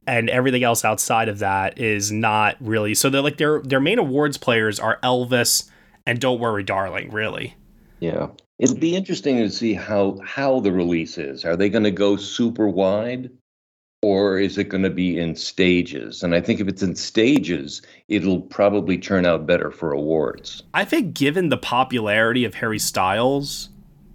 and 0.09 0.30
everything 0.30 0.64
else 0.64 0.84
outside 0.84 1.28
of 1.28 1.39
that 1.41 1.78
is 1.78 2.11
not 2.11 2.57
really. 2.61 2.95
So 2.95 3.11
they're 3.11 3.20
like 3.20 3.36
their 3.36 3.61
their 3.61 3.80
main 3.80 3.99
awards 3.99 4.39
players 4.39 4.80
are 4.80 4.99
Elvis 5.03 5.70
and 6.09 6.18
Don't 6.18 6.40
Worry 6.40 6.62
Darling, 6.62 7.11
really. 7.11 7.54
Yeah. 8.00 8.28
It'll 8.59 8.78
be 8.78 8.96
interesting 8.96 9.36
to 9.36 9.50
see 9.50 9.74
how 9.74 10.18
how 10.24 10.59
the 10.61 10.72
release 10.72 11.18
is. 11.18 11.44
Are 11.44 11.54
they 11.54 11.68
going 11.68 11.84
to 11.84 11.90
go 11.90 12.16
super 12.16 12.66
wide 12.66 13.30
or 14.00 14.38
is 14.38 14.56
it 14.56 14.70
going 14.70 14.84
to 14.84 14.90
be 14.90 15.18
in 15.18 15.36
stages? 15.36 16.22
And 16.22 16.34
I 16.34 16.40
think 16.40 16.61
if 16.61 16.66
it's 16.66 16.82
in 16.82 16.96
stages, 16.96 17.82
it'll 18.09 18.40
probably 18.40 18.96
turn 18.96 19.26
out 19.26 19.46
better 19.46 19.70
for 19.70 19.92
awards. 19.92 20.62
I 20.72 20.86
think 20.86 21.12
given 21.12 21.50
the 21.50 21.59
popularity 21.59 22.46
of 22.46 22.54
Harry 22.54 22.78
Styles, 22.78 23.68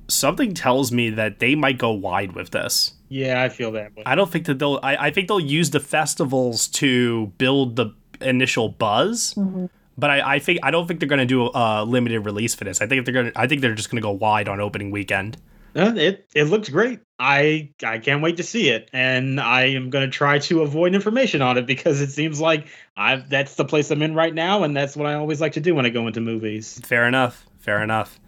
something 0.07 0.55
tells 0.55 0.91
me 0.91 1.11
that 1.11 1.37
they 1.37 1.53
might 1.53 1.77
go 1.77 1.91
wide 1.91 2.33
with 2.33 2.49
this. 2.49 2.95
Yeah, 3.09 3.43
I 3.43 3.49
feel 3.49 3.71
that. 3.73 3.91
I 4.07 4.15
don't 4.15 4.31
think 4.31 4.47
that 4.47 4.57
they'll. 4.57 4.79
I, 4.81 5.07
I 5.07 5.11
think 5.11 5.27
they'll 5.27 5.39
use 5.39 5.69
the 5.69 5.79
festivals 5.79 6.67
to 6.69 7.27
build 7.37 7.75
the 7.75 7.93
initial 8.19 8.69
buzz. 8.69 9.35
Mm-hmm. 9.35 9.67
But 9.97 10.09
I, 10.09 10.35
I 10.35 10.39
think 10.39 10.59
I 10.63 10.71
don't 10.71 10.87
think 10.87 10.99
they're 10.99 11.09
going 11.09 11.19
to 11.19 11.25
do 11.25 11.51
a 11.53 11.85
limited 11.85 12.21
release 12.21 12.55
for 12.55 12.63
this. 12.63 12.81
I 12.81 12.87
think 12.87 13.05
they're 13.05 13.13
going. 13.13 13.31
to 13.31 13.39
I 13.39 13.47
think 13.47 13.61
they're 13.61 13.75
just 13.75 13.89
going 13.89 14.01
to 14.01 14.05
go 14.05 14.11
wide 14.11 14.47
on 14.47 14.59
opening 14.59 14.91
weekend. 14.91 15.37
Uh, 15.75 15.93
it 15.95 16.27
it 16.35 16.43
looks 16.45 16.69
great. 16.69 16.99
I 17.19 17.71
I 17.83 17.97
can't 17.97 18.21
wait 18.21 18.37
to 18.37 18.43
see 18.43 18.69
it, 18.69 18.89
and 18.93 19.39
I 19.39 19.65
am 19.65 19.89
going 19.89 20.05
to 20.05 20.11
try 20.11 20.39
to 20.39 20.61
avoid 20.61 20.93
information 20.93 21.41
on 21.41 21.57
it 21.57 21.65
because 21.65 22.01
it 22.01 22.11
seems 22.11 22.39
like 22.39 22.67
I 22.95 23.17
that's 23.17 23.55
the 23.55 23.65
place 23.65 23.89
I'm 23.89 24.01
in 24.01 24.13
right 24.13 24.33
now, 24.33 24.63
and 24.63 24.75
that's 24.75 24.95
what 24.95 25.07
I 25.07 25.15
always 25.15 25.41
like 25.41 25.53
to 25.53 25.61
do 25.61 25.73
when 25.73 25.85
I 25.85 25.89
go 25.89 26.07
into 26.07 26.21
movies. 26.21 26.79
Fair 26.83 27.07
enough. 27.07 27.45
Fair 27.59 27.81
enough. 27.81 28.19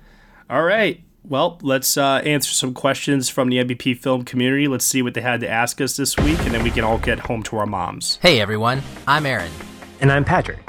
All 0.49 0.63
right. 0.63 1.03
Well, 1.24 1.57
let's 1.63 1.97
uh, 1.97 2.22
answer 2.24 2.51
some 2.51 2.76
questions 2.76 3.30
from 3.30 3.49
the 3.49 3.57
NBP 3.57 3.97
film 3.97 4.26
community. 4.26 4.68
Let's 4.68 4.86
see 4.86 5.01
what 5.01 5.16
they 5.16 5.22
had 5.22 5.39
to 5.41 5.49
ask 5.49 5.82
us 5.82 5.97
this 5.97 6.16
week, 6.18 6.39
and 6.41 6.53
then 6.53 6.63
we 6.63 6.70
can 6.70 6.84
all 6.84 6.99
get 6.99 7.20
home 7.20 7.41
to 7.43 7.57
our 7.57 7.66
moms. 7.66 8.20
Hey 8.22 8.39
everyone, 8.39 8.82
I'm 9.07 9.26
Aaron. 9.26 9.51
And 10.01 10.11
I'm 10.11 10.26
Patrick. 10.26 10.64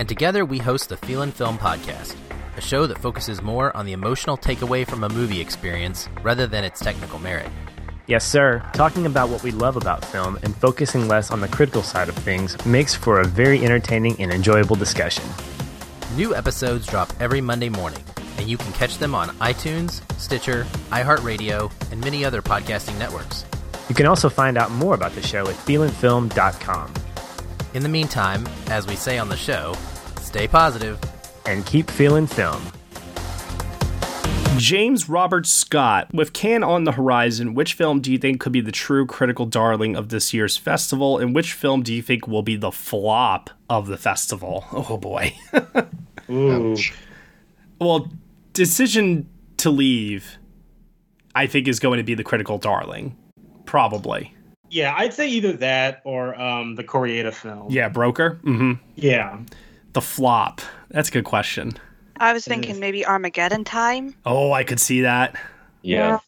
And 0.00 0.08
together 0.08 0.46
we 0.46 0.56
host 0.56 0.88
the 0.88 0.96
Feelin' 0.96 1.30
Film 1.30 1.58
Podcast, 1.58 2.16
a 2.56 2.60
show 2.62 2.86
that 2.86 2.96
focuses 2.96 3.42
more 3.42 3.76
on 3.76 3.84
the 3.84 3.92
emotional 3.92 4.38
takeaway 4.38 4.88
from 4.88 5.04
a 5.04 5.10
movie 5.10 5.42
experience 5.42 6.08
rather 6.22 6.46
than 6.46 6.64
its 6.64 6.80
technical 6.80 7.18
merit. 7.18 7.50
Yes, 8.06 8.24
sir. 8.26 8.62
Talking 8.72 9.04
about 9.04 9.28
what 9.28 9.42
we 9.42 9.50
love 9.50 9.76
about 9.76 10.02
film 10.02 10.38
and 10.42 10.56
focusing 10.56 11.06
less 11.06 11.30
on 11.30 11.42
the 11.42 11.48
critical 11.48 11.82
side 11.82 12.08
of 12.08 12.14
things 12.14 12.56
makes 12.64 12.94
for 12.94 13.20
a 13.20 13.26
very 13.26 13.62
entertaining 13.62 14.18
and 14.18 14.32
enjoyable 14.32 14.74
discussion. 14.74 15.24
New 16.16 16.34
episodes 16.34 16.86
drop 16.86 17.12
every 17.20 17.42
Monday 17.42 17.68
morning, 17.68 18.02
and 18.38 18.48
you 18.48 18.56
can 18.56 18.72
catch 18.72 18.96
them 18.96 19.14
on 19.14 19.28
iTunes, 19.36 20.00
Stitcher, 20.18 20.64
iHeartRadio, 20.88 21.70
and 21.92 22.00
many 22.00 22.24
other 22.24 22.40
podcasting 22.40 22.98
networks. 22.98 23.44
You 23.90 23.94
can 23.94 24.06
also 24.06 24.30
find 24.30 24.56
out 24.56 24.70
more 24.70 24.94
about 24.94 25.12
the 25.12 25.22
show 25.22 25.46
at 25.46 25.56
feelinfilm.com. 25.56 26.94
In 27.72 27.82
the 27.82 27.88
meantime, 27.88 28.48
as 28.68 28.86
we 28.86 28.96
say 28.96 29.18
on 29.18 29.28
the 29.28 29.36
show, 29.36 29.74
stay 30.20 30.48
positive 30.48 30.98
and 31.46 31.64
keep 31.64 31.88
feeling 31.90 32.26
film. 32.26 32.60
James 34.56 35.08
Robert 35.08 35.46
Scott, 35.46 36.12
with 36.12 36.32
Cannes 36.32 36.64
on 36.64 36.84
the 36.84 36.92
horizon, 36.92 37.54
which 37.54 37.74
film 37.74 38.00
do 38.00 38.12
you 38.12 38.18
think 38.18 38.40
could 38.40 38.52
be 38.52 38.60
the 38.60 38.72
true 38.72 39.06
critical 39.06 39.46
darling 39.46 39.96
of 39.96 40.10
this 40.10 40.34
year's 40.34 40.56
festival, 40.56 41.16
and 41.16 41.34
which 41.34 41.52
film 41.52 41.82
do 41.82 41.94
you 41.94 42.02
think 42.02 42.26
will 42.26 42.42
be 42.42 42.56
the 42.56 42.72
flop 42.72 43.50
of 43.70 43.86
the 43.86 43.96
festival? 43.96 44.64
Oh 44.72 44.96
boy. 44.96 45.34
Ooh. 46.30 46.76
Well, 47.80 48.10
Decision 48.52 49.28
to 49.58 49.70
Leave, 49.70 50.38
I 51.34 51.46
think, 51.46 51.68
is 51.68 51.78
going 51.78 51.98
to 51.98 52.04
be 52.04 52.14
the 52.14 52.24
critical 52.24 52.58
darling. 52.58 53.16
Probably. 53.64 54.34
Yeah, 54.70 54.94
I'd 54.96 55.12
say 55.12 55.28
either 55.28 55.52
that 55.54 56.00
or 56.04 56.40
um, 56.40 56.76
the 56.76 56.84
Koreeda 56.84 57.32
film. 57.34 57.70
Yeah, 57.70 57.88
Broker? 57.88 58.38
Mm-hmm. 58.44 58.72
Yeah. 58.94 59.38
The 59.92 60.00
flop. 60.00 60.60
That's 60.90 61.08
a 61.08 61.12
good 61.12 61.24
question. 61.24 61.72
I 62.18 62.32
was 62.32 62.44
thinking 62.44 62.78
maybe 62.78 63.04
Armageddon 63.04 63.64
time. 63.64 64.14
Oh, 64.26 64.52
I 64.52 64.62
could 64.64 64.78
see 64.80 65.00
that. 65.00 65.34
Yeah. 65.82 66.18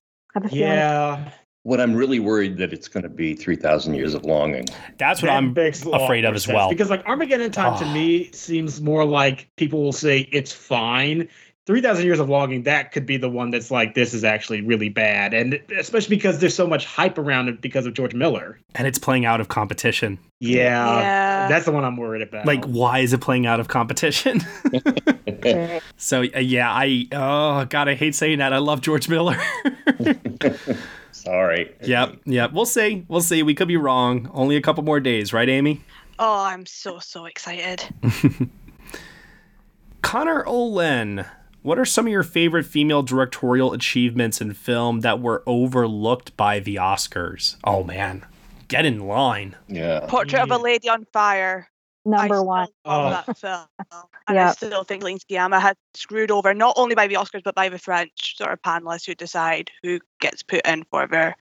Yeah. 0.50 1.30
What 1.64 1.80
I'm 1.80 1.94
really 1.94 2.18
worried 2.18 2.56
that 2.56 2.72
it's 2.72 2.88
going 2.88 3.04
to 3.04 3.08
be 3.08 3.34
3,000 3.34 3.94
Years 3.94 4.14
of 4.14 4.24
Longing. 4.24 4.66
That's 4.98 5.22
what 5.22 5.28
That 5.28 5.36
I'm 5.36 5.52
makes 5.52 5.84
a 5.84 5.90
lot 5.90 6.02
afraid 6.02 6.24
of 6.24 6.34
as 6.34 6.44
sense, 6.44 6.54
well. 6.56 6.68
Because 6.68 6.90
like 6.90 7.04
Armageddon 7.06 7.52
time 7.52 7.78
to 7.78 7.84
Oh. 7.84 7.92
me 7.94 8.32
seems 8.32 8.80
more 8.80 9.04
like 9.04 9.48
people 9.56 9.80
will 9.82 9.92
say 9.92 10.20
it's 10.32 10.52
fine. 10.52 11.28
Three 11.64 11.80
thousand 11.80 12.06
years 12.06 12.18
of 12.18 12.28
longing 12.28 12.64
that 12.64 12.90
could 12.90 13.06
be 13.06 13.16
the 13.16 13.28
one 13.30 13.50
that's 13.50 13.70
like 13.70 13.94
this 13.94 14.12
is 14.14 14.24
actually 14.24 14.62
really 14.62 14.88
bad, 14.88 15.32
and 15.32 15.60
especially 15.78 16.16
because 16.16 16.40
there's 16.40 16.56
so 16.56 16.66
much 16.66 16.84
hype 16.84 17.18
around 17.18 17.48
it 17.48 17.60
because 17.60 17.86
of 17.86 17.94
George 17.94 18.14
Miller. 18.14 18.58
and 18.74 18.84
it's 18.88 18.98
playing 18.98 19.24
out 19.26 19.40
of 19.40 19.46
competition. 19.46 20.18
Yeah, 20.40 20.58
Yeah. 20.98 21.48
that's 21.48 21.64
the 21.66 21.70
one 21.70 21.84
I'm 21.84 21.96
worried 21.96 22.22
about. 22.22 22.46
Like, 22.46 22.64
why 22.64 22.98
is 22.98 23.12
it 23.12 23.20
playing 23.20 23.46
out 23.46 23.60
of 23.60 23.68
competition? 23.68 24.40
so, 25.96 26.22
uh, 26.34 26.38
yeah, 26.40 26.68
I, 26.72 27.06
oh, 27.12 27.64
God, 27.66 27.88
I 27.88 27.94
hate 27.94 28.16
saying 28.16 28.38
that. 28.38 28.52
I 28.52 28.58
love 28.58 28.80
George 28.80 29.08
Miller. 29.08 29.36
Sorry. 31.12 31.72
yep, 31.84 32.16
yep. 32.24 32.52
We'll 32.52 32.66
see. 32.66 33.04
We'll 33.06 33.20
see. 33.20 33.44
We 33.44 33.54
could 33.54 33.68
be 33.68 33.76
wrong. 33.76 34.28
Only 34.34 34.56
a 34.56 34.60
couple 34.60 34.82
more 34.82 34.98
days, 34.98 35.32
right, 35.32 35.48
Amy? 35.48 35.80
Oh, 36.18 36.42
I'm 36.44 36.66
so 36.66 36.98
so 36.98 37.26
excited. 37.26 37.84
Connor 40.02 40.44
Olen, 40.46 41.24
what 41.62 41.78
are 41.78 41.84
some 41.84 42.06
of 42.06 42.12
your 42.12 42.22
favorite 42.22 42.64
female 42.64 43.02
directorial 43.02 43.72
achievements 43.72 44.40
in 44.40 44.52
film 44.54 45.00
that 45.00 45.20
were 45.20 45.42
overlooked 45.46 46.36
by 46.36 46.58
the 46.58 46.76
Oscars? 46.76 47.56
Oh, 47.64 47.84
man. 47.84 48.26
Get 48.68 48.84
in 48.84 49.06
line. 49.06 49.56
Yeah. 49.68 50.00
Portrait 50.08 50.42
of 50.42 50.50
a 50.50 50.58
Lady 50.58 50.88
on 50.88 51.04
Fire. 51.12 51.68
Number 52.04 52.42
one. 52.42 52.68
Love 52.84 53.24
that 53.26 53.28
oh. 53.28 53.32
film. 53.34 53.66
And 54.26 54.34
Yeah. 54.34 54.48
I 54.48 54.52
still 54.52 54.82
think 54.82 55.04
Lane 55.04 55.18
Sciamma 55.18 55.60
had 55.60 55.76
screwed 55.94 56.32
over 56.32 56.52
not 56.52 56.74
only 56.76 56.94
by 56.94 57.06
the 57.06 57.14
Oscars 57.14 57.42
but 57.44 57.54
by 57.54 57.68
the 57.68 57.78
French 57.78 58.36
sort 58.36 58.52
of 58.52 58.60
panelists 58.62 59.06
who 59.06 59.14
decide 59.14 59.70
who 59.82 60.00
gets 60.20 60.42
put 60.42 60.66
in 60.66 60.84
for 60.90 61.06
their 61.06 61.36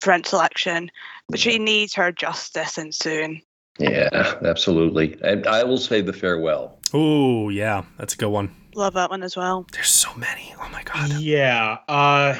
French 0.00 0.26
selection. 0.26 0.90
But 1.28 1.38
she 1.38 1.58
needs 1.58 1.94
her 1.94 2.10
justice 2.10 2.76
and 2.76 2.92
soon. 2.92 3.42
Yeah, 3.78 4.34
absolutely. 4.42 5.16
And 5.22 5.46
I 5.46 5.62
will 5.62 5.78
say 5.78 6.00
the 6.00 6.12
farewell. 6.12 6.78
Oh, 6.92 7.48
yeah. 7.50 7.84
That's 7.96 8.14
a 8.14 8.16
good 8.16 8.30
one. 8.30 8.54
Love 8.74 8.94
that 8.94 9.10
one 9.10 9.22
as 9.22 9.36
well. 9.36 9.66
There's 9.72 9.88
so 9.88 10.14
many. 10.14 10.54
Oh, 10.60 10.68
my 10.70 10.82
God. 10.82 11.10
Yeah. 11.12 11.78
Uh 11.88 12.38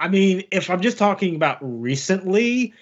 I 0.00 0.08
mean, 0.08 0.42
if 0.50 0.68
I'm 0.68 0.80
just 0.80 0.98
talking 0.98 1.36
about 1.36 1.58
recently, 1.60 2.74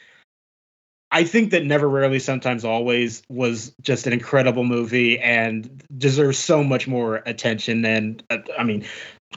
I 1.12 1.24
think 1.24 1.50
that 1.50 1.66
Never 1.66 1.86
Rarely 1.86 2.18
Sometimes 2.18 2.64
Always 2.64 3.22
was 3.28 3.74
just 3.82 4.06
an 4.06 4.14
incredible 4.14 4.64
movie 4.64 5.18
and 5.18 5.84
deserves 5.98 6.38
so 6.38 6.64
much 6.64 6.88
more 6.88 7.16
attention 7.26 7.84
and 7.84 8.22
uh, 8.30 8.38
I 8.58 8.64
mean, 8.64 8.86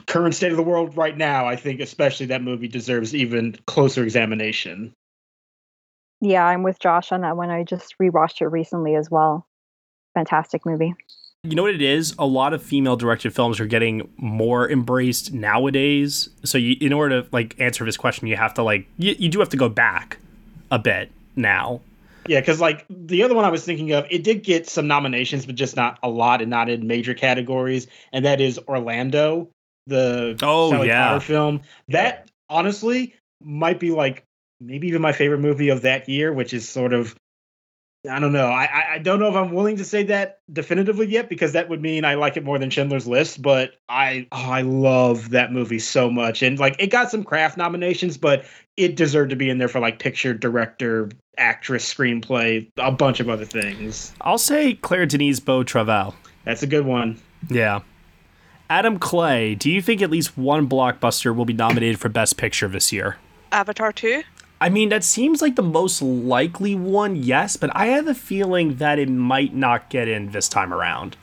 current 0.06 0.34
state 0.34 0.50
of 0.50 0.56
the 0.56 0.62
world 0.62 0.96
right 0.96 1.16
now, 1.16 1.46
I 1.46 1.56
think 1.56 1.80
especially 1.80 2.26
that 2.26 2.42
movie 2.42 2.68
deserves 2.68 3.14
even 3.14 3.56
closer 3.66 4.02
examination. 4.02 4.94
Yeah, 6.22 6.46
I'm 6.46 6.62
with 6.62 6.78
Josh 6.78 7.12
on 7.12 7.20
that 7.20 7.36
one. 7.36 7.50
I 7.50 7.64
just 7.64 7.96
rewatched 8.00 8.40
it 8.40 8.46
recently 8.46 8.94
as 8.94 9.10
well. 9.10 9.46
Fantastic 10.14 10.64
movie. 10.64 10.94
You 11.44 11.54
know 11.54 11.62
what 11.62 11.74
it 11.74 11.82
is? 11.82 12.14
A 12.18 12.26
lot 12.26 12.54
of 12.54 12.62
female 12.62 12.96
directed 12.96 13.34
films 13.34 13.60
are 13.60 13.66
getting 13.66 14.10
more 14.16 14.70
embraced 14.70 15.34
nowadays. 15.34 16.30
So 16.42 16.56
you, 16.56 16.76
in 16.80 16.92
order 16.92 17.22
to 17.22 17.28
like 17.32 17.54
answer 17.60 17.84
this 17.84 17.98
question, 17.98 18.26
you 18.26 18.36
have 18.36 18.54
to 18.54 18.62
like 18.62 18.86
you, 18.96 19.14
you 19.18 19.28
do 19.28 19.40
have 19.40 19.50
to 19.50 19.56
go 19.58 19.68
back 19.68 20.18
a 20.70 20.78
bit 20.78 21.10
now. 21.36 21.82
Yeah, 22.26 22.40
because 22.40 22.60
like 22.60 22.86
the 22.88 23.22
other 23.22 23.34
one 23.34 23.44
I 23.44 23.50
was 23.50 23.62
thinking 23.62 23.92
of, 23.92 24.06
it 24.10 24.24
did 24.24 24.42
get 24.42 24.66
some 24.66 24.86
nominations, 24.86 25.44
but 25.44 25.54
just 25.54 25.76
not 25.76 25.98
a 26.02 26.08
lot 26.08 26.40
and 26.40 26.48
not 26.48 26.70
in 26.70 26.86
major 26.86 27.12
categories. 27.12 27.86
And 28.14 28.24
that 28.24 28.40
is 28.40 28.58
Orlando, 28.66 29.50
the 29.86 30.38
Oh, 30.42 30.70
Sally 30.70 30.88
yeah. 30.88 31.08
Potter 31.08 31.20
film. 31.20 31.60
That 31.88 32.30
honestly 32.48 33.14
might 33.42 33.78
be 33.78 33.90
like 33.90 34.24
maybe 34.60 34.88
even 34.88 35.02
my 35.02 35.12
favorite 35.12 35.40
movie 35.40 35.68
of 35.68 35.82
that 35.82 36.08
year, 36.08 36.32
which 36.32 36.54
is 36.54 36.66
sort 36.66 36.94
of 36.94 37.14
I 38.10 38.18
don't 38.20 38.32
know. 38.32 38.46
I 38.48 38.64
I- 38.64 38.94
I 38.94 38.98
don't 38.98 39.18
know 39.18 39.28
if 39.28 39.34
I'm 39.34 39.52
willing 39.52 39.76
to 39.76 39.84
say 39.84 40.02
that 40.04 40.38
definitively 40.52 41.06
yet 41.06 41.28
because 41.28 41.52
that 41.52 41.68
would 41.68 41.80
mean 41.80 42.04
I 42.04 42.14
like 42.14 42.36
it 42.36 42.44
more 42.44 42.58
than 42.58 42.70
Schindler's 42.70 43.06
List. 43.06 43.40
But 43.42 43.72
I 43.88 44.26
oh, 44.32 44.50
I 44.50 44.60
love 44.62 45.30
that 45.30 45.52
movie 45.52 45.78
so 45.78 46.10
much, 46.10 46.42
and 46.42 46.58
like 46.58 46.76
it 46.78 46.88
got 46.88 47.10
some 47.10 47.24
craft 47.24 47.56
nominations, 47.56 48.18
but 48.18 48.44
it 48.76 48.96
deserved 48.96 49.30
to 49.30 49.36
be 49.36 49.48
in 49.48 49.58
there 49.58 49.68
for 49.68 49.80
like 49.80 49.98
picture, 49.98 50.34
director, 50.34 51.08
actress, 51.38 51.92
screenplay, 51.92 52.68
a 52.76 52.90
bunch 52.92 53.20
of 53.20 53.28
other 53.28 53.44
things. 53.44 54.12
I'll 54.20 54.38
say 54.38 54.74
Claire 54.74 55.06
Denise 55.06 55.40
Beau 55.40 55.62
Travail. 55.62 56.14
That's 56.44 56.62
a 56.62 56.66
good 56.66 56.84
one. 56.84 57.18
Yeah. 57.48 57.80
Adam 58.70 58.98
Clay, 58.98 59.54
do 59.54 59.70
you 59.70 59.80
think 59.82 60.00
at 60.02 60.10
least 60.10 60.36
one 60.38 60.68
blockbuster 60.68 61.34
will 61.34 61.44
be 61.44 61.52
nominated 61.52 62.00
for 62.00 62.08
Best 62.08 62.36
Picture 62.36 62.66
this 62.66 62.92
year? 62.92 63.16
Avatar 63.52 63.92
2. 63.92 64.22
I 64.64 64.70
mean, 64.70 64.88
that 64.88 65.04
seems 65.04 65.42
like 65.42 65.56
the 65.56 65.62
most 65.62 66.00
likely 66.00 66.74
one, 66.74 67.16
yes, 67.16 67.54
but 67.58 67.70
I 67.74 67.88
have 67.88 68.08
a 68.08 68.14
feeling 68.14 68.76
that 68.76 68.98
it 68.98 69.10
might 69.10 69.54
not 69.54 69.90
get 69.90 70.08
in 70.08 70.30
this 70.30 70.48
time 70.48 70.72
around. 70.72 71.18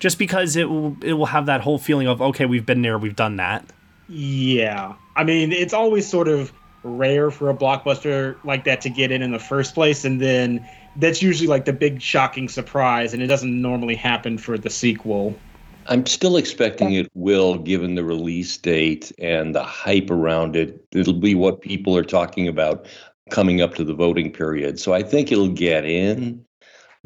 Just 0.00 0.18
because 0.18 0.54
it 0.54 0.68
will 0.68 0.98
it 1.02 1.14
will 1.14 1.24
have 1.24 1.46
that 1.46 1.62
whole 1.62 1.78
feeling 1.78 2.06
of 2.06 2.20
okay, 2.20 2.44
we've 2.44 2.66
been 2.66 2.82
there, 2.82 2.98
we've 2.98 3.16
done 3.16 3.36
that. 3.36 3.64
Yeah. 4.06 4.92
I 5.16 5.24
mean, 5.24 5.50
it's 5.50 5.72
always 5.72 6.06
sort 6.06 6.28
of 6.28 6.52
rare 6.82 7.30
for 7.30 7.48
a 7.48 7.54
blockbuster 7.54 8.36
like 8.44 8.64
that 8.64 8.82
to 8.82 8.90
get 8.90 9.10
in 9.10 9.22
in 9.22 9.32
the 9.32 9.38
first 9.38 9.72
place, 9.72 10.04
and 10.04 10.20
then 10.20 10.68
that's 10.96 11.22
usually 11.22 11.48
like 11.48 11.64
the 11.64 11.72
big 11.72 12.02
shocking 12.02 12.50
surprise, 12.50 13.14
and 13.14 13.22
it 13.22 13.28
doesn't 13.28 13.62
normally 13.62 13.94
happen 13.94 14.36
for 14.36 14.58
the 14.58 14.68
sequel. 14.68 15.38
I'm 15.86 16.06
still 16.06 16.36
expecting 16.36 16.92
it 16.92 17.10
will, 17.14 17.58
given 17.58 17.94
the 17.94 18.04
release 18.04 18.56
date 18.56 19.12
and 19.18 19.54
the 19.54 19.62
hype 19.62 20.10
around 20.10 20.56
it. 20.56 20.84
It'll 20.92 21.12
be 21.12 21.34
what 21.34 21.60
people 21.60 21.96
are 21.96 22.04
talking 22.04 22.48
about 22.48 22.86
coming 23.30 23.60
up 23.60 23.74
to 23.76 23.84
the 23.84 23.94
voting 23.94 24.32
period. 24.32 24.78
So 24.78 24.94
I 24.94 25.02
think 25.02 25.32
it'll 25.32 25.48
get 25.48 25.84
in, 25.84 26.44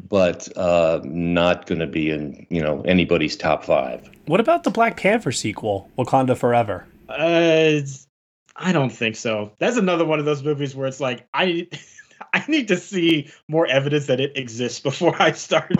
but 0.07 0.47
uh, 0.57 1.01
not 1.03 1.65
going 1.65 1.79
to 1.79 1.87
be 1.87 2.09
in 2.09 2.45
you 2.49 2.61
know 2.61 2.81
anybody's 2.81 3.35
top 3.35 3.63
five. 3.63 4.09
What 4.25 4.39
about 4.39 4.63
the 4.63 4.71
Black 4.71 4.97
Panther 4.97 5.31
sequel, 5.31 5.89
Wakanda 5.97 6.37
Forever? 6.37 6.85
Uh, 7.07 7.81
I 8.55 8.71
don't 8.71 8.91
think 8.91 9.15
so. 9.15 9.53
That's 9.59 9.77
another 9.77 10.05
one 10.05 10.19
of 10.19 10.25
those 10.25 10.43
movies 10.43 10.75
where 10.75 10.87
it's 10.87 10.99
like 10.99 11.27
I. 11.33 11.67
I 12.33 12.43
need 12.47 12.67
to 12.67 12.77
see 12.77 13.29
more 13.47 13.67
evidence 13.67 14.07
that 14.07 14.19
it 14.19 14.35
exists 14.37 14.79
before 14.89 15.19
I 15.21 15.31
start 15.31 15.73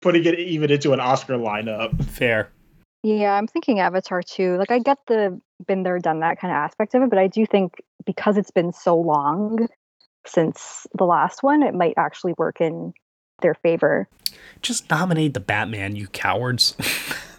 putting 0.00 0.24
it 0.24 0.38
even 0.38 0.70
into 0.70 0.92
an 0.92 1.00
Oscar 1.00 1.34
lineup. 1.34 2.04
Fair. 2.04 2.50
Yeah, 3.02 3.34
I'm 3.34 3.46
thinking 3.46 3.78
Avatar 3.78 4.22
too. 4.22 4.56
Like 4.56 4.70
I 4.70 4.80
get 4.80 4.98
the 5.06 5.40
been 5.66 5.82
there, 5.82 5.98
done 5.98 6.20
that 6.20 6.40
kind 6.40 6.52
of 6.52 6.56
aspect 6.56 6.94
of 6.94 7.02
it, 7.02 7.10
but 7.10 7.18
I 7.18 7.26
do 7.26 7.46
think 7.46 7.82
because 8.04 8.36
it's 8.36 8.50
been 8.50 8.72
so 8.72 8.96
long 8.96 9.68
since 10.26 10.86
the 10.96 11.04
last 11.04 11.42
one, 11.42 11.62
it 11.62 11.74
might 11.74 11.94
actually 11.96 12.34
work 12.38 12.60
in 12.60 12.92
their 13.40 13.54
favor. 13.54 14.08
Just 14.62 14.90
nominate 14.90 15.34
the 15.34 15.40
Batman, 15.40 15.96
you 15.96 16.08
cowards. 16.08 16.74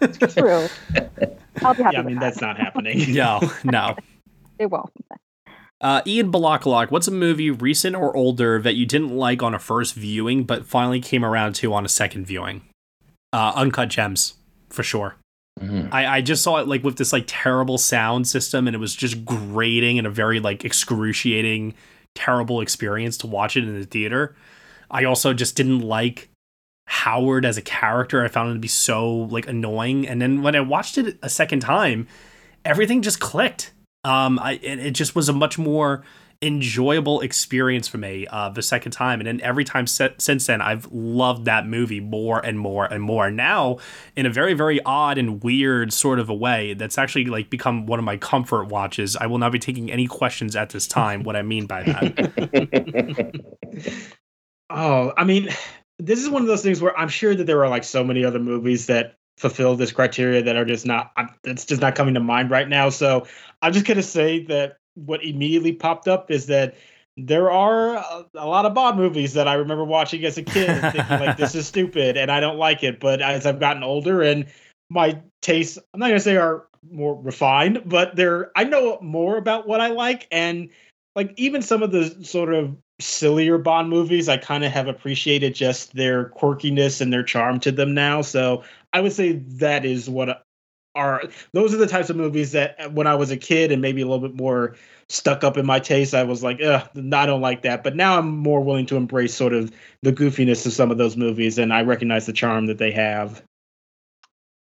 True. 0.34 0.66
I'll 1.62 1.74
be 1.74 1.82
happy. 1.82 1.94
Yeah, 1.94 1.98
I 1.98 1.98
with 1.98 2.06
mean 2.06 2.14
that. 2.16 2.20
that's 2.20 2.40
not 2.40 2.58
happening. 2.58 3.12
no, 3.12 3.40
no. 3.64 3.96
It 4.58 4.66
won't. 4.70 4.90
Uh, 5.80 6.02
Ian 6.06 6.30
Balakalak, 6.30 6.90
what's 6.90 7.08
a 7.08 7.12
movie, 7.12 7.50
recent 7.50 7.96
or 7.96 8.14
older, 8.14 8.60
that 8.60 8.74
you 8.74 8.84
didn't 8.84 9.16
like 9.16 9.42
on 9.42 9.54
a 9.54 9.58
first 9.58 9.94
viewing, 9.94 10.44
but 10.44 10.66
finally 10.66 11.00
came 11.00 11.24
around 11.24 11.54
to 11.54 11.72
on 11.72 11.84
a 11.86 11.88
second 11.88 12.26
viewing? 12.26 12.62
Uh, 13.32 13.52
Uncut 13.54 13.88
Gems, 13.88 14.34
for 14.68 14.82
sure. 14.82 15.16
I, 15.92 16.06
I 16.06 16.20
just 16.20 16.42
saw 16.42 16.56
it 16.56 16.68
like 16.68 16.82
with 16.84 16.96
this 16.96 17.12
like 17.12 17.24
terrible 17.26 17.78
sound 17.78 18.26
system, 18.26 18.66
and 18.66 18.74
it 18.74 18.78
was 18.78 18.94
just 18.94 19.24
grating 19.24 19.98
and 19.98 20.06
a 20.06 20.10
very 20.10 20.40
like 20.40 20.64
excruciating, 20.64 21.74
terrible 22.14 22.60
experience 22.60 23.16
to 23.18 23.26
watch 23.26 23.56
it 23.56 23.64
in 23.64 23.78
the 23.78 23.86
theater. 23.86 24.36
I 24.90 25.04
also 25.04 25.32
just 25.34 25.56
didn't 25.56 25.80
like 25.80 26.28
Howard 26.86 27.44
as 27.44 27.56
a 27.56 27.62
character. 27.62 28.24
I 28.24 28.28
found 28.28 28.50
him 28.50 28.56
to 28.56 28.60
be 28.60 28.68
so 28.68 29.08
like 29.14 29.48
annoying. 29.48 30.08
And 30.08 30.20
then 30.20 30.42
when 30.42 30.56
I 30.56 30.60
watched 30.60 30.98
it 30.98 31.18
a 31.22 31.28
second 31.28 31.60
time, 31.60 32.08
everything 32.64 33.02
just 33.02 33.20
clicked. 33.20 33.72
Um, 34.04 34.38
I 34.38 34.52
it, 34.54 34.78
it 34.78 34.90
just 34.92 35.14
was 35.14 35.28
a 35.28 35.32
much 35.32 35.58
more 35.58 36.04
enjoyable 36.42 37.20
experience 37.20 37.86
for 37.86 37.98
me 37.98 38.26
uh, 38.30 38.48
the 38.48 38.62
second 38.62 38.92
time, 38.92 39.20
and 39.20 39.26
then 39.26 39.40
every 39.42 39.64
time 39.64 39.86
se- 39.86 40.14
since 40.18 40.46
then, 40.46 40.62
I've 40.62 40.90
loved 40.90 41.44
that 41.44 41.66
movie 41.66 42.00
more 42.00 42.40
and 42.44 42.58
more 42.58 42.86
and 42.86 43.02
more. 43.02 43.30
Now, 43.30 43.78
in 44.16 44.24
a 44.24 44.30
very 44.30 44.54
very 44.54 44.80
odd 44.84 45.18
and 45.18 45.42
weird 45.42 45.92
sort 45.92 46.18
of 46.18 46.30
a 46.30 46.34
way, 46.34 46.74
that's 46.74 46.96
actually 46.96 47.26
like 47.26 47.50
become 47.50 47.86
one 47.86 47.98
of 47.98 48.04
my 48.04 48.16
comfort 48.16 48.68
watches. 48.68 49.16
I 49.16 49.26
will 49.26 49.38
not 49.38 49.52
be 49.52 49.58
taking 49.58 49.92
any 49.92 50.06
questions 50.06 50.56
at 50.56 50.70
this 50.70 50.86
time. 50.86 51.22
what 51.22 51.36
I 51.36 51.42
mean 51.42 51.66
by 51.66 51.82
that. 51.82 53.34
Oh, 54.70 55.12
I 55.16 55.24
mean, 55.24 55.48
this 55.98 56.22
is 56.22 56.28
one 56.28 56.42
of 56.42 56.48
those 56.48 56.62
things 56.62 56.80
where 56.80 56.96
I'm 56.96 57.08
sure 57.08 57.34
that 57.34 57.44
there 57.44 57.62
are 57.64 57.68
like 57.68 57.82
so 57.84 58.04
many 58.04 58.24
other 58.24 58.38
movies 58.38 58.86
that 58.86 59.16
fulfill 59.38 59.76
this 59.76 59.92
criteria 59.92 60.42
that 60.42 60.56
are 60.56 60.64
just 60.64 60.86
not. 60.86 61.12
It's 61.44 61.64
just 61.64 61.80
not 61.80 61.94
coming 61.94 62.14
to 62.14 62.20
mind 62.20 62.50
right 62.50 62.68
now. 62.68 62.88
So 62.90 63.26
I'm 63.62 63.72
just 63.72 63.86
gonna 63.86 64.02
say 64.02 64.44
that 64.46 64.76
what 64.94 65.24
immediately 65.24 65.72
popped 65.72 66.08
up 66.08 66.30
is 66.30 66.46
that 66.46 66.76
there 67.16 67.50
are 67.50 67.96
a, 67.96 68.26
a 68.34 68.46
lot 68.46 68.66
of 68.66 68.74
Bond 68.74 68.96
movies 68.96 69.34
that 69.34 69.48
I 69.48 69.54
remember 69.54 69.84
watching 69.84 70.24
as 70.24 70.38
a 70.38 70.42
kid, 70.42 70.80
thinking 70.92 71.20
like 71.20 71.36
this 71.36 71.54
is 71.54 71.66
stupid 71.68 72.16
and 72.16 72.30
I 72.30 72.40
don't 72.40 72.58
like 72.58 72.82
it. 72.82 73.00
But 73.00 73.20
as 73.20 73.46
I've 73.46 73.60
gotten 73.60 73.82
older 73.82 74.22
and 74.22 74.46
my 74.88 75.20
tastes, 75.42 75.78
I'm 75.92 76.00
not 76.00 76.08
gonna 76.08 76.20
say 76.20 76.36
are 76.36 76.66
more 76.90 77.20
refined, 77.20 77.82
but 77.86 78.16
they're 78.16 78.50
I 78.56 78.64
know 78.64 78.98
more 79.00 79.36
about 79.36 79.66
what 79.66 79.80
I 79.80 79.88
like 79.88 80.26
and 80.30 80.70
like 81.16 81.34
even 81.36 81.62
some 81.62 81.82
of 81.82 81.92
the 81.92 82.24
sort 82.24 82.54
of 82.54 82.76
sillier 83.00 83.58
Bond 83.58 83.88
movies, 83.88 84.28
I 84.28 84.36
kind 84.36 84.64
of 84.64 84.72
have 84.72 84.88
appreciated 84.88 85.54
just 85.54 85.94
their 85.94 86.30
quirkiness 86.30 87.00
and 87.00 87.12
their 87.12 87.22
charm 87.22 87.60
to 87.60 87.72
them 87.72 87.94
now. 87.94 88.22
So 88.22 88.62
I 88.92 89.00
would 89.00 89.12
say 89.12 89.32
that 89.32 89.84
is 89.84 90.08
what 90.08 90.44
are 90.96 91.22
those 91.52 91.72
are 91.72 91.76
the 91.76 91.86
types 91.86 92.10
of 92.10 92.16
movies 92.16 92.52
that 92.52 92.76
uh, 92.80 92.90
when 92.90 93.06
I 93.06 93.14
was 93.14 93.30
a 93.30 93.36
kid 93.36 93.70
and 93.70 93.80
maybe 93.80 94.02
a 94.02 94.06
little 94.06 94.26
bit 94.26 94.36
more 94.36 94.76
stuck 95.08 95.44
up 95.44 95.56
in 95.56 95.64
my 95.64 95.78
taste, 95.78 96.14
I 96.14 96.24
was 96.24 96.42
like, 96.42 96.60
Ugh, 96.62 96.88
I 97.12 97.26
don't 97.26 97.40
like 97.40 97.62
that. 97.62 97.84
But 97.84 97.96
now 97.96 98.18
I'm 98.18 98.36
more 98.38 98.62
willing 98.62 98.86
to 98.86 98.96
embrace 98.96 99.34
sort 99.34 99.52
of 99.52 99.72
the 100.02 100.12
goofiness 100.12 100.66
of 100.66 100.72
some 100.72 100.90
of 100.90 100.98
those 100.98 101.16
movies, 101.16 101.58
and 101.58 101.72
I 101.72 101.82
recognize 101.82 102.26
the 102.26 102.32
charm 102.32 102.66
that 102.66 102.78
they 102.78 102.90
have. 102.92 103.42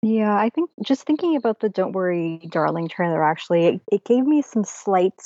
Yeah, 0.02 0.34
I 0.34 0.48
think 0.48 0.70
just 0.82 1.04
thinking 1.04 1.36
about 1.36 1.60
the 1.60 1.68
Don't 1.68 1.92
Worry, 1.92 2.40
Darling 2.48 2.88
trailer, 2.88 3.22
actually, 3.22 3.66
it, 3.66 3.80
it 3.92 4.04
gave 4.04 4.24
me 4.24 4.40
some 4.40 4.64
slight 4.64 5.20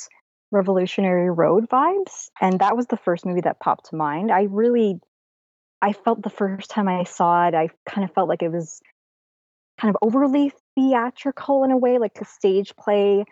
Revolutionary 0.51 1.29
Road 1.29 1.69
vibes. 1.69 2.29
And 2.41 2.59
that 2.59 2.75
was 2.75 2.87
the 2.87 2.97
first 2.97 3.25
movie 3.25 3.41
that 3.41 3.59
popped 3.59 3.89
to 3.89 3.95
mind. 3.95 4.31
I 4.31 4.43
really, 4.43 4.99
I 5.85 5.93
felt 5.93 6.23
the 6.23 6.31
first 6.31 6.71
time 6.71 6.87
I 6.87 7.03
saw 7.03 7.47
it, 7.47 7.53
I 7.53 7.69
kind 7.87 8.03
of 8.03 8.11
felt 8.15 8.27
like 8.27 8.41
it 8.41 8.51
was 8.51 8.81
kind 9.79 9.93
of 9.93 9.99
overly 10.01 10.51
theatrical 10.73 11.63
in 11.63 11.69
a 11.69 11.77
way, 11.77 11.99
like 11.99 12.17
a 12.19 12.25
stage 12.25 12.75
play. 12.75 13.23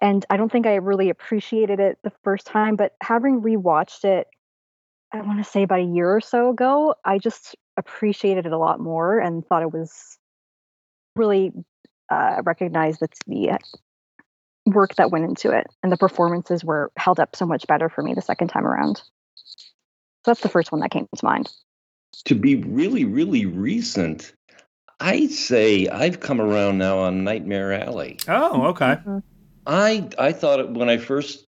And 0.00 0.24
I 0.30 0.38
don't 0.38 0.50
think 0.50 0.66
I 0.66 0.76
really 0.76 1.10
appreciated 1.10 1.80
it 1.80 1.98
the 2.02 2.12
first 2.24 2.46
time, 2.46 2.76
but 2.76 2.94
having 3.02 3.42
rewatched 3.42 4.04
it, 4.04 4.26
I 5.12 5.20
want 5.20 5.44
to 5.44 5.50
say 5.50 5.64
about 5.64 5.80
a 5.80 5.84
year 5.84 6.08
or 6.08 6.22
so 6.22 6.48
ago, 6.48 6.94
I 7.04 7.18
just 7.18 7.54
appreciated 7.76 8.46
it 8.46 8.52
a 8.52 8.58
lot 8.58 8.80
more 8.80 9.18
and 9.18 9.46
thought 9.46 9.62
it 9.62 9.72
was 9.72 10.18
really 11.14 11.52
uh, 12.10 12.40
recognized 12.42 13.00
the, 13.00 13.08
the 13.26 13.58
work 14.64 14.94
that 14.94 15.10
went 15.10 15.26
into 15.26 15.50
it, 15.50 15.66
and 15.82 15.92
the 15.92 15.98
performances 15.98 16.64
were 16.64 16.90
held 16.96 17.20
up 17.20 17.36
so 17.36 17.44
much 17.44 17.66
better 17.66 17.90
for 17.90 18.02
me 18.02 18.14
the 18.14 18.22
second 18.22 18.48
time 18.48 18.66
around. 18.66 18.96
So 18.96 20.32
that's 20.32 20.40
the 20.40 20.48
first 20.48 20.72
one 20.72 20.80
that 20.80 20.90
came 20.90 21.06
to 21.14 21.24
mind. 21.24 21.50
To 22.24 22.34
be 22.34 22.56
really, 22.56 23.04
really 23.04 23.46
recent, 23.46 24.32
I'd 25.00 25.30
say 25.30 25.88
I've 25.88 26.20
come 26.20 26.40
around 26.40 26.78
now 26.78 26.98
on 26.98 27.24
Nightmare 27.24 27.72
Alley. 27.72 28.18
Oh, 28.28 28.66
okay. 28.68 28.96
Mm-hmm. 28.96 29.18
I 29.66 30.08
I 30.18 30.32
thought 30.32 30.60
it, 30.60 30.70
when 30.70 30.88
I 30.88 30.96
first 30.96 31.44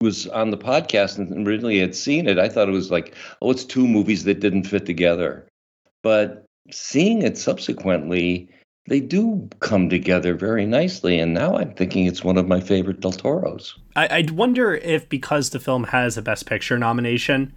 was 0.00 0.26
on 0.28 0.50
the 0.50 0.58
podcast 0.58 1.18
and 1.18 1.46
really 1.46 1.78
had 1.78 1.94
seen 1.94 2.28
it, 2.28 2.38
I 2.38 2.48
thought 2.48 2.68
it 2.68 2.72
was 2.72 2.90
like, 2.90 3.14
oh, 3.42 3.50
it's 3.50 3.64
two 3.64 3.86
movies 3.86 4.24
that 4.24 4.40
didn't 4.40 4.64
fit 4.64 4.86
together. 4.86 5.46
But 6.02 6.44
seeing 6.70 7.22
it 7.22 7.36
subsequently, 7.36 8.48
they 8.88 9.00
do 9.00 9.48
come 9.60 9.88
together 9.88 10.34
very 10.34 10.66
nicely. 10.66 11.18
And 11.18 11.34
now 11.34 11.56
I'm 11.56 11.74
thinking 11.74 12.06
it's 12.06 12.24
one 12.24 12.38
of 12.38 12.48
my 12.48 12.60
favorite 12.60 13.00
Del 13.00 13.12
Toros. 13.12 13.78
I, 13.96 14.08
I'd 14.16 14.30
wonder 14.30 14.74
if 14.74 15.08
because 15.08 15.50
the 15.50 15.60
film 15.60 15.84
has 15.84 16.16
a 16.16 16.22
Best 16.22 16.46
Picture 16.46 16.78
nomination, 16.78 17.52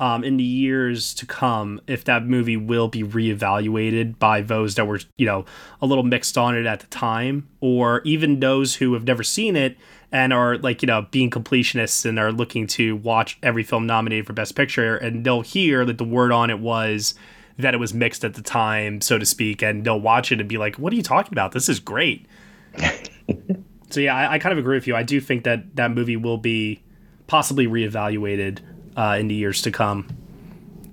um, 0.00 0.24
in 0.24 0.36
the 0.36 0.44
years 0.44 1.14
to 1.14 1.26
come 1.26 1.80
if 1.86 2.04
that 2.04 2.26
movie 2.26 2.56
will 2.56 2.88
be 2.88 3.02
reevaluated 3.02 4.18
by 4.18 4.40
those 4.40 4.74
that 4.74 4.86
were, 4.86 5.00
you 5.16 5.26
know, 5.26 5.44
a 5.80 5.86
little 5.86 6.04
mixed 6.04 6.36
on 6.36 6.56
it 6.56 6.66
at 6.66 6.80
the 6.80 6.86
time, 6.88 7.48
or 7.60 8.00
even 8.02 8.40
those 8.40 8.76
who 8.76 8.94
have 8.94 9.04
never 9.04 9.22
seen 9.22 9.56
it 9.56 9.76
and 10.10 10.32
are 10.32 10.58
like, 10.58 10.82
you 10.82 10.86
know, 10.86 11.06
being 11.10 11.30
completionists 11.30 12.04
and 12.04 12.18
are 12.18 12.32
looking 12.32 12.66
to 12.66 12.96
watch 12.96 13.38
every 13.42 13.62
film 13.62 13.86
nominated 13.86 14.26
for 14.26 14.32
Best 14.32 14.54
Picture, 14.56 14.96
and 14.96 15.24
they'll 15.24 15.42
hear 15.42 15.84
that 15.84 15.98
the 15.98 16.04
word 16.04 16.32
on 16.32 16.50
it 16.50 16.58
was 16.58 17.14
that 17.56 17.72
it 17.74 17.78
was 17.78 17.94
mixed 17.94 18.24
at 18.24 18.34
the 18.34 18.42
time, 18.42 19.00
so 19.00 19.16
to 19.16 19.24
speak, 19.24 19.62
and 19.62 19.84
they'll 19.84 20.00
watch 20.00 20.32
it 20.32 20.40
and 20.40 20.48
be 20.48 20.58
like, 20.58 20.76
"What 20.76 20.92
are 20.92 20.96
you 20.96 21.02
talking 21.02 21.32
about? 21.32 21.52
This 21.52 21.68
is 21.68 21.78
great." 21.78 22.26
so 23.90 24.00
yeah, 24.00 24.14
I, 24.14 24.34
I 24.34 24.38
kind 24.38 24.52
of 24.52 24.58
agree 24.58 24.76
with 24.76 24.86
you. 24.86 24.96
I 24.96 25.04
do 25.04 25.20
think 25.20 25.44
that 25.44 25.76
that 25.76 25.92
movie 25.92 26.16
will 26.16 26.38
be 26.38 26.82
possibly 27.26 27.66
reevaluated 27.66 28.58
uh, 28.96 29.16
in 29.18 29.28
the 29.28 29.34
years 29.34 29.62
to 29.62 29.70
come. 29.70 30.08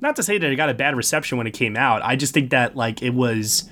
Not 0.02 0.15
to 0.15 0.23
say 0.23 0.38
that 0.38 0.52
it 0.52 0.56
got 0.56 0.69
a 0.69 0.73
bad 0.73 0.95
reception 0.95 1.38
when 1.38 1.48
it 1.48 1.52
came 1.52 1.78
out. 1.78 2.02
I 2.03 2.15
just 2.15 2.34
think 2.34 2.49
that 2.49 2.76
like 2.76 3.02
it 3.02 3.11
was 3.11 3.69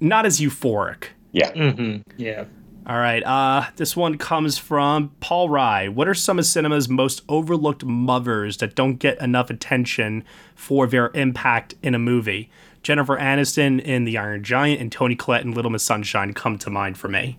not 0.00 0.26
as 0.26 0.40
euphoric. 0.40 1.08
Yeah. 1.32 1.52
Mm-hmm. 1.52 2.10
Yeah. 2.16 2.44
All 2.86 2.98
right. 2.98 3.22
Uh, 3.22 3.70
this 3.76 3.96
one 3.96 4.18
comes 4.18 4.58
from 4.58 5.14
Paul 5.20 5.48
Rye. 5.48 5.88
What 5.88 6.06
are 6.06 6.14
some 6.14 6.38
of 6.38 6.44
cinema's 6.44 6.88
most 6.88 7.22
overlooked 7.28 7.84
mothers 7.84 8.58
that 8.58 8.74
don't 8.74 8.96
get 8.96 9.20
enough 9.22 9.48
attention 9.48 10.24
for 10.54 10.86
their 10.86 11.10
impact 11.14 11.74
in 11.82 11.94
a 11.94 11.98
movie? 11.98 12.50
Jennifer 12.82 13.16
Aniston 13.16 13.80
in 13.80 14.04
The 14.04 14.18
Iron 14.18 14.44
Giant 14.44 14.80
and 14.82 14.92
Toni 14.92 15.16
Collette 15.16 15.44
in 15.44 15.52
Little 15.52 15.70
Miss 15.70 15.82
Sunshine 15.82 16.34
come 16.34 16.58
to 16.58 16.68
mind 16.68 16.98
for 16.98 17.08
me. 17.08 17.38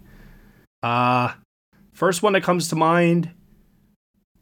Uh, 0.81 1.33
first 1.93 2.23
one 2.23 2.33
that 2.33 2.41
comes 2.43 2.67
to 2.69 2.75
mind 2.75 3.31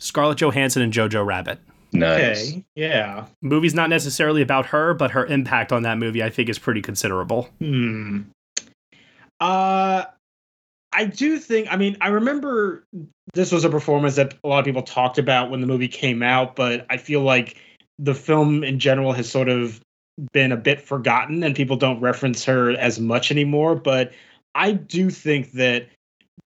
Scarlett 0.04 0.38
Johansson 0.38 0.82
and 0.82 0.92
Jojo 0.92 1.26
Rabbit. 1.26 1.60
Nice. 1.94 2.52
Okay. 2.52 2.66
Yeah. 2.76 3.26
Movie's 3.42 3.74
not 3.74 3.90
necessarily 3.90 4.42
about 4.42 4.66
her, 4.68 4.94
but 4.94 5.12
her 5.12 5.26
impact 5.28 5.72
on 5.72 5.84
that 5.84 5.98
movie 5.98 6.22
I 6.22 6.30
think 6.30 6.50
is 6.50 6.60
pretty 6.60 6.82
considerable. 6.82 7.50
Hmm. 7.60 8.24
Uh 9.40 10.04
I 10.92 11.06
do 11.06 11.40
think 11.40 11.72
I 11.72 11.78
mean 11.78 11.96
I 12.02 12.10
remember 12.10 12.84
this 13.34 13.52
was 13.52 13.64
a 13.64 13.70
performance 13.70 14.16
that 14.16 14.36
a 14.44 14.48
lot 14.48 14.60
of 14.60 14.66
people 14.66 14.82
talked 14.82 15.18
about 15.18 15.50
when 15.50 15.62
the 15.62 15.68
movie 15.68 15.88
came 15.88 16.22
out, 16.22 16.56
but 16.56 16.86
I 16.90 16.98
feel 16.98 17.22
like 17.22 17.58
the 17.98 18.14
film 18.14 18.64
in 18.64 18.80
general 18.80 19.14
has 19.14 19.30
sort 19.30 19.48
of 19.48 19.80
been 20.34 20.52
a 20.52 20.58
bit 20.58 20.82
forgotten 20.82 21.44
and 21.44 21.56
people 21.56 21.78
don't 21.78 22.02
reference 22.02 22.44
her 22.46 22.72
as 22.72 23.00
much 23.00 23.32
anymore, 23.32 23.76
but 23.76 24.12
I 24.54 24.74
do 24.74 25.10
think 25.10 25.54
that 25.54 25.88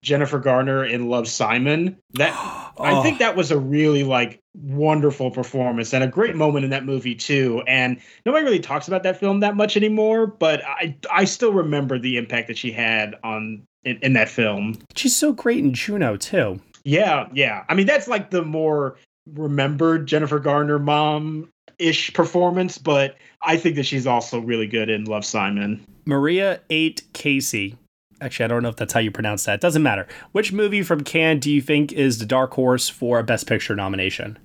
Jennifer 0.02 0.38
Garner 0.38 0.84
in 0.84 1.08
Love 1.08 1.28
Simon. 1.28 1.96
That 2.14 2.32
I 2.78 3.02
think 3.02 3.16
oh. 3.16 3.18
that 3.18 3.36
was 3.36 3.50
a 3.50 3.58
really 3.58 4.04
like 4.04 4.40
wonderful 4.54 5.30
performance 5.30 5.92
and 5.92 6.02
a 6.02 6.08
great 6.08 6.36
moment 6.36 6.64
in 6.64 6.70
that 6.70 6.84
movie 6.84 7.14
too. 7.14 7.62
And 7.66 8.00
nobody 8.24 8.44
really 8.44 8.60
talks 8.60 8.88
about 8.88 9.02
that 9.02 9.18
film 9.18 9.40
that 9.40 9.56
much 9.56 9.76
anymore, 9.76 10.26
but 10.26 10.62
I 10.64 10.96
I 11.10 11.24
still 11.24 11.52
remember 11.52 11.98
the 11.98 12.16
impact 12.16 12.48
that 12.48 12.58
she 12.58 12.70
had 12.70 13.16
on 13.24 13.62
in, 13.84 13.98
in 13.98 14.12
that 14.14 14.28
film. 14.28 14.78
She's 14.96 15.16
so 15.16 15.32
great 15.32 15.58
in 15.58 15.74
Juno 15.74 16.16
too. 16.16 16.60
Yeah, 16.84 17.28
yeah. 17.32 17.64
I 17.68 17.74
mean 17.74 17.86
that's 17.86 18.08
like 18.08 18.30
the 18.30 18.44
more 18.44 18.96
remembered 19.34 20.06
Jennifer 20.06 20.38
Garner 20.38 20.78
mom 20.78 21.50
ish 21.78 22.12
performance, 22.12 22.78
but 22.78 23.16
I 23.42 23.56
think 23.56 23.76
that 23.76 23.84
she's 23.84 24.06
also 24.06 24.40
really 24.40 24.66
good 24.66 24.88
in 24.88 25.04
Love 25.04 25.24
Simon. 25.24 25.84
Maria 26.06 26.60
8 26.70 27.02
Casey. 27.12 27.76
Actually, 28.20 28.44
I 28.44 28.48
don't 28.48 28.62
know 28.62 28.68
if 28.68 28.76
that's 28.76 28.92
how 28.92 29.00
you 29.00 29.10
pronounce 29.10 29.44
that. 29.44 29.60
Doesn't 29.60 29.82
matter. 29.82 30.06
Which 30.32 30.52
movie 30.52 30.82
from 30.82 31.04
Cannes 31.04 31.40
do 31.40 31.50
you 31.52 31.60
think 31.60 31.92
is 31.92 32.18
the 32.18 32.26
dark 32.26 32.52
horse 32.54 32.88
for 32.88 33.18
a 33.18 33.24
Best 33.24 33.46
Picture 33.46 33.76
nomination? 33.76 34.38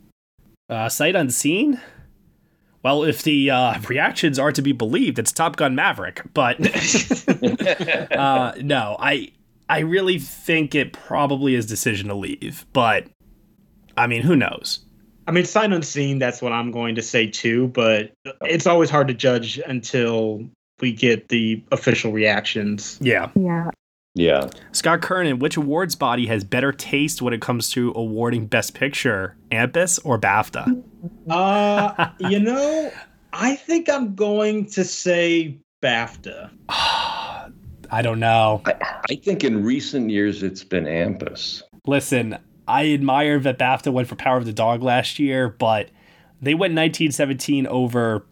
Uh, 0.70 0.90
Sight 0.90 1.16
Unseen? 1.16 1.82
Well, 2.84 3.04
if 3.04 3.24
the 3.24 3.50
uh, 3.50 3.80
reactions 3.88 4.38
are 4.38 4.52
to 4.52 4.62
be 4.62 4.74
believed, 4.74 5.18
it's 5.18 5.32
Top 5.32 5.56
Gun 5.56 5.74
Maverick. 5.76 6.22
But 6.34 6.60
uh, 8.12 8.54
no, 8.62 8.95
I 9.00 9.32
I 9.70 9.80
really 9.80 10.20
think 10.20 10.76
it 10.76 10.94
probably 10.94 11.56
is 11.56 11.66
Decision 11.66 12.10
to 12.10 12.16
Leave. 12.16 12.66
But 12.74 13.08
I 13.98 14.08
mean, 14.08 14.22
who 14.22 14.36
knows? 14.36 14.80
I 15.26 15.32
mean, 15.32 15.45
Sight 15.45 15.72
Unseen, 15.72 16.20
that's 16.20 16.41
what 16.41 16.52
I'm 16.52 16.72
going 16.72 16.95
to 16.95 17.02
say 17.02 17.28
too, 17.28 17.70
but 17.70 18.12
it's 18.41 18.68
always 18.68 18.90
hard 18.90 19.08
to 19.08 19.14
judge 19.14 19.58
until 19.58 20.44
we 20.84 20.91
get 20.91 21.30
the 21.30 21.64
official 21.72 22.11
reactions. 22.11 22.99
Yeah. 23.01 23.31
Yeah. 23.35 23.69
Yeah. 24.15 24.49
Scott 24.73 25.01
Kernan, 25.01 25.39
which 25.39 25.55
awards 25.55 25.95
body 25.95 26.26
has 26.27 26.43
better 26.43 26.73
taste 26.73 27.22
when 27.22 27.34
it 27.34 27.39
comes 27.39 27.69
to 27.72 27.93
awarding 27.95 28.47
Best 28.47 28.73
Picture, 28.73 29.38
AMPAS 29.49 29.99
or 30.03 30.19
BAFTA? 30.19 30.84
Uh, 31.30 32.10
you 32.19 32.38
know, 32.41 32.91
I 33.31 33.55
think 33.55 33.89
I'm 33.89 34.14
going 34.14 34.65
to 34.72 34.84
say 34.84 35.57
BAFTA. 35.81 36.51
I 36.69 38.01
don't 38.01 38.19
know. 38.19 38.61
I, 38.65 38.76
I 39.10 39.15
think 39.15 39.45
in 39.45 39.64
recent 39.64 40.10
years 40.10 40.43
it's 40.43 40.65
been 40.65 40.84
AMPAS. 40.84 41.64
Listen, 41.88 42.38
I 42.68 42.91
admire 42.91 43.39
that 43.39 43.57
BAFTA 43.57 43.93
went 43.93 44.10
for 44.10 44.15
Power 44.15 44.35
of 44.35 44.45
the 44.45 44.53
Dog 44.53 44.84
last 44.84 45.18
year, 45.18 45.47
but 45.47 45.89
they 46.41 46.53
went 46.53 46.73
1917 46.73 47.68
over 47.68 48.26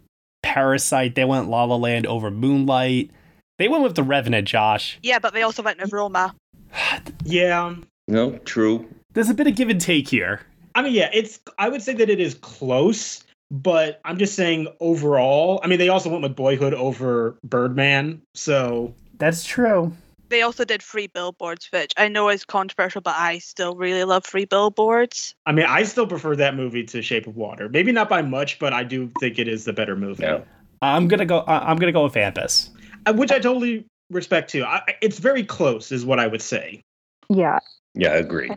Parasite. 0.52 1.16
They 1.16 1.24
went 1.24 1.48
La 1.50 1.64
La 1.64 1.78
Land 1.78 2.06
over 2.06 2.30
Moonlight. 2.30 3.10
They 3.58 3.70
went 3.70 3.84
with 3.84 3.96
The 3.96 4.04
Revenant, 4.04 4.46
Josh. 4.46 5.00
Yeah, 5.02 5.18
but 5.18 5.34
they 5.34 5.44
also 5.44 5.64
went 5.64 5.80
with 5.80 5.94
Roma. 5.94 6.36
Yeah. 7.24 7.66
Um, 7.66 7.86
no, 8.08 8.38
true. 8.40 8.86
There's 9.14 9.30
a 9.30 9.34
bit 9.34 9.46
of 9.48 9.56
give 9.56 9.70
and 9.70 9.80
take 9.80 10.10
here. 10.10 10.42
I 10.74 10.82
mean, 10.82 10.94
yeah, 10.94 11.10
it's. 11.14 11.40
I 11.60 11.70
would 11.70 11.82
say 11.82 11.94
that 11.94 12.10
it 12.10 12.20
is 12.20 12.34
close, 12.34 13.24
but 13.52 14.02
I'm 14.04 14.18
just 14.18 14.36
saying 14.36 14.68
overall. 14.80 15.62
I 15.64 15.68
mean, 15.68 15.78
they 15.78 15.88
also 15.88 16.10
went 16.10 16.24
with 16.24 16.36
Boyhood 16.36 16.74
over 16.74 17.38
Birdman, 17.44 18.22
so 18.34 18.94
that's 19.20 19.46
true. 19.46 19.94
They 20.32 20.42
also 20.44 20.64
did 20.64 20.82
Free 20.82 21.08
Billboards, 21.08 21.68
which 21.72 21.92
I 21.98 22.08
know 22.08 22.30
is 22.30 22.46
controversial, 22.46 23.02
but 23.02 23.16
I 23.18 23.40
still 23.40 23.76
really 23.76 24.06
love 24.06 24.26
Free 24.26 24.46
Billboards. 24.46 25.36
I 25.46 25.52
mean, 25.52 25.66
I 25.68 25.84
still 25.84 26.08
prefer 26.08 26.38
that 26.38 26.56
movie 26.56 26.86
to 26.86 27.02
Shape 27.02 27.28
of 27.28 27.36
Water. 27.36 27.68
Maybe 27.68 27.92
not 27.92 28.08
by 28.08 28.22
much, 28.22 28.58
but 28.58 28.72
I 28.72 28.86
do 28.86 29.12
think 29.20 29.40
it 29.40 29.50
is 29.50 29.66
the 29.66 29.74
better 29.74 29.98
movie. 29.98 30.24
Yeah. 30.24 30.40
I'm 30.82 31.10
gonna 31.10 31.26
go. 31.26 31.44
I'm 31.48 31.78
gonna 31.78 31.92
go 31.92 32.06
with 32.06 32.14
AMPAS. 32.14 32.70
Uh, 33.06 33.14
which 33.14 33.30
I 33.30 33.40
totally 33.40 33.86
respect 34.10 34.50
too. 34.50 34.64
I, 34.64 34.82
it's 35.02 35.20
very 35.20 35.44
close, 35.44 35.92
is 35.92 36.06
what 36.06 36.18
I 36.18 36.28
would 36.28 36.42
say. 36.42 36.82
Yeah. 37.30 37.60
Yeah, 37.94 38.14
I 38.14 38.16
agree. 38.16 38.50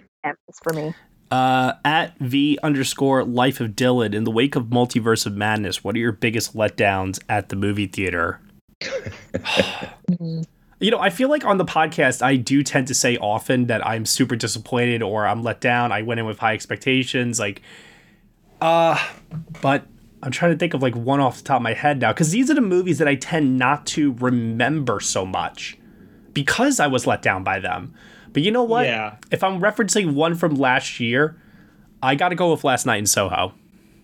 It's 0.48 0.60
for 0.62 0.72
me. 0.72 0.94
Uh, 1.32 1.72
at 1.84 2.16
v 2.20 2.56
underscore 2.62 3.24
life 3.24 3.60
of 3.60 3.72
Dylan. 3.72 4.14
In 4.14 4.22
the 4.22 4.30
wake 4.30 4.54
of 4.54 4.66
Multiverse 4.66 5.26
of 5.26 5.34
Madness, 5.34 5.82
what 5.82 5.96
are 5.96 5.98
your 5.98 6.12
biggest 6.12 6.54
letdowns 6.54 7.20
at 7.28 7.48
the 7.48 7.56
movie 7.56 7.88
theater? 7.88 8.40
you 10.84 10.90
know, 10.90 10.98
I 10.98 11.08
feel 11.08 11.30
like 11.30 11.46
on 11.46 11.56
the 11.56 11.64
podcast, 11.64 12.20
I 12.20 12.36
do 12.36 12.62
tend 12.62 12.88
to 12.88 12.94
say 12.94 13.16
often 13.16 13.68
that 13.68 13.86
I'm 13.86 14.04
super 14.04 14.36
disappointed 14.36 15.00
or 15.02 15.26
I'm 15.26 15.42
let 15.42 15.58
down. 15.58 15.92
I 15.92 16.02
went 16.02 16.20
in 16.20 16.26
with 16.26 16.38
high 16.38 16.52
expectations, 16.52 17.40
like, 17.40 17.62
uh, 18.60 19.02
but 19.62 19.86
I'm 20.22 20.30
trying 20.30 20.52
to 20.52 20.58
think 20.58 20.74
of 20.74 20.82
like 20.82 20.94
one 20.94 21.20
off 21.20 21.38
the 21.38 21.44
top 21.44 21.56
of 21.56 21.62
my 21.62 21.72
head 21.72 22.00
now 22.02 22.12
because 22.12 22.32
these 22.32 22.50
are 22.50 22.54
the 22.54 22.60
movies 22.60 22.98
that 22.98 23.08
I 23.08 23.14
tend 23.14 23.56
not 23.58 23.86
to 23.88 24.12
remember 24.12 25.00
so 25.00 25.24
much 25.24 25.78
because 26.34 26.78
I 26.78 26.86
was 26.86 27.06
let 27.06 27.22
down 27.22 27.44
by 27.44 27.60
them. 27.60 27.94
But 28.34 28.42
you 28.42 28.50
know 28.50 28.64
what? 28.64 28.84
Yeah. 28.84 29.16
If 29.30 29.42
I'm 29.42 29.62
referencing 29.62 30.12
one 30.12 30.34
from 30.34 30.54
last 30.54 31.00
year, 31.00 31.40
I 32.02 32.14
got 32.14 32.28
to 32.28 32.34
go 32.34 32.52
with 32.52 32.62
Last 32.62 32.84
Night 32.84 32.98
in 32.98 33.06
Soho. 33.06 33.54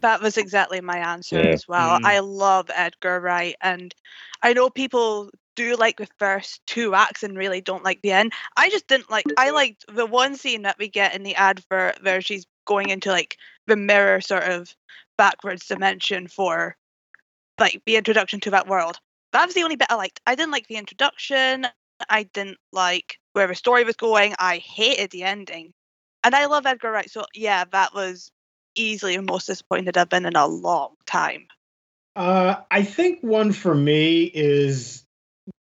That 0.01 0.23
was 0.23 0.39
exactly 0.39 0.81
my 0.81 0.97
answer 0.97 1.43
Yeah. 1.43 1.51
as 1.51 1.69
well. 1.69 1.99
Mm. 1.99 2.07
I 2.07 2.21
love 2.21 2.71
Edgar 2.75 3.21
Wright, 3.21 3.55
and 3.61 3.95
I 4.43 4.55
know 4.55 4.71
people 4.71 5.29
do 5.61 5.77
like 5.77 5.99
the 5.99 6.09
first 6.19 6.61
two 6.67 6.95
acts 6.95 7.23
and 7.23 7.37
really 7.37 7.61
don't 7.61 7.85
like 7.85 8.01
the 8.03 8.13
end. 8.13 8.33
I 8.57 8.71
just 8.71 8.87
didn't 8.87 9.11
like. 9.11 9.27
I 9.37 9.51
liked 9.51 9.85
the 9.95 10.07
one 10.07 10.37
scene 10.37 10.63
that 10.63 10.79
we 10.79 10.89
get 10.89 11.15
in 11.15 11.23
the 11.23 11.35
advert 11.35 12.03
where 12.03 12.23
she's 12.23 12.47
going 12.65 12.89
into 12.89 13.11
like 13.11 13.37
the 13.67 13.77
mirror 13.77 14.23
sort 14.23 14.45
of 14.45 14.75
backwards 15.19 15.67
dimension 15.67 16.29
for 16.29 16.77
like 17.59 17.83
the 17.85 17.97
introduction 17.97 18.41
to 18.41 18.51
that 18.53 18.69
world. 18.69 18.99
That 19.33 19.45
was 19.45 19.55
the 19.55 19.63
only 19.63 19.77
bit 19.77 19.89
I 19.91 19.97
liked. 19.97 20.21
I 20.27 20.35
didn't 20.35 20.53
like 20.53 20.67
the 20.67 20.77
introduction. 20.77 21.67
I 22.09 22.23
didn't 22.23 22.59
like 22.73 23.19
where 23.35 23.47
the 23.47 23.55
story 23.55 23.85
was 23.85 23.97
going. 23.97 24.35
I 24.39 24.57
hated 24.57 25.11
the 25.11 25.25
ending. 25.25 25.75
And 26.25 26.35
I 26.35 26.47
love 26.47 26.65
Edgar 26.65 26.91
Wright. 26.91 27.11
So 27.11 27.27
yeah, 27.35 27.65
that 27.73 27.95
was 27.95 28.31
easily 28.75 29.17
the 29.17 29.23
most 29.23 29.47
disappointed 29.47 29.99
I've 29.99 30.09
been 30.09 30.25
in 30.25 30.37
a 30.37 30.47
long 30.47 30.95
time. 31.07 31.49
Uh, 32.17 32.57
I 32.71 32.83
think 32.83 33.21
one 33.21 33.53
for 33.53 33.75
me 33.75 34.25
is, 34.25 35.05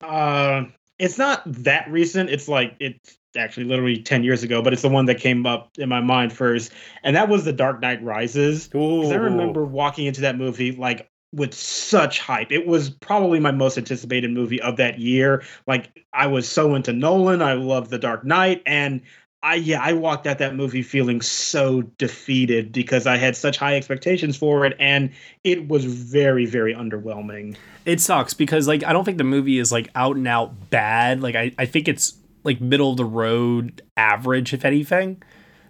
uh, 0.03 0.65
it's 0.99 1.19
not 1.19 1.43
that 1.47 1.91
recent. 1.91 2.31
It's 2.31 2.49
like 2.49 2.77
it's 2.81 3.17
actually 3.37 3.65
literally 3.65 4.03
ten 4.03 4.23
years 4.25 4.43
ago, 4.43 4.63
but 4.63 4.73
it's 4.73 4.83
the 4.83 4.89
one 4.89 5.07
that 5.07 5.19
came 5.19 5.47
up 5.47 5.71
in 5.79 5.89
my 5.89 6.01
mind 6.01 6.33
first, 6.33 6.73
and 7.03 7.17
that 7.17 7.29
was 7.29 7.45
The 7.45 7.53
Dark 7.53 7.81
Knight 7.81 8.03
Rises. 8.03 8.69
'Cause 9.03 9.13
I 9.13 9.17
remember 9.17 9.65
walking 9.65 10.07
into 10.07 10.21
that 10.23 10.37
movie 10.37 10.73
like 10.73 11.09
with 11.33 11.55
such 11.55 12.21
hype. 12.21 12.53
It 12.53 12.67
was 12.67 12.91
probably 12.91 13.41
my 13.41 13.53
most 13.53 13.79
anticipated 13.79 14.31
movie 14.31 14.61
of 14.61 14.77
that 14.77 14.99
year. 14.99 15.43
Like 15.67 16.05
I 16.13 16.27
was 16.27 16.47
so 16.49 16.75
into 16.75 16.93
Nolan. 16.93 17.41
I 17.41 17.55
loved 17.55 17.91
The 17.91 17.99
Dark 17.99 18.25
Knight, 18.25 18.63
and 18.67 19.01
I 19.43 19.57
yeah, 19.57 19.81
I 19.83 19.93
walked 19.93 20.27
out 20.27 20.39
that 20.39 20.55
movie 20.55 20.83
feeling 20.83 21.21
so 21.21 21.83
defeated 21.99 22.73
because 22.73 23.07
I 23.07 23.17
had 23.17 23.37
such 23.37 23.57
high 23.57 23.77
expectations 23.77 24.37
for 24.37 24.65
it 24.65 24.77
and 24.79 25.11
it 25.43 25.69
was 25.69 25.85
very 25.85 26.47
very 26.47 26.75
underwhelming. 26.75 27.57
It 27.85 28.01
sucks 28.01 28.35
because 28.35 28.69
like 28.69 28.85
I 28.85 28.93
don't 28.93 29.05
think 29.05 29.19
the 29.19 29.25
movie 29.25 29.59
is 29.59 29.73
like 29.73 29.89
out 29.95 30.17
and 30.17 30.29
out 30.29 30.71
bad. 30.71 31.21
Like 31.21 31.35
I, 31.35 31.53
I 31.59 31.67
think 31.67 31.89
it's 31.89 32.15
like 32.45 32.61
middle 32.61 32.93
of 32.93 32.97
the 32.97 33.05
road 33.05 33.83
average 33.97 34.55
if 34.55 34.65
anything. 34.65 35.23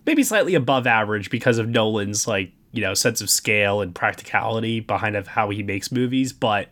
Maybe 0.04 0.22
slightly 0.22 0.54
above 0.54 0.86
average 0.86 1.30
because 1.30 1.58
of 1.58 1.68
Nolan's 1.68 2.26
like, 2.26 2.52
you 2.72 2.82
know, 2.82 2.92
sense 2.92 3.20
of 3.20 3.30
scale 3.30 3.80
and 3.80 3.94
practicality 3.94 4.80
behind 4.80 5.16
of 5.16 5.28
how 5.28 5.50
he 5.50 5.62
makes 5.62 5.92
movies, 5.92 6.32
but 6.32 6.68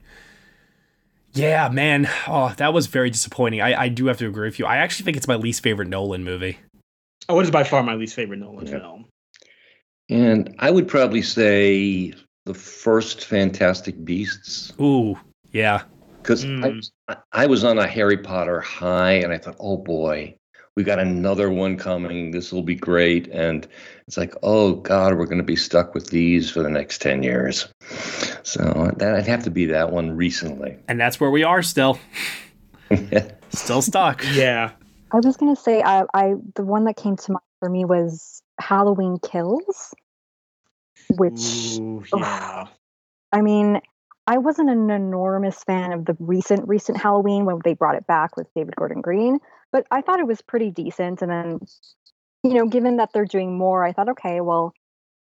yeah, 1.32 1.68
man. 1.68 2.08
Oh, 2.26 2.52
that 2.56 2.74
was 2.74 2.88
very 2.88 3.08
disappointing. 3.08 3.60
I, 3.60 3.82
I 3.82 3.88
do 3.88 4.06
have 4.06 4.18
to 4.18 4.26
agree 4.26 4.48
with 4.48 4.58
you. 4.58 4.66
I 4.66 4.78
actually 4.78 5.04
think 5.04 5.16
it's 5.16 5.28
my 5.28 5.36
least 5.36 5.62
favorite 5.62 5.88
Nolan 5.88 6.24
movie. 6.24 6.58
Oh, 7.30 7.40
it 7.40 7.44
is 7.44 7.50
by 7.50 7.64
far 7.64 7.82
my 7.82 7.94
least 7.94 8.14
favorite 8.14 8.38
Nolan 8.40 8.66
Yeah. 8.66 8.78
film. 8.78 9.04
And 10.08 10.54
I 10.58 10.70
would 10.70 10.88
probably 10.88 11.22
say 11.22 12.12
the 12.46 12.54
first 12.54 13.24
Fantastic 13.24 14.04
Beasts. 14.04 14.72
Ooh, 14.80 15.16
yeah. 15.52 15.82
Because 16.22 16.44
Mm. 16.44 16.90
I, 17.08 17.16
I 17.32 17.46
was 17.46 17.64
on 17.64 17.78
a 17.78 17.86
Harry 17.86 18.18
Potter 18.18 18.60
high 18.60 19.12
and 19.12 19.32
I 19.32 19.38
thought, 19.38 19.56
oh 19.60 19.76
boy, 19.76 20.34
we 20.76 20.82
got 20.84 20.98
another 20.98 21.50
one 21.50 21.76
coming. 21.76 22.30
This 22.32 22.52
will 22.52 22.62
be 22.62 22.74
great. 22.74 23.28
And 23.28 23.66
it's 24.08 24.16
like, 24.16 24.34
oh 24.42 24.74
God, 24.74 25.16
we're 25.16 25.26
going 25.26 25.38
to 25.38 25.44
be 25.44 25.56
stuck 25.56 25.94
with 25.94 26.08
these 26.10 26.50
for 26.50 26.62
the 26.62 26.70
next 26.70 27.00
10 27.00 27.22
years. 27.22 27.68
So 28.42 28.90
that 28.96 29.14
I'd 29.14 29.26
have 29.26 29.44
to 29.44 29.50
be 29.50 29.66
that 29.66 29.92
one 29.92 30.16
recently. 30.16 30.76
And 30.88 30.98
that's 31.00 31.20
where 31.20 31.30
we 31.30 31.44
are 31.44 31.62
still. 31.62 31.98
still 33.50 33.82
stuck. 33.82 34.24
Yeah. 34.32 34.72
I 35.12 35.16
was 35.16 35.36
gonna 35.36 35.56
say 35.56 35.82
I, 35.82 36.04
I 36.14 36.34
the 36.54 36.64
one 36.64 36.84
that 36.84 36.96
came 36.96 37.16
to 37.16 37.32
mind 37.32 37.42
for 37.58 37.68
me 37.68 37.84
was 37.84 38.42
Halloween 38.60 39.18
Kills, 39.18 39.94
which 41.08 41.78
Ooh, 41.78 42.04
ugh. 42.12 42.68
I 43.32 43.40
mean, 43.42 43.80
I 44.26 44.38
wasn't 44.38 44.70
an 44.70 44.90
enormous 44.90 45.62
fan 45.64 45.92
of 45.92 46.04
the 46.04 46.16
recent 46.18 46.68
recent 46.68 46.98
Halloween 46.98 47.44
when 47.44 47.58
they 47.64 47.74
brought 47.74 47.96
it 47.96 48.06
back 48.06 48.36
with 48.36 48.46
David 48.54 48.76
Gordon 48.76 49.00
Green, 49.00 49.38
but 49.72 49.86
I 49.90 50.02
thought 50.02 50.20
it 50.20 50.26
was 50.26 50.40
pretty 50.40 50.70
decent. 50.70 51.22
And 51.22 51.30
then, 51.30 51.60
you 52.42 52.54
know, 52.54 52.66
given 52.66 52.96
that 52.96 53.10
they're 53.12 53.24
doing 53.24 53.56
more, 53.56 53.84
I 53.84 53.92
thought, 53.92 54.08
okay, 54.10 54.40
well, 54.40 54.72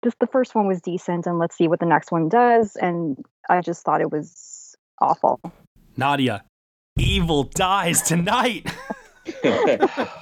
this 0.03 0.15
the 0.20 0.27
first 0.27 0.55
one 0.55 0.66
was 0.66 0.81
decent, 0.81 1.27
and 1.27 1.39
let's 1.39 1.57
see 1.57 1.69
what 1.69 1.81
the 1.81 1.86
next 1.86 2.11
one 2.11 2.28
does. 2.28 2.77
And 2.77 3.19
I 3.51 3.61
just 3.61 3.85
thought 3.85 4.01
it 4.01 4.11
was 4.11 4.74
awful, 5.01 5.40
Nadia, 5.97 6.44
evil 6.97 7.44
dies 7.44 8.03
tonight. 8.03 8.66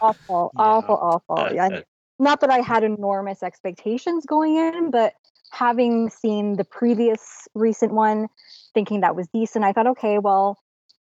awful, 0.02 0.52
awful, 0.56 0.96
awful. 0.96 1.54
Yeah, 1.54 1.80
not 2.18 2.40
that 2.40 2.50
I 2.50 2.58
had 2.58 2.84
enormous 2.84 3.42
expectations 3.42 4.24
going 4.26 4.56
in, 4.56 4.90
but 4.90 5.14
having 5.50 6.10
seen 6.10 6.56
the 6.56 6.64
previous 6.64 7.48
recent 7.54 7.92
one, 7.92 8.28
thinking 8.72 9.00
that 9.00 9.16
was 9.16 9.28
decent, 9.28 9.64
I 9.64 9.72
thought, 9.72 9.86
okay, 9.88 10.18
well, 10.18 10.58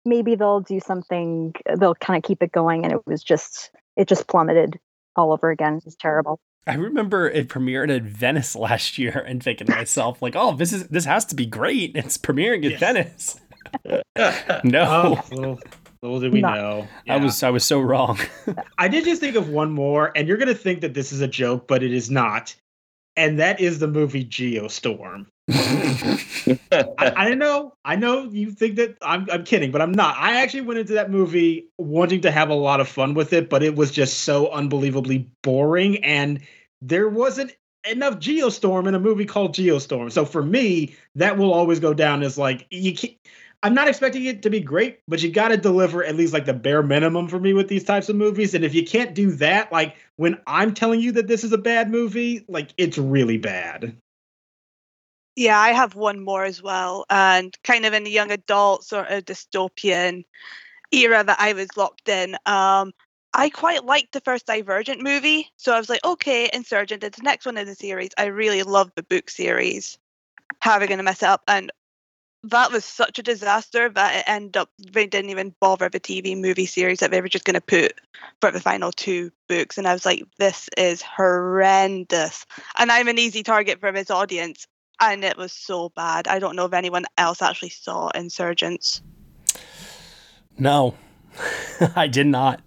maybe 0.05 0.35
they'll 0.35 0.60
do 0.60 0.81
something. 0.81 1.55
They'll 1.78 1.94
kind 1.97 2.16
of 2.16 2.27
keep 2.27 2.43
it 2.43 2.52
going, 2.52 2.85
and 2.85 2.93
it 2.93 3.06
was 3.06 3.23
just 3.23 3.70
it 3.97 4.09
just 4.09 4.28
plummeted 4.28 4.78
all 5.16 5.32
over 5.32 5.51
again. 5.51 5.77
It 5.77 5.85
was 5.85 5.97
terrible. 5.97 6.40
I 6.66 6.74
remember 6.74 7.28
it 7.28 7.48
premiered 7.48 7.94
at 7.94 8.02
Venice 8.02 8.56
last 8.56 8.98
year 8.98 9.24
and 9.27 9.43
thinking 9.43 9.66
to 9.68 9.74
myself, 9.74 10.20
like, 10.20 10.35
oh, 10.36 10.55
this 10.56 10.73
is 10.73 10.89
this 10.89 11.05
has 11.05 11.24
to 11.27 11.35
be 11.35 11.47
great. 11.47 11.93
It's 11.94 12.18
premiering 12.18 12.70
at 12.73 12.81
Venice. 12.81 13.40
no. 14.64 14.85
Oh, 14.85 15.24
little, 15.31 15.60
little 16.06 16.20
did 16.20 16.32
we 16.32 16.40
Not- 16.40 16.56
know. 16.56 16.88
I 17.08 17.16
was 17.16 17.42
I 17.42 17.50
was 17.50 17.64
so 17.64 17.80
wrong. 17.80 18.18
I 18.78 18.88
did 18.88 19.04
just 19.04 19.20
think 19.20 19.36
of 19.36 19.48
one 19.48 19.72
more, 19.72 20.12
and 20.16 20.26
you're 20.28 20.36
gonna 20.36 20.54
think 20.54 20.80
that 20.80 20.94
this 20.94 21.12
is 21.12 21.20
a 21.20 21.28
joke, 21.28 21.66
but 21.68 21.82
it 21.82 21.92
is 21.92 22.10
not. 22.10 22.54
And 23.18 23.38
that 23.38 23.60
is 23.60 23.78
the 23.78 23.88
movie 23.88 24.24
Geostorm. 24.24 25.26
I, 25.48 27.12
I 27.16 27.34
know, 27.34 27.72
I 27.84 27.96
know 27.96 28.24
you 28.24 28.50
think 28.50 28.76
that 28.76 28.96
I'm, 29.00 29.26
I'm 29.30 29.44
kidding, 29.44 29.70
but 29.70 29.80
I'm 29.80 29.92
not. 29.92 30.16
I 30.18 30.42
actually 30.42 30.62
went 30.62 30.80
into 30.80 30.92
that 30.94 31.10
movie 31.10 31.66
wanting 31.78 32.20
to 32.22 32.30
have 32.30 32.50
a 32.50 32.54
lot 32.54 32.80
of 32.80 32.88
fun 32.88 33.14
with 33.14 33.32
it, 33.32 33.48
but 33.48 33.62
it 33.62 33.74
was 33.74 33.90
just 33.90 34.20
so 34.20 34.50
unbelievably 34.50 35.28
boring, 35.42 36.04
and 36.04 36.40
there 36.82 37.08
wasn't 37.08 37.56
enough 37.90 38.16
Geostorm 38.18 38.86
in 38.86 38.94
a 38.94 39.00
movie 39.00 39.24
called 39.24 39.54
Geostorm. 39.54 40.10
So 40.12 40.24
for 40.24 40.42
me, 40.42 40.94
that 41.14 41.38
will 41.38 41.52
always 41.54 41.80
go 41.80 41.94
down 41.94 42.22
as 42.22 42.36
like 42.36 42.66
you 42.70 42.94
can't. 42.94 43.14
I'm 43.62 43.74
not 43.74 43.88
expecting 43.88 44.24
it 44.24 44.42
to 44.42 44.50
be 44.50 44.60
great, 44.60 45.00
but 45.08 45.22
you 45.22 45.30
got 45.30 45.48
to 45.48 45.56
deliver 45.56 46.04
at 46.04 46.16
least 46.16 46.32
like 46.32 46.44
the 46.44 46.54
bare 46.54 46.82
minimum 46.82 47.28
for 47.28 47.40
me 47.40 47.52
with 47.52 47.68
these 47.68 47.84
types 47.84 48.08
of 48.08 48.16
movies. 48.16 48.54
And 48.54 48.64
if 48.64 48.74
you 48.74 48.84
can't 48.84 49.14
do 49.14 49.32
that, 49.32 49.72
like 49.72 49.96
when 50.16 50.38
I'm 50.46 50.74
telling 50.74 51.00
you 51.00 51.12
that 51.12 51.26
this 51.26 51.42
is 51.42 51.52
a 51.52 51.58
bad 51.58 51.90
movie, 51.90 52.44
like 52.48 52.72
it's 52.76 52.98
really 52.98 53.38
bad. 53.38 53.96
Yeah, 55.36 55.58
I 55.58 55.72
have 55.72 55.94
one 55.94 56.24
more 56.24 56.44
as 56.44 56.62
well, 56.62 57.04
and 57.10 57.54
kind 57.62 57.84
of 57.84 57.92
in 57.92 58.04
the 58.04 58.10
young 58.10 58.30
adult 58.30 58.84
sort 58.84 59.08
of 59.08 59.26
dystopian 59.26 60.24
era 60.92 61.22
that 61.22 61.38
I 61.38 61.52
was 61.52 61.76
locked 61.76 62.08
in. 62.08 62.36
Um, 62.46 62.92
I 63.34 63.50
quite 63.50 63.84
liked 63.84 64.12
the 64.12 64.22
first 64.22 64.46
Divergent 64.46 65.02
movie, 65.02 65.50
so 65.58 65.74
I 65.74 65.78
was 65.78 65.90
like, 65.90 66.02
okay, 66.06 66.48
Insurgent 66.54 67.04
is 67.04 67.10
the 67.10 67.22
next 67.22 67.44
one 67.44 67.58
in 67.58 67.66
the 67.66 67.74
series. 67.74 68.10
I 68.16 68.26
really 68.26 68.62
love 68.62 68.90
the 68.94 69.02
book 69.02 69.28
series. 69.28 69.98
How 70.60 70.72
are 70.72 70.80
we 70.80 70.86
going 70.86 70.98
to 70.98 71.04
mess 71.04 71.22
up? 71.22 71.42
And 71.46 71.70
that 72.44 72.70
was 72.70 72.84
such 72.84 73.18
a 73.18 73.22
disaster 73.22 73.88
that 73.88 74.16
it 74.16 74.24
ended 74.26 74.56
up 74.56 74.70
they 74.92 75.06
didn't 75.06 75.30
even 75.30 75.54
bother 75.60 75.88
the 75.88 75.98
TV 76.00 76.38
movie 76.40 76.66
series 76.66 77.00
that 77.00 77.10
they 77.10 77.20
were 77.20 77.28
just 77.28 77.44
going 77.44 77.54
to 77.54 77.60
put 77.60 78.00
for 78.40 78.50
the 78.50 78.60
final 78.60 78.92
two 78.92 79.30
books. 79.48 79.78
And 79.78 79.86
I 79.88 79.92
was 79.92 80.06
like, 80.06 80.22
this 80.38 80.68
is 80.76 81.02
horrendous. 81.02 82.46
And 82.78 82.92
I'm 82.92 83.08
an 83.08 83.18
easy 83.18 83.42
target 83.42 83.80
for 83.80 83.90
this 83.90 84.10
audience. 84.10 84.66
And 85.00 85.24
it 85.24 85.36
was 85.36 85.52
so 85.52 85.90
bad. 85.90 86.28
I 86.28 86.38
don't 86.38 86.56
know 86.56 86.64
if 86.64 86.72
anyone 86.72 87.04
else 87.18 87.42
actually 87.42 87.70
saw 87.70 88.08
Insurgents. 88.10 89.02
no. 90.58 90.94
I 91.96 92.06
did 92.06 92.26
not. 92.26 92.62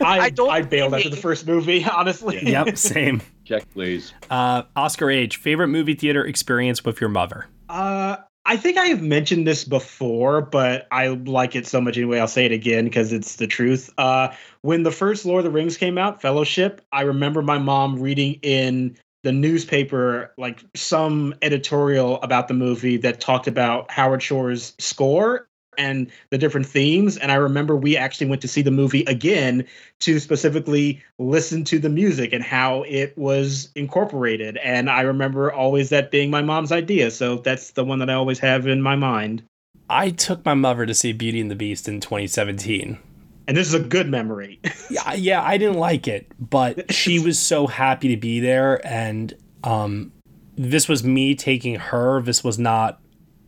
I 0.00 0.18
I 0.20 0.30
don't 0.30 0.48
I 0.48 0.62
bailed 0.62 0.94
after 0.94 1.10
the 1.10 1.16
first 1.16 1.46
movie, 1.46 1.84
honestly. 1.92 2.40
yep, 2.42 2.78
same. 2.78 3.20
Check, 3.44 3.70
please. 3.74 4.14
Uh, 4.30 4.62
Oscar 4.74 5.10
Age, 5.10 5.36
favorite 5.36 5.68
movie 5.68 5.92
theater 5.94 6.24
experience 6.24 6.84
with 6.84 7.02
your 7.02 7.10
mother. 7.10 7.46
Uh, 7.68 8.16
I 8.46 8.56
think 8.58 8.76
I 8.76 8.86
have 8.86 9.00
mentioned 9.00 9.46
this 9.46 9.64
before, 9.64 10.42
but 10.42 10.86
I 10.90 11.08
like 11.08 11.56
it 11.56 11.66
so 11.66 11.80
much 11.80 11.96
anyway. 11.96 12.18
I'll 12.18 12.28
say 12.28 12.44
it 12.44 12.52
again 12.52 12.84
because 12.84 13.12
it's 13.12 13.36
the 13.36 13.46
truth. 13.46 13.90
Uh, 13.96 14.28
when 14.60 14.82
the 14.82 14.90
first 14.90 15.24
Lord 15.24 15.38
of 15.38 15.44
the 15.44 15.50
Rings 15.50 15.78
came 15.78 15.96
out, 15.96 16.20
Fellowship, 16.20 16.82
I 16.92 17.02
remember 17.02 17.40
my 17.40 17.58
mom 17.58 17.98
reading 17.98 18.34
in 18.42 18.98
the 19.22 19.32
newspaper 19.32 20.34
like 20.36 20.62
some 20.74 21.34
editorial 21.40 22.20
about 22.20 22.48
the 22.48 22.54
movie 22.54 22.98
that 22.98 23.20
talked 23.20 23.46
about 23.46 23.90
Howard 23.90 24.22
Shore's 24.22 24.74
score 24.78 25.48
and 25.78 26.10
the 26.30 26.38
different 26.38 26.66
themes. 26.66 27.16
And 27.16 27.32
I 27.32 27.36
remember 27.36 27.76
we 27.76 27.96
actually 27.96 28.28
went 28.28 28.42
to 28.42 28.48
see 28.48 28.62
the 28.62 28.70
movie 28.70 29.04
again 29.04 29.66
to 30.00 30.18
specifically 30.18 31.02
listen 31.18 31.64
to 31.64 31.78
the 31.78 31.88
music 31.88 32.32
and 32.32 32.42
how 32.42 32.82
it 32.82 33.16
was 33.16 33.70
incorporated. 33.74 34.56
And 34.58 34.90
I 34.90 35.02
remember 35.02 35.52
always 35.52 35.90
that 35.90 36.10
being 36.10 36.30
my 36.30 36.42
mom's 36.42 36.72
idea. 36.72 37.10
So 37.10 37.36
that's 37.36 37.72
the 37.72 37.84
one 37.84 37.98
that 37.98 38.10
I 38.10 38.14
always 38.14 38.38
have 38.38 38.66
in 38.66 38.82
my 38.82 38.96
mind. 38.96 39.42
I 39.88 40.10
took 40.10 40.44
my 40.44 40.54
mother 40.54 40.86
to 40.86 40.94
see 40.94 41.12
Beauty 41.12 41.40
and 41.40 41.50
the 41.50 41.54
Beast 41.54 41.88
in 41.88 42.00
2017. 42.00 42.98
And 43.46 43.56
this 43.56 43.68
is 43.68 43.74
a 43.74 43.80
good 43.80 44.08
memory. 44.08 44.60
yeah, 44.90 45.12
yeah, 45.14 45.42
I 45.42 45.58
didn't 45.58 45.78
like 45.78 46.08
it, 46.08 46.26
but 46.38 46.92
she 46.92 47.18
was 47.24 47.38
so 47.38 47.66
happy 47.66 48.08
to 48.08 48.16
be 48.16 48.40
there, 48.40 48.84
and 48.86 49.34
um, 49.62 50.12
this 50.56 50.88
was 50.88 51.04
me 51.04 51.34
taking 51.34 51.76
her. 51.76 52.22
This 52.22 52.42
was 52.42 52.58
not 52.58 53.00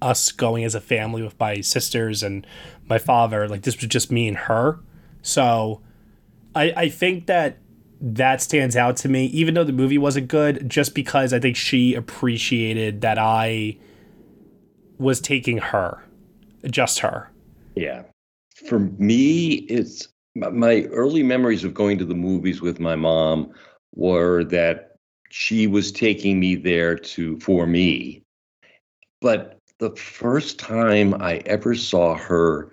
us 0.07 0.33
going 0.33 0.65
as 0.65 0.74
a 0.74 0.81
family 0.81 1.23
with 1.23 1.39
my 1.39 1.61
sisters 1.61 2.23
and 2.23 2.47
my 2.89 2.99
father. 2.99 3.49
Like 3.49 3.62
this 3.62 3.77
was 3.77 3.87
just 3.87 4.11
me 4.11 4.28
and 4.28 4.37
her. 4.37 4.78
So, 5.23 5.81
I 6.55 6.73
I 6.77 6.89
think 6.89 7.27
that 7.27 7.59
that 8.01 8.43
stands 8.43 8.77
out 8.77 8.97
to 8.99 9.09
me, 9.09 9.27
even 9.27 9.55
though 9.55 9.65
the 9.65 9.73
movie 9.73 9.99
wasn't 9.99 10.28
good, 10.28 10.69
just 10.69 10.95
because 10.95 11.33
I 11.33 11.41
think 11.41 11.57
she 11.57 11.95
appreciated 11.95 13.01
that 13.01 13.19
I 13.19 13.78
was 14.99 15.20
taking 15.20 15.59
her, 15.59 16.03
just 16.70 17.01
her. 17.01 17.31
Yeah. 17.74 18.03
For 18.69 18.81
me, 18.81 19.66
it's 19.69 20.09
my- 20.35 20.83
early 20.93 21.23
memories 21.23 21.65
of 21.65 21.74
going 21.74 21.99
to 21.99 22.05
the 22.05 22.15
movies 22.15 22.61
with 22.61 22.81
my 22.81 22.97
mom 22.97 23.53
were 23.95 24.45
that 24.45 24.97
she 25.31 25.66
was 25.66 25.91
taking 25.91 26.39
me 26.39 26.55
there 26.55 26.97
to 26.97 27.39
for 27.41 27.66
me. 27.66 28.23
But 29.20 29.56
the 29.78 29.90
first 29.90 30.59
time 30.59 31.15
I 31.20 31.36
ever 31.47 31.74
saw 31.74 32.15
her 32.15 32.73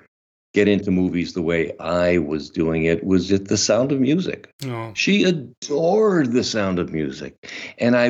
get 0.54 0.68
into 0.68 0.92
movies 0.92 1.34
the 1.34 1.42
way 1.42 1.76
I 1.80 2.20
was 2.20 2.50
doing 2.50 2.84
it 2.86 3.04
was 3.04 3.32
at 3.32 3.48
The 3.48 3.58
Sound 3.58 3.92
of 3.92 4.00
Music. 4.00 4.52
Oh. 4.66 4.92
She 4.96 5.24
adored 5.24 6.32
The 6.32 6.44
Sound 6.44 6.78
of 6.80 6.94
Music, 6.94 7.36
and 7.80 7.96
I 7.98 8.06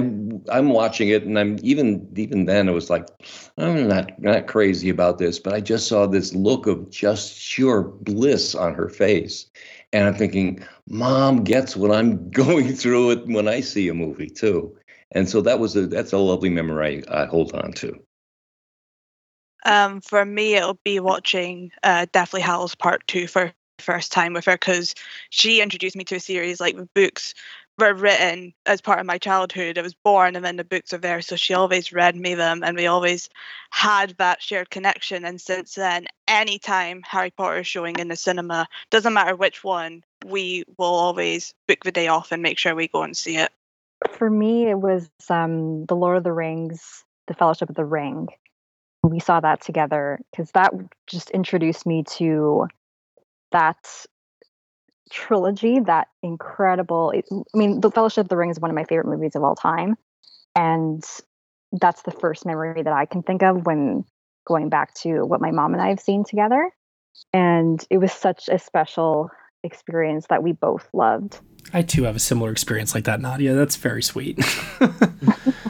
I'm 0.53 0.69
watching 0.69 1.09
it, 1.09 1.23
and 1.23 1.39
I'm 1.39 1.57
even 1.61 2.07
even 2.15 2.45
then 2.45 2.67
it 2.67 2.73
was 2.73 2.89
like 2.89 3.07
I'm 3.57 3.87
not 3.87 4.19
not 4.21 4.47
crazy 4.47 4.89
about 4.89 5.17
this, 5.17 5.39
but 5.39 5.53
I 5.53 5.61
just 5.61 5.87
saw 5.87 6.05
this 6.05 6.33
look 6.35 6.67
of 6.67 6.89
just 6.89 7.53
pure 7.53 7.81
bliss 7.81 8.55
on 8.55 8.73
her 8.73 8.89
face, 8.89 9.49
And 9.93 10.07
I'm 10.07 10.15
thinking, 10.15 10.63
mom 10.87 11.43
gets 11.43 11.75
what 11.75 11.91
I'm 11.91 12.29
going 12.31 12.73
through 12.73 13.11
it 13.11 13.27
when 13.27 13.47
I 13.47 13.61
see 13.61 13.87
a 13.87 13.93
movie 13.93 14.29
too. 14.29 14.75
And 15.11 15.29
so 15.29 15.41
that 15.41 15.59
was 15.59 15.75
a 15.75 15.87
that's 15.87 16.11
a 16.11 16.17
lovely 16.17 16.49
memory 16.49 17.07
I, 17.07 17.23
I 17.23 17.25
hold 17.25 17.53
on 17.53 17.71
to. 17.73 17.97
Um, 19.65 20.01
for 20.01 20.25
me, 20.25 20.55
it'll 20.55 20.79
be 20.83 20.99
watching 20.99 21.71
uh, 21.83 22.05
Deathly 22.11 22.41
Hallows 22.41 22.75
Part 22.75 23.07
Two 23.07 23.27
for 23.27 23.53
first 23.79 24.11
time 24.11 24.33
with 24.33 24.45
her 24.45 24.53
because 24.53 24.95
she 25.29 25.61
introduced 25.61 25.95
me 25.95 26.03
to 26.05 26.15
a 26.15 26.19
series 26.19 26.61
like 26.61 26.75
the 26.75 26.89
books 26.93 27.33
were 27.79 27.93
written 27.93 28.53
as 28.65 28.81
part 28.81 28.99
of 28.99 29.05
my 29.05 29.17
childhood. 29.17 29.77
I 29.77 29.81
was 29.81 29.95
born 29.95 30.35
and 30.35 30.45
then 30.45 30.57
the 30.57 30.63
books 30.63 30.93
are 30.93 30.99
there, 30.99 31.21
so 31.21 31.35
she 31.35 31.53
always 31.53 31.91
read 31.91 32.15
me 32.15 32.35
them, 32.35 32.63
and 32.63 32.77
we 32.77 32.87
always 32.87 33.29
had 33.71 34.15
that 34.19 34.41
shared 34.41 34.69
connection. 34.69 35.25
And 35.25 35.41
since 35.41 35.73
then, 35.75 36.05
anytime 36.27 37.01
Harry 37.05 37.31
Potter 37.31 37.59
is 37.59 37.67
showing 37.67 37.97
in 37.97 38.09
the 38.09 38.15
cinema, 38.15 38.67
doesn't 38.91 39.13
matter 39.13 39.35
which 39.35 39.63
one, 39.63 40.03
we 40.25 40.63
will 40.77 40.85
always 40.85 41.53
book 41.67 41.83
the 41.83 41.91
day 41.91 42.07
off 42.07 42.31
and 42.31 42.43
make 42.43 42.57
sure 42.57 42.75
we 42.75 42.87
go 42.87 43.03
and 43.03 43.17
see 43.17 43.37
it. 43.37 43.51
For 44.09 44.29
me, 44.29 44.69
it 44.69 44.79
was 44.79 45.09
um, 45.29 45.85
The 45.85 45.95
Lord 45.95 46.17
of 46.17 46.23
the 46.23 46.33
Rings, 46.33 47.03
The 47.27 47.33
Fellowship 47.33 47.69
of 47.69 47.75
the 47.75 47.85
Ring. 47.85 48.27
We 49.03 49.19
saw 49.19 49.39
that 49.41 49.61
together 49.61 50.19
because 50.31 50.51
that 50.51 50.73
just 51.07 51.29
introduced 51.31 51.85
me 51.85 52.03
to 52.17 52.67
that 53.51 53.77
trilogy, 55.11 55.79
that 55.81 56.07
incredible. 56.21 57.13
I 57.15 57.57
mean, 57.57 57.81
The 57.81 57.91
Fellowship 57.91 58.25
of 58.25 58.29
the 58.29 58.37
Ring 58.37 58.49
is 58.49 58.59
one 58.59 58.71
of 58.71 58.75
my 58.75 58.85
favorite 58.85 59.07
movies 59.07 59.35
of 59.35 59.43
all 59.43 59.55
time. 59.55 59.95
And 60.55 61.03
that's 61.71 62.03
the 62.03 62.11
first 62.11 62.45
memory 62.45 62.81
that 62.81 62.93
I 62.93 63.05
can 63.05 63.23
think 63.23 63.43
of 63.43 63.65
when 63.65 64.05
going 64.45 64.69
back 64.69 64.93
to 64.95 65.23
what 65.23 65.41
my 65.41 65.51
mom 65.51 65.73
and 65.73 65.81
I 65.81 65.89
have 65.89 65.99
seen 65.99 66.23
together. 66.23 66.71
And 67.31 67.83
it 67.89 67.97
was 67.97 68.11
such 68.11 68.49
a 68.49 68.59
special 68.59 69.29
experience 69.63 70.27
that 70.29 70.43
we 70.43 70.51
both 70.51 70.87
loved. 70.93 71.39
I 71.73 71.81
too 71.81 72.03
have 72.03 72.15
a 72.15 72.19
similar 72.19 72.51
experience 72.51 72.93
like 72.93 73.05
that, 73.05 73.21
Nadia. 73.21 73.53
That's 73.53 73.75
very 73.75 74.03
sweet. 74.03 74.39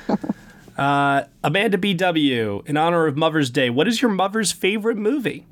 uh, 0.78 1.24
Amanda 1.44 1.78
BW, 1.78 2.68
in 2.68 2.78
honor 2.78 3.08
of 3.08 3.18
Mother's 3.18 3.50
Day, 3.50 3.70
what 3.70 3.88
is 3.88 4.02
your 4.02 4.12
mother's 4.12 4.52
favorite 4.52 4.98
movie? 4.98 5.46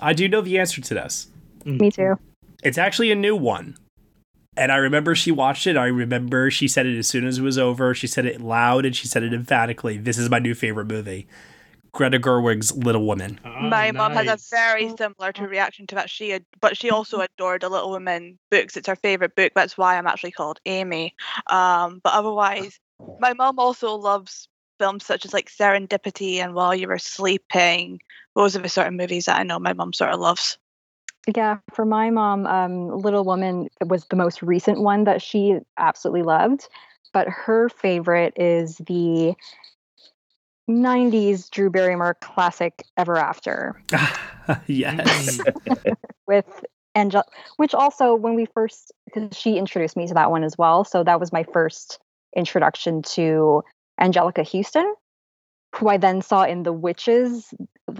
I 0.00 0.12
do 0.12 0.28
know 0.28 0.40
the 0.40 0.58
answer 0.58 0.80
to 0.80 0.94
this. 0.94 1.28
Me 1.64 1.90
too. 1.90 2.18
It's 2.62 2.78
actually 2.78 3.10
a 3.10 3.14
new 3.16 3.36
one. 3.36 3.76
And 4.56 4.72
I 4.72 4.76
remember 4.76 5.14
she 5.14 5.30
watched 5.30 5.66
it. 5.66 5.76
I 5.76 5.86
remember 5.86 6.50
she 6.50 6.66
said 6.66 6.86
it 6.86 6.98
as 6.98 7.06
soon 7.06 7.26
as 7.26 7.38
it 7.38 7.42
was 7.42 7.58
over. 7.58 7.94
She 7.94 8.08
said 8.08 8.26
it 8.26 8.40
loud 8.40 8.84
and 8.84 8.94
she 8.94 9.06
said 9.06 9.22
it 9.22 9.32
emphatically. 9.32 9.98
This 9.98 10.18
is 10.18 10.28
my 10.28 10.40
new 10.40 10.54
favorite 10.54 10.86
movie. 10.86 11.28
Greta 11.92 12.18
Gerwig's 12.18 12.76
Little 12.76 13.06
Women. 13.06 13.40
my 13.44 13.92
mom 13.92 14.12
has 14.12 14.26
a 14.26 14.36
very 14.50 14.88
similar 14.96 15.32
to 15.32 15.48
reaction 15.48 15.86
to 15.88 15.94
that. 15.94 16.10
She, 16.10 16.32
ad- 16.32 16.44
but 16.60 16.76
she 16.76 16.90
also 16.90 17.20
adored 17.20 17.62
the 17.62 17.68
Little 17.68 17.90
Women 17.92 18.38
books. 18.50 18.76
It's 18.76 18.88
her 18.88 18.96
favorite 18.96 19.34
book. 19.34 19.52
That's 19.54 19.78
why 19.78 19.96
I'm 19.96 20.06
actually 20.06 20.32
called 20.32 20.60
Amy. 20.66 21.14
Um, 21.46 22.00
but 22.02 22.12
otherwise, 22.12 22.78
my 23.18 23.32
mom 23.32 23.58
also 23.58 23.94
loves 23.94 24.48
films 24.78 25.04
such 25.04 25.24
as 25.24 25.32
like 25.32 25.50
Serendipity 25.50 26.36
and 26.36 26.54
While 26.54 26.74
You 26.74 26.88
Were 26.88 26.98
Sleeping. 26.98 28.00
Those 28.34 28.56
are 28.56 28.60
the 28.60 28.68
sort 28.68 28.86
of 28.86 28.94
movies 28.94 29.26
that 29.26 29.38
I 29.38 29.42
know 29.42 29.58
my 29.58 29.72
mom 29.72 29.92
sort 29.92 30.12
of 30.12 30.20
loves. 30.20 30.58
Yeah, 31.34 31.58
for 31.74 31.84
my 31.84 32.10
mom, 32.10 32.46
um, 32.46 32.88
Little 32.88 33.24
Woman 33.24 33.68
was 33.86 34.06
the 34.06 34.16
most 34.16 34.42
recent 34.42 34.80
one 34.80 35.04
that 35.04 35.20
she 35.20 35.58
absolutely 35.76 36.22
loved. 36.22 36.68
But 37.12 37.28
her 37.28 37.68
favorite 37.68 38.34
is 38.36 38.76
the 38.78 39.34
90s 40.70 41.50
Drew 41.50 41.70
Barrymore 41.70 42.16
classic 42.20 42.84
Ever 42.96 43.16
After 43.16 43.82
yes. 44.66 45.40
with 46.26 46.64
Angel, 46.94 47.22
which 47.56 47.74
also, 47.74 48.14
when 48.14 48.34
we 48.34 48.46
first, 48.46 48.92
because 49.06 49.36
she 49.36 49.56
introduced 49.56 49.96
me 49.96 50.06
to 50.06 50.14
that 50.14 50.30
one 50.30 50.44
as 50.44 50.56
well. 50.58 50.84
So 50.84 51.02
that 51.04 51.20
was 51.20 51.32
my 51.32 51.44
first 51.44 51.98
introduction 52.36 53.02
to 53.02 53.62
Anjelica 54.00 54.46
Huston, 54.46 54.94
who 55.74 55.88
I 55.88 55.96
then 55.96 56.22
saw 56.22 56.44
in 56.44 56.62
The 56.62 56.72
Witches, 56.72 57.52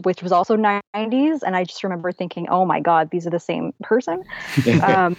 which 0.03 0.23
was 0.23 0.33
also 0.33 0.57
90s. 0.57 1.41
And 1.45 1.57
I 1.57 1.65
just 1.65 1.85
remember 1.85 2.13
thinking, 2.13 2.49
oh 2.49 2.65
my 2.65 2.81
God, 2.81 3.11
these 3.11 3.27
are 3.27 3.31
the 3.31 3.41
same 3.41 3.73
person. 3.83 4.23
um, 4.83 5.17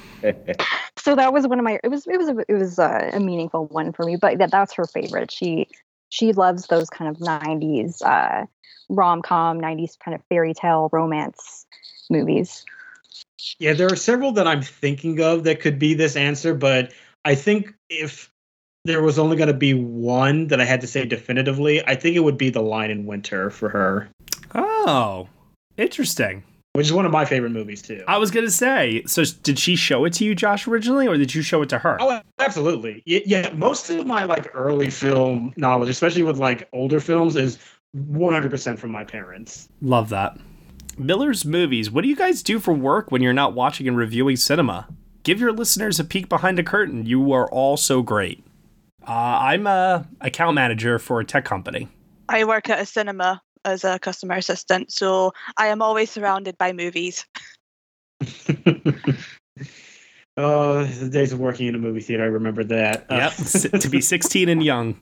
so 0.98 1.16
that 1.16 1.34
was 1.34 1.48
one 1.48 1.60
of 1.60 1.66
my, 1.66 1.80
it 1.84 1.90
was, 1.90 2.08
it 2.08 2.18
was, 2.18 2.30
a, 2.30 2.38
it 2.48 2.54
was 2.54 2.80
a, 2.80 3.12
a 3.14 3.20
meaningful 3.20 3.66
one 3.68 3.92
for 3.94 4.06
me, 4.06 4.16
but 4.16 4.38
that, 4.40 4.52
that's 4.52 4.74
her 4.74 4.86
favorite. 4.86 5.32
She, 5.32 5.68
she 6.10 6.34
loves 6.34 6.68
those 6.68 6.90
kind 6.90 7.10
of 7.10 7.18
90s 7.18 8.02
uh, 8.04 8.46
rom-com 8.90 9.62
90s 9.62 9.98
kind 10.04 10.16
of 10.16 10.22
fairy 10.30 10.54
tale 10.54 10.90
romance 10.92 11.66
movies 12.10 12.66
Yeah, 13.60 13.74
there 13.74 13.92
are 13.92 13.96
several 13.96 14.32
that 14.34 14.48
I'm 14.48 14.64
thinking 14.64 15.22
of 15.22 15.44
that 15.44 15.62
could 15.62 15.80
be 15.80 15.94
this 15.94 16.16
answer, 16.16 16.54
but 16.54 16.92
I 17.24 17.36
think 17.36 17.74
if 17.90 18.32
there 18.90 19.04
was 19.04 19.20
only 19.20 19.38
going 19.38 19.48
to 19.48 19.54
be 19.54 19.74
one 19.76 20.48
that 20.48 20.60
I 20.60 20.66
had 20.66 20.82
to 20.82 20.88
say 20.88 21.06
definitively, 21.06 21.86
I 21.86 21.94
think 21.96 22.16
it 22.16 22.22
would 22.22 22.38
be 22.38 22.50
The 22.50 22.62
Lion 22.62 22.90
in 22.90 23.06
Winter 23.06 23.52
for 23.52 23.70
her, 23.70 24.10
Oh, 24.56 25.30
interesting. 25.78 26.44
which 26.74 26.88
is 26.88 26.94
one 26.94 27.06
of 27.06 27.12
my 27.12 27.24
favorite 27.26 27.52
movies 27.52 27.82
too. 27.84 28.04
I 28.08 28.18
was 28.18 28.32
gonna 28.32 28.50
say. 28.50 29.04
So, 29.06 29.24
did 29.44 29.60
she 29.60 29.76
show 29.76 30.06
it 30.06 30.14
to 30.14 30.26
you, 30.26 30.34
Josh, 30.36 30.68
originally, 30.68 31.08
or 31.08 31.18
did 31.18 31.36
you 31.36 31.42
show 31.42 31.62
it 31.62 31.70
to 31.70 31.78
her? 31.80 31.98
Oh, 32.00 32.20
absolutely. 32.40 33.04
Yeah, 33.06 33.20
yeah, 33.26 33.54
most 33.54 33.90
of 33.92 34.06
my 34.08 34.24
like 34.24 34.50
early 34.56 34.90
film 34.90 35.54
knowledge, 35.58 35.90
especially 35.90 36.24
with 36.24 36.38
like 36.40 36.68
older 36.74 37.00
films, 37.00 37.36
is 37.36 37.58
100% 37.96 38.78
from 38.80 38.92
my 38.92 39.04
parents. 39.04 39.68
Love 39.82 40.10
that. 40.10 40.38
Miller's 40.98 41.46
movies. 41.46 41.90
What 41.92 42.02
do 42.02 42.08
you 42.10 42.16
guys 42.16 42.44
do 42.44 42.60
for 42.60 42.74
work 42.74 43.12
when 43.12 43.22
you're 43.22 43.34
not 43.34 43.54
watching 43.54 43.88
and 43.88 43.96
reviewing 43.98 44.36
cinema? 44.36 44.88
Give 45.24 45.40
your 45.40 45.52
listeners 45.52 46.00
a 46.00 46.04
peek 46.04 46.30
behind 46.30 46.58
the 46.58 46.64
curtain. 46.64 47.06
You 47.06 47.32
are 47.34 47.50
all 47.52 47.78
so 47.78 48.02
great. 48.02 48.44
Uh, 49.10 49.40
I'm 49.42 49.66
a 49.66 50.08
account 50.22 50.54
manager 50.54 51.00
for 51.00 51.20
a 51.20 51.26
tech 51.26 51.44
company. 51.44 51.88
I 52.30 52.44
work 52.46 52.70
at 52.70 52.80
a 52.80 52.86
cinema 52.86 53.42
as 53.66 53.84
a 53.84 53.98
customer 53.98 54.36
assistant, 54.36 54.92
so 54.92 55.32
I 55.58 55.68
am 55.68 55.82
always 55.82 56.12
surrounded 56.12 56.58
by 56.60 56.74
movies. 56.74 57.26
Oh, 60.38 60.86
the 60.86 61.10
days 61.10 61.34
of 61.34 61.40
working 61.40 61.68
in 61.68 61.76
a 61.76 61.78
movie 61.78 62.00
theater, 62.00 62.24
I 62.24 62.28
remember 62.28 62.64
that. 62.64 63.08
Uh, 63.10 63.16
Yep, 63.16 63.32
s- 63.34 63.66
to 63.82 63.90
be 63.90 64.00
16 64.16 64.48
and 64.48 64.64
young. 64.64 64.98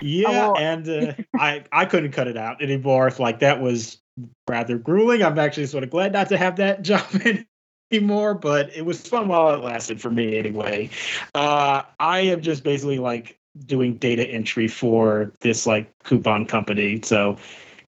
Yeah, 0.00 0.52
and 0.56 0.88
uh, 0.88 1.12
I 1.38 1.62
I 1.70 1.84
couldn't 1.84 2.10
cut 2.10 2.26
it 2.26 2.36
out 2.36 2.60
anymore. 2.60 3.12
Like 3.20 3.38
that 3.38 3.60
was 3.60 4.02
rather 4.48 4.78
grueling. 4.78 5.22
I'm 5.22 5.38
actually 5.38 5.66
sort 5.66 5.84
of 5.84 5.90
glad 5.90 6.12
not 6.12 6.28
to 6.30 6.36
have 6.36 6.56
that 6.56 6.82
job 6.90 7.06
anymore, 7.24 7.44
but 7.90 8.70
it 8.74 8.84
was 8.84 9.00
fun 9.06 9.28
while 9.28 9.54
it 9.54 9.62
lasted 9.62 10.00
for 10.00 10.10
me 10.10 10.38
anyway. 10.38 10.90
Uh, 11.34 11.82
I 11.98 12.20
am 12.20 12.40
just 12.40 12.64
basically 12.64 12.98
like 12.98 13.38
doing 13.66 13.94
data 13.94 14.26
entry 14.28 14.68
for 14.68 15.32
this 15.40 15.66
like 15.66 15.90
coupon 16.04 16.46
company, 16.46 17.00
so 17.02 17.36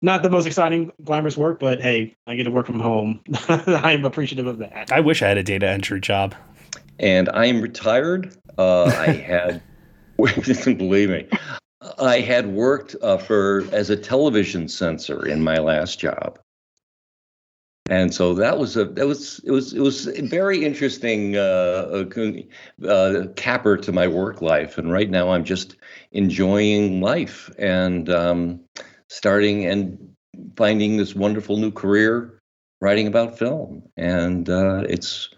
not 0.02 0.22
the 0.22 0.30
most 0.30 0.46
exciting, 0.46 0.92
glamorous 1.04 1.36
work, 1.36 1.58
but 1.58 1.80
hey, 1.80 2.14
I 2.26 2.36
get 2.36 2.44
to 2.44 2.50
work 2.50 2.66
from 2.66 2.80
home. 2.80 3.20
I'm 3.48 4.04
appreciative 4.04 4.46
of 4.46 4.58
that. 4.58 4.92
I 4.92 5.00
wish 5.00 5.22
I 5.22 5.28
had 5.28 5.38
a 5.38 5.42
data 5.42 5.68
entry 5.68 6.00
job. 6.00 6.34
and 6.98 7.28
I 7.30 7.46
am 7.46 7.60
retired. 7.60 8.36
Uh, 8.58 8.84
I 8.84 9.06
had, 9.12 9.62
believe 10.18 11.10
me, 11.10 11.26
I 11.98 12.20
had 12.20 12.48
worked 12.48 12.94
uh, 13.02 13.16
for 13.16 13.64
as 13.72 13.90
a 13.90 13.96
television 13.96 14.68
censor 14.68 15.26
in 15.26 15.42
my 15.42 15.58
last 15.58 15.98
job, 15.98 16.38
and 17.88 18.12
so 18.12 18.34
that 18.34 18.58
was 18.58 18.76
a 18.76 18.84
that 18.84 19.06
was 19.06 19.40
it 19.44 19.50
was 19.50 19.72
it 19.72 19.80
was 19.80 20.08
a 20.08 20.22
very 20.22 20.64
interesting 20.64 21.36
uh, 21.36 22.04
uh, 22.86 23.26
capper 23.36 23.76
to 23.76 23.92
my 23.92 24.08
work 24.08 24.42
life. 24.42 24.78
And 24.78 24.92
right 24.92 25.08
now, 25.08 25.30
I'm 25.30 25.44
just 25.44 25.76
enjoying 26.12 27.00
life 27.00 27.50
and 27.58 28.08
um, 28.08 28.60
starting 29.08 29.66
and 29.66 29.98
finding 30.56 30.96
this 30.96 31.14
wonderful 31.14 31.56
new 31.56 31.70
career 31.70 32.38
writing 32.80 33.06
about 33.06 33.38
film, 33.38 33.82
and 33.96 34.48
uh, 34.50 34.82
it's 34.88 35.28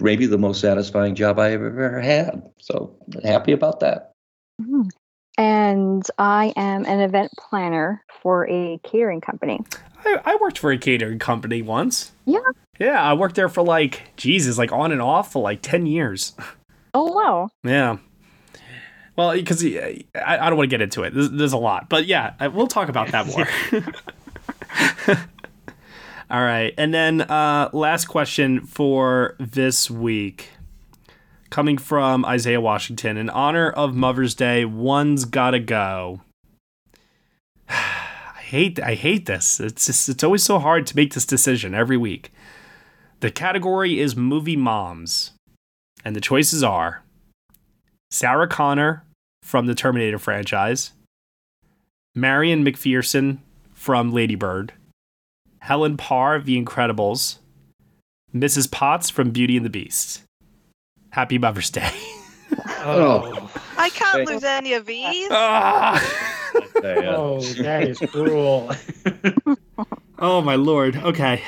maybe 0.00 0.26
the 0.26 0.38
most 0.38 0.60
satisfying 0.60 1.14
job 1.14 1.38
I 1.38 1.50
have 1.50 1.62
ever 1.62 2.00
had. 2.00 2.42
So 2.58 2.96
happy 3.22 3.52
about 3.52 3.80
that. 3.80 4.12
Mhm. 4.60 4.88
and 5.36 6.06
i 6.16 6.52
am 6.54 6.86
an 6.86 7.00
event 7.00 7.28
planner 7.36 8.04
for 8.22 8.48
a 8.48 8.78
catering 8.84 9.20
company 9.20 9.58
I, 10.04 10.20
I 10.24 10.36
worked 10.40 10.58
for 10.58 10.70
a 10.70 10.78
catering 10.78 11.18
company 11.18 11.62
once. 11.62 12.12
yeah 12.26 12.38
Yeah, 12.78 13.02
I 13.02 13.14
worked 13.14 13.34
there 13.36 13.48
for 13.48 13.62
like, 13.62 14.02
Jesus, 14.16 14.58
like 14.58 14.72
on 14.72 14.92
and 14.92 15.00
off 15.02 15.32
for 15.32 15.42
like 15.42 15.62
10 15.62 15.86
years. 15.86 16.34
oh 16.94 17.12
wow 17.12 17.48
Yeah. 17.62 17.98
Well, 19.16 19.32
because 19.32 19.64
I, 19.64 20.04
I 20.16 20.48
don't 20.50 20.56
want 20.56 20.68
to 20.68 20.74
get 20.74 20.82
into 20.82 21.02
it. 21.04 21.14
There's, 21.14 21.30
there's 21.30 21.52
a 21.52 21.56
lot. 21.58 21.88
But 21.88 22.06
yeah, 22.06 22.34
I- 22.40 22.48
we'll 22.48 22.66
talk 22.66 22.88
about 22.88 23.12
that 23.12 23.26
more. 23.28 23.46
All 26.30 26.42
right. 26.42 26.74
And 26.76 26.92
then 26.92 27.20
uh, 27.20 27.70
last 27.72 28.06
question 28.06 28.66
for 28.66 29.36
this 29.38 29.88
week. 29.90 30.50
Coming 31.50 31.78
from 31.78 32.24
Isaiah 32.24 32.60
Washington. 32.60 33.16
In 33.16 33.30
honor 33.30 33.70
of 33.70 33.94
Mother's 33.94 34.34
Day, 34.34 34.64
one's 34.64 35.24
gotta 35.26 35.60
go. 35.60 36.22
I 38.54 38.56
hate 38.56 38.80
I 38.80 38.94
hate 38.94 39.26
this. 39.26 39.58
It's 39.58 39.86
just 39.86 40.08
it's 40.08 40.22
always 40.22 40.44
so 40.44 40.60
hard 40.60 40.86
to 40.86 40.94
make 40.94 41.12
this 41.12 41.26
decision 41.26 41.74
every 41.74 41.96
week. 41.96 42.32
The 43.18 43.32
category 43.32 43.98
is 43.98 44.14
movie 44.14 44.56
moms. 44.56 45.32
And 46.04 46.14
the 46.14 46.20
choices 46.20 46.62
are 46.62 47.02
Sarah 48.12 48.46
Connor 48.46 49.04
from 49.42 49.66
the 49.66 49.74
Terminator 49.74 50.20
franchise, 50.20 50.92
Marion 52.14 52.64
McPherson 52.64 53.38
from 53.72 54.12
Ladybird, 54.12 54.72
Helen 55.58 55.96
Parr 55.96 56.36
of 56.36 56.44
The 56.44 56.62
Incredibles, 56.62 57.38
Mrs. 58.32 58.70
Potts 58.70 59.10
from 59.10 59.32
Beauty 59.32 59.56
and 59.56 59.66
the 59.66 59.70
Beast. 59.70 60.22
Happy 61.10 61.38
Mother's 61.38 61.70
Day. 61.70 61.90
Oh, 62.86 63.50
I 63.78 63.88
can't 63.88 64.28
lose 64.28 64.44
any 64.44 64.74
of 64.74 64.84
these. 64.84 65.28
Ah. 65.30 65.98
Oh, 66.82 67.40
that 67.58 67.84
is 67.84 67.98
cruel. 67.98 68.70
Oh 70.16 70.40
my 70.40 70.54
lord. 70.54 70.96
Okay. 70.96 71.42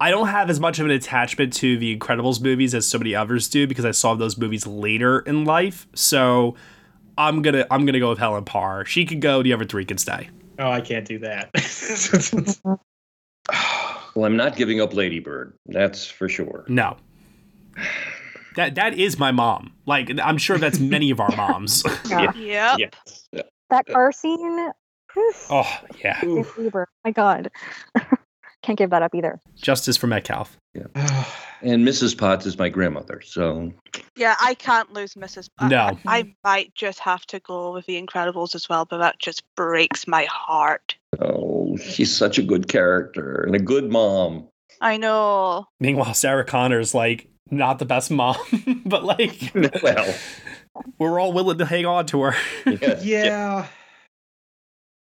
I 0.00 0.10
don't 0.10 0.28
have 0.28 0.48
as 0.48 0.60
much 0.60 0.78
of 0.78 0.86
an 0.86 0.92
attachment 0.92 1.52
to 1.54 1.76
the 1.76 1.94
Incredibles 1.94 2.40
movies 2.40 2.74
as 2.74 2.86
so 2.86 2.98
many 2.98 3.14
others 3.14 3.48
do 3.48 3.66
because 3.66 3.84
I 3.84 3.90
saw 3.90 4.14
those 4.14 4.38
movies 4.38 4.66
later 4.66 5.20
in 5.20 5.44
life. 5.44 5.86
So 5.94 6.54
I'm 7.18 7.42
gonna 7.42 7.66
I'm 7.70 7.84
gonna 7.84 7.98
go 7.98 8.10
with 8.10 8.18
Helen 8.18 8.44
Parr. 8.44 8.84
She 8.84 9.04
can 9.04 9.20
go. 9.20 9.42
The 9.42 9.52
other 9.52 9.64
three 9.64 9.84
can 9.84 9.98
stay. 9.98 10.30
Oh, 10.58 10.70
I 10.70 10.80
can't 10.80 11.06
do 11.06 11.18
that. 11.18 11.50
Well, 14.16 14.24
I'm 14.24 14.36
not 14.36 14.56
giving 14.56 14.80
up 14.80 14.94
Ladybird. 14.94 15.52
That's 15.66 16.06
for 16.06 16.26
sure. 16.26 16.64
No. 16.68 16.96
That 18.56 18.74
that 18.76 18.94
is 18.98 19.18
my 19.18 19.30
mom. 19.30 19.74
Like 19.84 20.10
I'm 20.22 20.38
sure 20.38 20.56
that's 20.56 20.78
many 20.78 21.10
of 21.10 21.20
our 21.20 21.30
moms. 21.36 21.84
Yeah. 22.08 22.76
Yep. 22.78 22.96
That 23.70 23.88
uh, 23.88 23.92
car 23.92 24.12
scene. 24.12 24.70
oh 25.50 25.80
yeah. 26.02 26.24
is 26.24 26.46
Uber. 26.58 26.88
My 27.04 27.10
God. 27.10 27.50
Can't 28.62 28.78
give 28.78 28.90
that 28.90 29.02
up 29.02 29.14
either. 29.14 29.40
Justice 29.54 29.96
for 29.96 30.08
Metcalf. 30.08 30.56
And 31.62 31.86
Mrs. 31.86 32.18
Potts 32.18 32.46
is 32.46 32.58
my 32.58 32.68
grandmother, 32.68 33.20
so 33.24 33.72
Yeah, 34.16 34.34
I 34.40 34.54
can't 34.54 34.92
lose 34.92 35.14
Mrs. 35.14 35.48
Potts. 35.56 35.70
No. 35.70 35.98
I, 36.04 36.18
I 36.18 36.34
might 36.42 36.74
just 36.74 36.98
have 36.98 37.24
to 37.26 37.38
go 37.40 37.72
with 37.72 37.86
The 37.86 38.00
Incredibles 38.02 38.54
as 38.54 38.68
well, 38.68 38.84
but 38.84 38.98
that 38.98 39.18
just 39.20 39.42
breaks 39.54 40.06
my 40.06 40.24
heart. 40.24 40.96
oh, 41.20 41.76
she's 41.76 42.14
such 42.14 42.38
a 42.38 42.42
good 42.42 42.68
character 42.68 43.42
and 43.44 43.54
a 43.54 43.60
good 43.60 43.90
mom. 43.90 44.48
I 44.80 44.96
know. 44.96 45.66
Meanwhile, 45.80 46.14
Sarah 46.14 46.44
Connor's 46.44 46.92
like 46.92 47.28
not 47.50 47.78
the 47.78 47.86
best 47.86 48.10
mom, 48.10 48.36
but 48.84 49.04
like 49.04 49.52
well, 49.82 50.14
we're 50.98 51.20
all 51.20 51.32
willing 51.32 51.58
to 51.58 51.66
hang 51.66 51.86
on 51.86 52.06
to 52.06 52.22
her. 52.22 52.36
yeah. 53.02 53.66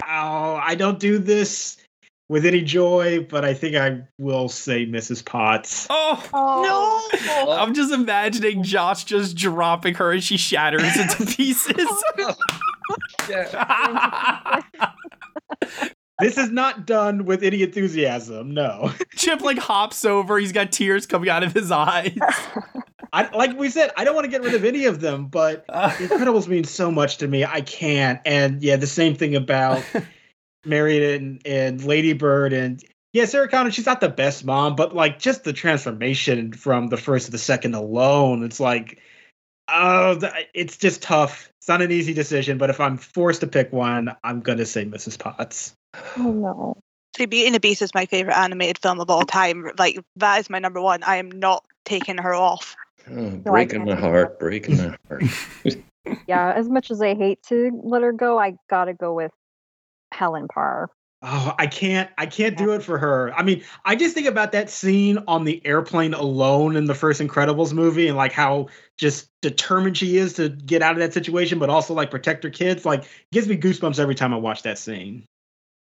Oh, 0.03 0.61
I 0.63 0.75
don't 0.75 0.99
do 0.99 1.19
this 1.19 1.77
with 2.29 2.47
any 2.47 2.63
joy, 2.63 3.27
but 3.29 3.45
I 3.45 3.55
think 3.55 3.77
I 3.77 4.03
will 4.19 4.49
say 4.49 4.87
Mrs. 4.87 5.25
Potts. 5.25 5.87
Oh, 5.91 6.29
oh. 6.33 6.63
no! 6.63 7.19
Oh. 7.31 7.53
I'm 7.53 7.75
just 7.75 7.93
imagining 7.93 8.63
Josh 8.63 9.05
just 9.05 9.37
dropping 9.37 9.95
her 9.95 10.13
and 10.13 10.23
she 10.23 10.37
shatters 10.37 10.97
into 10.97 11.27
pieces. 11.37 11.75
This 16.25 16.39
is 16.39 16.51
not 16.51 16.87
done 16.87 17.27
with 17.27 17.43
any 17.43 17.63
enthusiasm. 17.63 18.55
No. 18.55 18.91
Chip 19.15 19.43
like 19.43 19.59
hops 19.59 20.07
over. 20.07 20.39
He's 20.39 20.53
got 20.53 20.73
tears 20.73 21.05
coming 21.05 21.29
out 21.29 21.43
of 21.43 21.53
his 21.53 21.71
eyes. 21.71 22.19
I, 23.13 23.29
like 23.37 23.59
we 23.59 23.69
said, 23.69 23.91
I 23.99 24.05
don't 24.05 24.15
want 24.15 24.25
to 24.25 24.31
get 24.31 24.43
rid 24.43 24.55
of 24.55 24.65
any 24.65 24.87
of 24.87 25.03
them, 25.03 25.27
but 25.27 25.67
uh. 25.69 25.89
The 25.99 26.09
Incredibles 26.09 26.49
means 26.49 26.71
so 26.71 26.91
much 26.91 27.19
to 27.19 27.29
me. 27.29 27.45
I 27.45 27.61
can't. 27.61 28.21
And 28.25 28.63
yeah, 28.63 28.77
the 28.77 28.87
same 28.87 29.15
thing 29.15 29.37
about 29.37 29.85
Marion 30.65 31.03
and, 31.15 31.47
and 31.47 31.85
Lady 31.85 32.15
Bird 32.15 32.55
and 32.55 32.83
yeah, 33.13 33.27
Sarah 33.27 33.47
Connor. 33.47 33.71
She's 33.71 33.85
not 33.85 34.01
the 34.01 34.09
best 34.09 34.47
mom, 34.47 34.77
but 34.77 34.95
like 34.95 35.19
just 35.19 35.45
the 35.45 35.53
transformation 35.53 36.55
from 36.55 36.87
the 36.87 36.97
first 36.97 37.27
to 37.27 37.33
the 37.33 37.39
second 37.39 37.75
alone, 37.75 38.45
it's 38.45 38.61
like, 38.61 38.99
oh, 39.69 40.19
it's 40.55 40.79
just 40.79 41.03
tough. 41.03 41.51
It's 41.59 41.69
not 41.69 41.83
an 41.83 41.93
easy 41.93 42.15
decision, 42.15 42.57
but 42.57 42.71
if 42.71 42.81
I'm 42.81 42.97
forced 42.97 43.43
to 43.43 43.47
pick 43.47 43.75
one, 43.75 44.17
I'm 44.25 44.41
gonna 44.41 44.65
say 44.65 44.87
Mrs. 44.87 45.19
Potts. 45.19 45.75
Oh 46.19 46.33
no. 46.33 46.77
See, 47.17 47.27
Beauty 47.27 47.47
and 47.47 47.55
the 47.55 47.61
Beast 47.61 47.81
is 47.81 47.95
my 47.95 48.07
favorite 48.07 48.37
animated 48.37 48.79
film 48.79 48.99
of 48.99 49.09
all 49.09 49.23
time. 49.23 49.71
Like 49.79 50.01
that 50.17 50.41
is 50.41 50.51
my 50.51 50.59
number 50.59 50.81
one. 50.81 51.03
I 51.05 51.17
am 51.17 51.31
not 51.31 51.65
taking 51.85 52.19
her 52.19 52.35
off. 52.35 52.75
Oh, 53.09 53.31
breaking 53.37 53.85
my 53.85 53.95
heart, 53.95 54.39
breaking 54.41 54.79
my 54.79 54.97
heart. 55.09 55.25
Yeah, 56.27 56.53
as 56.53 56.69
much 56.69 56.91
as 56.91 57.01
I 57.01 57.15
hate 57.15 57.43
to 57.45 57.81
let 57.83 58.03
her 58.03 58.13
go, 58.13 58.39
I 58.39 58.57
gotta 58.69 58.93
go 58.93 59.15
with 59.15 59.33
Helen 60.13 60.49
Parr. 60.49 60.91
Oh, 61.23 61.55
I 61.59 61.67
can't 61.67 62.11
I 62.19 62.27
can't 62.27 62.59
do 62.59 62.73
it 62.73 62.83
for 62.83 62.99
her. 62.99 63.33
I 63.35 63.43
mean, 63.43 63.65
I 63.87 63.97
just 63.97 64.15
think 64.15 64.27
about 64.27 64.53
that 64.53 64.69
scene 64.69 65.19
on 65.27 65.45
the 65.45 65.65
airplane 65.65 66.13
alone 66.13 66.77
in 66.77 66.85
the 66.85 66.95
first 66.95 67.21
Incredibles 67.23 67.73
movie 67.73 68.09
and 68.09 68.17
like 68.17 68.33
how 68.33 68.69
just 68.99 69.31
determined 69.41 69.97
she 69.97 70.19
is 70.19 70.35
to 70.35 70.51
get 70.51 70.83
out 70.83 70.93
of 70.93 70.99
that 70.99 71.15
situation, 71.15 71.59
but 71.59 71.71
also 71.71 71.95
like 71.95 72.11
protect 72.11 72.45
her 72.45 72.51
kids. 72.51 72.85
Like 72.85 73.05
gives 73.33 73.49
me 73.49 73.57
goosebumps 73.57 73.99
every 73.99 74.15
time 74.15 74.35
I 74.35 74.37
watch 74.37 74.63
that 74.65 74.77
scene. 74.77 75.25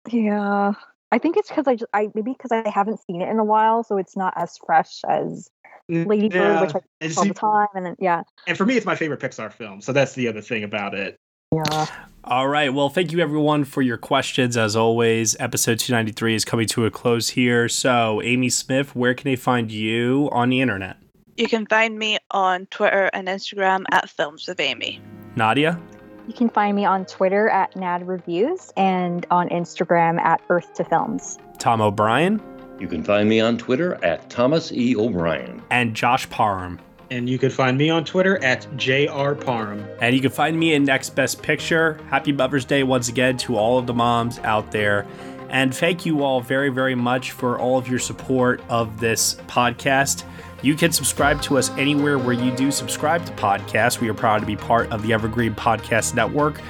Yeah. 0.07 0.73
I 1.11 1.17
think 1.17 1.37
it's 1.37 1.49
because 1.49 1.67
I 1.67 1.75
just 1.75 1.89
I 1.93 2.09
maybe 2.13 2.33
because 2.33 2.51
I 2.51 2.67
haven't 2.69 2.99
seen 3.07 3.21
it 3.21 3.29
in 3.29 3.39
a 3.39 3.43
while, 3.43 3.83
so 3.83 3.97
it's 3.97 4.17
not 4.17 4.33
as 4.35 4.57
fresh 4.65 5.01
as 5.07 5.49
Lady 5.87 6.27
Bird, 6.27 6.61
which 6.61 6.75
I 6.75 6.79
and 6.99 7.11
see 7.11 7.17
all 7.17 7.25
the 7.25 7.33
time. 7.33 7.67
And 7.75 7.85
then 7.85 7.95
yeah. 7.99 8.23
And 8.45 8.57
for 8.57 8.65
me, 8.65 8.75
it's 8.75 8.85
my 8.85 8.95
favorite 8.95 9.21
Pixar 9.21 9.51
film. 9.51 9.79
So 9.81 9.93
that's 9.93 10.13
the 10.13 10.27
other 10.27 10.41
thing 10.41 10.63
about 10.63 10.93
it. 10.93 11.17
Yeah. 11.53 11.85
All 12.25 12.49
right. 12.49 12.73
Well, 12.73 12.89
thank 12.89 13.13
you 13.13 13.19
everyone 13.19 13.63
for 13.63 13.81
your 13.81 13.97
questions. 13.97 14.57
As 14.57 14.75
always, 14.75 15.37
episode 15.39 15.79
293 15.79 16.35
is 16.35 16.43
coming 16.43 16.67
to 16.67 16.85
a 16.85 16.91
close 16.91 17.29
here. 17.29 17.69
So, 17.69 18.21
Amy 18.21 18.49
Smith, 18.49 18.93
where 18.93 19.13
can 19.13 19.31
they 19.31 19.37
find 19.37 19.71
you 19.71 20.27
on 20.33 20.49
the 20.49 20.59
internet? 20.59 20.97
You 21.37 21.47
can 21.47 21.65
find 21.67 21.97
me 21.97 22.17
on 22.31 22.65
Twitter 22.65 23.09
and 23.13 23.29
Instagram 23.29 23.85
at 23.91 24.09
Films 24.09 24.45
with 24.45 24.59
Amy. 24.59 24.99
Nadia? 25.37 25.79
You 26.27 26.33
can 26.33 26.49
find 26.49 26.75
me 26.75 26.83
on 26.83 27.05
Twitter 27.05 27.47
at 27.47 27.73
Nad 27.77 28.05
Reviews 28.05 28.73
and 28.75 29.25
on 29.31 29.47
Instagram 29.47 30.19
at 30.19 30.41
Earth 30.49 30.73
to 30.73 30.83
Films. 30.83 31.39
Tom 31.57 31.79
O'Brien? 31.79 32.41
You 32.79 32.87
can 32.87 33.01
find 33.01 33.29
me 33.29 33.39
on 33.39 33.57
Twitter 33.57 33.97
at 34.03 34.29
Thomas 34.29 34.71
E. 34.73 34.93
O'Brien. 34.95 35.63
And 35.71 35.95
Josh 35.95 36.29
Parham. 36.29 36.79
And 37.09 37.29
you 37.29 37.39
can 37.39 37.49
find 37.49 37.77
me 37.77 37.89
on 37.89 38.03
Twitter 38.03 38.43
at 38.43 38.67
JR 38.75 39.31
Parham. 39.35 39.87
And 40.01 40.13
you 40.13 40.21
can 40.21 40.29
find 40.29 40.59
me 40.59 40.73
in 40.73 40.83
Next 40.83 41.11
Best 41.15 41.41
Picture. 41.41 41.97
Happy 42.09 42.33
Mother's 42.33 42.65
Day 42.65 42.83
once 42.83 43.07
again 43.07 43.37
to 43.37 43.55
all 43.55 43.79
of 43.79 43.87
the 43.87 43.93
moms 43.93 44.39
out 44.39 44.71
there. 44.71 45.07
And 45.49 45.73
thank 45.73 46.05
you 46.05 46.23
all 46.23 46.41
very, 46.41 46.67
very 46.67 46.95
much 46.95 47.31
for 47.31 47.57
all 47.57 47.77
of 47.77 47.87
your 47.87 47.99
support 47.99 48.61
of 48.67 48.99
this 48.99 49.35
podcast. 49.47 50.25
You 50.61 50.75
can 50.75 50.91
subscribe 50.91 51.41
to 51.43 51.57
us 51.57 51.69
anywhere 51.71 52.17
where 52.17 52.33
you 52.33 52.55
do 52.55 52.71
subscribe 52.71 53.25
to 53.25 53.31
podcasts. 53.33 54.01
We 54.01 54.09
are 54.09 54.13
proud 54.13 54.39
to 54.39 54.45
be 54.45 54.55
part 54.55 54.91
of 54.91 55.03
the 55.03 55.13
Evergreen 55.13 55.53
Podcast 55.53 56.15
Network. 56.15 56.61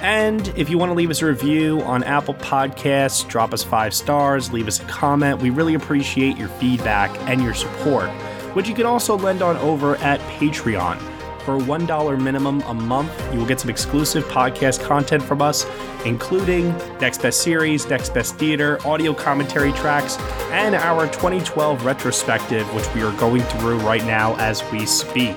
And 0.00 0.46
if 0.56 0.70
you 0.70 0.78
want 0.78 0.90
to 0.90 0.94
leave 0.94 1.10
us 1.10 1.22
a 1.22 1.26
review 1.26 1.80
on 1.82 2.04
Apple 2.04 2.34
Podcasts, 2.34 3.26
drop 3.28 3.52
us 3.52 3.64
five 3.64 3.94
stars, 3.94 4.52
leave 4.52 4.68
us 4.68 4.80
a 4.80 4.84
comment. 4.84 5.40
We 5.40 5.50
really 5.50 5.74
appreciate 5.74 6.36
your 6.36 6.48
feedback 6.48 7.10
and 7.28 7.42
your 7.42 7.54
support, 7.54 8.08
which 8.54 8.68
you 8.68 8.74
can 8.74 8.86
also 8.86 9.16
lend 9.16 9.42
on 9.42 9.56
over 9.58 9.96
at 9.96 10.20
Patreon. 10.38 11.17
For 11.48 11.56
$1 11.56 12.20
minimum 12.20 12.60
a 12.66 12.74
month, 12.74 13.10
you 13.32 13.38
will 13.38 13.46
get 13.46 13.58
some 13.58 13.70
exclusive 13.70 14.22
podcast 14.24 14.84
content 14.84 15.22
from 15.22 15.40
us, 15.40 15.64
including 16.04 16.76
Next 17.00 17.22
Best 17.22 17.40
Series, 17.40 17.88
Next 17.88 18.12
Best 18.12 18.36
Theater, 18.36 18.78
audio 18.86 19.14
commentary 19.14 19.72
tracks, 19.72 20.18
and 20.50 20.74
our 20.74 21.06
2012 21.06 21.86
retrospective, 21.86 22.66
which 22.74 22.94
we 22.94 23.00
are 23.00 23.18
going 23.18 23.40
through 23.40 23.78
right 23.78 24.04
now 24.04 24.36
as 24.36 24.62
we 24.70 24.84
speak. 24.84 25.36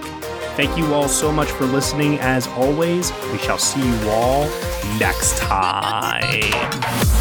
Thank 0.57 0.77
you 0.77 0.93
all 0.93 1.07
so 1.07 1.31
much 1.31 1.47
for 1.47 1.63
listening. 1.63 2.19
As 2.19 2.45
always, 2.47 3.13
we 3.31 3.37
shall 3.37 3.57
see 3.57 3.79
you 3.79 4.09
all 4.09 4.49
next 4.99 5.37
time. 5.37 7.20